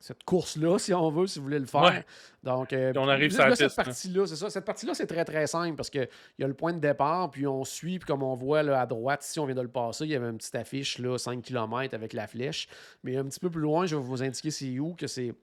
cette 0.00 0.22
course-là, 0.24 0.78
si 0.78 0.94
on 0.94 1.10
veut, 1.10 1.26
si 1.26 1.38
vous 1.38 1.44
voulez 1.44 1.58
le 1.58 1.66
faire. 1.66 1.82
Ouais. 1.82 2.04
Donc, 2.42 2.72
euh, 2.72 2.92
on 2.96 3.08
arrive 3.08 3.30
là, 3.32 3.36
sur 3.36 3.48
la 3.48 3.56
cette 3.56 3.76
là. 3.76 3.84
partie-là, 3.84 4.26
c'est 4.26 4.36
ça. 4.36 4.48
Cette 4.48 4.64
partie-là, 4.64 4.94
c'est 4.94 5.06
très, 5.06 5.24
très 5.24 5.46
simple 5.46 5.76
parce 5.76 5.90
qu'il 5.90 6.08
y 6.38 6.44
a 6.44 6.46
le 6.46 6.54
point 6.54 6.72
de 6.72 6.78
départ, 6.78 7.30
puis 7.30 7.46
on 7.46 7.64
suit, 7.64 7.98
puis 7.98 8.06
comme 8.06 8.22
on 8.22 8.34
voit 8.34 8.62
là, 8.62 8.80
à 8.80 8.86
droite, 8.86 9.24
ici, 9.24 9.40
on 9.40 9.46
vient 9.46 9.56
de 9.56 9.62
le 9.62 9.68
passer, 9.68 10.04
il 10.04 10.10
y 10.10 10.14
avait 10.14 10.28
une 10.28 10.38
petite 10.38 10.54
affiche, 10.54 10.98
là, 10.98 11.18
5 11.18 11.42
km 11.42 11.94
avec 11.94 12.12
la 12.12 12.26
flèche. 12.26 12.68
Mais 13.02 13.16
un 13.16 13.24
petit 13.24 13.40
peu 13.40 13.50
plus 13.50 13.60
loin, 13.60 13.86
je 13.86 13.96
vais 13.96 14.02
vous 14.02 14.22
indiquer 14.22 14.50
c'est 14.50 14.78
où, 14.78 14.94
que 14.94 15.06
c'est 15.06 15.34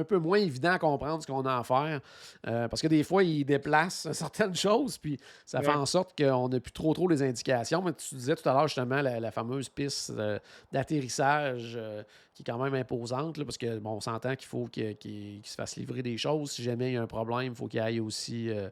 un 0.00 0.04
peu 0.04 0.18
moins 0.18 0.38
évident 0.38 0.72
à 0.72 0.78
comprendre 0.78 1.22
ce 1.22 1.26
qu'on 1.26 1.44
a 1.46 1.56
à 1.58 1.62
faire. 1.64 2.00
euh, 2.46 2.68
parce 2.68 2.82
que 2.82 2.88
des 2.88 3.02
fois, 3.04 3.22
ils 3.24 3.44
déplacent 3.44 4.10
certaines 4.12 4.54
choses, 4.54 4.98
puis 4.98 5.18
ça 5.46 5.60
fait 5.62 5.70
en 5.70 5.86
sorte 5.86 6.16
qu'on 6.16 6.48
n'a 6.48 6.60
plus 6.60 6.72
trop 6.72 6.92
trop 6.94 7.08
les 7.08 7.22
indications. 7.22 7.82
Mais 7.82 7.92
tu 7.92 8.14
disais 8.14 8.34
tout 8.36 8.48
à 8.48 8.52
l'heure 8.52 8.68
justement 8.68 9.00
la, 9.02 9.20
la 9.20 9.30
fameuse 9.30 9.68
piste 9.68 10.10
euh, 10.10 10.38
d'atterrissage 10.72 11.74
euh, 11.76 12.02
qui 12.34 12.42
est 12.42 12.44
quand 12.44 12.62
même 12.62 12.74
imposante, 12.74 13.36
là, 13.38 13.44
parce 13.44 13.58
que 13.58 13.78
bon, 13.78 13.92
on 13.92 14.00
s'entend 14.00 14.34
qu'il 14.36 14.46
faut 14.48 14.66
qu'il 14.66 15.40
se 15.44 15.54
fasse 15.54 15.76
livrer 15.76 16.02
des 16.02 16.16
choses. 16.18 16.52
Si 16.52 16.62
jamais 16.62 16.90
il 16.90 16.94
y 16.94 16.96
a 16.96 17.02
un 17.02 17.06
problème, 17.06 17.52
il 17.52 17.54
faut 17.54 17.66
qu'il 17.68 17.80
aille 17.80 18.00
aussi. 18.00 18.50
euh, 18.50 18.68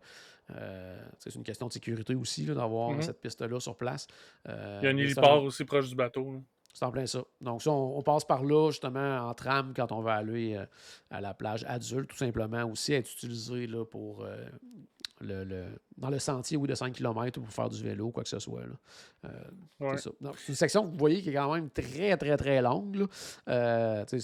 c'est 1.18 1.34
une 1.34 1.44
question 1.44 1.66
de 1.68 1.72
sécurité 1.72 2.14
aussi 2.14 2.44
d'avoir 2.44 2.90
Mhm. 2.90 3.02
cette 3.02 3.20
piste-là 3.20 3.58
sur 3.60 3.74
place. 3.76 4.06
Euh, 4.48 4.80
Il 4.82 4.84
y 4.84 4.88
a 4.88 4.90
un 4.90 4.96
héliport 4.98 5.42
aussi 5.44 5.64
proche 5.64 5.88
du 5.88 5.94
bateau. 5.94 6.32
là. 6.32 6.38
C'est 6.72 6.84
en 6.84 6.90
plein 6.90 7.06
ça. 7.06 7.22
Donc, 7.40 7.62
ça, 7.62 7.70
on, 7.70 7.98
on 7.98 8.02
passe 8.02 8.24
par 8.24 8.42
là, 8.44 8.70
justement, 8.70 9.28
en 9.28 9.34
tram 9.34 9.72
quand 9.74 9.92
on 9.92 10.00
va 10.00 10.14
aller 10.14 10.54
euh, 10.56 10.64
à 11.10 11.20
la 11.20 11.34
plage 11.34 11.64
adulte, 11.68 12.10
tout 12.10 12.16
simplement, 12.16 12.64
aussi 12.64 12.92
être 12.94 13.10
utilisé 13.12 13.66
là, 13.66 13.84
pour 13.84 14.24
euh, 14.24 14.44
le, 15.20 15.44
le- 15.44 15.78
dans 15.96 16.10
le 16.10 16.18
sentier, 16.18 16.56
oui, 16.56 16.66
de 16.68 16.74
5 16.74 16.92
km 16.94 17.38
ou 17.38 17.42
pour 17.42 17.52
faire 17.52 17.68
du 17.68 17.82
vélo, 17.82 18.10
quoi 18.10 18.22
que 18.22 18.28
ce 18.28 18.38
soit. 18.38 18.62
Euh, 19.24 19.28
Ouais. 19.80 19.96
c'est 19.96 20.04
ça. 20.04 20.10
Donc, 20.20 20.36
c'est 20.38 20.48
une 20.48 20.54
section 20.56 20.84
que 20.86 20.90
vous 20.92 20.98
voyez 20.98 21.20
qui 21.22 21.30
est 21.30 21.34
quand 21.34 21.52
même 21.54 21.68
très, 21.70 22.16
très, 22.16 22.36
très 22.36 22.62
longue. 22.62 23.06
c'est 23.46 24.18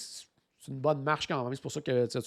une 0.68 0.80
bonne 0.80 1.02
marche 1.02 1.26
quand 1.26 1.42
même. 1.44 1.54
C'est 1.54 1.62
pour 1.62 1.72
ça 1.72 1.80
que, 1.80 2.06
tu 2.06 2.18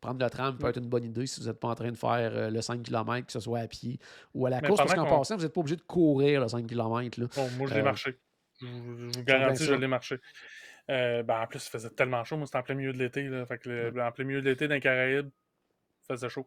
prendre 0.00 0.22
le 0.24 0.30
tram 0.30 0.56
peut 0.56 0.68
être 0.68 0.76
une 0.78 0.86
bonne 0.88 1.04
idée 1.04 1.26
si 1.26 1.40
vous 1.40 1.46
n'êtes 1.48 1.58
pas 1.58 1.68
en 1.68 1.74
train 1.74 1.90
de 1.90 1.96
faire 1.96 2.30
euh, 2.32 2.50
le 2.50 2.60
5 2.62 2.82
km, 2.82 3.26
que 3.26 3.32
ce 3.32 3.40
soit 3.40 3.58
à 3.60 3.66
pied 3.66 3.98
ou 4.34 4.46
à 4.46 4.50
la 4.50 4.60
Mais 4.60 4.68
course, 4.68 4.80
parce 4.80 4.94
qu'en 4.94 5.06
passant, 5.06 5.36
vous 5.36 5.42
n'êtes 5.42 5.52
pas 5.52 5.60
obligé 5.60 5.74
de 5.76 5.82
courir 5.82 6.40
le 6.40 6.48
5 6.48 6.66
km. 6.66 7.20
Là. 7.20 7.26
Bon, 7.34 7.48
moi, 7.56 7.66
je 7.66 7.74
l'ai 7.74 7.80
Euh, 7.80 7.84
marché. 7.84 8.16
Je, 8.60 8.66
vous- 8.66 8.96
je 9.12 9.18
vous 9.18 9.24
garantis, 9.24 9.64
je 9.64 9.74
l'ai 9.74 9.86
marché. 9.86 10.16
Euh, 10.90 11.22
ben, 11.22 11.42
en 11.42 11.46
plus, 11.46 11.66
il 11.66 11.70
faisait 11.70 11.90
tellement 11.90 12.24
chaud. 12.24 12.36
Moi, 12.36 12.46
c'était 12.46 12.58
en 12.58 12.62
plein 12.62 12.74
milieu 12.74 12.92
de 12.92 12.98
l'été. 12.98 13.22
là. 13.24 13.44
Fait 13.46 13.58
que 13.58 13.68
le- 13.68 14.02
en 14.02 14.10
plein 14.12 14.24
milieu 14.24 14.40
de 14.40 14.48
l'été, 14.48 14.68
dans 14.68 14.74
les 14.74 14.80
Caraïbes, 14.80 15.28
il 15.28 16.06
faisait 16.14 16.28
chaud. 16.28 16.46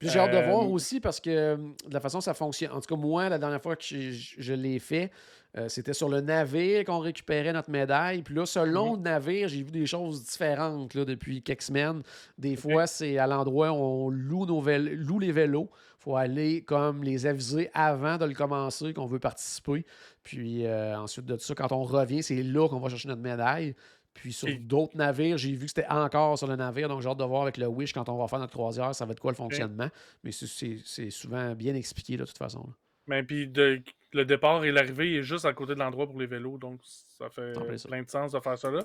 Puis 0.00 0.08
j'ai 0.08 0.18
hâte 0.18 0.32
de 0.32 0.36
Euh, 0.38 0.42
voir 0.48 0.68
aussi 0.68 1.00
parce 1.00 1.20
que 1.20 1.30
euh, 1.30 1.56
de 1.56 1.94
la 1.94 2.00
façon 2.00 2.20
ça 2.20 2.34
fonctionne. 2.34 2.72
En 2.72 2.80
tout 2.80 2.92
cas, 2.94 3.00
moi, 3.00 3.28
la 3.28 3.38
dernière 3.38 3.62
fois 3.62 3.76
que 3.76 3.84
je, 3.84 4.10
je- 4.10 4.34
je 4.38 4.52
l'ai 4.52 4.80
fait, 4.80 5.12
euh, 5.56 5.68
c'était 5.68 5.92
sur 5.94 6.08
le 6.08 6.20
navire 6.20 6.84
qu'on 6.84 6.98
récupérait 6.98 7.52
notre 7.52 7.70
médaille. 7.70 8.22
Puis 8.22 8.34
là, 8.34 8.44
selon 8.44 8.90
Mhm. 8.92 8.96
le 8.96 9.02
navire, 9.02 9.48
j'ai 9.48 9.62
vu 9.62 9.70
des 9.70 9.86
choses 9.86 10.24
différentes 10.24 10.94
là, 10.94 11.04
depuis 11.04 11.42
quelques 11.42 11.62
semaines. 11.62 12.02
Des 12.36 12.56
fois, 12.56 12.86
c'est 12.88 13.18
à 13.18 13.26
l'endroit 13.28 13.70
où 13.70 13.76
on 13.76 14.10
loue, 14.10 14.46
nos 14.46 14.60
loue 14.60 15.18
les 15.20 15.30
vélos. 15.32 15.70
Il 16.06 16.10
faut 16.10 16.16
aller 16.16 16.60
comme 16.62 17.02
les 17.02 17.24
aviser 17.24 17.70
avant 17.72 18.18
de 18.18 18.26
le 18.26 18.34
commencer 18.34 18.92
qu'on 18.92 19.06
veut 19.06 19.18
participer. 19.18 19.86
Puis 20.22 20.66
euh, 20.66 20.98
ensuite 20.98 21.24
de 21.24 21.38
ça, 21.38 21.54
quand 21.54 21.72
on 21.72 21.82
revient, 21.82 22.22
c'est 22.22 22.42
là 22.42 22.68
qu'on 22.68 22.78
va 22.78 22.90
chercher 22.90 23.08
notre 23.08 23.22
médaille. 23.22 23.74
Puis 24.12 24.34
sur 24.34 24.48
Et- 24.48 24.56
d'autres 24.56 24.96
navires, 24.98 25.38
j'ai 25.38 25.52
vu 25.52 25.60
que 25.60 25.68
c'était 25.68 25.86
encore 25.88 26.36
sur 26.36 26.46
le 26.46 26.56
navire. 26.56 26.88
Donc 26.90 27.00
j'ai 27.00 27.08
hâte 27.08 27.16
de 27.18 27.24
voir 27.24 27.42
avec 27.42 27.56
le 27.56 27.66
Wish 27.66 27.94
quand 27.94 28.06
on 28.10 28.18
va 28.18 28.28
faire 28.28 28.38
notre 28.38 28.52
croisière, 28.52 28.94
ça 28.94 29.06
va 29.06 29.12
être 29.12 29.20
quoi 29.20 29.32
le 29.32 29.36
fonctionnement. 29.36 29.88
Mais 30.22 30.30
c'est- 30.30 31.10
souvent 31.10 31.54
bien 31.54 31.74
expliqué 31.74 32.16
de 32.18 32.24
toute 32.26 32.36
façon. 32.38 32.60
là. 32.66 32.72
Mais 33.06 33.22
puis 33.22 33.48
de- 33.48 33.82
le 34.12 34.24
départ 34.26 34.64
et 34.64 34.72
l'arrivée 34.72 35.16
est 35.16 35.22
juste 35.22 35.46
à 35.46 35.52
côté 35.54 35.74
de 35.74 35.78
l'endroit 35.78 36.06
pour 36.06 36.20
les 36.20 36.26
vélos, 36.26 36.58
donc 36.58 36.80
ça 36.84 37.28
fait 37.30 37.52
plein 37.88 38.02
de 38.02 38.10
sens 38.10 38.32
de 38.32 38.40
faire 38.40 38.56
ça 38.58 38.70
là. 38.70 38.84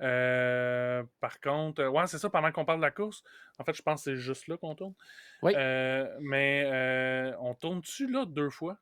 Euh, 0.00 1.02
par 1.20 1.40
contre, 1.40 1.82
euh, 1.82 1.88
ouais, 1.88 2.06
c'est 2.06 2.18
ça, 2.18 2.28
pendant 2.30 2.50
qu'on 2.52 2.64
parle 2.64 2.78
de 2.78 2.84
la 2.84 2.90
course, 2.90 3.22
en 3.58 3.64
fait, 3.64 3.74
je 3.74 3.82
pense 3.82 4.04
que 4.04 4.10
c'est 4.10 4.16
juste 4.16 4.48
là 4.48 4.56
qu'on 4.56 4.74
tourne. 4.74 4.94
Oui. 5.42 5.52
Euh, 5.56 6.08
mais 6.20 6.64
euh, 6.66 7.32
on 7.40 7.54
tourne-tu 7.54 8.10
là 8.10 8.24
deux 8.26 8.50
fois? 8.50 8.78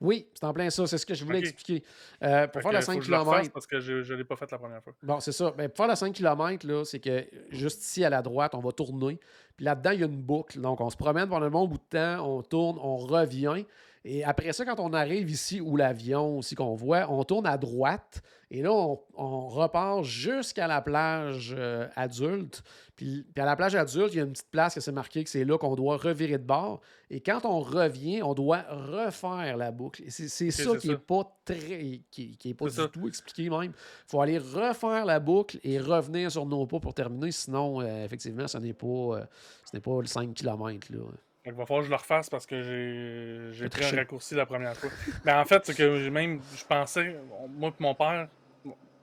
Oui, 0.00 0.28
c'est 0.34 0.44
en 0.44 0.52
plein 0.52 0.70
ça. 0.70 0.86
C'est 0.86 0.98
ce 0.98 1.06
que 1.06 1.14
je 1.14 1.24
voulais 1.24 1.40
expliquer. 1.40 1.82
Euh, 2.22 2.46
pour 2.46 2.62
faire 2.62 2.72
la 2.72 2.80
faut 2.80 2.92
5 2.92 2.98
que 2.98 3.04
je 3.04 3.10
km, 3.10 3.52
parce 3.52 3.66
que 3.66 3.80
je 3.80 3.94
ne 3.94 4.14
l'ai 4.16 4.24
pas 4.24 4.36
fait 4.36 4.50
la 4.50 4.58
première 4.58 4.82
fois. 4.82 4.92
Bon, 5.02 5.18
c'est 5.18 5.32
ça. 5.32 5.50
Ben, 5.50 5.68
pour 5.68 5.78
faire 5.78 5.88
la 5.88 5.96
5 5.96 6.12
km, 6.12 6.84
c'est 6.84 7.00
que 7.00 7.28
juste 7.50 7.82
ici 7.82 8.04
à 8.04 8.10
la 8.10 8.22
droite, 8.22 8.54
on 8.54 8.60
va 8.60 8.70
tourner. 8.70 9.18
Puis 9.56 9.64
là-dedans, 9.64 9.90
il 9.90 10.00
y 10.00 10.02
a 10.04 10.06
une 10.06 10.22
boucle. 10.22 10.60
Donc, 10.60 10.80
on 10.80 10.90
se 10.90 10.96
promène 10.96 11.28
pendant 11.28 11.46
un 11.46 11.50
bon 11.50 11.66
bout 11.66 11.78
de 11.78 11.98
temps, 11.98 12.24
on 12.24 12.42
tourne, 12.42 12.78
on 12.80 12.96
revient. 12.96 13.66
Et 14.04 14.24
après 14.24 14.52
ça, 14.52 14.64
quand 14.64 14.80
on 14.80 14.92
arrive 14.92 15.30
ici, 15.30 15.60
où 15.60 15.76
l'avion 15.76 16.38
aussi 16.38 16.54
qu'on 16.54 16.74
voit, 16.74 17.10
on 17.10 17.24
tourne 17.24 17.46
à 17.46 17.58
droite. 17.58 18.22
Et 18.50 18.62
là, 18.62 18.72
on, 18.72 18.98
on 19.14 19.48
repart 19.48 20.04
jusqu'à 20.04 20.66
la 20.66 20.80
plage 20.80 21.54
euh, 21.58 21.86
adulte. 21.96 22.62
Puis, 22.96 23.26
puis 23.34 23.42
à 23.42 23.44
la 23.44 23.54
plage 23.56 23.74
adulte, 23.74 24.14
il 24.14 24.16
y 24.16 24.20
a 24.20 24.24
une 24.24 24.32
petite 24.32 24.50
place 24.50 24.74
que 24.74 24.80
c'est 24.80 24.92
marqué 24.92 25.22
que 25.22 25.28
c'est 25.28 25.44
là 25.44 25.58
qu'on 25.58 25.74
doit 25.74 25.98
revirer 25.98 26.38
de 26.38 26.44
bord. 26.44 26.80
Et 27.10 27.20
quand 27.20 27.44
on 27.44 27.60
revient, 27.60 28.22
on 28.22 28.32
doit 28.32 28.62
refaire 28.70 29.56
la 29.56 29.70
boucle. 29.70 30.02
Et 30.04 30.10
c'est 30.10 30.28
c'est 30.28 30.50
ça 30.50 30.70
c'est 30.72 30.78
qui 30.78 30.88
n'est 30.88 30.96
pas 30.96 31.30
très. 31.44 32.00
qui, 32.10 32.36
qui 32.38 32.50
est 32.50 32.54
pas 32.54 32.66
C'est 32.70 32.76
du 32.76 32.82
ça. 32.82 32.88
tout 32.88 33.06
expliqué 33.08 33.50
même. 33.50 33.72
Il 33.72 34.10
faut 34.10 34.20
aller 34.22 34.38
refaire 34.38 35.04
la 35.04 35.20
boucle 35.20 35.58
et 35.62 35.78
revenir 35.78 36.30
sur 36.32 36.46
nos 36.46 36.66
pas 36.66 36.80
pour 36.80 36.94
terminer. 36.94 37.30
Sinon, 37.32 37.82
euh, 37.82 38.04
effectivement, 38.04 38.48
ce 38.48 38.56
n'est 38.58 38.72
pas, 38.72 38.86
euh, 38.86 39.24
ce 39.70 39.76
n'est 39.76 39.82
pas 39.82 40.00
le 40.00 40.06
5 40.06 40.32
km. 40.32 40.86
Là. 40.92 41.00
Il 41.48 41.54
va 41.54 41.64
falloir 41.66 41.80
que 41.80 41.86
je 41.86 41.90
le 41.90 41.96
refasse 41.96 42.28
parce 42.30 42.46
que 42.46 43.50
j'ai 43.52 43.68
pris 43.68 43.84
un 43.84 43.96
raccourci 43.96 44.34
la 44.34 44.46
première 44.46 44.76
fois. 44.76 44.90
Mais 45.24 45.32
en 45.32 45.44
fait, 45.44 45.64
c'est 45.66 45.74
que 45.76 46.08
même, 46.10 46.40
je 46.54 46.64
pensais, 46.64 47.16
moi 47.48 47.70
et 47.70 47.82
mon 47.82 47.94
père, 47.94 48.28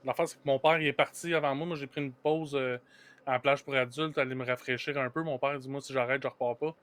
l'affaire 0.03 0.27
c'est 0.29 0.35
que 0.35 0.45
mon 0.45 0.59
père 0.59 0.79
il 0.79 0.87
est 0.87 0.93
parti 0.93 1.33
avant 1.33 1.55
moi. 1.55 1.65
Moi 1.67 1.75
j'ai 1.75 1.87
pris 1.87 2.01
une 2.01 2.11
pause 2.13 2.55
euh, 2.55 2.77
à 3.25 3.33
la 3.33 3.39
plage 3.39 3.63
pour 3.63 3.75
adultes, 3.75 4.17
aller 4.17 4.35
me 4.35 4.45
rafraîchir 4.45 4.97
un 4.97 5.09
peu. 5.09 5.23
Mon 5.23 5.37
père 5.39 5.57
dit 5.59 5.67
moi 5.69 5.81
si 5.81 5.91
j'arrête, 5.91 6.21
je 6.21 6.27
repars 6.27 6.55
pas. 6.57 6.75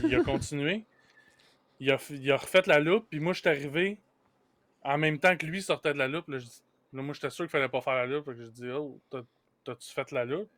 Qu'il 0.00 0.14
a 0.14 0.22
continué. 0.22 0.84
Il 1.80 1.90
a, 1.92 1.98
il 2.10 2.30
a 2.32 2.36
refait 2.36 2.62
la 2.66 2.78
loupe, 2.80 3.06
puis 3.10 3.20
moi 3.20 3.32
je 3.32 3.40
suis 3.40 3.48
arrivé 3.48 3.98
en 4.82 4.98
même 4.98 5.18
temps 5.18 5.36
que 5.36 5.46
lui 5.46 5.62
sortait 5.62 5.92
de 5.92 5.98
la 5.98 6.08
loupe. 6.08 6.28
Là, 6.28 6.38
je 6.38 6.44
dis- 6.46 6.62
là, 6.92 7.02
moi 7.02 7.14
j'étais 7.14 7.30
sûr 7.30 7.44
qu'il 7.44 7.50
fallait 7.50 7.68
pas 7.68 7.80
faire 7.80 7.94
la 7.94 8.06
loupe. 8.06 8.30
Je 8.32 8.44
dis 8.44 8.70
Oh, 8.70 8.98
t'as- 9.10 9.24
t'as-tu 9.64 9.92
fait 9.92 10.10
la 10.12 10.24
loupe? 10.24 10.50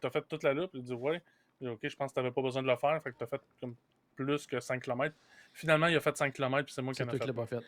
T'as 0.00 0.10
fait 0.10 0.22
toute 0.28 0.42
la 0.42 0.54
loupe? 0.54 0.70
Il 0.74 0.82
dit 0.82 0.94
Ouais. 0.94 1.20
Ok, 1.62 1.78
je 1.82 1.96
pense 1.96 2.10
que 2.10 2.14
t'avais 2.14 2.30
pas 2.30 2.42
besoin 2.42 2.62
de 2.62 2.68
le 2.68 2.76
faire, 2.76 3.02
fait 3.02 3.12
que 3.12 3.16
t'as 3.18 3.26
fait 3.26 3.40
comme 3.60 3.74
plus 4.16 4.46
que 4.46 4.60
5 4.60 4.82
km. 4.82 5.14
Finalement, 5.52 5.86
il 5.88 5.96
a 5.96 6.00
fait 6.00 6.16
5 6.16 6.32
km, 6.32 6.64
puis 6.64 6.74
c'est 6.74 6.82
moi 6.82 6.94
qui 6.94 7.02
en 7.02 7.08
ai 7.08 7.18
fait. 7.18 7.18
qui 7.26 7.32
pas 7.32 7.46
fait. 7.46 7.60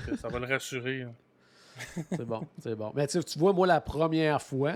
Fait 0.00 0.16
ça 0.16 0.28
va 0.28 0.38
le 0.38 0.46
rassurer. 0.46 1.02
hein. 1.02 1.14
C'est 2.10 2.24
bon, 2.24 2.46
c'est 2.60 2.76
bon. 2.76 2.92
Mais 2.94 3.06
tu 3.08 3.22
tu 3.24 3.36
vois, 3.38 3.52
moi, 3.52 3.66
la 3.66 3.80
première 3.80 4.40
fois, 4.40 4.74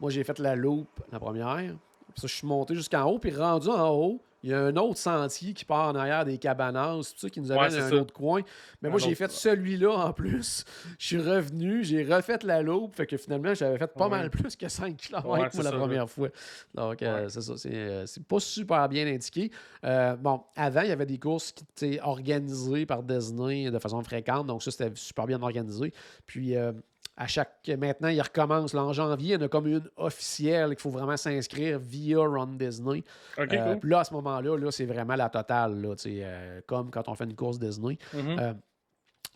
moi, 0.00 0.10
j'ai 0.10 0.24
fait 0.24 0.36
la 0.40 0.56
loupe, 0.56 1.00
la 1.12 1.20
première. 1.20 1.76
Puis 2.12 2.20
ça, 2.20 2.26
je 2.26 2.34
suis 2.34 2.46
monté 2.46 2.74
jusqu'en 2.74 3.04
haut, 3.04 3.20
puis 3.20 3.30
rendu 3.30 3.68
en 3.68 3.88
haut, 3.90 4.20
il 4.42 4.50
y 4.50 4.54
a 4.54 4.60
un 4.60 4.76
autre 4.76 4.98
sentier 4.98 5.52
qui 5.52 5.64
part 5.64 5.88
en 5.88 5.94
arrière 5.94 6.24
des 6.24 6.38
cabanas, 6.38 7.12
tout 7.12 7.18
ça 7.20 7.28
qui 7.30 7.40
nous 7.40 7.50
amène 7.52 7.70
Ouais, 7.72 7.78
à 7.78 7.84
un 7.84 7.88
c'est 7.88 7.94
ça. 7.94 8.00
autre 8.00 8.12
coin. 8.14 8.40
Mais 8.82 8.88
Un 8.88 8.90
moi, 8.90 9.00
j'ai 9.00 9.14
fait 9.14 9.30
celui-là 9.30 9.90
en 9.92 10.12
plus. 10.12 10.64
Je 10.98 11.06
suis 11.06 11.18
revenu, 11.18 11.84
j'ai 11.84 12.04
refait 12.04 12.38
la 12.44 12.62
loupe. 12.62 12.94
Fait 12.96 13.06
que 13.06 13.16
finalement, 13.16 13.52
j'avais 13.54 13.78
fait 13.78 13.86
pas 13.92 14.04
Ouais. 14.04 14.10
mal 14.10 14.30
plus 14.30 14.56
que 14.56 14.68
5 14.68 14.96
km 14.96 15.28
Ouais, 15.28 15.48
c'est 15.52 15.62
la 15.62 15.70
ça, 15.70 15.76
première 15.76 16.08
fois. 16.08 16.28
Donc, 16.74 17.02
euh, 17.02 17.28
c'est 17.28 17.40
ça. 17.42 17.56
C'est, 17.56 17.74
euh, 17.74 18.06
c'est 18.06 18.24
pas 18.24 18.40
super 18.40 18.88
bien 18.88 19.06
indiqué. 19.06 19.50
Euh, 19.84 20.16
bon, 20.16 20.42
avant, 20.56 20.82
il 20.82 20.88
y 20.88 20.92
avait 20.92 21.06
des 21.06 21.18
courses 21.18 21.52
qui 21.52 21.64
étaient 21.64 22.00
organisées 22.00 22.86
par 22.86 23.02
Disney 23.02 23.70
de 23.70 23.78
façon 23.78 24.02
fréquente. 24.02 24.46
Donc, 24.46 24.62
ça, 24.62 24.70
c'était 24.70 24.90
super 24.94 25.26
bien 25.26 25.42
organisé. 25.42 25.92
Puis, 26.26 26.56
euh, 26.56 26.72
à 27.20 27.26
chaque. 27.26 27.70
Maintenant, 27.78 28.08
il 28.08 28.20
recommence. 28.22 28.72
Là, 28.72 28.82
en 28.82 28.94
janvier, 28.94 29.34
il 29.34 29.40
y 29.40 29.42
en 29.42 29.44
a 29.44 29.48
comme 29.48 29.66
une 29.66 29.88
officielle 29.96 30.70
qu'il 30.70 30.78
faut 30.80 30.88
vraiment 30.88 31.18
s'inscrire 31.18 31.78
via 31.78 32.18
Run 32.18 32.54
Disney. 32.56 33.04
Euh, 33.38 33.46
cool. 33.46 33.78
Puis 33.80 33.90
là, 33.90 34.00
à 34.00 34.04
ce 34.04 34.14
moment-là, 34.14 34.56
là, 34.56 34.70
c'est 34.70 34.86
vraiment 34.86 35.16
la 35.16 35.28
totale, 35.28 35.82
là, 35.82 35.94
euh, 36.06 36.60
comme 36.66 36.90
quand 36.90 37.06
on 37.08 37.14
fait 37.14 37.24
une 37.24 37.36
course 37.36 37.58
Disney. 37.58 37.98
Mhm. 38.14 38.38
Euh, 38.40 38.54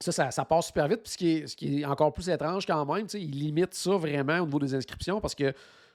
ça, 0.00 0.12
ça, 0.12 0.30
ça 0.30 0.46
passe 0.46 0.68
super 0.68 0.88
vite. 0.88 1.02
Puis 1.02 1.12
ce 1.12 1.18
qui 1.18 1.30
est, 1.36 1.46
ce 1.46 1.54
qui 1.54 1.82
est 1.82 1.84
encore 1.84 2.10
plus 2.14 2.26
étrange 2.30 2.64
quand 2.64 2.86
même, 2.86 3.06
il 3.12 3.30
limite 3.38 3.74
ça 3.74 3.92
vraiment 3.98 4.38
au 4.38 4.46
niveau 4.46 4.58
des 4.58 4.74
inscriptions 4.74 5.20
parce 5.20 5.34
que 5.34 5.52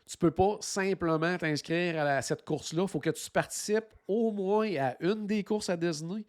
tu 0.07 0.17
peux 0.17 0.31
pas 0.31 0.57
simplement 0.59 1.37
t'inscrire 1.37 1.99
à, 1.99 2.21
cette 2.21 2.45
course-là. 2.45 2.83
Il 2.83 2.87
faut 2.87 2.99
que 2.99 3.09
tu 3.09 3.31
participes 3.31 3.85
au 4.07 4.31
moins 4.31 4.71
à 4.75 4.95
une 4.99 5.25
des 5.25 5.43
courses 5.43 5.69
à 5.69 5.75
Disney 5.75 6.23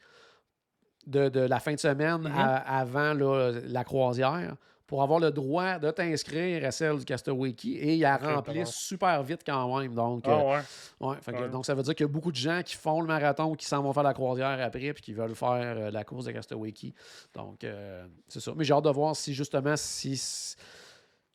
de, 1.06 1.28
de 1.28 1.40
la 1.40 1.60
fin 1.60 1.74
de 1.74 1.78
semaine 1.78 2.22
Mhm. 2.22 2.32
à- 2.34 2.78
avant 2.78 3.12
là, 3.12 3.52
la 3.62 3.84
croisière 3.84 4.56
pour 4.90 5.04
avoir 5.04 5.20
le 5.20 5.30
droit 5.30 5.78
de 5.78 5.88
t'inscrire 5.92 6.64
à 6.66 6.72
celle 6.72 6.98
du 6.98 7.04
Castaway 7.04 7.52
Key 7.52 7.68
et 7.68 7.94
il 7.94 8.04
a 8.04 8.16
rempli 8.16 8.66
super 8.66 9.22
vite 9.22 9.42
quand 9.46 9.78
même. 9.78 9.94
Donc, 9.94 10.24
Ah 10.26 10.30
euh, 10.32 10.50
ouais. 10.50 10.60
Ouais, 11.08 11.16
fait 11.22 11.32
que- 11.32 11.38
Ouais. 11.42 11.48
donc 11.48 11.64
ça 11.64 11.74
veut 11.76 11.82
dire 11.84 11.94
qu'il 11.94 12.04
y 12.04 12.10
a 12.10 12.12
beaucoup 12.12 12.32
de 12.32 12.36
gens 12.36 12.60
qui 12.64 12.74
font 12.74 13.00
le 13.00 13.06
marathon, 13.06 13.54
qui 13.54 13.66
s'en 13.66 13.82
vont 13.82 13.92
faire 13.92 14.02
la 14.02 14.14
croisière 14.14 14.58
après, 14.60 14.92
puis 14.92 15.00
qui 15.02 15.12
veulent 15.12 15.36
faire 15.36 15.52
euh, 15.76 15.90
la 15.92 16.02
course 16.02 16.24
de 16.24 16.32
Castaway 16.32 16.72
Key. 16.72 16.92
Donc, 17.36 17.62
euh, 17.62 18.04
c'est 18.26 18.40
ça. 18.40 18.52
Mais 18.56 18.64
j'ai 18.64 18.74
hâte 18.74 18.82
de 18.84 18.90
voir 18.90 19.14
si 19.14 19.32
justement, 19.32 19.76
si 19.76 20.20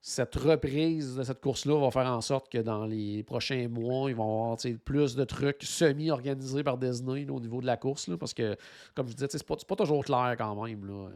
cette 0.01 0.35
reprise 0.35 1.15
de 1.15 1.23
cette 1.23 1.39
course-là 1.41 1.79
va 1.79 1.89
faire 1.91 2.05
en 2.11 2.19
sorte 2.21 2.51
que 2.51 2.57
dans 2.59 2.85
les 2.85 3.23
prochains 3.23 3.67
mois, 3.69 4.09
ils 4.09 4.15
vont 4.17 4.51
avoir 4.53 4.57
plus 4.83 5.15
de 5.15 5.23
trucs 5.23 5.63
semi-organisés 5.63 6.61
par 6.63 6.77
Disney 6.77 7.23
là, 7.25 7.31
au 7.33 7.39
niveau 7.39 7.61
de 7.61 7.65
la 7.65 7.77
course. 7.77 8.09
là, 8.09 8.17
parce 8.17 8.33
que, 8.33 8.57
comme 8.93 9.07
je 9.07 9.13
disais, 9.13 9.27
c'est 9.31 9.43
pas, 9.47 9.55
pas 9.67 9.75
toujours 9.77 10.03
clair 10.03 10.35
quand 10.37 10.61
même. 10.63 10.85
Là. 10.85 11.07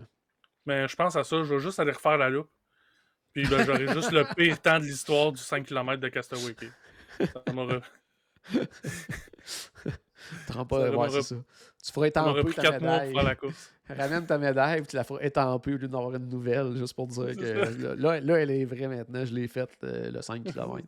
Mais 0.69 0.87
je 0.87 0.95
pense 0.95 1.15
à 1.15 1.23
ça, 1.23 1.37
je 1.43 1.51
vais 1.51 1.59
juste 1.59 1.79
aller 1.79 1.91
refaire 1.91 2.15
la 2.19 2.29
loupe. 2.29 2.51
Puis 3.33 3.43
ben, 3.47 3.65
j'aurai 3.65 3.87
juste 3.87 4.11
le 4.11 4.23
pire 4.35 4.61
temps 4.61 4.77
de 4.77 4.83
l'histoire 4.83 5.31
du 5.31 5.41
5 5.41 5.65
km 5.65 5.99
de 5.99 6.09
Castaway. 6.09 6.55
Ça 7.19 7.53
m'aura 7.53 7.79
Rends 10.49 10.59
Ça 10.59 10.65
pas, 10.65 10.89
ouais, 10.89 11.09
c'est 11.09 11.21
ça. 11.21 11.35
Tu 11.83 11.91
feras 11.93 12.07
étamper 12.07 12.53
ta 12.53 12.61
4 12.61 12.81
mois 12.81 12.99
pour 12.99 13.07
médaille. 13.07 13.13
faire 13.13 13.23
la 13.23 13.35
course. 13.35 13.71
Ramène 13.89 14.25
ta 14.25 14.37
médaille, 14.37 14.81
puis 14.81 14.87
tu 14.87 14.95
la 14.97 15.03
feras 15.03 15.21
étamper 15.21 15.73
au 15.73 15.77
lieu 15.77 15.87
d'avoir 15.87 16.13
une 16.13 16.29
nouvelle, 16.29 16.75
juste 16.75 16.93
pour 16.93 17.07
dire 17.07 17.35
que 17.35 17.95
là, 17.95 18.19
là, 18.19 18.35
elle 18.35 18.51
est 18.51 18.65
vraie 18.65 18.87
maintenant. 18.87 19.25
Je 19.25 19.33
l'ai 19.33 19.47
faite 19.47 19.69
euh, 19.83 20.11
le 20.11 20.21
5 20.21 20.43
km. 20.43 20.83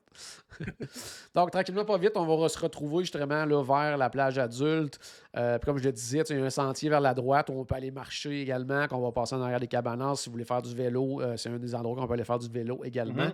Donc, 1.35 1.51
tranquillement, 1.51 1.85
pas 1.85 1.97
vite, 1.97 2.11
on 2.15 2.25
va 2.37 2.49
se 2.49 2.59
retrouver 2.59 3.03
justement 3.03 3.45
là, 3.45 3.63
vers 3.63 3.97
la 3.97 4.09
plage 4.09 4.37
adulte. 4.37 4.99
Euh, 5.35 5.57
puis 5.57 5.65
comme 5.65 5.77
je 5.79 5.85
le 5.85 5.91
disais, 5.91 6.19
tu 6.19 6.25
sais, 6.27 6.33
il 6.35 6.39
y 6.39 6.43
a 6.43 6.45
un 6.45 6.49
sentier 6.49 6.89
vers 6.89 7.01
la 7.01 7.13
droite 7.13 7.49
où 7.49 7.53
on 7.53 7.65
peut 7.65 7.75
aller 7.75 7.91
marcher 7.91 8.41
également, 8.41 8.87
qu'on 8.87 9.01
va 9.01 9.11
passer 9.11 9.35
en 9.35 9.41
arrière 9.41 9.59
des 9.59 9.67
cabanas. 9.67 10.17
Si 10.17 10.29
vous 10.29 10.33
voulez 10.33 10.45
faire 10.45 10.61
du 10.61 10.75
vélo, 10.75 11.21
euh, 11.21 11.37
c'est 11.37 11.49
un 11.49 11.57
des 11.57 11.73
endroits 11.73 11.95
qu'on 11.95 12.07
peut 12.07 12.13
aller 12.13 12.23
faire 12.23 12.39
du 12.39 12.49
vélo 12.49 12.81
également. 12.83 13.25
Mhm. 13.25 13.33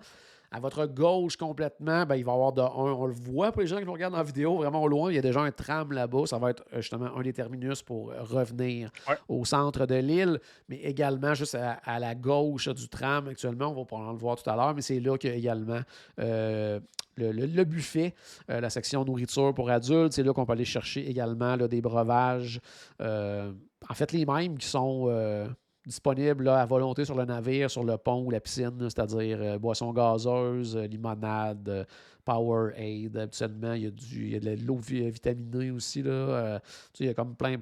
À 0.49 0.59
votre 0.61 0.85
gauche 0.85 1.35
complètement, 1.35 2.05
ben, 2.05 2.15
il 2.15 2.23
va 2.23 2.31
y 2.31 2.35
avoir 2.35 2.53
de 2.53 2.61
un, 2.61 2.67
on 2.93 3.05
le 3.05 3.13
voit 3.13 3.51
pour 3.51 3.61
les 3.61 3.67
gens 3.67 3.79
qui 3.79 3.85
nous 3.85 3.91
regardent 3.91 4.15
en 4.15 4.23
vidéo, 4.23 4.55
vraiment 4.55 4.81
au 4.81 4.87
loin, 4.87 5.11
il 5.11 5.15
y 5.15 5.19
a 5.19 5.21
déjà 5.21 5.41
un 5.41 5.51
tram 5.51 5.91
là-bas. 5.91 6.25
Ça 6.25 6.37
va 6.37 6.51
être 6.51 6.63
euh, 6.73 6.77
justement 6.81 7.09
un 7.17 7.21
des 7.21 7.33
terminus 7.33 7.81
pour 7.81 8.11
euh, 8.11 8.21
revenir 8.23 8.89
Ouais. 9.09 9.15
au 9.27 9.43
centre 9.43 9.85
de 9.85 9.95
l'île, 9.95 10.39
mais 10.69 10.77
également 10.77 11.33
juste 11.33 11.55
à, 11.55 11.73
à 11.83 11.99
la 11.99 12.15
gauche 12.15 12.69
du 12.69 12.87
tram 12.87 13.27
actuellement. 13.27 13.67
On 13.67 13.73
va 13.73 13.83
pouvoir 13.85 14.11
le 14.13 14.17
voir 14.17 14.41
tout 14.41 14.49
à 14.49 14.55
l'heure, 14.55 14.73
mais 14.73 14.81
c'est 14.81 14.99
là 15.01 15.17
qu'il 15.17 15.31
y 15.31 15.33
a 15.33 15.35
également 15.35 15.81
euh, 16.19 16.79
le, 17.17 17.31
le- 17.33 17.45
le 17.45 17.63
buffet, 17.65 18.13
euh, 18.49 18.61
la 18.61 18.69
section 18.69 19.03
nourriture 19.03 19.53
pour 19.53 19.69
adultes. 19.69 20.13
C'est 20.13 20.23
là 20.23 20.31
qu'on 20.33 20.45
peut 20.45 20.53
aller 20.53 20.65
chercher 20.65 21.09
également 21.09 21.55
là, 21.57 21.67
des 21.67 21.81
breuvages. 21.81 22.61
euh, 23.01 23.51
en 23.89 23.93
fait, 23.93 24.11
les 24.11 24.25
mêmes 24.25 24.57
qui 24.57 24.67
sont 24.67 25.05
euh, 25.87 25.89
disponibles 25.89 26.43
là, 26.43 26.61
à 26.61 26.65
volonté 26.65 27.05
sur 27.05 27.15
le 27.15 27.25
navire, 27.25 27.71
sur 27.71 27.83
le 27.83 27.97
pont 27.97 28.23
ou 28.23 28.31
la 28.31 28.39
piscine, 28.39 28.77
c'est-à-dire 28.81 29.37
euh, 29.41 29.57
boissons 29.57 29.91
gazeuses, 29.93 30.75
euh, 30.75 30.87
limonade, 30.87 31.69
euh, 31.69 31.83
Powerade. 32.25 33.15
Habituellement, 33.17 33.71
il 33.71 33.83
y 33.83 33.87
a, 33.87 33.89
du, 33.89 34.25
il 34.25 34.33
y 34.33 34.35
a 34.35 34.55
de 34.55 34.65
l'eau 34.65 34.75
vi- 34.75 35.09
vitaminée 35.09 35.71
aussi. 35.71 36.03
Là, 36.03 36.11
euh, 36.11 36.59
il 36.99 37.05
y 37.05 37.09
a 37.09 37.13
comme 37.13 37.35
plein, 37.35 37.55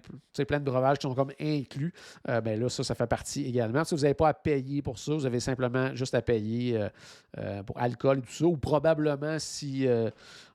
plein 0.48 0.60
de 0.60 0.66
breuvages 0.66 0.98
qui 0.98 1.04
sont 1.08 1.14
comme 1.14 1.34
inclus. 1.40 1.94
Euh, 2.28 2.42
ben 2.42 2.60
là, 2.60 2.68
ça, 2.68 2.84
ça 2.84 2.96
fait 2.96 3.06
partie 3.06 3.46
également. 3.46 3.84
Si 3.84 3.94
vous 3.94 4.02
n'avez 4.02 4.16
pas 4.16 4.30
à 4.30 4.34
payer 4.34 4.82
pour 4.82 4.98
ça, 4.98 5.14
vous 5.14 5.28
avez 5.28 5.40
simplement 5.40 5.94
juste 5.94 6.16
à 6.16 6.22
payer 6.24 6.78
euh, 6.78 6.90
euh, 7.38 7.62
pour 7.62 7.78
alcool 7.80 8.18
et 8.18 8.22
tout 8.22 8.32
ça. 8.32 8.46
Ou 8.46 8.58
probablement 8.58 9.38
si 9.38 9.88
euh, 9.88 10.10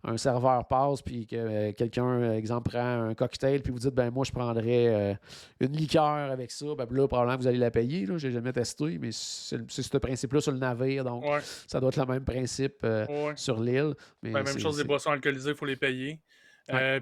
un 0.04 0.16
serveur 0.16 0.66
passe 0.66 1.02
puis 1.02 1.26
que 1.26 1.36
euh, 1.36 1.72
quelqu'un, 1.72 2.06
euh, 2.22 2.34
exemple, 2.36 2.70
prend 2.70 3.02
un 3.02 3.14
cocktail 3.14 3.62
puis 3.62 3.72
vous 3.72 3.78
dites 3.80 3.94
ben 3.94 4.10
moi 4.10 4.24
je 4.24 4.32
prendrais 4.32 4.86
euh, 4.88 5.14
une 5.60 5.72
liqueur 5.76 6.02
avec 6.30 6.50
ça, 6.50 6.66
ben 6.76 6.86
là, 6.90 7.06
probablement 7.06 7.36
vous 7.36 7.46
allez 7.46 7.58
la 7.58 7.70
payer. 7.70 8.06
Je 8.06 8.12
n'ai 8.26 8.32
jamais 8.32 8.52
testé, 8.52 8.98
mais 8.98 9.10
c'est 9.12 9.58
ce 9.68 9.98
principe-là 9.98 10.40
sur 10.40 10.52
le 10.52 10.58
navire, 10.58 11.04
donc 11.04 11.24
Ouais, 11.24 11.40
ça 11.66 11.80
doit 11.80 11.90
être 11.90 11.98
le 11.98 12.06
même 12.06 12.24
principe 12.24 12.76
euh, 12.84 13.06
ouais. 13.06 13.32
sur 13.36 13.60
l'île. 13.60 13.94
Ben, 14.22 14.32
même 14.32 14.46
chose 14.58 14.76
des 14.76 14.82
c'est- 14.82 14.88
boissons 14.88 15.10
alcoolisées, 15.10 15.50
il 15.50 15.56
faut 15.56 15.66
les 15.66 15.76
payer. 15.76 16.20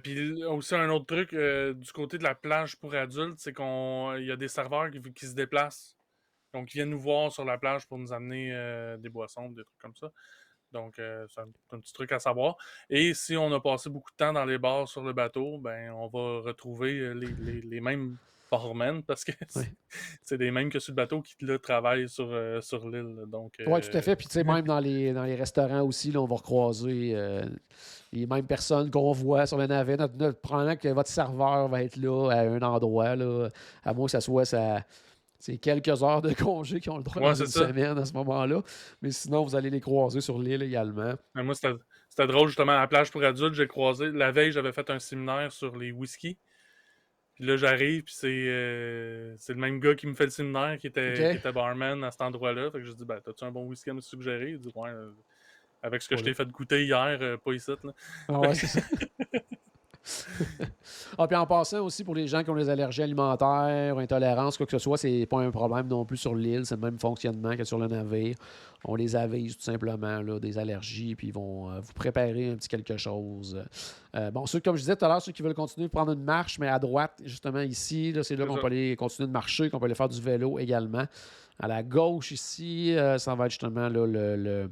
Puis 0.03 0.43
aussi 0.45 0.75
un 0.75 0.89
autre 0.89 1.07
truc 1.07 1.31
du 1.35 1.93
côté 1.93 2.17
de 2.19 2.23
la 2.25 2.35
plage 2.35 2.77
pour 2.77 2.95
adultes, 2.95 3.39
c'est 3.39 3.53
qu'on 3.53 4.15
il 4.17 4.25
y 4.27 4.33
a 4.33 4.37
des 4.37 4.49
serveurs 4.49 4.91
qui, 4.91 5.01
qui 5.13 5.27
se 5.27 5.35
déplacent. 5.35 5.95
Donc 6.55 6.73
ils 6.75 6.79
viennent 6.79 6.89
nous 6.91 6.99
voir 7.01 7.31
sur 7.31 7.45
la 7.45 7.59
plage 7.59 7.87
pour 7.87 7.99
nous 7.99 8.11
amener 8.11 8.51
euh, 8.55 8.97
des 8.97 9.11
boissons, 9.11 9.51
des 9.51 9.63
trucs 9.63 9.79
comme 9.83 9.95
ça. 9.95 10.11
Donc 10.73 10.99
euh, 10.99 11.27
c'est 11.29 11.41
un, 11.41 11.49
un 11.73 11.81
petit 11.81 11.93
truc 11.93 12.13
à 12.13 12.19
savoir. 12.19 12.57
Et 12.91 13.15
si 13.15 13.37
on 13.37 13.53
a 13.53 13.61
passé 13.61 13.91
beaucoup 13.91 14.11
de 14.11 14.17
temps 14.17 14.33
dans 14.33 14.45
les 14.45 14.59
bars 14.59 14.87
sur 14.89 15.03
le 15.03 15.13
bateau, 15.13 15.59
ben 15.59 15.91
on 15.93 16.09
va 16.09 16.41
retrouver 16.41 16.99
euh, 16.99 17.13
les, 17.13 17.29
les- 17.41 17.61
les 17.63 17.81
mêmes 17.81 18.17
barmen 18.51 19.03
parce 19.03 19.25
que 19.27 19.33
c'est 20.23 20.39
des 20.39 20.51
mêmes 20.51 20.71
que 20.71 20.79
sur 20.79 20.93
le 20.93 20.97
bateau 20.97 21.21
qui 21.21 21.35
là, 21.43 21.59
travaillent 21.59 22.09
sur, 22.09 22.29
euh, 22.31 22.63
sur 22.63 22.89
l'île. 22.89 23.15
Oui, 23.67 23.81
tout 23.83 23.95
à 23.95 24.01
fait. 24.01 24.17
Puis, 24.17 24.27
tu 24.27 24.33
sais, 24.33 24.43
même 24.45 24.67
dans 24.67 24.81
les, 24.81 25.13
dans 25.13 25.25
les 25.25 25.35
restaurants 25.35 25.83
aussi, 25.83 26.11
là, 26.11 26.21
on 26.23 26.25
va 26.27 26.37
recroiser 26.37 27.13
euh, 27.15 27.45
les 28.11 28.27
mêmes 28.27 28.47
personnes 28.47 28.91
qu'on 28.91 29.13
voit 29.13 29.47
sur 29.47 29.59
le 29.59 29.67
navire. 29.67 29.99
Notre, 29.99 30.17
notre- 30.17 30.41
probablement 30.41 30.77
que 30.77 30.89
votre 30.89 31.11
serveur 31.11 31.69
va 31.69 31.83
être 31.83 31.97
là 31.97 32.31
à 32.31 32.41
un 32.41 32.63
endroit, 32.63 33.17
là, 33.17 33.49
à 33.85 33.93
moins 33.93 34.07
que 34.07 34.13
ça 34.13 34.23
soit 34.23 34.47
ça. 34.47 34.83
C'est 35.39 35.59
quelques 35.59 36.03
heures 36.03 36.21
de 36.23 36.33
congé 36.35 36.81
qui 36.81 36.91
ont 36.91 36.97
le 36.99 37.05
droit 37.05 37.23
Ouais, 37.23 37.29
dans 37.29 37.35
c'est 37.35 37.45
une 37.45 37.51
ça. 37.51 37.69
semaine 37.69 37.97
à 37.99 38.05
ce 38.05 38.13
moment-là. 38.15 38.63
Mais 39.03 39.11
sinon, 39.13 39.45
vous 39.45 39.55
allez 39.55 39.71
les 39.71 39.81
croiser 39.81 40.21
sur 40.21 40.39
l'île 40.39 40.63
également. 40.63 41.15
Moi, 41.35 41.55
c'était 41.55 42.27
drôle, 42.27 42.49
justement, 42.49 42.73
à 42.73 42.81
la 42.81 42.87
plage 42.89 43.11
pour 43.11 43.23
adultes, 43.23 43.55
j'ai 43.55 43.69
croisé. 43.69 44.11
La 44.11 44.33
veille, 44.33 44.51
j'avais 44.53 44.73
fait 44.73 44.91
un 44.91 44.99
séminaire 44.99 45.53
sur 45.53 45.77
les 45.77 45.93
whisky. 45.93 46.37
Puis 47.35 47.45
là, 47.47 47.57
j'arrive, 47.57 48.03
puis 48.03 48.15
c'est 48.17 48.27
euh, 48.49 49.33
c'est 49.39 49.53
le 49.55 49.61
même 49.61 49.79
gars 49.79 49.95
qui 49.95 50.09
me 50.09 50.15
fait 50.15 50.25
le 50.25 50.31
séminaire, 50.31 50.77
qui 50.77 50.89
était, 50.89 51.13
qui 51.15 51.37
était 51.37 51.53
barman 51.53 52.03
à 52.03 52.11
cet 52.11 52.21
endroit-là. 52.23 52.73
Fait 52.73 52.79
que 52.79 52.85
je 52.85 52.91
dis, 52.91 53.05
ben, 53.05 53.21
t'as-tu 53.25 53.45
un 53.45 53.53
bon 53.53 53.65
whisky 53.67 53.91
à 53.91 53.95
me 53.95 54.01
suggérer? 54.01 54.51
Il 54.51 54.59
dit, 54.59 54.73
ouais, 54.75 54.91
euh, 54.91 55.13
avec 55.81 56.03
ce 56.03 56.09
que 56.09 56.17
je 56.17 56.25
t'ai 56.25 56.35
fait 56.35 56.49
goûter 56.49 56.85
hier, 56.85 57.17
euh, 57.23 57.37
pas 57.37 57.53
ici. 57.53 57.71
Là. 57.85 57.93
Ah 58.27 58.41
ouais, 58.41 58.55
c'est 58.57 58.67
ça. 58.67 58.81
ah, 61.19 61.27
puis 61.27 61.37
en 61.37 61.47
passant 61.47 61.85
aussi, 61.85 62.05
pour 62.05 62.15
les 62.15 62.27
gens 62.27 62.43
qui 62.43 62.51
ont 62.51 62.57
des 62.57 62.69
allergies 62.69 63.03
alimentaires, 63.03 63.99
intolérances, 63.99 64.57
quoi 64.57 64.67
que 64.67 64.73
ce 64.73 64.79
soit, 64.79 64.99
c'est 64.99 65.27
pas 65.27 65.41
un 65.41 65.51
problème 65.51 65.87
non 65.89 66.05
plus 66.05 66.17
sur 66.17 66.35
l'île. 66.35 66.67
C'est 66.67 66.77
le 66.77 66.81
même 66.81 66.99
fonctionnement 66.99 67.57
que 67.57 67.65
sur 67.65 67.79
le 67.79 67.89
navire. 67.89 68.37
On 68.85 68.95
les 68.95 69.17
avise 69.17 69.57
tout 69.57 69.63
simplement 69.63 70.23
des 70.41 70.59
allergies, 70.59 71.15
puis 71.15 71.29
ils 71.29 71.35
vont 71.35 71.71
euh, 71.71 71.81
vous 71.81 71.93
préparer 71.93 72.51
un 72.51 72.57
petit 72.57 72.69
quelque 72.69 72.97
chose. 72.97 73.61
Euh, 74.17 74.31
bon, 74.31 74.47
ceux, 74.47 74.61
comme 74.61 74.77
je 74.77 74.81
disais 74.81 74.97
tout 74.97 75.05
à 75.05 75.09
l'heure, 75.09 75.21
ceux 75.23 75.33
qui 75.33 75.43
veulent 75.43 75.55
continuer 75.55 75.87
de 75.87 75.93
prendre 75.93 76.13
une 76.13 76.23
marche, 76.25 76.59
mais 76.59 76.69
à 76.69 76.79
droite, 76.79 77.21
justement 77.25 77.61
ici, 77.61 78.15
c'est 78.23 78.37
là 78.37 78.47
qu'on 78.47 78.57
peut 78.57 78.67
aller 78.67 78.97
continuer 78.97 79.27
de 79.27 79.33
marcher, 79.33 79.69
qu'on 79.71 79.79
peut 79.79 79.85
aller 79.85 79.95
faire 79.95 80.09
du 80.09 80.21
vélo 80.21 80.59
également. 80.59 81.07
À 81.59 81.69
la 81.69 81.83
gauche 81.83 82.31
ici, 82.33 82.95
euh, 82.97 83.19
ça 83.19 83.35
va 83.35 83.47
être 83.47 83.51
justement 83.53 83.89
là, 83.89 84.07
le, 84.07 84.37
le- 84.37 84.71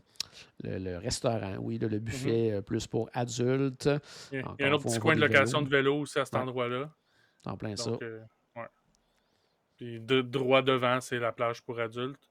le- 0.63 0.79
le 0.79 0.97
restaurant, 0.99 1.57
oui, 1.61 1.79
là, 1.79 1.89
le 1.89 1.99
buffet 1.99 2.53
euh, 2.53 2.61
plus 2.63 2.87
pour 2.87 3.09
adultes. 3.13 3.89
Il 4.33 4.39
y 4.39 4.39
a, 4.39 4.39
il 4.39 4.39
y 4.39 4.39
a 4.39 4.41
Encore 4.43 4.57
un 4.61 4.73
autre 4.73 4.85
petit 4.85 4.99
coin 4.99 5.15
de 5.17 5.21
location 5.21 5.59
vélos. 5.59 5.71
de 5.71 5.77
vélo 5.77 6.01
aussi 6.01 6.19
à 6.19 6.25
cet 6.25 6.35
Ouais. 6.35 6.41
endroit-là. 6.41 6.91
En 7.47 7.57
plein 7.57 7.75
ça. 7.77 7.91
Euh, 8.03 8.21
ouais. 8.57 8.67
Puis 9.77 10.01
de, 10.01 10.21
droit 10.23 10.63
devant, 10.63 11.01
c'est 11.01 11.19
la 11.19 11.33
plage 11.33 11.63
pour 11.63 11.79
adultes. 11.79 12.29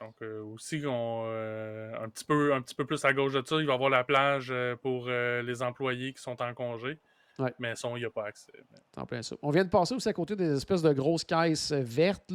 Donc 0.00 0.14
euh, 0.22 0.42
aussi, 0.42 0.82
on, 0.86 1.24
euh, 1.26 1.92
un, 2.02 2.08
petit 2.08 2.24
peu, 2.24 2.52
un 2.52 2.60
petit 2.60 2.74
peu 2.74 2.84
plus 2.84 3.04
à 3.04 3.12
gauche 3.12 3.32
de 3.32 3.42
ça, 3.46 3.56
il 3.56 3.66
va 3.66 3.72
y 3.72 3.74
avoir 3.74 3.90
la 3.90 4.04
plage 4.04 4.48
euh, 4.50 4.74
pour 4.76 5.06
les 5.08 5.62
employés 5.62 6.12
qui 6.12 6.20
sont 6.22 6.40
en 6.42 6.52
congé. 6.54 6.98
Ouais. 7.40 7.52
Mais 7.58 7.74
son, 7.74 7.96
il 7.96 8.00
n'y 8.00 8.04
a 8.06 8.10
pas 8.10 8.26
accès. 8.26 8.52
En 8.96 9.06
plein 9.06 9.20
ça. 9.20 9.34
On 9.42 9.50
vient 9.50 9.64
de 9.64 9.68
passer 9.68 9.92
aussi 9.92 10.08
à 10.08 10.12
côté 10.12 10.36
des 10.36 10.56
espèces 10.56 10.82
de 10.82 10.92
grosses 10.92 11.24
caisses 11.24 11.72
vertes. 11.72 12.32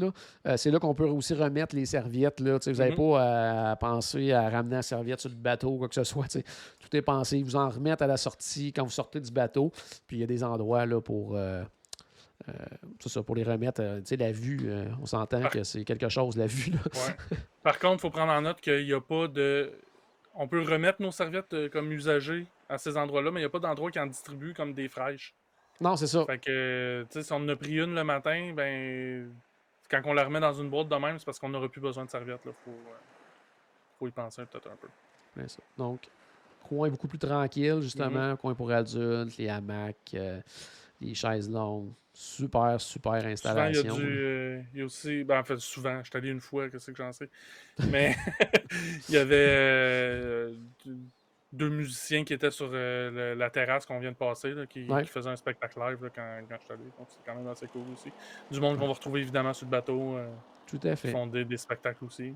c'est 0.58 0.72
là 0.72 0.80
qu'on 0.80 0.94
peut 0.94 1.06
aussi 1.06 1.34
remettre 1.34 1.74
les 1.74 1.86
serviettes. 1.86 2.42
Là. 2.42 2.58
Vous 2.66 2.72
n'avez 2.74 2.92
Mhm. 2.92 2.98
pas 2.98 3.22
à, 3.22 3.72
à 3.72 3.76
penser 3.78 4.34
à 4.34 4.50
ramener 4.50 4.76
la 4.76 4.82
serviette 4.82 5.22
sur 5.22 5.30
le 5.30 5.38
bateau 5.38 5.70
ou 5.70 5.78
quoi 5.78 5.88
que 5.88 5.96
ce 5.96 6.04
soit. 6.04 6.28
Tout 6.80 6.96
est 6.98 7.02
pensé. 7.02 7.38
Ils 7.38 7.46
vous 7.46 7.56
en 7.56 7.70
remettent 7.70 8.02
à 8.02 8.08
la 8.08 8.18
sortie 8.18 8.74
quand 8.74 8.84
vous 8.84 8.90
sortez 8.90 9.22
du 9.22 9.32
bateau. 9.32 9.72
Puis 10.06 10.18
il 10.18 10.20
y 10.20 10.24
a 10.24 10.28
des 10.28 10.44
endroits 10.44 10.86
là, 10.86 11.00
pour. 11.00 11.38
Euh, 12.48 12.54
c'est 13.00 13.10
ça, 13.10 13.22
pour 13.24 13.36
les 13.36 13.44
remettre. 13.44 13.82
euh, 13.82 14.00
tu 14.00 14.08
sais, 14.08 14.18
la 14.18 14.32
vue, 14.32 14.60
euh, 14.66 14.86
on 15.02 15.06
s'entend 15.06 15.42
Par- 15.42 15.52
que 15.52 15.64
c'est 15.64 15.84
quelque 15.84 16.10
chose, 16.10 16.38
la 16.38 16.48
vue. 16.48 16.72
Là. 16.72 16.80
Ouais. 16.94 17.38
Par 17.64 17.78
contre, 17.80 17.96
il 17.96 18.00
faut 18.00 18.10
prendre 18.10 18.32
en 18.32 18.42
note 18.42 18.62
qu'il 18.62 18.86
n'y 18.86 18.94
a 18.94 19.02
pas 19.02 19.28
de. 19.28 19.72
On 20.36 20.48
peut 20.48 20.62
remettre 20.62 21.02
nos 21.02 21.12
serviettes 21.12 21.54
euh, 21.54 21.70
comme 21.70 21.92
usagers 21.92 22.46
à 22.70 22.78
ces 22.78 22.96
endroits-là, 22.98 23.32
mais 23.32 23.40
il 23.40 23.44
n'y 23.44 23.48
a 23.48 23.50
pas 23.50 23.60
d'endroit 23.60 23.92
qui 23.92 24.00
en 24.00 24.08
distribue 24.08 24.54
comme 24.54 24.74
des 24.74 24.88
fraîches. 24.88 25.34
Non, 25.82 25.96
c'est 25.96 26.08
ça. 26.08 26.26
Fait 26.26 26.40
que, 26.40 27.04
tu 27.04 27.14
sais, 27.14 27.24
si 27.24 27.34
on 27.34 27.38
en 27.38 27.50
a 27.50 27.56
pris 27.56 27.78
une 27.78 27.94
le 27.96 28.04
matin, 28.04 28.54
ben. 28.56 29.32
Quand 29.90 30.02
on 30.06 30.14
la 30.14 30.24
remet 30.24 30.40
dans 30.40 30.54
une 30.54 30.70
boîte 30.70 30.88
de 30.88 30.96
même, 30.96 31.18
c'est 31.18 31.26
parce 31.26 31.40
qu'on 31.40 31.50
n'aura 31.50 31.68
plus 31.68 31.82
besoin 31.82 32.06
de 32.06 32.12
serviettes. 32.12 32.46
Là. 32.46 32.52
Faut, 32.64 32.72
faut 33.98 34.08
y 34.08 34.12
penser 34.12 34.44
peut-être 34.46 34.68
un 34.68 34.76
peu. 34.76 34.88
plein 35.34 35.48
ça. 35.48 35.64
Donc, 35.78 36.08
coin 36.64 36.90
beaucoup 36.90 37.08
plus 37.08 37.18
tranquille, 37.18 37.80
justement. 37.82 38.36
Coin 38.38 38.54
pour 38.54 38.70
adultes, 38.72 39.36
les 39.38 39.50
hamacs, 39.50 40.16
les 41.02 41.16
chaises 41.16 41.50
longues. 41.50 41.92
Super, 42.22 42.82
super 42.82 43.14
Souvent, 43.14 43.22
il 43.22 43.28
y 43.28 43.32
installation. 43.32 43.94
a 43.96 43.98
du. 43.98 44.20
euh, 44.20 44.62
il 44.74 44.80
y 44.80 44.82
a 44.82 44.86
aussi. 44.86 45.24
Ben, 45.24 45.40
en 45.40 45.44
fait, 45.46 45.58
souvent, 45.58 46.04
je 46.04 46.10
suis 46.10 46.18
allé 46.18 46.28
une 46.30 46.42
fois, 46.42 46.70
qu'est-ce 46.70 46.92
que 46.92 46.98
j'en 46.98 47.14
sais? 47.14 47.30
Mais 47.90 48.14
il 49.08 49.16
y 49.16 49.18
avait 49.18 49.36
euh, 49.38 50.54
deux 51.54 51.70
musiciens 51.70 52.26
qui 52.26 52.34
étaient 52.34 52.52
sur 52.52 52.70
euh, 52.74 53.36
la 53.36 53.50
terrasse 53.50 53.86
qu'on 53.86 54.00
vient 54.00 54.12
de 54.12 54.18
passer, 54.18 54.52
là, 54.52 54.66
qui, 54.66 54.86
Ouais. 54.90 55.04
qui 55.04 55.08
faisaient 55.10 55.30
un 55.30 55.38
spectacle 55.38 55.80
live 55.80 56.04
là, 56.04 56.10
quand, 56.14 56.40
quand 56.50 56.58
je 56.60 56.64
suis 56.66 56.74
allé. 56.74 56.84
Donc, 56.98 57.08
c'est 57.10 57.24
quand 57.26 57.36
même 57.36 57.48
assez 57.48 57.68
cool 57.68 57.84
aussi. 57.94 58.12
Du 58.52 58.60
monde 58.60 58.78
qu'on 58.78 58.88
va 58.88 58.94
retrouver 58.94 59.22
évidemment 59.22 59.54
sur 59.54 59.68
le 59.68 59.72
bateau. 59.72 60.18
Tout 60.68 60.80
à 60.84 60.96
qui 60.98 61.04
fait. 61.04 61.12
font 61.12 61.26
des, 61.26 61.46
des 61.46 61.56
spectacles 61.58 62.04
aussi. 62.04 62.34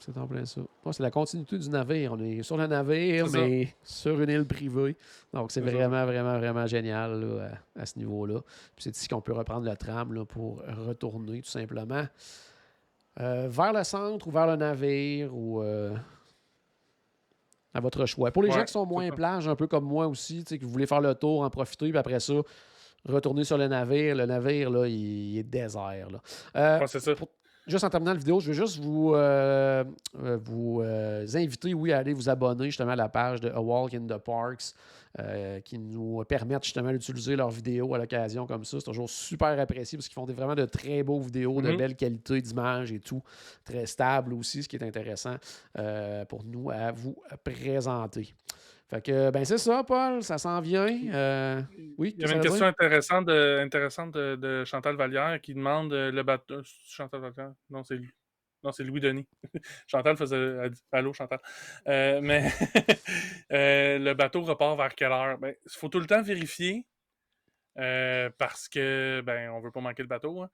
C'est 0.00 0.16
en 0.16 0.26
plein 0.26 0.44
ça. 0.44 0.60
C'est 0.92 1.02
la 1.02 1.10
continuité 1.10 1.58
du 1.58 1.68
navire. 1.70 2.12
On 2.12 2.20
est 2.20 2.42
sur 2.42 2.56
le 2.56 2.66
navire, 2.66 3.28
ça. 3.28 3.38
mais 3.40 3.74
sur 3.82 4.20
une 4.20 4.30
île 4.30 4.46
privée. 4.46 4.96
Donc, 5.32 5.50
c'est 5.50 5.60
ça. 5.62 5.66
vraiment, 5.70 6.04
vraiment, 6.06 6.38
vraiment 6.38 6.66
génial 6.66 7.20
là, 7.20 7.50
à, 7.76 7.82
à 7.82 7.86
ce 7.86 7.98
niveau-là. 7.98 8.40
Puis 8.76 8.84
c'est 8.84 8.96
ici 8.96 9.08
qu'on 9.08 9.20
peut 9.20 9.32
reprendre 9.32 9.68
le 9.68 9.76
tram 9.76 10.12
là, 10.14 10.24
pour 10.24 10.62
retourner, 10.86 11.42
tout 11.42 11.50
simplement, 11.50 12.06
euh, 13.20 13.48
vers 13.50 13.72
le 13.72 13.82
centre 13.84 14.28
ou 14.28 14.30
vers 14.30 14.46
le 14.46 14.56
navire 14.56 15.34
ou 15.36 15.62
euh, 15.62 15.94
à 17.74 17.80
votre 17.80 18.06
choix. 18.06 18.30
Pour 18.30 18.42
les 18.42 18.50
gens 18.50 18.64
qui 18.64 18.72
sont 18.72 18.86
moins 18.86 19.10
plage, 19.10 19.48
un 19.48 19.56
peu 19.56 19.66
comme 19.66 19.84
moi 19.84 20.06
aussi, 20.06 20.44
tu 20.44 20.50
sais, 20.50 20.58
qui 20.58 20.64
voulez 20.64 20.86
faire 20.86 21.00
le 21.00 21.14
tour, 21.14 21.42
en 21.42 21.50
profiter, 21.50 21.88
puis 21.90 21.98
après 21.98 22.20
ça, 22.20 22.34
retourner 23.06 23.44
sur 23.44 23.58
le 23.58 23.68
navire. 23.68 24.14
Le 24.14 24.26
navire, 24.26 24.70
là, 24.70 24.86
il, 24.86 24.94
il 25.32 25.38
est 25.38 25.42
désert. 25.42 26.08
Là. 26.10 26.20
Euh, 26.56 26.78
Ouais, 26.80 26.86
c'est 26.86 27.00
ça. 27.00 27.14
pour- 27.14 27.28
juste 27.68 27.84
en 27.84 27.90
terminant 27.90 28.12
la 28.12 28.18
vidéo, 28.18 28.40
je 28.40 28.48
veux 28.48 28.52
juste 28.54 28.78
vous, 28.80 29.14
euh, 29.14 29.84
euh, 30.22 30.38
vous 30.42 30.80
euh, 30.82 31.26
inviter, 31.34 31.74
oui, 31.74 31.92
à 31.92 31.98
aller 31.98 32.12
vous 32.12 32.28
abonner 32.28 32.64
justement 32.66 32.92
à 32.92 32.96
la 32.96 33.08
page 33.08 33.40
de 33.40 33.50
A 33.50 33.60
Walk 33.60 33.94
in 33.94 34.06
the 34.06 34.18
Parks 34.18 34.74
euh, 35.20 35.60
qui 35.60 35.78
nous 35.78 36.24
permettent 36.24 36.64
justement 36.64 36.90
d'utiliser 36.90 37.36
leurs 37.36 37.50
vidéos 37.50 37.94
à 37.94 37.98
l'occasion 37.98 38.46
comme 38.46 38.64
ça. 38.64 38.78
C'est 38.80 38.86
toujours 38.86 39.10
super 39.10 39.58
apprécié 39.60 39.96
parce 39.98 40.08
qu'ils 40.08 40.14
font 40.14 40.26
des, 40.26 40.32
vraiment 40.32 40.54
de 40.54 40.64
très 40.64 41.02
beaux 41.02 41.20
vidéos, 41.20 41.60
de 41.62 41.70
Mhm. 41.70 41.76
belle 41.76 41.94
qualité 41.96 42.40
d'image 42.40 42.92
et 42.92 43.00
tout. 43.00 43.22
Très 43.64 43.86
stable 43.86 44.32
aussi, 44.34 44.62
ce 44.62 44.68
qui 44.68 44.76
est 44.76 44.82
intéressant 44.84 45.36
pour 46.28 46.44
nous 46.44 46.70
à 46.70 46.90
vous 46.92 47.16
présenter. 47.44 48.34
Fait 48.90 49.04
que, 49.04 49.30
ben 49.30 49.44
c'est 49.44 49.58
ça, 49.58 49.84
Paul, 49.84 50.22
ça 50.22 50.38
s'en 50.38 50.60
vient. 50.62 50.88
Euh, 51.12 51.60
oui, 51.98 52.14
Il 52.16 52.22
y 52.22 52.24
avait 52.24 52.36
une 52.36 52.40
question 52.40 52.64
intéressante 52.64 53.26
de, 53.26 53.58
intéressante 53.62 54.12
de, 54.14 54.36
de 54.36 54.64
Chantal 54.64 54.96
Vallière 54.96 55.38
qui 55.42 55.52
demande 55.54 55.92
euh, 55.92 56.10
le 56.10 56.22
bateau. 56.22 56.62
c'est 56.64 56.90
Chantal 56.94 57.20
Vallière? 57.20 57.52
Non, 57.68 57.84
c'est 57.84 57.96
lui. 57.96 58.10
Non, 58.64 58.72
c'est 58.72 58.84
Louis 58.84 59.00
Denis. 59.00 59.28
Chantal 59.86 60.16
faisait. 60.16 60.36
elle 60.36 60.70
dit, 60.70 60.82
Allô, 60.90 61.12
Chantal. 61.12 61.38
Euh, 61.86 62.20
mais 62.22 62.48
euh, 63.52 63.98
le 63.98 64.14
bateau 64.14 64.40
repart 64.42 64.76
vers 64.78 64.94
quelle 64.94 65.12
heure? 65.12 65.38
Il 65.42 65.54
faut 65.70 65.88
tout 65.88 66.00
le 66.00 66.06
temps 66.06 66.22
vérifier 66.22 66.86
euh, 67.78 68.30
parce 68.38 68.68
que 68.68 69.22
ben 69.24 69.50
on 69.50 69.60
veut 69.60 69.70
pas 69.70 69.80
manquer 69.80 70.02
le 70.02 70.08
bateau. 70.08 70.42
hein. 70.42 70.48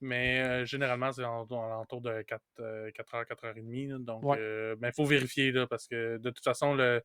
Mais 0.00 0.40
euh, 0.42 0.64
généralement, 0.64 1.12
c'est 1.12 1.24
en- 1.24 1.46
en- 1.50 1.66
alentour 1.66 2.00
de 2.00 2.22
4, 2.22 2.40
euh, 2.60 2.90
4h, 2.92 3.24
4h30. 3.26 3.88
là. 3.90 3.96
donc, 3.98 4.22
il 4.22 4.76
Ouais. 4.80 4.92
faut 4.96 5.04
vérifier 5.04 5.52
là, 5.52 5.66
parce 5.66 5.86
que 5.86 6.16
de 6.16 6.30
toute 6.30 6.42
façon, 6.44 6.74
le, 6.74 7.02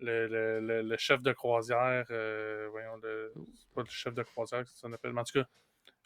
le, 0.00 0.26
le- 0.28 0.60
le- 0.60 0.82
le 0.82 0.96
chef 0.96 1.22
de 1.22 1.32
croisière, 1.32 2.04
euh, 2.10 2.68
voyons, 2.70 2.96
le, 3.02 3.32
c'est 3.56 3.74
pas 3.74 3.82
le 3.82 3.88
chef 3.88 4.14
de 4.14 4.22
croisière 4.22 4.66
ça 4.66 4.88
s'appelle, 4.90 5.12
mais 5.12 5.20
en 5.20 5.24
tout 5.24 5.40
cas, 5.40 5.46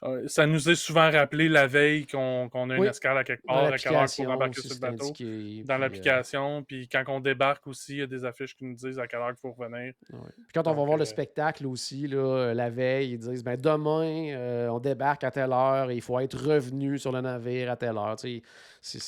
euh, 0.03 0.27
ça 0.27 0.47
nous 0.47 0.69
est 0.69 0.75
souvent 0.75 1.11
rappelé 1.11 1.49
la 1.49 1.67
veille 1.67 2.07
qu'on 2.07 2.49
a 2.49 2.77
une 2.77 2.85
escale 2.85 3.17
à 3.17 3.25
quelque 3.25 3.47
part, 3.47 3.73
à 3.73 3.79
quelle 3.79 3.95
heure 3.95 4.03
il 4.03 4.25
faut 4.25 4.31
embarquer 4.31 4.61
sur 4.61 4.75
le 4.75 4.81
bateau. 4.81 5.05
indiqué, 5.07 5.63
Dans 5.65 5.75
euh, 5.75 5.79
l'application, 5.79 6.63
puis 6.65 6.89
quand 6.89 7.05
on 7.09 7.21
débarque 7.21 7.67
aussi, 7.67 7.93
il 7.95 7.99
y 8.01 8.03
a 8.03 8.07
des 8.07 8.25
affiches 8.25 8.55
qui 8.55 8.65
nous 8.67 8.75
disent 8.75 8.99
à 8.99 9.07
quelle 9.07 9.21
heure 9.21 9.31
il 9.31 9.37
faut 9.41 9.53
revenir. 9.53 9.95
Puis 10.07 10.17
quand 10.53 10.67
on 10.67 10.75
va 10.75 10.85
voir 10.85 10.99
le 10.99 11.05
spectacle 11.07 11.67
aussi, 11.67 12.07
là, 12.07 12.53
la 12.53 12.69
veille, 12.71 13.13
ils 13.13 13.19
disent 13.19 13.43
ben, 13.45 13.57
demain, 13.57 14.69
on 14.71 14.79
débarque 14.79 15.25
à 15.25 15.31
telle 15.31 15.53
heure 15.53 15.91
et 15.91 15.95
il 15.95 16.03
faut 16.03 16.19
être 16.21 16.37
revenu 16.37 16.99
sur 16.99 17.13
le 17.13 17.21
navire 17.23 17.71
à 17.71 17.77
telle 17.77 17.97
heure. 17.97 18.17
Tu 18.17 18.37
sais, 18.39 18.43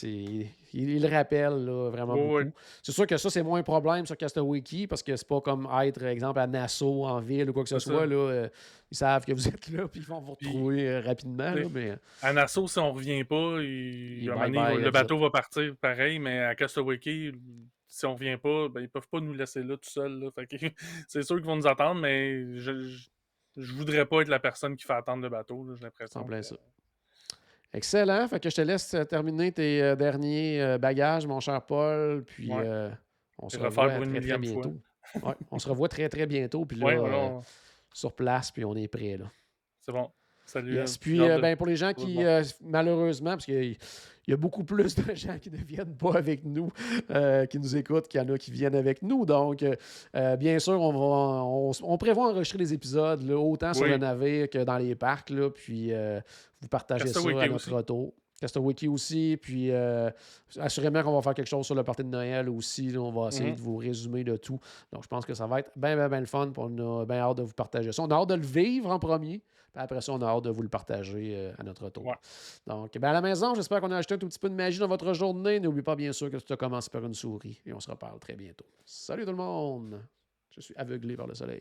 il, 0.02 0.48
il 0.72 1.02
le 1.02 1.08
rappelle 1.08 1.64
là, 1.64 1.90
vraiment 1.90 2.14
Oui, 2.14 2.44
beaucoup. 2.44 2.56
C'est 2.82 2.92
sûr 2.92 3.06
que 3.06 3.16
ça, 3.16 3.28
c'est 3.30 3.42
moins 3.42 3.60
un 3.60 3.62
problème 3.62 4.06
sur 4.06 4.16
Castaway 4.16 4.62
Key 4.62 4.86
parce 4.86 5.02
que 5.02 5.14
c'est 5.16 5.28
pas 5.28 5.40
comme 5.40 5.68
être, 5.82 6.02
exemple, 6.04 6.38
à 6.38 6.46
Nassau, 6.46 7.04
en 7.04 7.20
ville 7.20 7.50
ou 7.50 7.52
quoi 7.52 7.62
que 7.62 7.68
ce 7.68 7.78
soit. 7.78 8.06
Là, 8.06 8.16
euh, 8.16 8.48
ils 8.90 8.96
savent 8.96 9.24
que 9.24 9.32
vous 9.32 9.46
êtes 9.48 9.68
là 9.68 9.86
puis 9.92 10.00
ils 10.00 10.06
vont 10.06 10.20
vous 10.20 10.34
Puis, 10.36 10.48
retrouver 10.48 10.88
euh, 10.88 11.00
rapidement. 11.00 11.52
là, 11.52 11.62
mais, 11.72 11.92
À 12.22 12.32
Nassau, 12.32 12.66
si 12.68 12.78
on 12.78 12.92
revient 12.92 13.24
pas, 13.24 13.58
il- 13.60 14.22
Il 14.24 14.30
bye 14.30 14.50
bye, 14.50 14.78
le 14.80 14.90
bateau 14.90 15.18
va 15.18 15.30
partir 15.30 15.74
pareil, 15.76 16.18
mais 16.18 16.40
à 16.40 16.54
Castaway 16.54 16.98
si 17.88 18.04
on 18.04 18.14
revient 18.14 18.36
pas, 18.36 18.68
ben, 18.68 18.80
ils 18.80 18.88
peuvent 18.88 19.08
pas 19.08 19.20
nous 19.20 19.32
laisser 19.32 19.62
là 19.62 19.76
tout 19.76 19.88
seuls. 19.90 20.30
c'est 21.08 21.22
sûr 21.22 21.36
qu'ils 21.36 21.46
vont 21.46 21.56
nous 21.56 21.66
attendre, 21.66 22.00
mais 22.00 22.44
je, 22.58 22.82
je, 22.82 22.98
je 23.56 23.72
voudrais 23.72 24.04
pas 24.04 24.20
être 24.22 24.28
la 24.28 24.38
personne 24.40 24.76
qui 24.76 24.84
fait 24.84 24.92
attendre 24.92 25.22
le 25.22 25.28
bateau. 25.28 25.66
J'ai 25.74 25.82
l'impression. 25.82 26.20
En 26.20 26.24
plein 26.24 26.40
que- 26.40 26.46
ça. 26.46 26.56
Excellent. 27.72 28.26
Fait 28.28 28.40
que 28.40 28.48
je 28.50 28.56
te 28.56 28.60
laisse 28.62 28.94
euh, 28.94 29.04
terminer 29.04 29.52
tes 29.52 29.82
euh, 29.82 29.96
derniers 29.96 30.60
euh, 30.62 30.78
bagages, 30.78 31.26
mon 31.26 31.40
cher 31.40 31.60
Paul. 31.66 32.24
Puis 32.24 32.50
Ouais. 32.52 32.62
euh, 32.66 32.90
on 33.38 33.48
se 33.48 33.58
revoit 33.58 33.88
très, 33.88 34.20
très 34.20 34.38
bientôt. 34.38 34.74
Ouais, 35.22 35.34
on 35.50 35.58
se 35.58 35.68
revoit 35.68 35.88
très, 35.88 36.08
très 36.08 36.26
bientôt. 36.26 36.64
Puis 36.64 36.78
là, 36.78 36.86
Ouais, 36.86 36.96
voilà, 36.96 37.16
on- 37.18 37.42
sur 37.92 38.14
place, 38.14 38.50
puis 38.50 38.64
on 38.64 38.74
est 38.76 38.88
prêt. 38.88 39.16
Là. 39.16 39.30
c'est 39.80 39.92
bon. 39.92 40.10
Salut. 40.46 40.74
Yes. 40.74 40.94
euh, 40.94 40.98
Puis 41.00 41.20
euh, 41.20 41.38
ben, 41.40 41.56
pour 41.56 41.66
les 41.66 41.76
gens 41.76 41.92
qui, 41.92 42.24
euh, 42.24 42.42
malheureusement, 42.64 43.30
parce 43.32 43.44
qu'il 43.46 43.62
y, 43.72 43.78
y 44.28 44.32
a 44.32 44.36
beaucoup 44.36 44.62
plus 44.64 44.94
de 44.94 45.02
gens 45.14 45.36
qui 45.38 45.50
ne 45.50 45.56
viennent 45.56 45.96
pas 45.96 46.14
avec 46.16 46.44
nous, 46.44 46.70
euh, 47.10 47.46
qui 47.46 47.58
nous 47.58 47.76
écoutent, 47.76 48.06
qu'il 48.08 48.20
y 48.20 48.24
en 48.24 48.28
a 48.32 48.38
qui 48.38 48.52
viennent 48.52 48.76
avec 48.76 49.02
nous. 49.02 49.26
Donc, 49.26 49.64
bien 50.38 50.58
sûr, 50.60 50.80
on, 50.80 50.92
va, 50.92 51.44
on, 51.44 51.72
on 51.82 51.98
prévoit 51.98 52.30
enregistrer 52.30 52.58
les 52.58 52.72
épides 52.72 52.94
là, 52.94 53.36
autant 53.36 53.74
sur 53.74 53.86
le 53.86 53.96
navire 53.96 54.48
que 54.48 54.62
dans 54.62 54.78
les 54.78 54.94
parcs. 54.94 55.30
Là, 55.30 55.50
puis 55.50 55.92
vous 56.60 56.68
partagez 56.68 57.08
ça 57.08 57.18
à 57.20 57.22
notre 57.48 57.54
aussi. 57.54 57.70
retour. 57.70 58.14
Castaway 58.40 58.74
Key 58.74 58.88
aussi. 58.88 59.38
Puis 59.40 59.70
euh, 59.70 60.10
assurément 60.58 61.02
qu'on 61.02 61.14
va 61.14 61.22
faire 61.22 61.34
quelque 61.34 61.48
chose 61.48 61.64
sur 61.66 61.74
le 61.74 61.82
party 61.82 62.04
de 62.04 62.08
Noël 62.08 62.48
aussi. 62.48 62.88
là. 62.90 63.00
on 63.00 63.12
va 63.12 63.28
essayer 63.28 63.50
Mhm. 63.50 63.56
de 63.56 63.60
vous 63.60 63.76
résumer 63.76 64.24
de 64.24 64.36
tout. 64.36 64.58
Donc, 64.92 65.02
je 65.04 65.08
pense 65.08 65.24
que 65.24 65.34
ça 65.34 65.46
va 65.46 65.60
être 65.60 65.70
bien, 65.76 65.96
bien, 65.96 66.08
bien 66.08 66.20
le 66.20 66.26
fun. 66.26 66.50
puis 66.52 66.62
on 66.64 67.00
a 67.00 67.04
bien 67.06 67.18
hâte 67.18 67.36
de 67.38 67.42
vous 67.42 67.54
partager 67.54 67.92
ça. 67.92 68.02
On 68.02 68.10
a 68.10 68.14
hâte 68.14 68.28
de 68.28 68.34
le 68.34 68.42
vivre 68.46 68.90
en 68.90 68.98
premier. 68.98 69.42
Puis 69.72 69.82
après 69.82 70.00
ça, 70.00 70.12
on 70.12 70.22
a 70.22 70.26
hâte 70.26 70.44
de 70.44 70.50
vous 70.50 70.62
le 70.62 70.68
partager 70.70 71.34
euh, 71.36 71.52
à 71.58 71.62
notre. 71.62 71.84
Ouais. 72.00 72.14
Donc, 72.66 72.96
ben 72.98 73.08
à 73.08 73.12
la 73.12 73.20
maison, 73.20 73.54
j'espère 73.54 73.80
qu'on 73.80 73.90
a 73.90 73.96
ajouté 73.98 74.14
un 74.14 74.18
tout 74.18 74.26
petit 74.28 74.38
peu 74.38 74.48
de 74.48 74.54
magie 74.54 74.78
dans 74.78 74.88
votre 74.88 75.12
journée. 75.12 75.60
N'oubliez 75.60 75.82
pas, 75.82 75.96
bien 75.96 76.12
sûr, 76.12 76.30
que 76.30 76.36
tout 76.38 76.52
a 76.52 76.56
commencé 76.56 76.88
par 76.90 77.04
une 77.04 77.12
souris. 77.14 77.60
Et 77.66 77.72
on 77.74 77.80
se 77.80 77.90
reparle 77.90 78.18
très 78.18 78.34
bientôt. 78.36 78.64
Salut 78.86 79.24
tout 79.24 79.32
le 79.32 79.36
monde! 79.36 80.00
Je 80.50 80.60
suis 80.62 80.74
aveuglé 80.76 81.14
par 81.16 81.26
le 81.26 81.34
soleil. 81.34 81.60